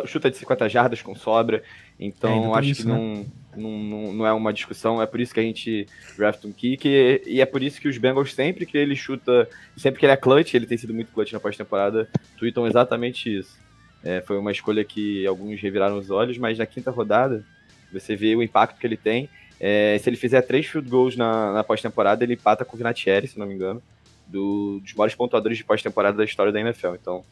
[0.06, 1.58] chuta de 50 jardas com sobra.
[1.58, 1.62] É,
[1.98, 2.94] Então, tem acho isso, que né?
[2.94, 3.26] não,
[3.56, 5.00] não, não, não é uma discussão.
[5.00, 5.86] É por isso que a gente
[6.16, 6.88] draft um kick.
[6.88, 10.12] E, e é por isso que os Bengals, sempre que ele chuta, sempre que ele
[10.12, 12.08] é clutch, ele tem sido muito clutch na pós-temporada,
[12.38, 13.58] tweetam exatamente isso.
[14.02, 17.44] É, foi uma escolha que alguns reviraram os olhos, mas na quinta rodada
[17.92, 19.28] você vê o impacto que ele tem.
[19.58, 23.28] É, se ele fizer três field goals na, na pós-temporada, ele empata com o Vinatieri,
[23.28, 23.82] se não me engano,
[24.31, 26.94] do- dos maiores pontuadores de pós-temporada da história da NFL.
[27.01, 27.23] Então,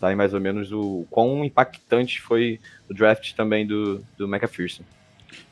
[0.00, 2.58] tá aí mais ou menos o quão impactante foi
[2.88, 4.82] o draft também do, do McPherson.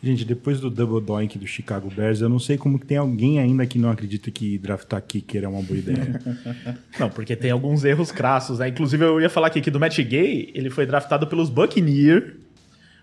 [0.02, 3.38] Gente, depois do double doink do Chicago Bears, eu não sei como que tem alguém
[3.38, 6.20] ainda que não acredita que draftar kicker é uma boa ideia.
[7.00, 8.68] Não, porque tem alguns erros crassos, né?
[8.68, 12.34] Inclusive, eu ia falar aqui que do Matt Gay, ele foi draftado pelos Buccaneers,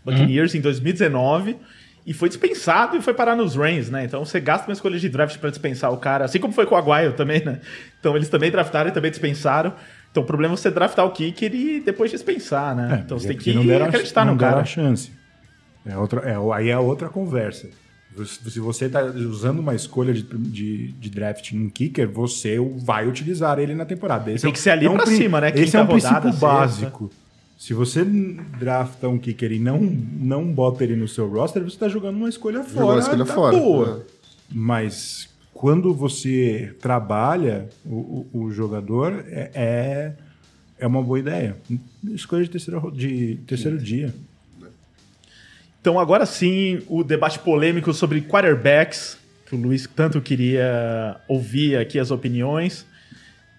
[0.06, 1.58] Buccaneers em 2019
[2.08, 4.06] e foi dispensado e foi parar nos Rams, né?
[4.06, 6.74] Então você gasta uma escolha de draft pra dispensar o cara, assim como foi com
[6.74, 7.60] o Aguayo também, né?
[8.00, 9.74] Então eles também draftaram e também dispensaram.
[10.10, 13.02] Então o problema é você draftar o kicker e depois dispensar, né?
[13.04, 14.62] então mas você é tem que deram acreditar não no cara.
[14.62, 15.12] a chance.
[15.86, 17.68] É outra, é, aí é outra conversa.
[18.26, 23.60] Se você está usando uma escolha de, de, de draft em kicker, você vai utilizar
[23.60, 24.32] ele na temporada.
[24.32, 25.52] Esse Tem é- que ser ali é um pra cima, né?
[25.54, 26.32] Esse é um rodada, princípio
[26.70, 27.10] sexta.
[27.58, 31.90] Se você drafta um kicker e não, não bota ele no seu roster, você está
[31.90, 32.86] jogando uma escolha Jogou fora.
[32.96, 34.06] uma escolha tá fora, Boa.
[34.52, 40.14] Mas quando você trabalha o, o- o jogador, é, é,
[40.78, 41.58] é uma boa ideia.
[42.14, 44.14] Escolha de terceiro, ro- de terceiro dia.
[45.82, 49.18] Então, agora sim, o debate polêmico sobre quarterbacks,
[49.48, 52.86] que o Luiz tanto queria ouvir aqui as opiniões.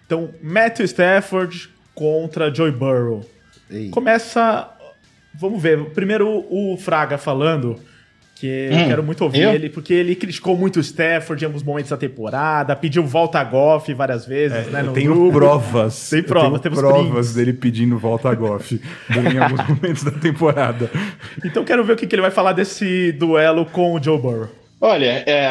[0.05, 3.25] Então, Matthew Stafford contra Joey Burrow.
[3.69, 3.89] Ei.
[3.89, 4.69] Começa.
[5.33, 5.85] Vamos ver.
[5.91, 7.79] Primeiro o Fraga falando,
[8.35, 9.53] que eu Hum, quero muito ouvir eu?
[9.53, 13.43] ele, porque ele criticou muito o Stafford em alguns momentos da temporada, pediu volta a
[13.43, 14.81] Goff várias vezes, né?
[14.81, 15.31] Eu no tenho grupo.
[15.31, 16.09] provas.
[16.09, 17.33] Tem Eu prova, tenho temos provas prints.
[17.35, 20.89] dele pedindo volta a Goff em alguns momentos da temporada.
[21.45, 24.49] Então quero ver o que, que ele vai falar desse duelo com o Joe Burrow.
[24.81, 25.49] Olha, é,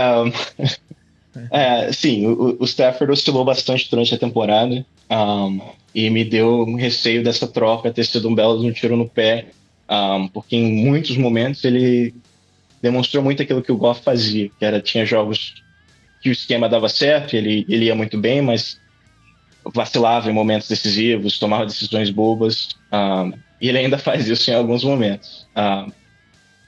[1.50, 5.60] é, sim, o, o Stafford oscilou bastante durante a temporada um,
[5.98, 9.46] e me deu um receio dessa troca ter sido um belo um tiro no pé,
[9.90, 12.14] um, porque em muitos momentos ele
[12.80, 15.54] demonstrou muito aquilo que o Goff fazia, que era tinha jogos
[16.22, 18.80] que o esquema dava certo, ele, ele ia muito bem, mas
[19.74, 24.84] vacilava em momentos decisivos, tomava decisões bobas, um, e ele ainda faz isso em alguns
[24.84, 25.48] momentos.
[25.56, 25.90] Um,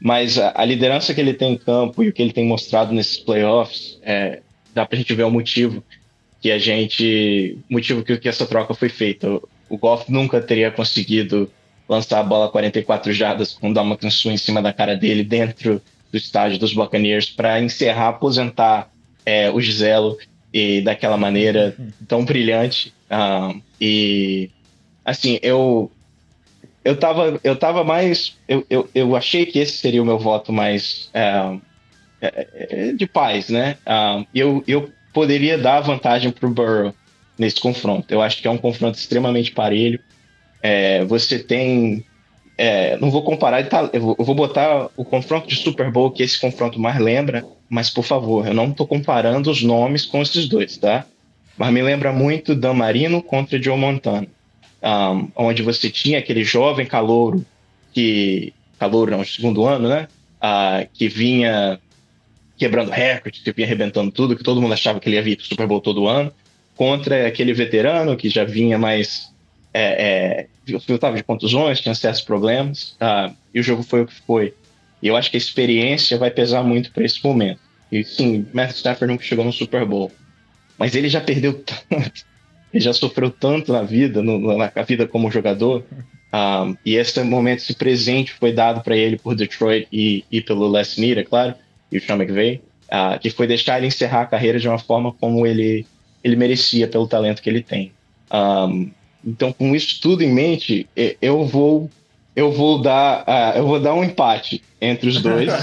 [0.01, 2.93] mas a, a liderança que ele tem em campo e o que ele tem mostrado
[2.93, 4.41] nesses playoffs, é,
[4.75, 5.85] dá pra gente ver o motivo
[6.41, 7.59] que a gente.
[7.69, 9.29] motivo que, que essa troca foi feita.
[9.29, 11.51] O, o Goff nunca teria conseguido
[11.89, 15.83] lançar a bola 44 jardas com dar uma Sue em cima da cara dele dentro
[16.11, 18.91] do estádio dos Buccaneers para encerrar, aposentar
[19.25, 20.17] é, o Giselo
[20.53, 21.77] e daquela maneira
[22.09, 22.93] tão brilhante.
[23.09, 24.51] Ah, e
[25.05, 25.91] assim, eu
[26.85, 28.37] eu tava, eu tava mais.
[28.49, 31.57] Eu, eu, eu achei que esse seria o meu voto mais é,
[32.21, 33.77] é, é, de paz, né?
[33.85, 36.95] Ah, eu, eu poderia dar vantagem pro Burrow
[37.39, 38.13] nesse confronto.
[38.13, 40.01] Eu acho que é um confronto extremamente parelho.
[40.63, 42.05] É, você tem.
[42.57, 46.39] é, não vou comparar, tá, eu vou, botar o confronto de Super Bowl, que esse
[46.39, 50.77] confronto mais lembra, mas por favor, eu não tô comparando os nomes com esses dois,
[50.77, 51.07] tá?
[51.57, 54.27] Mas me lembra muito Dan Marino contra Joe Montana
[54.83, 57.45] um, onde você tinha aquele jovem calouro
[57.93, 60.09] que calouro não, segundo ano, né?
[60.41, 61.79] Ah, que vinha
[62.61, 65.47] quebrando recordes, que vinha arrebentando tudo, que todo mundo achava que ele ia vir pro
[65.47, 66.31] Super Bowl todo ano,
[66.77, 69.33] contra aquele veterano que já vinha mais
[69.73, 74.15] é, é, filtrava de contusões, tinha certos problemas, ah, e o jogo foi o que
[74.27, 74.53] foi.
[75.03, 77.61] E eu acho que a experiência vai pesar muito para esse momento.
[77.91, 80.13] E sim, Matthew Stafford nunca chegou no Super Bowl,
[80.79, 82.29] mas ele já perdeu tanto
[82.73, 85.85] ele já sofreu tanto na vida, no, na vida como jogador,
[86.33, 90.71] um, e esse momento, esse presente foi dado para ele por Detroit e, e pelo
[90.71, 91.55] Les Snead, é claro,
[91.91, 95.13] e o Sean McVay, uh, que foi deixar ele encerrar a carreira de uma forma
[95.13, 95.87] como ele,
[96.23, 97.93] ele merecia pelo talento que ele tem.
[98.33, 98.91] Um,
[99.25, 100.89] então, com isso tudo em mente,
[101.21, 101.91] eu vou
[102.35, 105.53] eu vou dar uh, eu vou dar um empate entre os dois.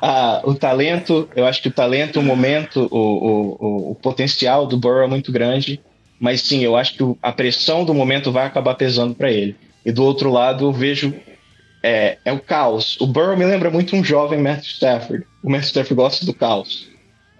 [0.00, 4.76] Ah, o talento, eu acho que o talento, o momento, o, o, o, potencial do
[4.76, 5.80] Burrow é muito grande,
[6.20, 9.56] mas sim, eu acho que a pressão do momento vai acabar pesando para ele.
[9.84, 11.14] E do outro lado, eu vejo
[11.82, 12.96] é, é o caos.
[13.00, 15.26] O Burrow me lembra muito um jovem Matthew Stafford.
[15.42, 16.88] O Matthew Stafford gosta do caos.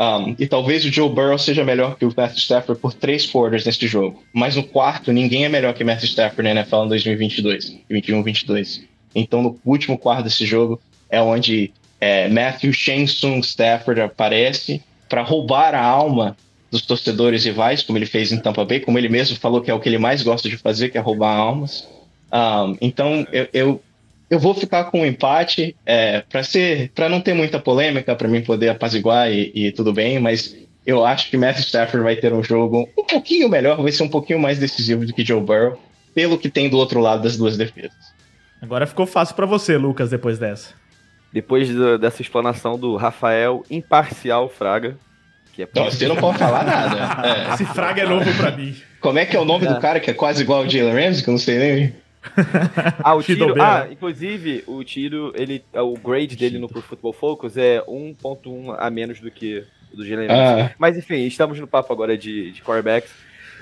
[0.00, 3.64] Um, e talvez o Joe Burrow seja melhor que o Matthew Stafford por três quarters
[3.64, 4.22] neste jogo.
[4.32, 8.82] Mas no quarto, ninguém é melhor que Matthew Stafford na NFL em 2022, 21-22.
[9.14, 15.74] Então, no último quarto desse jogo, é onde é, Matthew Shensung Stafford aparece para roubar
[15.74, 16.36] a alma
[16.70, 19.74] dos torcedores rivais, como ele fez em Tampa Bay, como ele mesmo falou que é
[19.74, 21.88] o que ele mais gosta de fazer, que é roubar almas.
[22.30, 23.82] Um, então, eu, eu,
[24.30, 28.28] eu vou ficar com um empate é, para ser, para não ter muita polêmica, para
[28.28, 30.56] mim poder apaziguar e, e tudo bem, mas
[30.86, 34.08] eu acho que Matthew Stafford vai ter um jogo um pouquinho melhor, vai ser um
[34.08, 35.78] pouquinho mais decisivo do que Joe Burrow,
[36.14, 37.92] pelo que tem do outro lado das duas defesas.
[38.60, 40.74] Agora ficou fácil pra você, Lucas, depois dessa.
[41.32, 44.96] Depois do- dessa explanação do Rafael Imparcial Fraga,
[45.52, 47.26] que é Então, você não pode falar nada.
[47.28, 47.52] É.
[47.54, 48.74] Esse fraga é novo pra mim.
[49.00, 51.22] Como é que é o nome do cara que é quase igual ao Jalen Ramsey,
[51.22, 51.94] que eu não sei nem.
[53.02, 53.60] Ah, o Tiro.
[53.60, 58.90] Ah, inclusive, o tiro, ele, o grade dele no Pro Football Focus é 1.1 a
[58.90, 60.28] menos do que o do Jalen.
[60.30, 63.12] Ah, Mas enfim, estamos no papo agora de, de quarterbacks.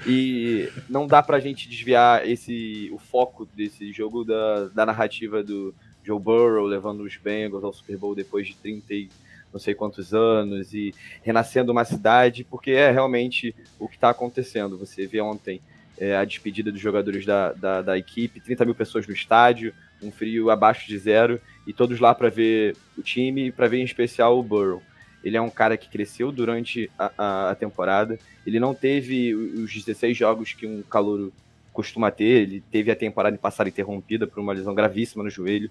[0.06, 5.74] E não dá pra gente desviar esse, o foco desse jogo da, da narrativa do
[6.05, 9.09] Joe Burrow levando os Bengals ao Super Bowl depois de 30 e
[9.52, 14.76] não sei quantos anos e renascendo uma cidade, porque é realmente o que está acontecendo.
[14.76, 15.60] Você vê ontem
[15.98, 20.10] é, a despedida dos jogadores da, da, da equipe, 30 mil pessoas no estádio, um
[20.10, 23.84] frio abaixo de zero, e todos lá para ver o time e para ver em
[23.84, 24.83] especial o Burrow.
[25.25, 28.18] Ele é um cara que cresceu durante a, a, temporada.
[28.47, 31.33] Ele não teve os 16 jogos que um calouro
[31.73, 32.42] costuma ter.
[32.42, 35.68] Ele teve a temporada passada interrompida por uma lesão gravíssima no joelho.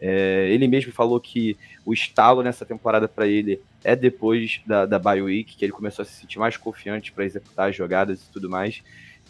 [0.00, 4.98] É, ele mesmo falou que o estalo nessa temporada para ele é depois da, da
[4.98, 8.32] bye week, que ele começou a se sentir mais confiante para executar as jogadas e
[8.32, 8.82] tudo mais.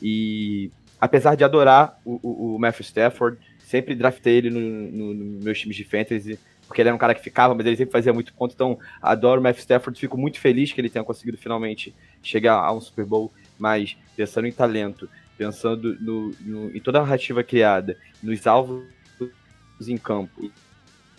[0.03, 5.45] E apesar de adorar o, o, o Matthew Stafford, sempre draftei ele nos no, no
[5.45, 8.13] meus times de fantasy, porque ele era um cara que ficava, mas ele sempre fazia
[8.13, 8.55] muito ponto.
[8.55, 12.73] Então, adoro o Matt Stafford, fico muito feliz que ele tenha conseguido finalmente chegar a
[12.73, 15.09] um Super Bowl, mas pensando em talento,
[15.39, 18.85] pensando no, no, em toda a narrativa criada, nos alvos
[19.87, 20.51] em campo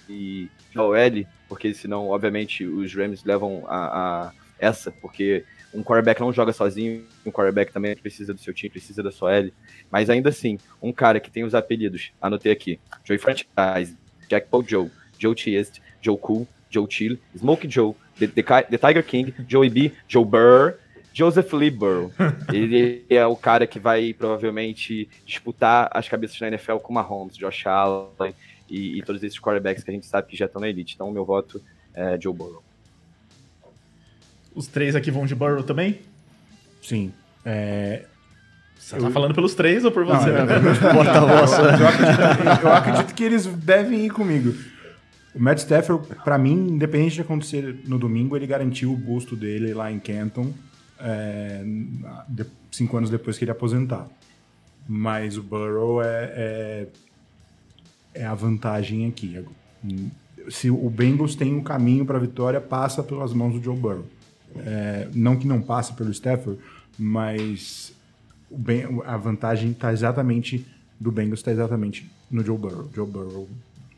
[0.10, 6.20] e a OL, porque senão, obviamente, os Rams levam a, a essa, porque um quarterback
[6.22, 9.54] não joga sozinho, um quarterback também precisa do seu time, precisa da sua L.
[9.92, 13.98] Mas ainda assim, um cara que tem os apelidos, anotei aqui: Joey Franchise,
[14.30, 19.04] Jack Paul Joe, Joe Chiest, Joe Cool, Joe Chill, Smoke Joe, The, The, The Tiger
[19.04, 20.76] King, Joey B, Joe Burr,
[21.14, 22.12] Joseph Lee Burrow.
[22.54, 27.66] Ele é o cara que vai provavelmente disputar as cabeças na NFL com Mahomes, Josh
[27.66, 28.34] Allen
[28.70, 30.96] e, e todos esses quarterbacks que a gente sabe que já estão na elite.
[30.96, 31.62] Então, o meu voto
[31.94, 32.67] é Joe Burrow.
[34.58, 36.00] Os três aqui vão de Burrow também?
[36.82, 37.14] Sim.
[37.46, 38.06] É,
[38.76, 40.32] Você tá falando pelos três ou por você?
[40.32, 41.52] Não, é, porta-voz.
[41.52, 44.56] eu, acredito, eu acredito que eles devem ir comigo.
[45.36, 49.76] O Matt Stafford, para mim, independente de acontecer no domingo, ele garantiu o busto dele
[49.76, 50.52] lá em Canton
[51.00, 51.64] é,
[52.28, 54.08] de, cinco anos depois que ele aposentar.
[54.88, 56.88] Mas o Burrow é, é,
[58.16, 59.46] é a vantagem aqui.
[60.50, 64.17] Se o Bengals tem um caminho para a vitória, passa pelas mãos do Joe Burrow.
[64.56, 66.60] É, não que não passe pelo Stafford,
[66.98, 67.94] mas
[68.50, 70.66] ben, a vantagem está exatamente
[71.00, 72.90] do Bengals está exatamente no Joe Burrow.
[72.94, 73.48] Joe Burrow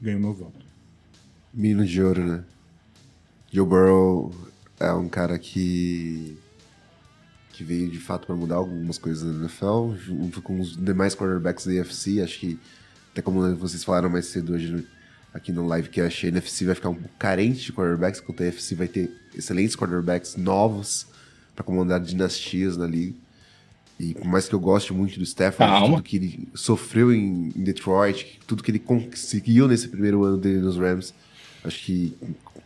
[0.02, 0.66] ganhou meu voto.
[1.54, 2.44] Menino de ouro, né?
[3.52, 4.34] Joe Burrow
[4.80, 6.38] é um cara que
[7.54, 11.66] que veio de fato para mudar algumas coisas na NFL, junto com os demais quarterbacks
[11.66, 12.22] da NFC.
[12.22, 12.58] Acho que,
[13.12, 14.88] até como vocês falaram mais cedo hoje
[15.34, 18.76] aqui no livecast, a NFC vai ficar um pouco carente de quarterbacks, enquanto a NFC
[18.76, 21.08] vai ter excelentes quarterbacks novos
[21.56, 23.16] para comandar dinastias na liga.
[24.00, 25.98] E por mais que eu goste muito do Stafford, Calma.
[25.98, 30.78] tudo que ele sofreu em, Detroit, tudo que ele conseguiu nesse primeiro ano dele nos
[30.78, 31.14] Rams,
[31.66, 32.16] acho que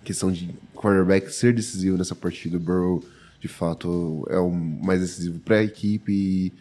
[0.03, 3.03] questão de quarterback ser decisivo nessa partida, o Burrow
[3.39, 6.53] de fato é o mais decisivo para a equipe e,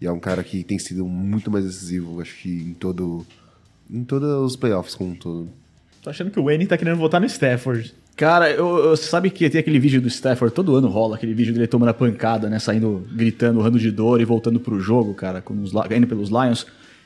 [0.00, 3.26] e, é um cara que tem sido muito mais decisivo, acho que em todo
[3.90, 5.48] em todos os playoffs como um todo.
[6.00, 7.94] Tô achando que o Wayne tá querendo votar no Stafford.
[8.16, 11.52] Cara, eu, eu, sabe que tem aquele vídeo do Stafford, todo ano rola aquele vídeo
[11.52, 12.60] dele tomando a pancada, né?
[12.60, 16.64] Saindo, gritando, urrando de dor e voltando pro jogo, cara, com os, indo pelos Lions.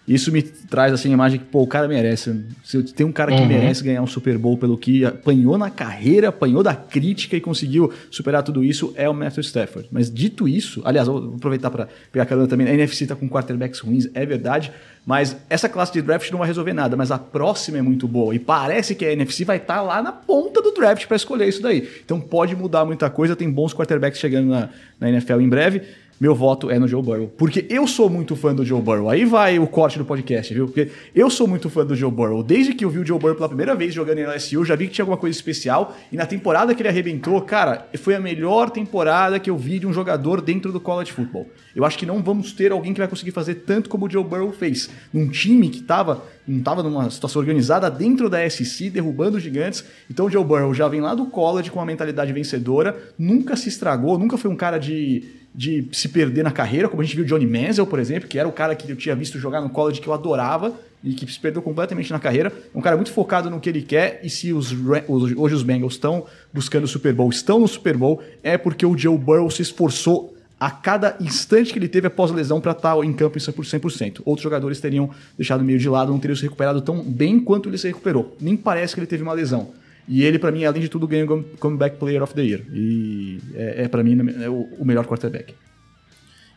[0.09, 2.43] Isso me traz assim a imagem que, pô, o cara merece.
[2.65, 3.47] Se tem um cara que uhum.
[3.47, 7.93] merece ganhar um Super Bowl pelo que apanhou na carreira, apanhou da crítica e conseguiu
[8.11, 9.89] superar tudo isso, é o Matthew Stafford.
[9.93, 12.67] Mas dito isso, aliás, vou aproveitar para pegar a carona também.
[12.67, 14.73] A NFC tá com quarterbacks ruins, é verdade.
[15.05, 18.35] Mas essa classe de draft não vai resolver nada, mas a próxima é muito boa.
[18.35, 21.49] E parece que a NFC vai estar tá lá na ponta do draft para escolher
[21.49, 21.89] isso daí.
[22.05, 25.83] Então pode mudar muita coisa, tem bons quarterbacks chegando na, na NFL em breve
[26.21, 27.29] meu voto é no Joe Burrow.
[27.29, 29.09] Porque eu sou muito fã do Joe Burrow.
[29.09, 30.67] Aí vai o corte do podcast, viu?
[30.67, 32.43] Porque eu sou muito fã do Joe Burrow.
[32.43, 34.89] Desde que eu vi o Joe Burrow pela primeira vez jogando em LSU, já vi
[34.89, 35.97] que tinha alguma coisa especial.
[36.11, 39.87] E na temporada que ele arrebentou, cara, foi a melhor temporada que eu vi de
[39.87, 41.47] um jogador dentro do college football.
[41.75, 44.25] Eu acho que não vamos ter alguém que vai conseguir fazer tanto como o Joe
[44.25, 44.91] Burrow fez.
[45.13, 49.85] Num time que tava, não estava numa situação organizada dentro da SC, derrubando gigantes.
[50.11, 53.69] Então o Joe Burrow já vem lá do college com uma mentalidade vencedora, nunca se
[53.69, 57.25] estragou, nunca foi um cara de de se perder na carreira, como a gente viu
[57.25, 60.01] Johnny Manziel, por exemplo, que era o cara que eu tinha visto jogar no college
[60.01, 62.53] que eu adorava e que se perdeu completamente na carreira.
[62.75, 64.73] Um cara muito focado no que ele quer e se os,
[65.07, 68.97] hoje os Bengals estão buscando o Super Bowl, estão no Super Bowl, é porque o
[68.97, 72.97] Joe Burrow se esforçou a cada instante que ele teve após a lesão para estar
[73.05, 74.23] em campo em 100%.
[74.25, 77.79] Outros jogadores teriam deixado meio de lado, não teriam se recuperado tão bem quanto ele
[77.79, 78.37] se recuperou.
[78.41, 79.71] Nem parece que ele teve uma lesão.
[80.09, 82.63] E ele, para mim, além de tudo, ganhou Comeback Player of the Year.
[82.73, 85.55] E é, é para mim, é o, o, melhor quarterback.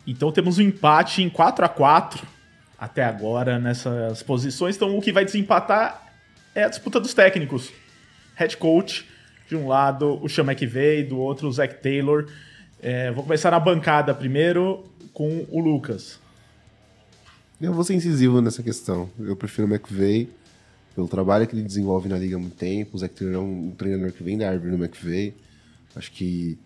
[0.07, 2.25] Então temos um empate em 4 a 4
[2.79, 4.77] até agora nessas posições.
[4.77, 6.01] Então o que vai desempatar
[6.55, 7.69] é a disputa dos técnicos.
[8.35, 9.05] Head coach,
[9.49, 12.27] de um lado o Sean McVay, do outro o Zach Taylor.
[12.81, 16.19] É, vou começar na bancada primeiro com o Lucas.
[17.59, 19.09] Eu vou ser incisivo nessa questão.
[19.19, 20.29] Eu prefiro o McVay
[20.95, 22.95] pelo trabalho que ele desenvolve na liga há muito tempo.
[22.95, 25.33] O Zach Taylor é um treinador que vem da árvore do McVay.
[25.95, 26.57] Acho que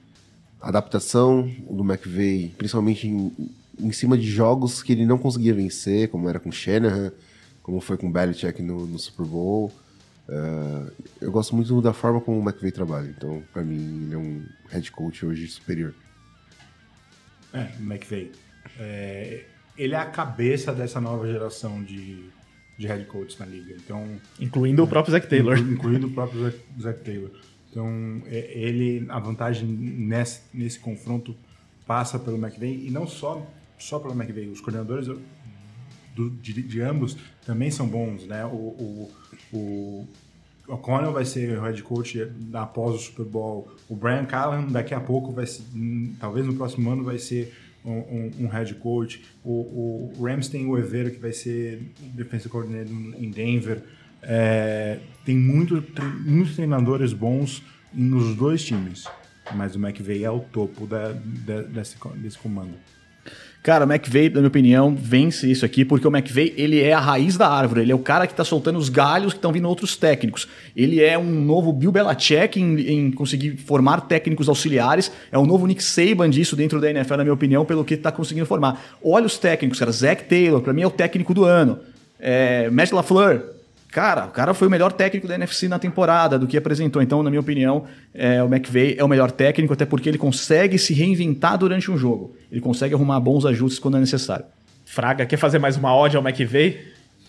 [0.61, 3.31] a adaptação do McVay, principalmente em,
[3.79, 7.11] em cima de jogos que ele não conseguia vencer, como era com Shanahan,
[7.61, 9.71] como foi com Belichick no, no Super Bowl.
[10.27, 13.07] Uh, eu gosto muito da forma como o McVay trabalha.
[13.15, 15.93] Então, para mim, ele é um head coach hoje superior.
[17.53, 18.31] É, McVay.
[18.79, 19.45] É,
[19.77, 22.29] ele é a cabeça dessa nova geração de
[22.77, 23.75] de head coach na liga.
[23.75, 24.05] Então,
[24.39, 25.57] incluindo o próprio Zach Taylor.
[25.57, 27.31] Incluindo o próprio Zach, Zach Taylor.
[27.71, 31.35] Então, é, ele, a vantagem nesse, nesse confronto
[31.85, 33.45] passa pelo McVay e não só,
[33.77, 34.47] só pelo McVay.
[34.49, 38.45] Os coordenadores do- de, de ambos também são bons, né?
[38.45, 39.11] O, o,
[39.53, 40.07] o
[40.67, 43.67] O'Connell vai ser o head coach após o Super Bowl.
[43.89, 47.53] O Brian Callahan daqui a pouco vai ser, hum, talvez no próximo ano vai ser
[47.91, 49.23] um, um, head coach.
[49.43, 51.81] O, o Rams tem o Evero que vai ser
[52.13, 53.81] defensive coordinator em Denver.
[54.21, 57.61] É, tem muito, tre- muitos treinadores bons
[57.93, 59.05] nos dois times,
[59.55, 62.73] mas o McVay é o topo da, da- desse, desse comando.
[63.65, 66.99] Cara, o McVay, na minha opinião, vence isso aqui, porque o McVay, ele é a
[66.99, 69.67] raiz da árvore, ele é o cara que tá soltando os galhos que estão vindo
[69.67, 70.47] outros técnicos.
[70.75, 75.65] Ele é um novo Bill Belichick em, em conseguir formar técnicos auxiliares, é o novo
[75.65, 78.79] Nick Saban disso dentro da NFL, na minha opinião, pelo que tá conseguindo formar.
[79.03, 81.79] Olha os técnicos, cara, Zach Taylor, pra mim é o técnico do ano.
[82.19, 83.54] É, Matt LaFleur,
[83.95, 87.01] Cara, o cara foi o melhor técnico da NFC na temporada do que apresentou.
[87.01, 90.77] Então, na minha opinião, é, o McVay é o melhor técnico, até porque ele consegue
[90.77, 92.35] se reinventar durante um jogo.
[92.51, 94.43] Ele consegue arrumar bons ajustes quando é necessário.
[94.85, 96.77] Fraga, quer fazer mais uma ode ao McVay?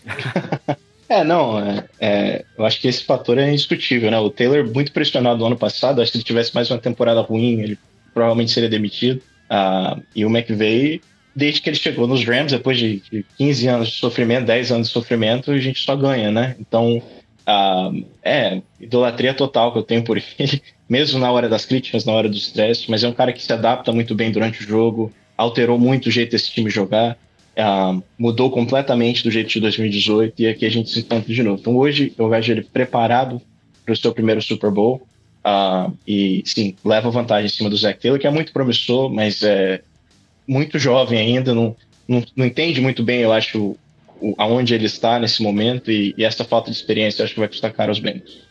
[1.08, 4.18] É, não, é, é, eu acho que esse fator é indiscutível, né?
[4.18, 7.20] O Taylor, muito pressionado no ano passado, acho que se ele tivesse mais uma temporada
[7.20, 7.78] ruim, ele
[8.12, 9.22] provavelmente seria demitido.
[9.48, 11.00] Ah, e o McVay,
[11.36, 14.88] desde que ele chegou nos Rams, depois de, de 15 anos de sofrimento, 10 anos
[14.88, 16.56] de sofrimento, a gente só ganha, né?
[16.58, 17.02] Então,
[17.46, 17.90] ah,
[18.24, 22.26] é, idolatria total que eu tenho por ele, mesmo na hora das críticas, na hora
[22.26, 25.78] do estresse, mas é um cara que se adapta muito bem durante o jogo, alterou
[25.78, 27.18] muito o jeito desse time jogar.
[27.58, 31.58] Ah, mudou completamente do jeito de 2018 e aqui a gente se encontra de novo.
[31.60, 33.40] Então hoje eu vejo ele preparado
[33.84, 35.06] para o seu primeiro Super Bowl
[35.44, 39.42] ah, e sim, leva vantagem em cima do Zach Taylor, que é muito promissor, mas
[39.42, 39.80] é
[40.46, 41.76] muito jovem ainda, não,
[42.06, 43.76] não, não entende muito bem, eu acho,
[44.20, 47.40] o, aonde ele está nesse momento e, e essa falta de experiência eu acho que
[47.40, 48.46] vai custar caro aos Bengals.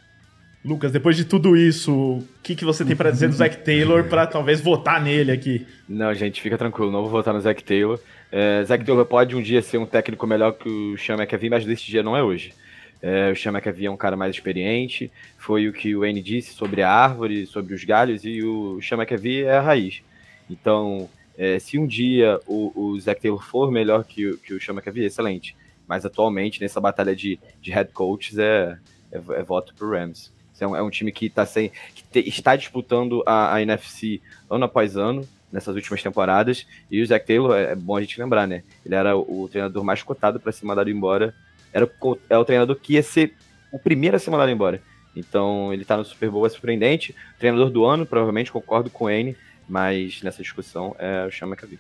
[0.66, 4.06] Lucas, depois de tudo isso, o que, que você tem pra dizer do Zach Taylor
[4.06, 5.64] pra talvez votar nele aqui?
[5.88, 8.00] Não, gente, fica tranquilo, não vou votar no Zach Taylor.
[8.32, 11.66] É, Zach Taylor pode um dia ser um técnico melhor que o Sean McAvee, mas
[11.66, 12.52] desse dia não é hoje.
[13.00, 16.56] É, o Sean McAvee é um cara mais experiente, foi o que o N disse
[16.56, 20.02] sobre a árvore, sobre os galhos, e o Sean McAvee é a raiz.
[20.50, 21.08] Então,
[21.38, 24.74] é, se um dia o, o Zach Taylor for melhor que, o- que o Sean
[24.76, 25.56] McAvee, excelente.
[25.88, 28.78] Mas atualmente, nessa batalha de, de head coaches, é,
[29.12, 30.32] é, é voto pro Rams.
[30.60, 34.22] É um, é um time que, tá sem, que te- está disputando a, a NFC
[34.50, 36.66] ano após ano, nessas últimas temporadas.
[36.90, 38.64] E o Zach Taylor, é, é bom a gente lembrar, né?
[38.86, 41.36] Ele era o treinador mais cotado para ser mandado embora.
[41.74, 43.36] Era o, é o treinador que ia ser
[43.72, 44.82] o primeiro a ser mandado embora.
[45.16, 47.14] Então ele tá no Super Bowl, é surpreendente.
[47.38, 49.36] Treinador do ano, provavelmente, concordo com o N,
[49.68, 51.80] mas nessa discussão é o Sean McAvee.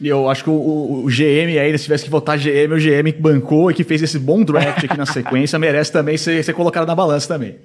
[0.00, 2.78] E eu acho que o, o- o GM aí, se tivesse que votar GM, o
[2.78, 6.42] GM que bancou e que fez esse bom draft aqui na sequência, merece também ser,
[6.44, 7.56] ser colocado na balança também.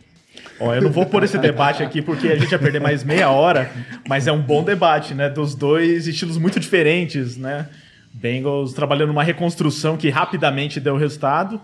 [0.60, 3.30] Ó, eu não vou pôr esse debate aqui porque a gente ia perder mais meia
[3.30, 3.72] hora,
[4.08, 5.30] mas é um bom debate, né?
[5.30, 7.68] Dos dois estilos muito diferentes, né?
[8.12, 11.62] Bengals trabalhando numa reconstrução que rapidamente deu resultado.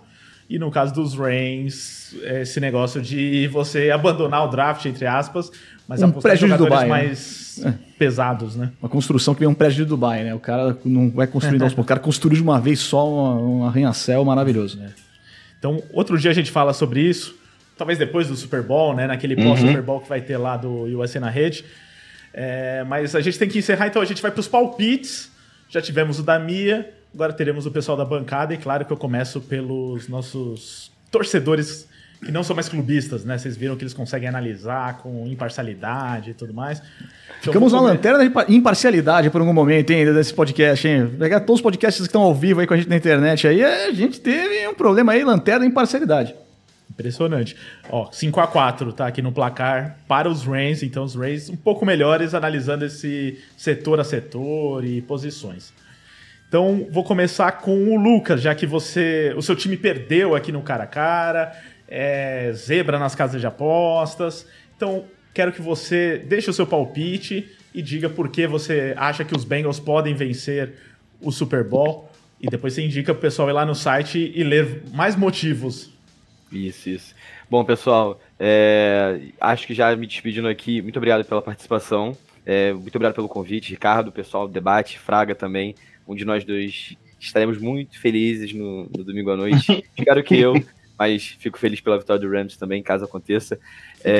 [0.49, 5.51] E no caso dos Reigns, esse negócio de você abandonar o draft, entre aspas,
[5.87, 6.89] mas Um apostar em prédio jogadores Dubai, né?
[6.89, 7.65] mais
[7.99, 8.71] pesados, né?
[8.81, 10.33] Uma construção que vem um prédio de Dubai, né?
[10.33, 11.85] O cara não vai construindo aos poucos.
[11.85, 14.79] O cara construiu de uma vez só um, um arranha-céu maravilhoso.
[15.59, 17.35] Então, outro dia a gente fala sobre isso,
[17.77, 19.05] talvez depois do Super Bowl, né?
[19.05, 21.63] Naquele pós-Super Bowl que vai ter lá do USA na rede.
[22.33, 25.31] É, mas a gente tem que encerrar, então a gente vai para os palpites.
[25.67, 28.97] Já tivemos o da Mia, agora teremos o pessoal da bancada, e claro que eu
[28.97, 31.87] começo pelos nossos torcedores
[32.23, 33.37] que não são mais clubistas, né?
[33.37, 36.79] Vocês viram que eles conseguem analisar com imparcialidade e tudo mais.
[37.39, 41.07] Então, Ficamos na lanterna impa- imparcialidade por algum momento ainda desse podcast, hein?
[41.17, 43.63] Pegar todos os podcasts que estão ao vivo aí com a gente na internet aí,
[43.63, 46.35] a gente teve um problema aí, lanterna da imparcialidade.
[46.89, 47.55] Impressionante.
[47.89, 51.55] Ó, 5 a 4 tá aqui no placar para os Reigns, então os Reigns um
[51.55, 55.71] pouco melhores analisando esse setor a setor e posições.
[56.49, 60.63] Então, vou começar com o Lucas, já que você, o seu time perdeu aqui no
[60.63, 61.55] cara a cara,
[61.87, 64.47] é zebra nas casas de apostas.
[64.75, 69.35] Então, quero que você deixe o seu palpite e diga por que você acha que
[69.35, 70.73] os Bengals podem vencer
[71.21, 72.09] o Super Bowl.
[72.41, 75.91] E depois você indica pro pessoal ir lá no site e ler mais motivos
[76.51, 77.15] Isso, isso.
[77.47, 82.95] Bom, pessoal, é, acho que já me despedindo aqui, muito obrigado pela participação, é, muito
[82.95, 85.75] obrigado pelo convite, Ricardo, pessoal debate, Fraga também,
[86.09, 90.53] um de nós dois estaremos muito felizes no, no domingo à noite, espero que eu,
[90.97, 93.59] mas fico feliz pela vitória do Rams também, caso aconteça.
[94.03, 94.17] É,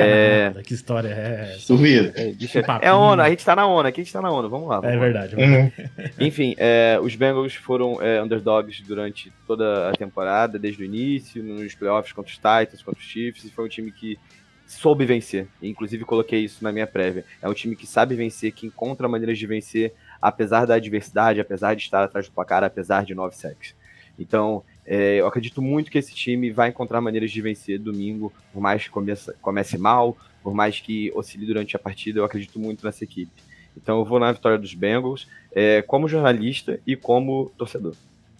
[0.48, 1.74] Caramba, que história é essa?
[1.74, 2.86] É, deixa- papinho.
[2.86, 4.68] é a ONU, a gente tá na ONU, aqui a gente tá na ONU, vamos
[4.68, 4.76] lá.
[4.76, 5.02] É vamos lá.
[5.02, 5.36] verdade.
[5.36, 5.72] Uhum.
[6.26, 11.74] Enfim, é, os Bengals foram é, underdogs durante toda a temporada, desde o início, nos
[11.74, 14.18] playoffs contra os Titans, contra os Chiefs, e foi um time que
[14.66, 15.48] soube vencer.
[15.60, 17.24] Inclusive, coloquei isso na minha prévia.
[17.42, 21.74] É um time que sabe vencer, que encontra maneiras de vencer, apesar da adversidade, apesar
[21.74, 23.74] de estar atrás do placar, apesar de nove sacks.
[24.18, 28.60] Então, é, eu acredito muito que esse time vai encontrar maneiras de vencer domingo, por
[28.60, 32.84] mais que comece, comece mal, por mais que oscile durante a partida, eu acredito muito
[32.84, 33.32] nessa equipe.
[33.76, 37.94] Então eu vou na vitória dos Bengals é, como jornalista e como torcedor.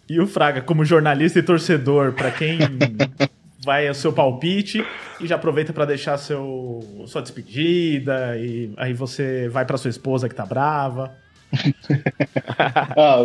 [0.09, 2.59] E o Fraga, como jornalista e torcedor, para quem
[3.63, 4.85] vai ao seu palpite
[5.19, 10.27] e já aproveita para deixar seu, sua despedida e aí você vai para sua esposa
[10.27, 11.15] que tá brava.
[12.57, 13.19] ah,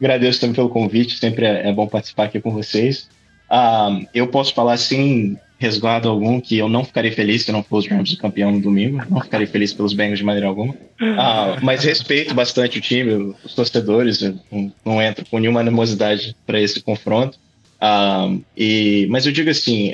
[0.00, 3.08] agradeço também pelo convite, sempre é, é bom participar aqui com vocês.
[3.48, 7.78] Ah, eu posso falar sem resguardo algum que eu não ficarei feliz se não for
[7.78, 10.74] os Rams campeão no domingo, não ficarei feliz pelos Bengals de maneira alguma.
[11.18, 16.60] Ah, mas respeito bastante o time, os torcedores, não, não entro com nenhuma animosidade para
[16.60, 17.38] esse confronto.
[17.78, 19.92] Ah, e, mas eu digo assim,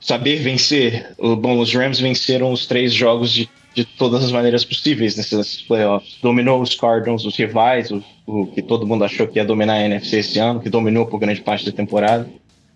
[0.00, 5.16] saber vencer, bom, os Rams venceram os três jogos de de todas as maneiras possíveis
[5.16, 6.18] nesses playoffs.
[6.20, 9.84] Dominou os Cardinals, os rivais, o, o, que todo mundo achou que ia dominar a
[9.84, 12.28] NFC esse ano, que dominou por grande parte da temporada.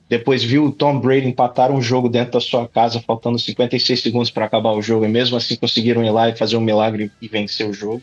[0.09, 4.31] Depois viu o Tom Brady empatar um jogo dentro da sua casa, faltando 56 segundos
[4.31, 7.27] para acabar o jogo, e mesmo assim conseguiram ir lá e fazer um milagre e
[7.27, 8.03] vencer o jogo.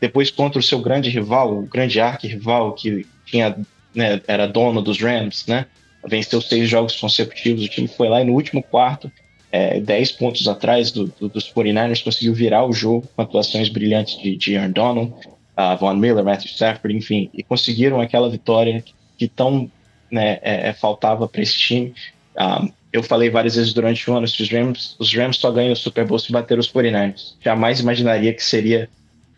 [0.00, 3.56] Depois contra o seu grande rival, o grande arqui-rival, que tinha,
[3.94, 5.66] né, era dono dos Rams, né?
[6.04, 9.12] Venceu seis jogos consecutivos, o time foi lá e no último quarto
[9.52, 14.18] é, 10 pontos atrás do, do, dos 49ers, conseguiu virar o jogo com atuações brilhantes
[14.20, 15.12] de, de Aaron Donald,
[15.56, 19.70] uh, Von Miller, Matthew Stafford, enfim, e conseguiram aquela vitória que, que tão
[20.10, 21.94] né, é, é faltava para esse time.
[22.34, 25.50] Um, ah, eu falei várias vezes durante o ano, se os Rams, os Rams só
[25.50, 27.34] ganham o Super Bowl se bater os 49ers.
[27.40, 28.88] Jamais imaginaria que seria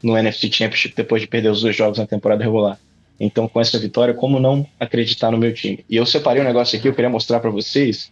[0.02, 2.78] no NFC Championship depois de perder os dois jogos na temporada regular.
[3.18, 5.84] Então, com essa vitória, como não acreditar no meu time?
[5.88, 8.10] E eu separei um negócio aqui, eu queria mostrar para vocês.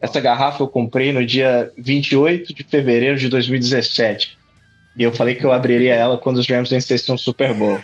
[0.00, 4.38] Essa garrafa eu comprei no dia 28 de fevereiro de 2017.
[4.96, 7.80] E eu falei que eu abriria ela quando os Rams vencessem um Super Bowl.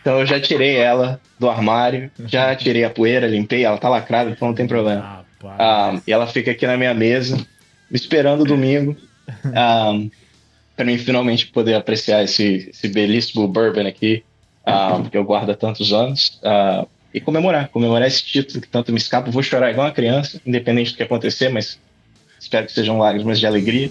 [0.00, 4.30] Então eu já tirei ela do armário, já tirei a poeira, limpei, ela tá lacrada,
[4.30, 5.24] então não tem problema.
[5.42, 7.38] Ah, e ela fica aqui na minha mesa,
[7.90, 8.96] esperando o domingo,
[9.54, 9.98] ah,
[10.76, 14.22] para mim finalmente poder apreciar esse, esse belíssimo bourbon aqui,
[14.64, 16.38] ah, que eu guardo há tantos anos.
[16.44, 19.30] Ah, e comemorar, comemorar esse título que tanto me escapa.
[19.30, 21.78] Vou chorar igual uma criança, independente do que acontecer, mas
[22.38, 23.90] espero que sejam lágrimas de alegria.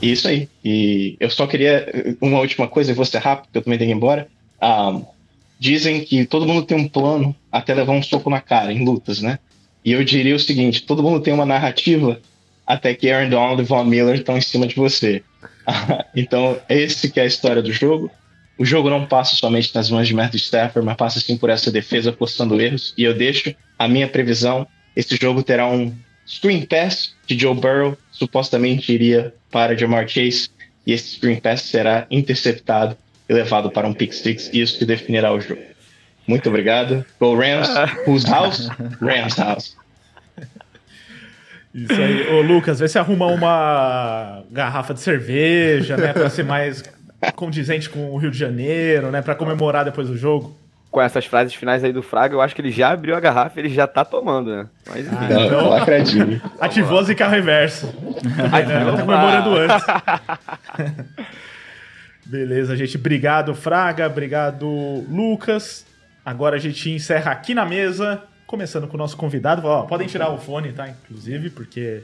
[0.00, 0.48] E isso aí.
[0.64, 3.90] E eu só queria uma última coisa, e vou ser rápido, porque eu também tenho
[3.90, 4.28] que ir embora.
[4.62, 5.04] Um,
[5.58, 9.20] dizem que todo mundo tem um plano até levar um soco na cara em lutas,
[9.20, 9.38] né?
[9.84, 12.20] E eu diria o seguinte: todo mundo tem uma narrativa
[12.66, 15.22] até que Aaron Donald e Von Miller estão em cima de você.
[16.16, 18.10] então, esse que é a história do jogo
[18.56, 21.70] o jogo não passa somente nas mãos de Matthew Stafford, mas passa sim por essa
[21.70, 22.94] defesa forçando erros.
[22.96, 25.92] E eu deixo a minha previsão: esse jogo terá um
[26.26, 30.50] screen pass de Joe Burrow, supostamente iria para Jamar Chase,
[30.86, 32.96] e esse screen pass será interceptado
[33.28, 35.62] e levado para um pick six, e isso que definirá o jogo.
[36.26, 37.04] Muito obrigado.
[37.20, 37.68] Go Rams.
[38.06, 38.68] Whose house?
[39.00, 39.76] Rams house.
[41.74, 42.28] Isso aí.
[42.28, 46.12] Ô, Lucas, vê se arruma uma garrafa de cerveja, né?
[46.12, 46.82] Pra ser mais
[47.32, 49.22] condizente com o Rio de Janeiro, né?
[49.22, 50.56] Para comemorar depois do jogo.
[50.90, 53.58] Com essas frases finais aí do Fraga, eu acho que ele já abriu a garrafa,
[53.58, 54.66] ele já tá tomando, né?
[54.88, 55.16] Mas enfim.
[55.18, 56.40] Ah, então, lacradinho.
[56.60, 57.92] Ativou e carro reverso.
[58.52, 59.84] Ativou, tá comemorando antes.
[62.24, 62.96] Beleza, gente.
[62.96, 64.06] Obrigado, Fraga.
[64.06, 64.66] Obrigado,
[65.10, 65.84] Lucas.
[66.24, 69.66] Agora a gente encerra aqui na mesa, começando com o nosso convidado.
[69.66, 70.88] Ó, podem tirar o fone, tá?
[70.88, 72.02] Inclusive, porque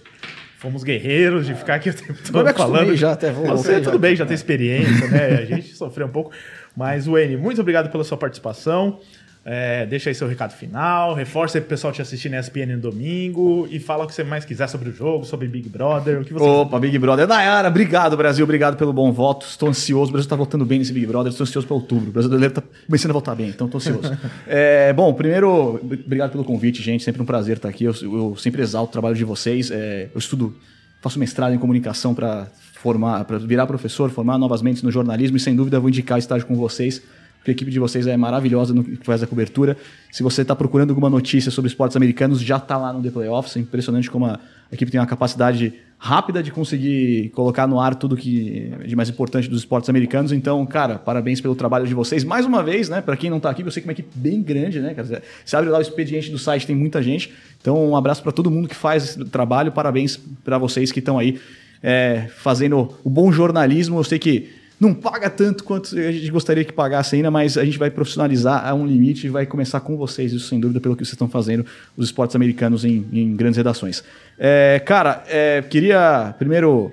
[0.61, 2.95] fomos guerreiros de ficar aqui o tempo todo falando.
[2.95, 3.99] já até vou, Você, tudo já.
[3.99, 5.39] bem, já tem experiência, né?
[5.41, 6.31] A gente sofreu um pouco.
[6.77, 9.01] Mas, Wayne, muito obrigado pela sua participação.
[9.43, 12.79] É, deixa aí seu recado final, reforça aí pro pessoal te assistir na ESPN no
[12.79, 16.25] domingo e fala o que você mais quiser sobre o jogo, sobre Big Brother, o
[16.25, 17.27] que você Opa, Big Brother.
[17.27, 19.47] Nayara, obrigado, Brasil, obrigado pelo bom voto.
[19.47, 22.11] Estou ansioso, o Brasil está voltando bem nesse Big Brother, estou ansioso para outubro.
[22.11, 24.19] O brasileiro está começando a voltar bem, então estou ansioso.
[24.47, 27.85] é, bom, primeiro, obrigado pelo convite, gente, sempre um prazer estar aqui.
[27.85, 29.71] Eu, eu sempre exalto o trabalho de vocês.
[29.71, 30.55] É, eu estudo
[31.01, 35.41] faço mestrado em comunicação para formar, para virar professor, formar novas mentes no jornalismo e
[35.41, 37.03] sem dúvida vou indicar estágio com vocês,
[37.41, 39.75] porque a equipe de vocês é maravilhosa no que faz a cobertura.
[40.13, 43.57] Se você está procurando alguma notícia sobre esportes americanos, já está lá no The Playoffs.
[43.57, 44.39] É impressionante como a,
[44.71, 49.49] equipe tem uma capacidade rápida de conseguir colocar no ar tudo que de mais importante
[49.49, 50.33] dos esportes americanos.
[50.33, 52.25] Então, cara, parabéns pelo trabalho de vocês.
[52.25, 53.01] Mais uma vez, né?
[53.01, 54.95] Para quem não está aqui, eu sei que é uma equipe bem grande, né?
[55.43, 57.33] Você abre lá o expediente do site, tem muita gente.
[57.59, 59.73] Então, um abraço para todo mundo que faz esse trabalho.
[59.73, 61.41] Parabéns para vocês que estão aí
[61.83, 63.99] é, fazendo o bom jornalismo.
[63.99, 67.65] Eu sei que não paga tanto quanto a gente gostaria que pagasse ainda, mas a
[67.65, 70.97] gente vai profissionalizar a um limite e vai começar com vocês, isso sem dúvida, pelo
[70.97, 74.03] que vocês estão fazendo, os esportes americanos em, em grandes redações.
[74.39, 76.91] É, cara, é, queria primeiro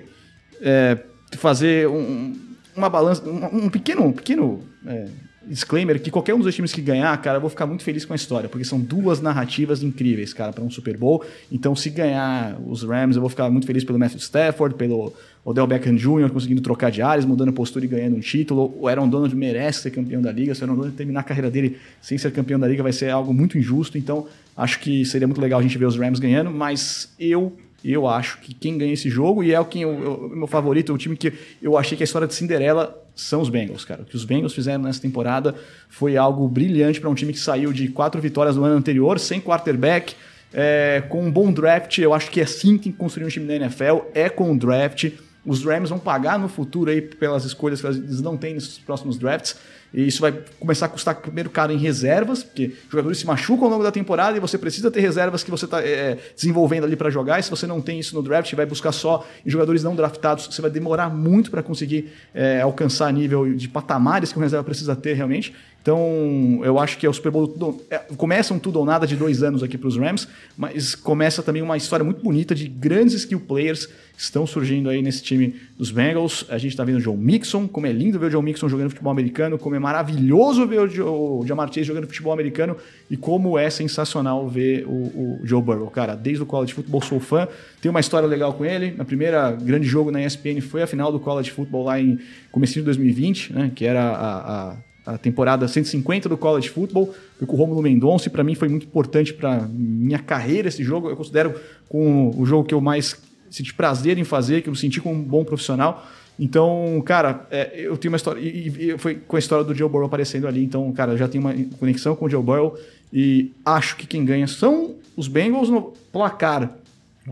[0.60, 0.98] é,
[1.38, 2.36] fazer um,
[2.76, 5.06] uma balança, um, um pequeno, pequeno é,
[5.48, 8.04] disclaimer que qualquer um dos dois times que ganhar, cara, eu vou ficar muito feliz
[8.04, 11.24] com a história, porque são duas narrativas incríveis, cara, para um Super Bowl.
[11.50, 15.12] Então, se ganhar os Rams, eu vou ficar muito feliz pelo Matthew Stafford, pelo
[15.44, 16.30] Odell Beckham Jr.
[16.30, 18.74] conseguindo trocar de áreas, mudando postura e ganhando um título.
[18.78, 20.54] O Aaron Donald merece ser campeão da liga.
[20.54, 23.10] Se o Aaron Donald terminar a carreira dele sem ser campeão da liga, vai ser
[23.10, 23.96] algo muito injusto.
[23.96, 27.52] Então, acho que seria muito legal a gente ver os Rams ganhando, mas eu
[27.84, 30.98] eu acho que quem ganha esse jogo, e é o que eu, meu favorito, o
[30.98, 34.02] time que eu achei que a história de Cinderela são os Bengals, cara.
[34.02, 35.54] O que os Bengals fizeram nessa temporada
[35.88, 39.40] foi algo brilhante para um time que saiu de quatro vitórias no ano anterior, sem
[39.40, 40.14] quarterback,
[40.52, 41.98] é, com um bom draft.
[41.98, 44.52] Eu acho que é assim que tem que construir um time da NFL, é com
[44.52, 45.10] o draft.
[45.44, 49.18] Os Rams vão pagar no futuro aí pelas escolhas que eles não têm nesses próximos
[49.18, 49.56] drafts.
[49.92, 53.70] E isso vai começar a custar primeiro caro em reservas, porque jogadores se machucam ao
[53.70, 57.10] longo da temporada e você precisa ter reservas que você está é, desenvolvendo ali para
[57.10, 57.38] jogar.
[57.38, 60.46] E se você não tem isso no draft, vai buscar só em jogadores não draftados,
[60.46, 64.94] você vai demorar muito para conseguir é, alcançar nível de patamares que um reserva precisa
[64.94, 65.54] ter realmente.
[65.80, 67.48] Então, eu acho que é o Super Bowl.
[67.48, 70.94] Tudo, é, começa um tudo ou nada de dois anos aqui para os Rams, mas
[70.94, 75.22] começa também uma história muito bonita de grandes skill players que estão surgindo aí nesse
[75.22, 76.44] time dos Bengals.
[76.50, 78.90] A gente está vendo o Joe Mixon, como é lindo ver o Joe Mixon jogando
[78.90, 82.76] futebol americano, como é maravilhoso ver o, o Jamar Chase jogando futebol americano
[83.10, 85.90] e como é sensacional ver o, o Joe Burrow.
[85.90, 87.48] Cara, desde o college football sou fã.
[87.80, 88.92] Tem uma história legal com ele.
[88.92, 92.18] Na primeira grande jogo na ESPN foi a final do college football lá em
[92.50, 94.76] começo de 2020, né, que era a, a
[95.08, 98.68] a temporada 150 do college football, foi com o Romulo Mendonça, e para mim foi
[98.68, 101.08] muito importante para minha carreira esse jogo.
[101.08, 101.54] Eu considero
[101.88, 103.16] com o jogo que eu mais
[103.48, 106.06] senti prazer em fazer, que eu me senti como um bom profissional.
[106.38, 108.40] Então, cara, é, eu tenho uma história.
[108.40, 110.62] E, e, foi com a história do Joe Burrow aparecendo ali.
[110.62, 112.78] Então, cara, eu já tenho uma conexão com o Joe Burrow.
[113.12, 116.70] E acho que quem ganha são os Bengals no placar.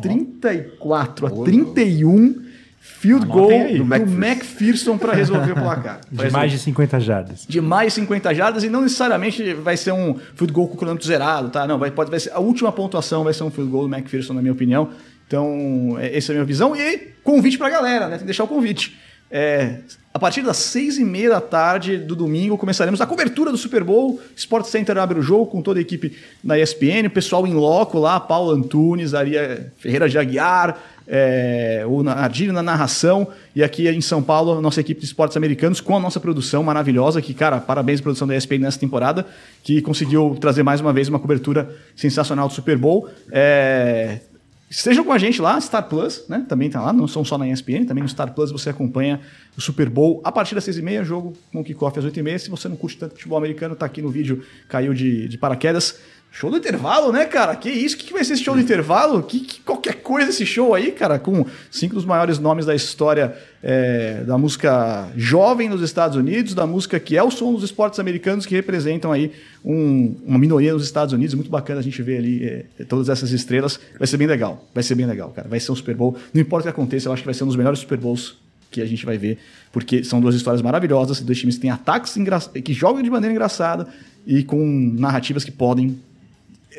[0.00, 2.46] 34 a 31
[2.78, 3.78] Field Anotem goal aí.
[3.78, 6.00] do McPherson para resolver o placar.
[6.10, 7.46] De mais de 50 jardas.
[7.46, 11.06] de mais 50 jardas e não necessariamente vai ser um field goal com o cronômetro
[11.06, 11.66] zerado, tá?
[11.66, 14.34] Não, vai, pode, vai ser, a última pontuação vai ser um field goal do McPherson,
[14.34, 14.90] na minha opinião.
[15.26, 16.74] Então, é, essa é a minha visão.
[16.76, 18.12] E convite pra galera, né?
[18.12, 18.96] Tem que deixar o convite.
[19.30, 19.80] É,
[20.16, 23.84] a partir das seis e meia da tarde do domingo, começaremos a cobertura do Super
[23.84, 24.18] Bowl.
[24.34, 27.98] Sport Center abre o jogo com toda a equipe da ESPN, o pessoal em loco
[27.98, 34.00] lá, Paulo Antunes, Aria Ferreira de Aguiar, é, o Ardilho na narração, e aqui em
[34.00, 38.00] São Paulo, nossa equipe de esportes americanos, com a nossa produção maravilhosa, que, cara, parabéns
[38.00, 39.26] à produção da ESPN nessa temporada,
[39.62, 43.08] que conseguiu trazer mais uma vez uma cobertura sensacional do Super Bowl.
[43.30, 44.20] É,
[44.68, 46.44] Estejam com a gente lá, Star Plus, né?
[46.48, 49.20] Também tá lá, não são só na ESPN, também no Star Plus você acompanha
[49.56, 52.18] o Super Bowl a partir das seis e meia, jogo com o kickoff às oito
[52.18, 52.38] e meia.
[52.38, 56.00] Se você não curte tanto futebol americano, tá aqui no vídeo, caiu de, de paraquedas.
[56.38, 57.56] Show do intervalo, né, cara?
[57.56, 57.94] Que isso?
[57.94, 59.22] O que, que vai ser esse show do intervalo?
[59.22, 63.34] Que, que qualquer coisa esse show aí, cara, com cinco dos maiores nomes da história
[63.62, 67.98] é, da música jovem nos Estados Unidos, da música que é o som dos esportes
[67.98, 69.32] americanos que representam aí
[69.64, 71.34] um- uma minoria nos Estados Unidos.
[71.34, 73.80] Muito bacana a gente ver ali é, todas essas estrelas.
[73.98, 74.62] Vai ser bem legal.
[74.74, 75.48] Vai ser bem legal, cara.
[75.48, 76.18] Vai ser um Super Bowl.
[76.34, 78.36] Não importa o que aconteça, eu acho que vai ser um dos melhores Super Bowls
[78.70, 79.38] que a gente vai ver,
[79.72, 82.14] porque são duas histórias maravilhosas, dois times que têm ataques
[82.62, 83.86] que jogam de maneira engraçada
[84.26, 84.58] e com
[84.98, 86.05] narrativas que podem é,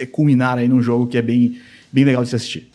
[0.05, 1.57] culminar aí num jogo que é bem,
[1.91, 2.69] bem legal de se assistir.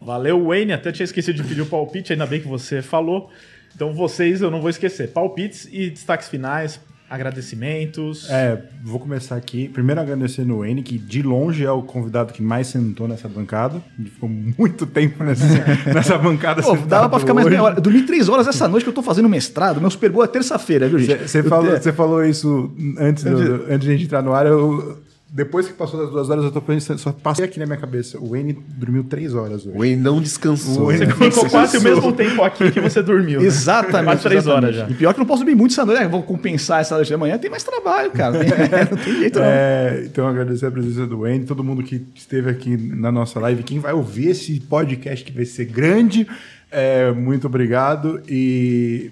[0.00, 0.72] Valeu, Wayne.
[0.72, 3.30] Até tinha esquecido de pedir o palpite, ainda bem que você falou.
[3.74, 5.08] Então, vocês eu não vou esquecer.
[5.10, 8.28] Palpites e destaques finais, agradecimentos.
[8.30, 9.68] É, vou começar aqui.
[9.68, 13.82] Primeiro agradecendo o Wayne, que de longe é o convidado que mais sentou nessa bancada.
[13.98, 15.44] Ele ficou muito tempo nessa,
[15.92, 17.76] nessa bancada Pô, dava pra ficar mais meia hora.
[17.76, 19.80] Eu dormi três horas essa noite que eu tô fazendo mestrado.
[19.80, 21.28] Meu Super Bowl é terça-feira, viu, gente?
[21.28, 24.46] Você falou, você falou isso antes, do- antes de a gente entrar no ar.
[24.46, 24.98] Eu,
[25.32, 28.18] depois que passou das duas horas, eu tô pensando, só passei aqui na minha cabeça.
[28.18, 29.76] O Wayne dormiu três horas hoje.
[29.76, 30.86] O Wayne não descansou.
[30.86, 31.12] Wayne né?
[31.14, 33.40] Ficou quase o mesmo tempo aqui que você dormiu.
[33.40, 33.46] né?
[33.46, 34.06] Exatamente.
[34.06, 34.88] Quase três horas já.
[34.88, 36.00] E pior que eu não posso dormir muito essa noite.
[36.00, 36.08] né?
[36.08, 37.38] Vou compensar essa noite da manhã.
[37.38, 38.38] Tem mais trabalho, cara.
[38.90, 39.44] Não tem jeito, não.
[39.46, 43.62] É, então, agradecer a presença do Wayne, todo mundo que esteve aqui na nossa live,
[43.62, 46.26] quem vai ouvir esse podcast que vai ser grande,
[46.70, 48.20] é, muito obrigado.
[48.28, 49.10] E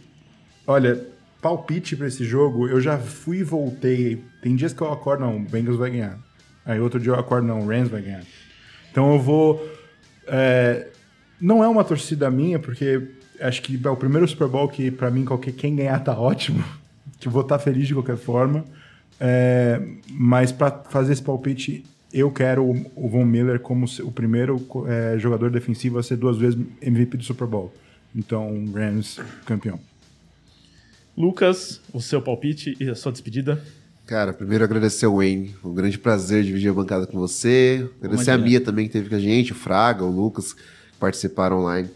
[0.67, 1.01] olha,
[1.41, 4.21] palpite para esse jogo, eu já fui e voltei.
[4.41, 6.19] Tem dias que eu acordo, não, o Bengals vai ganhar.
[6.65, 8.23] Aí outro dia eu acordo, não, o Rams vai ganhar.
[8.91, 9.67] Então eu vou.
[10.27, 10.89] é,
[11.41, 13.09] não é uma torcida minha, porque
[13.41, 16.65] acho que é o primeiro Super Bowl que, pra mim, qualquer quem ganhar tá ótimo.
[17.21, 18.65] Que vou estar feliz de qualquer forma.
[19.19, 25.19] É, mas para fazer esse palpite, eu quero o, Von Miller como o primeiro é,
[25.19, 27.75] jogador defensivo a ser duas vezes MVP do Super Bowl.
[28.15, 29.81] Então, Rams campeão.
[31.17, 33.61] Lucas, o seu palpite e a sua despedida.
[34.09, 35.55] Cara, primeiro agradecer ao Wayne.
[35.63, 37.87] Um grande prazer dividir a bancada com você.
[38.03, 38.39] Agradecer a.
[38.39, 41.91] Mia também que teve com a gente, o Fraga, o Lucas, que participaram online.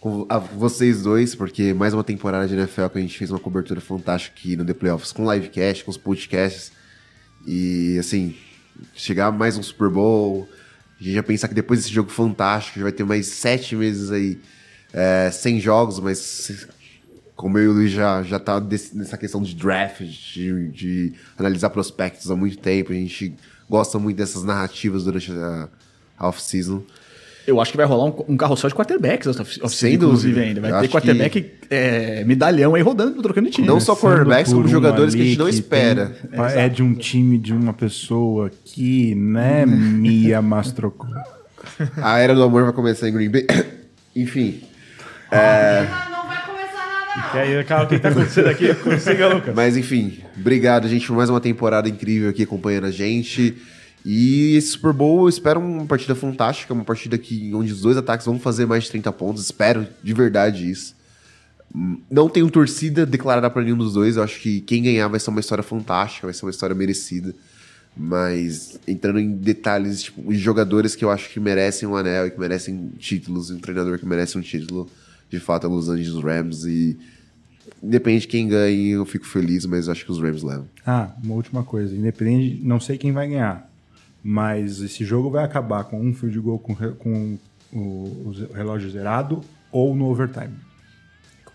[0.00, 3.38] com a- vocês dois, porque mais uma temporada de NFL que a gente fez uma
[3.40, 6.70] cobertura fantástica aqui no The Playoffs, com livecast, com os podcasts.
[7.44, 8.36] E, assim,
[8.94, 10.48] chegar mais um Super Bowl,
[11.00, 14.12] a gente já pensar que depois desse jogo fantástico, já vai ter mais sete meses
[14.12, 14.38] aí,
[14.92, 16.68] é, sem jogos, mas
[17.38, 21.12] como eu e o Luiz já, já tá desse- nessa questão de draft, de, de
[21.38, 23.32] analisar prospectos há muito tempo, a gente
[23.70, 25.68] gosta muito dessas narrativas durante a,
[26.18, 26.82] a off-season.
[27.46, 30.60] Eu acho que vai rolar um, um carrossel de quarterbacks, essa off-season, inclusive, ainda.
[30.60, 33.66] Vai ter quarterback é, medalhão aí rodando, trocando de time.
[33.68, 36.06] Não só quarterbacks, como um jogadores que a gente não que espera.
[36.30, 41.08] tem- é de um time de uma pessoa que, né, Mia Mastrocou.
[42.02, 43.46] A era do amor vai começar em Green Bay.
[44.16, 44.60] Enfim,
[46.10, 46.17] Não
[47.34, 48.74] E aí, cara, o que tá acontecendo aqui?
[48.74, 49.54] Consiga, Lucas.
[49.54, 53.56] mas enfim, obrigado, gente, por mais uma temporada incrível aqui acompanhando a gente.
[54.04, 57.96] E esse Super Bowl, eu espero uma partida fantástica, uma partida que, onde os dois
[57.96, 59.44] ataques vão fazer mais de 30 pontos.
[59.44, 60.94] Espero de verdade isso.
[62.10, 64.16] Não tenho torcida declarada para nenhum dos dois.
[64.16, 67.34] Eu acho que quem ganhar vai ser uma história fantástica, vai ser uma história merecida.
[67.96, 72.30] Mas entrando em detalhes, tipo, os jogadores que eu acho que merecem um anel e
[72.30, 74.88] que merecem títulos, e um treinador que merece um título,
[75.30, 76.64] de fato é Los Angeles Rams.
[76.64, 76.96] E
[77.82, 80.66] independente de quem ganhe, eu fico feliz, mas acho que os Rams levam.
[80.86, 81.94] Ah, uma última coisa.
[81.94, 83.70] Independente, não sei quem vai ganhar,
[84.22, 87.38] mas esse jogo vai acabar com um field goal com, com
[87.72, 89.40] o, o relógio zerado
[89.70, 90.54] ou no overtime.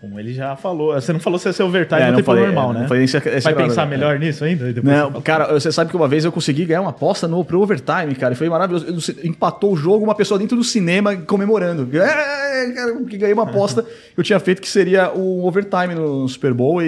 [0.04, 0.92] Como ele já falou.
[0.94, 2.80] Você não falou se ia ser overtime É, não tempo falei, normal, é, né?
[2.80, 3.86] não falei esse- esse Vai agora, pensar é.
[3.86, 4.72] melhor nisso ainda?
[4.72, 5.22] Você Não, fala.
[5.22, 8.34] cara, você sabe que uma vez eu consegui ganhar uma aposta no pro overtime, cara.
[8.34, 8.86] e Foi maravilhoso.
[8.86, 11.88] Eu- você Empatou o jogo, uma pessoa dentro do cinema comemorando.
[11.96, 13.82] É, cara, que ganhei uma aposta
[14.14, 16.86] que eu tinha feito que seria o overtime no Super Bowl e,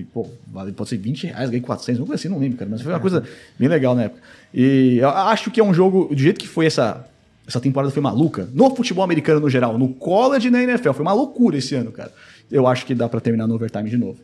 [0.00, 2.70] e, pô, vale, pode ser 20 reais, ganhei 400, alguma coisa assim, não lembro, cara.
[2.70, 3.22] Mas foi uma coisa
[3.58, 4.20] bem legal na época.
[4.52, 7.04] E eu acho que é um jogo, do jeito que foi essa.
[7.48, 8.48] Essa temporada foi maluca.
[8.54, 10.92] No futebol americano no geral, no college e na NFL.
[10.92, 12.12] Foi uma loucura esse ano, cara.
[12.50, 14.18] Eu acho que dá pra terminar no overtime de novo.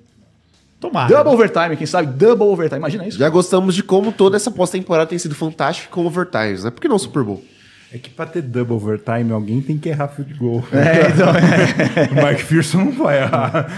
[0.81, 1.09] Tomara.
[1.09, 2.13] Double overtime, quem sabe?
[2.13, 2.79] Double overtime.
[2.79, 3.19] Imagina isso.
[3.19, 6.71] Já gostamos de como toda essa pós-temporada tem sido fantástica com overtimes, né?
[6.71, 7.43] Por que não Super Bowl?
[7.93, 10.63] É que pra ter double overtime, alguém tem que errar field goal.
[10.73, 11.29] É, então,
[12.13, 13.73] o Mark Pearson não vai errar.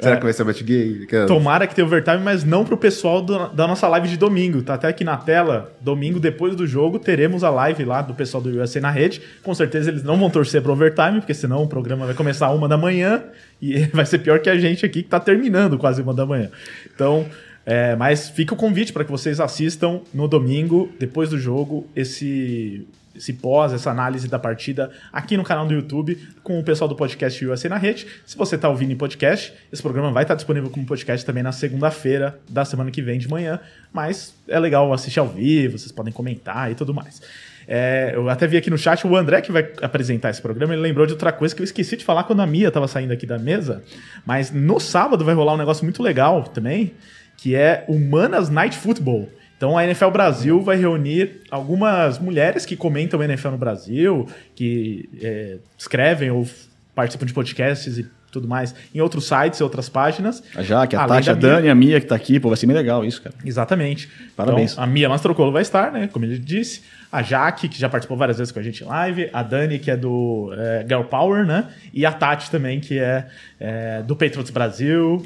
[0.00, 1.06] Será que vai ser match gay?
[1.06, 4.62] Cara, Tomara que tenha overtime, mas não pro pessoal do- da nossa live de domingo.
[4.62, 5.72] Tá até aqui na tela.
[5.80, 9.20] Domingo, depois do jogo, teremos a live lá do pessoal do USA na rede.
[9.42, 12.66] Com certeza eles não vão torcer pro overtime, porque senão o programa vai começar uma
[12.68, 13.22] da manhã
[13.62, 16.50] e vai ser pior que a gente aqui que tá terminando quase uma da manhã.
[16.94, 17.26] Então,
[17.66, 22.86] é, mas fica o convite para que vocês assistam no domingo, depois do jogo, esse
[23.14, 26.96] esse pós, essa análise da partida aqui no canal do YouTube com o pessoal do
[26.96, 28.06] podcast USA na rede.
[28.26, 31.52] Se você está ouvindo em podcast, esse programa vai estar disponível como podcast também na
[31.52, 33.60] segunda-feira da semana que vem de manhã,
[33.92, 37.20] mas é legal assistir ao vivo, vocês podem comentar e tudo mais.
[37.66, 40.74] É, eu até vi aqui no chat o André que vai apresentar esse programa.
[40.74, 43.12] Ele lembrou de outra coisa que eu esqueci de falar quando a Mia estava saindo
[43.12, 43.82] aqui da mesa.
[44.26, 46.92] Mas no sábado vai rolar um negócio muito legal também,
[47.36, 49.28] que é o Manas Night Football.
[49.56, 55.56] Então a NFL Brasil vai reunir algumas mulheres que comentam NFL no Brasil, que é,
[55.78, 56.46] escrevem ou
[56.94, 60.42] participam de podcasts e tudo mais em outros sites e outras páginas.
[60.56, 61.40] A Jaque, a Tati, a Mia.
[61.40, 63.34] Dani, a Mia que tá aqui, pô, vai ser bem legal isso, cara.
[63.44, 64.10] Exatamente.
[64.36, 64.72] Parabéns.
[64.72, 66.08] Então, a Mia Mastrocolo vai estar, né?
[66.12, 66.82] Como ele disse.
[67.12, 69.30] A Jaque, que já participou várias vezes com a gente em live.
[69.32, 71.68] A Dani, que é do é, Girl Power, né?
[71.92, 73.28] E a Tati também, que é,
[73.60, 75.24] é, do Patriots Brasil.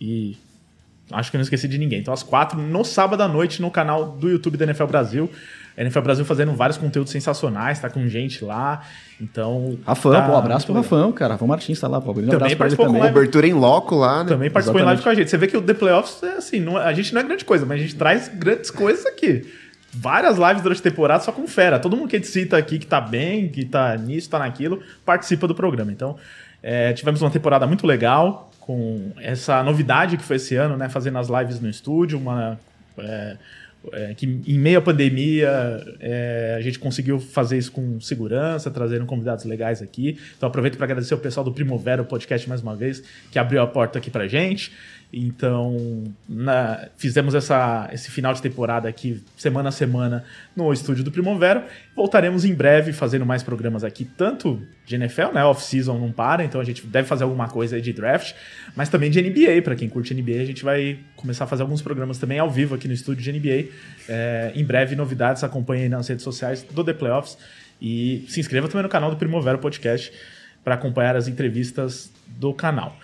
[0.00, 0.36] E
[1.12, 2.00] acho que eu não esqueci de ninguém.
[2.00, 5.30] Então, às quatro, no sábado à noite, no canal do YouTube da NFL Brasil.
[5.76, 8.82] A NFL Brasil fazendo vários conteúdos sensacionais, tá com gente lá.
[9.20, 9.78] Então.
[9.86, 10.74] Rafão, tá pô, um abraço pro.
[10.74, 11.34] Rafão, cara.
[11.34, 12.12] Rafão Martins tá lá, pô.
[12.12, 13.00] Grande Também abraço pra ele participou também.
[13.02, 13.14] live.
[13.14, 14.28] Cobertura em loco lá, né?
[14.30, 14.86] Também participou em Exatamente.
[14.86, 15.30] live com a gente.
[15.30, 17.64] Você vê que o The Playoffs é assim, não- a gente não é grande coisa,
[17.64, 19.46] mas a gente traz grandes coisas aqui.
[19.92, 21.78] Várias lives durante a temporada só com fera.
[21.78, 24.82] Todo mundo que a gente cita aqui que tá bem, que tá nisso, tá naquilo,
[25.04, 25.90] participa do programa.
[25.92, 26.16] Então,
[26.60, 30.90] é, tivemos uma temporada muito legal, com essa novidade que foi esse ano, né?
[30.90, 32.60] Fazendo as lives no estúdio, uma.
[32.98, 33.38] é,
[33.92, 39.06] é, que em meio à pandemia é, a gente conseguiu fazer isso com segurança, trazendo
[39.06, 40.18] convidados legais aqui.
[40.36, 43.66] Então aproveito para agradecer o pessoal do Primavera, podcast mais uma vez, que abriu a
[43.66, 44.70] porta aqui pra gente.
[45.10, 51.10] Então, na- fizemos essa, esse final de temporada aqui, semana a semana, no estúdio do
[51.10, 51.66] Primavera.
[51.96, 55.42] Voltaremos em breve fazendo mais programas aqui, tanto de NFL, né?
[55.44, 58.34] Off-season não para, então a gente deve fazer alguma coisa de draft,
[58.76, 59.62] mas também de NBA.
[59.62, 62.74] Para quem curte NBA, a gente vai começar a fazer alguns programas também ao vivo
[62.74, 63.70] aqui no estúdio de NBA.
[64.08, 67.38] É, em breve, novidades, acompanhe aí nas redes sociais do The Playoffs.
[67.80, 70.12] E se inscreva também no canal do Primavera Podcast
[70.64, 72.94] para acompanhar as entrevistas do canal.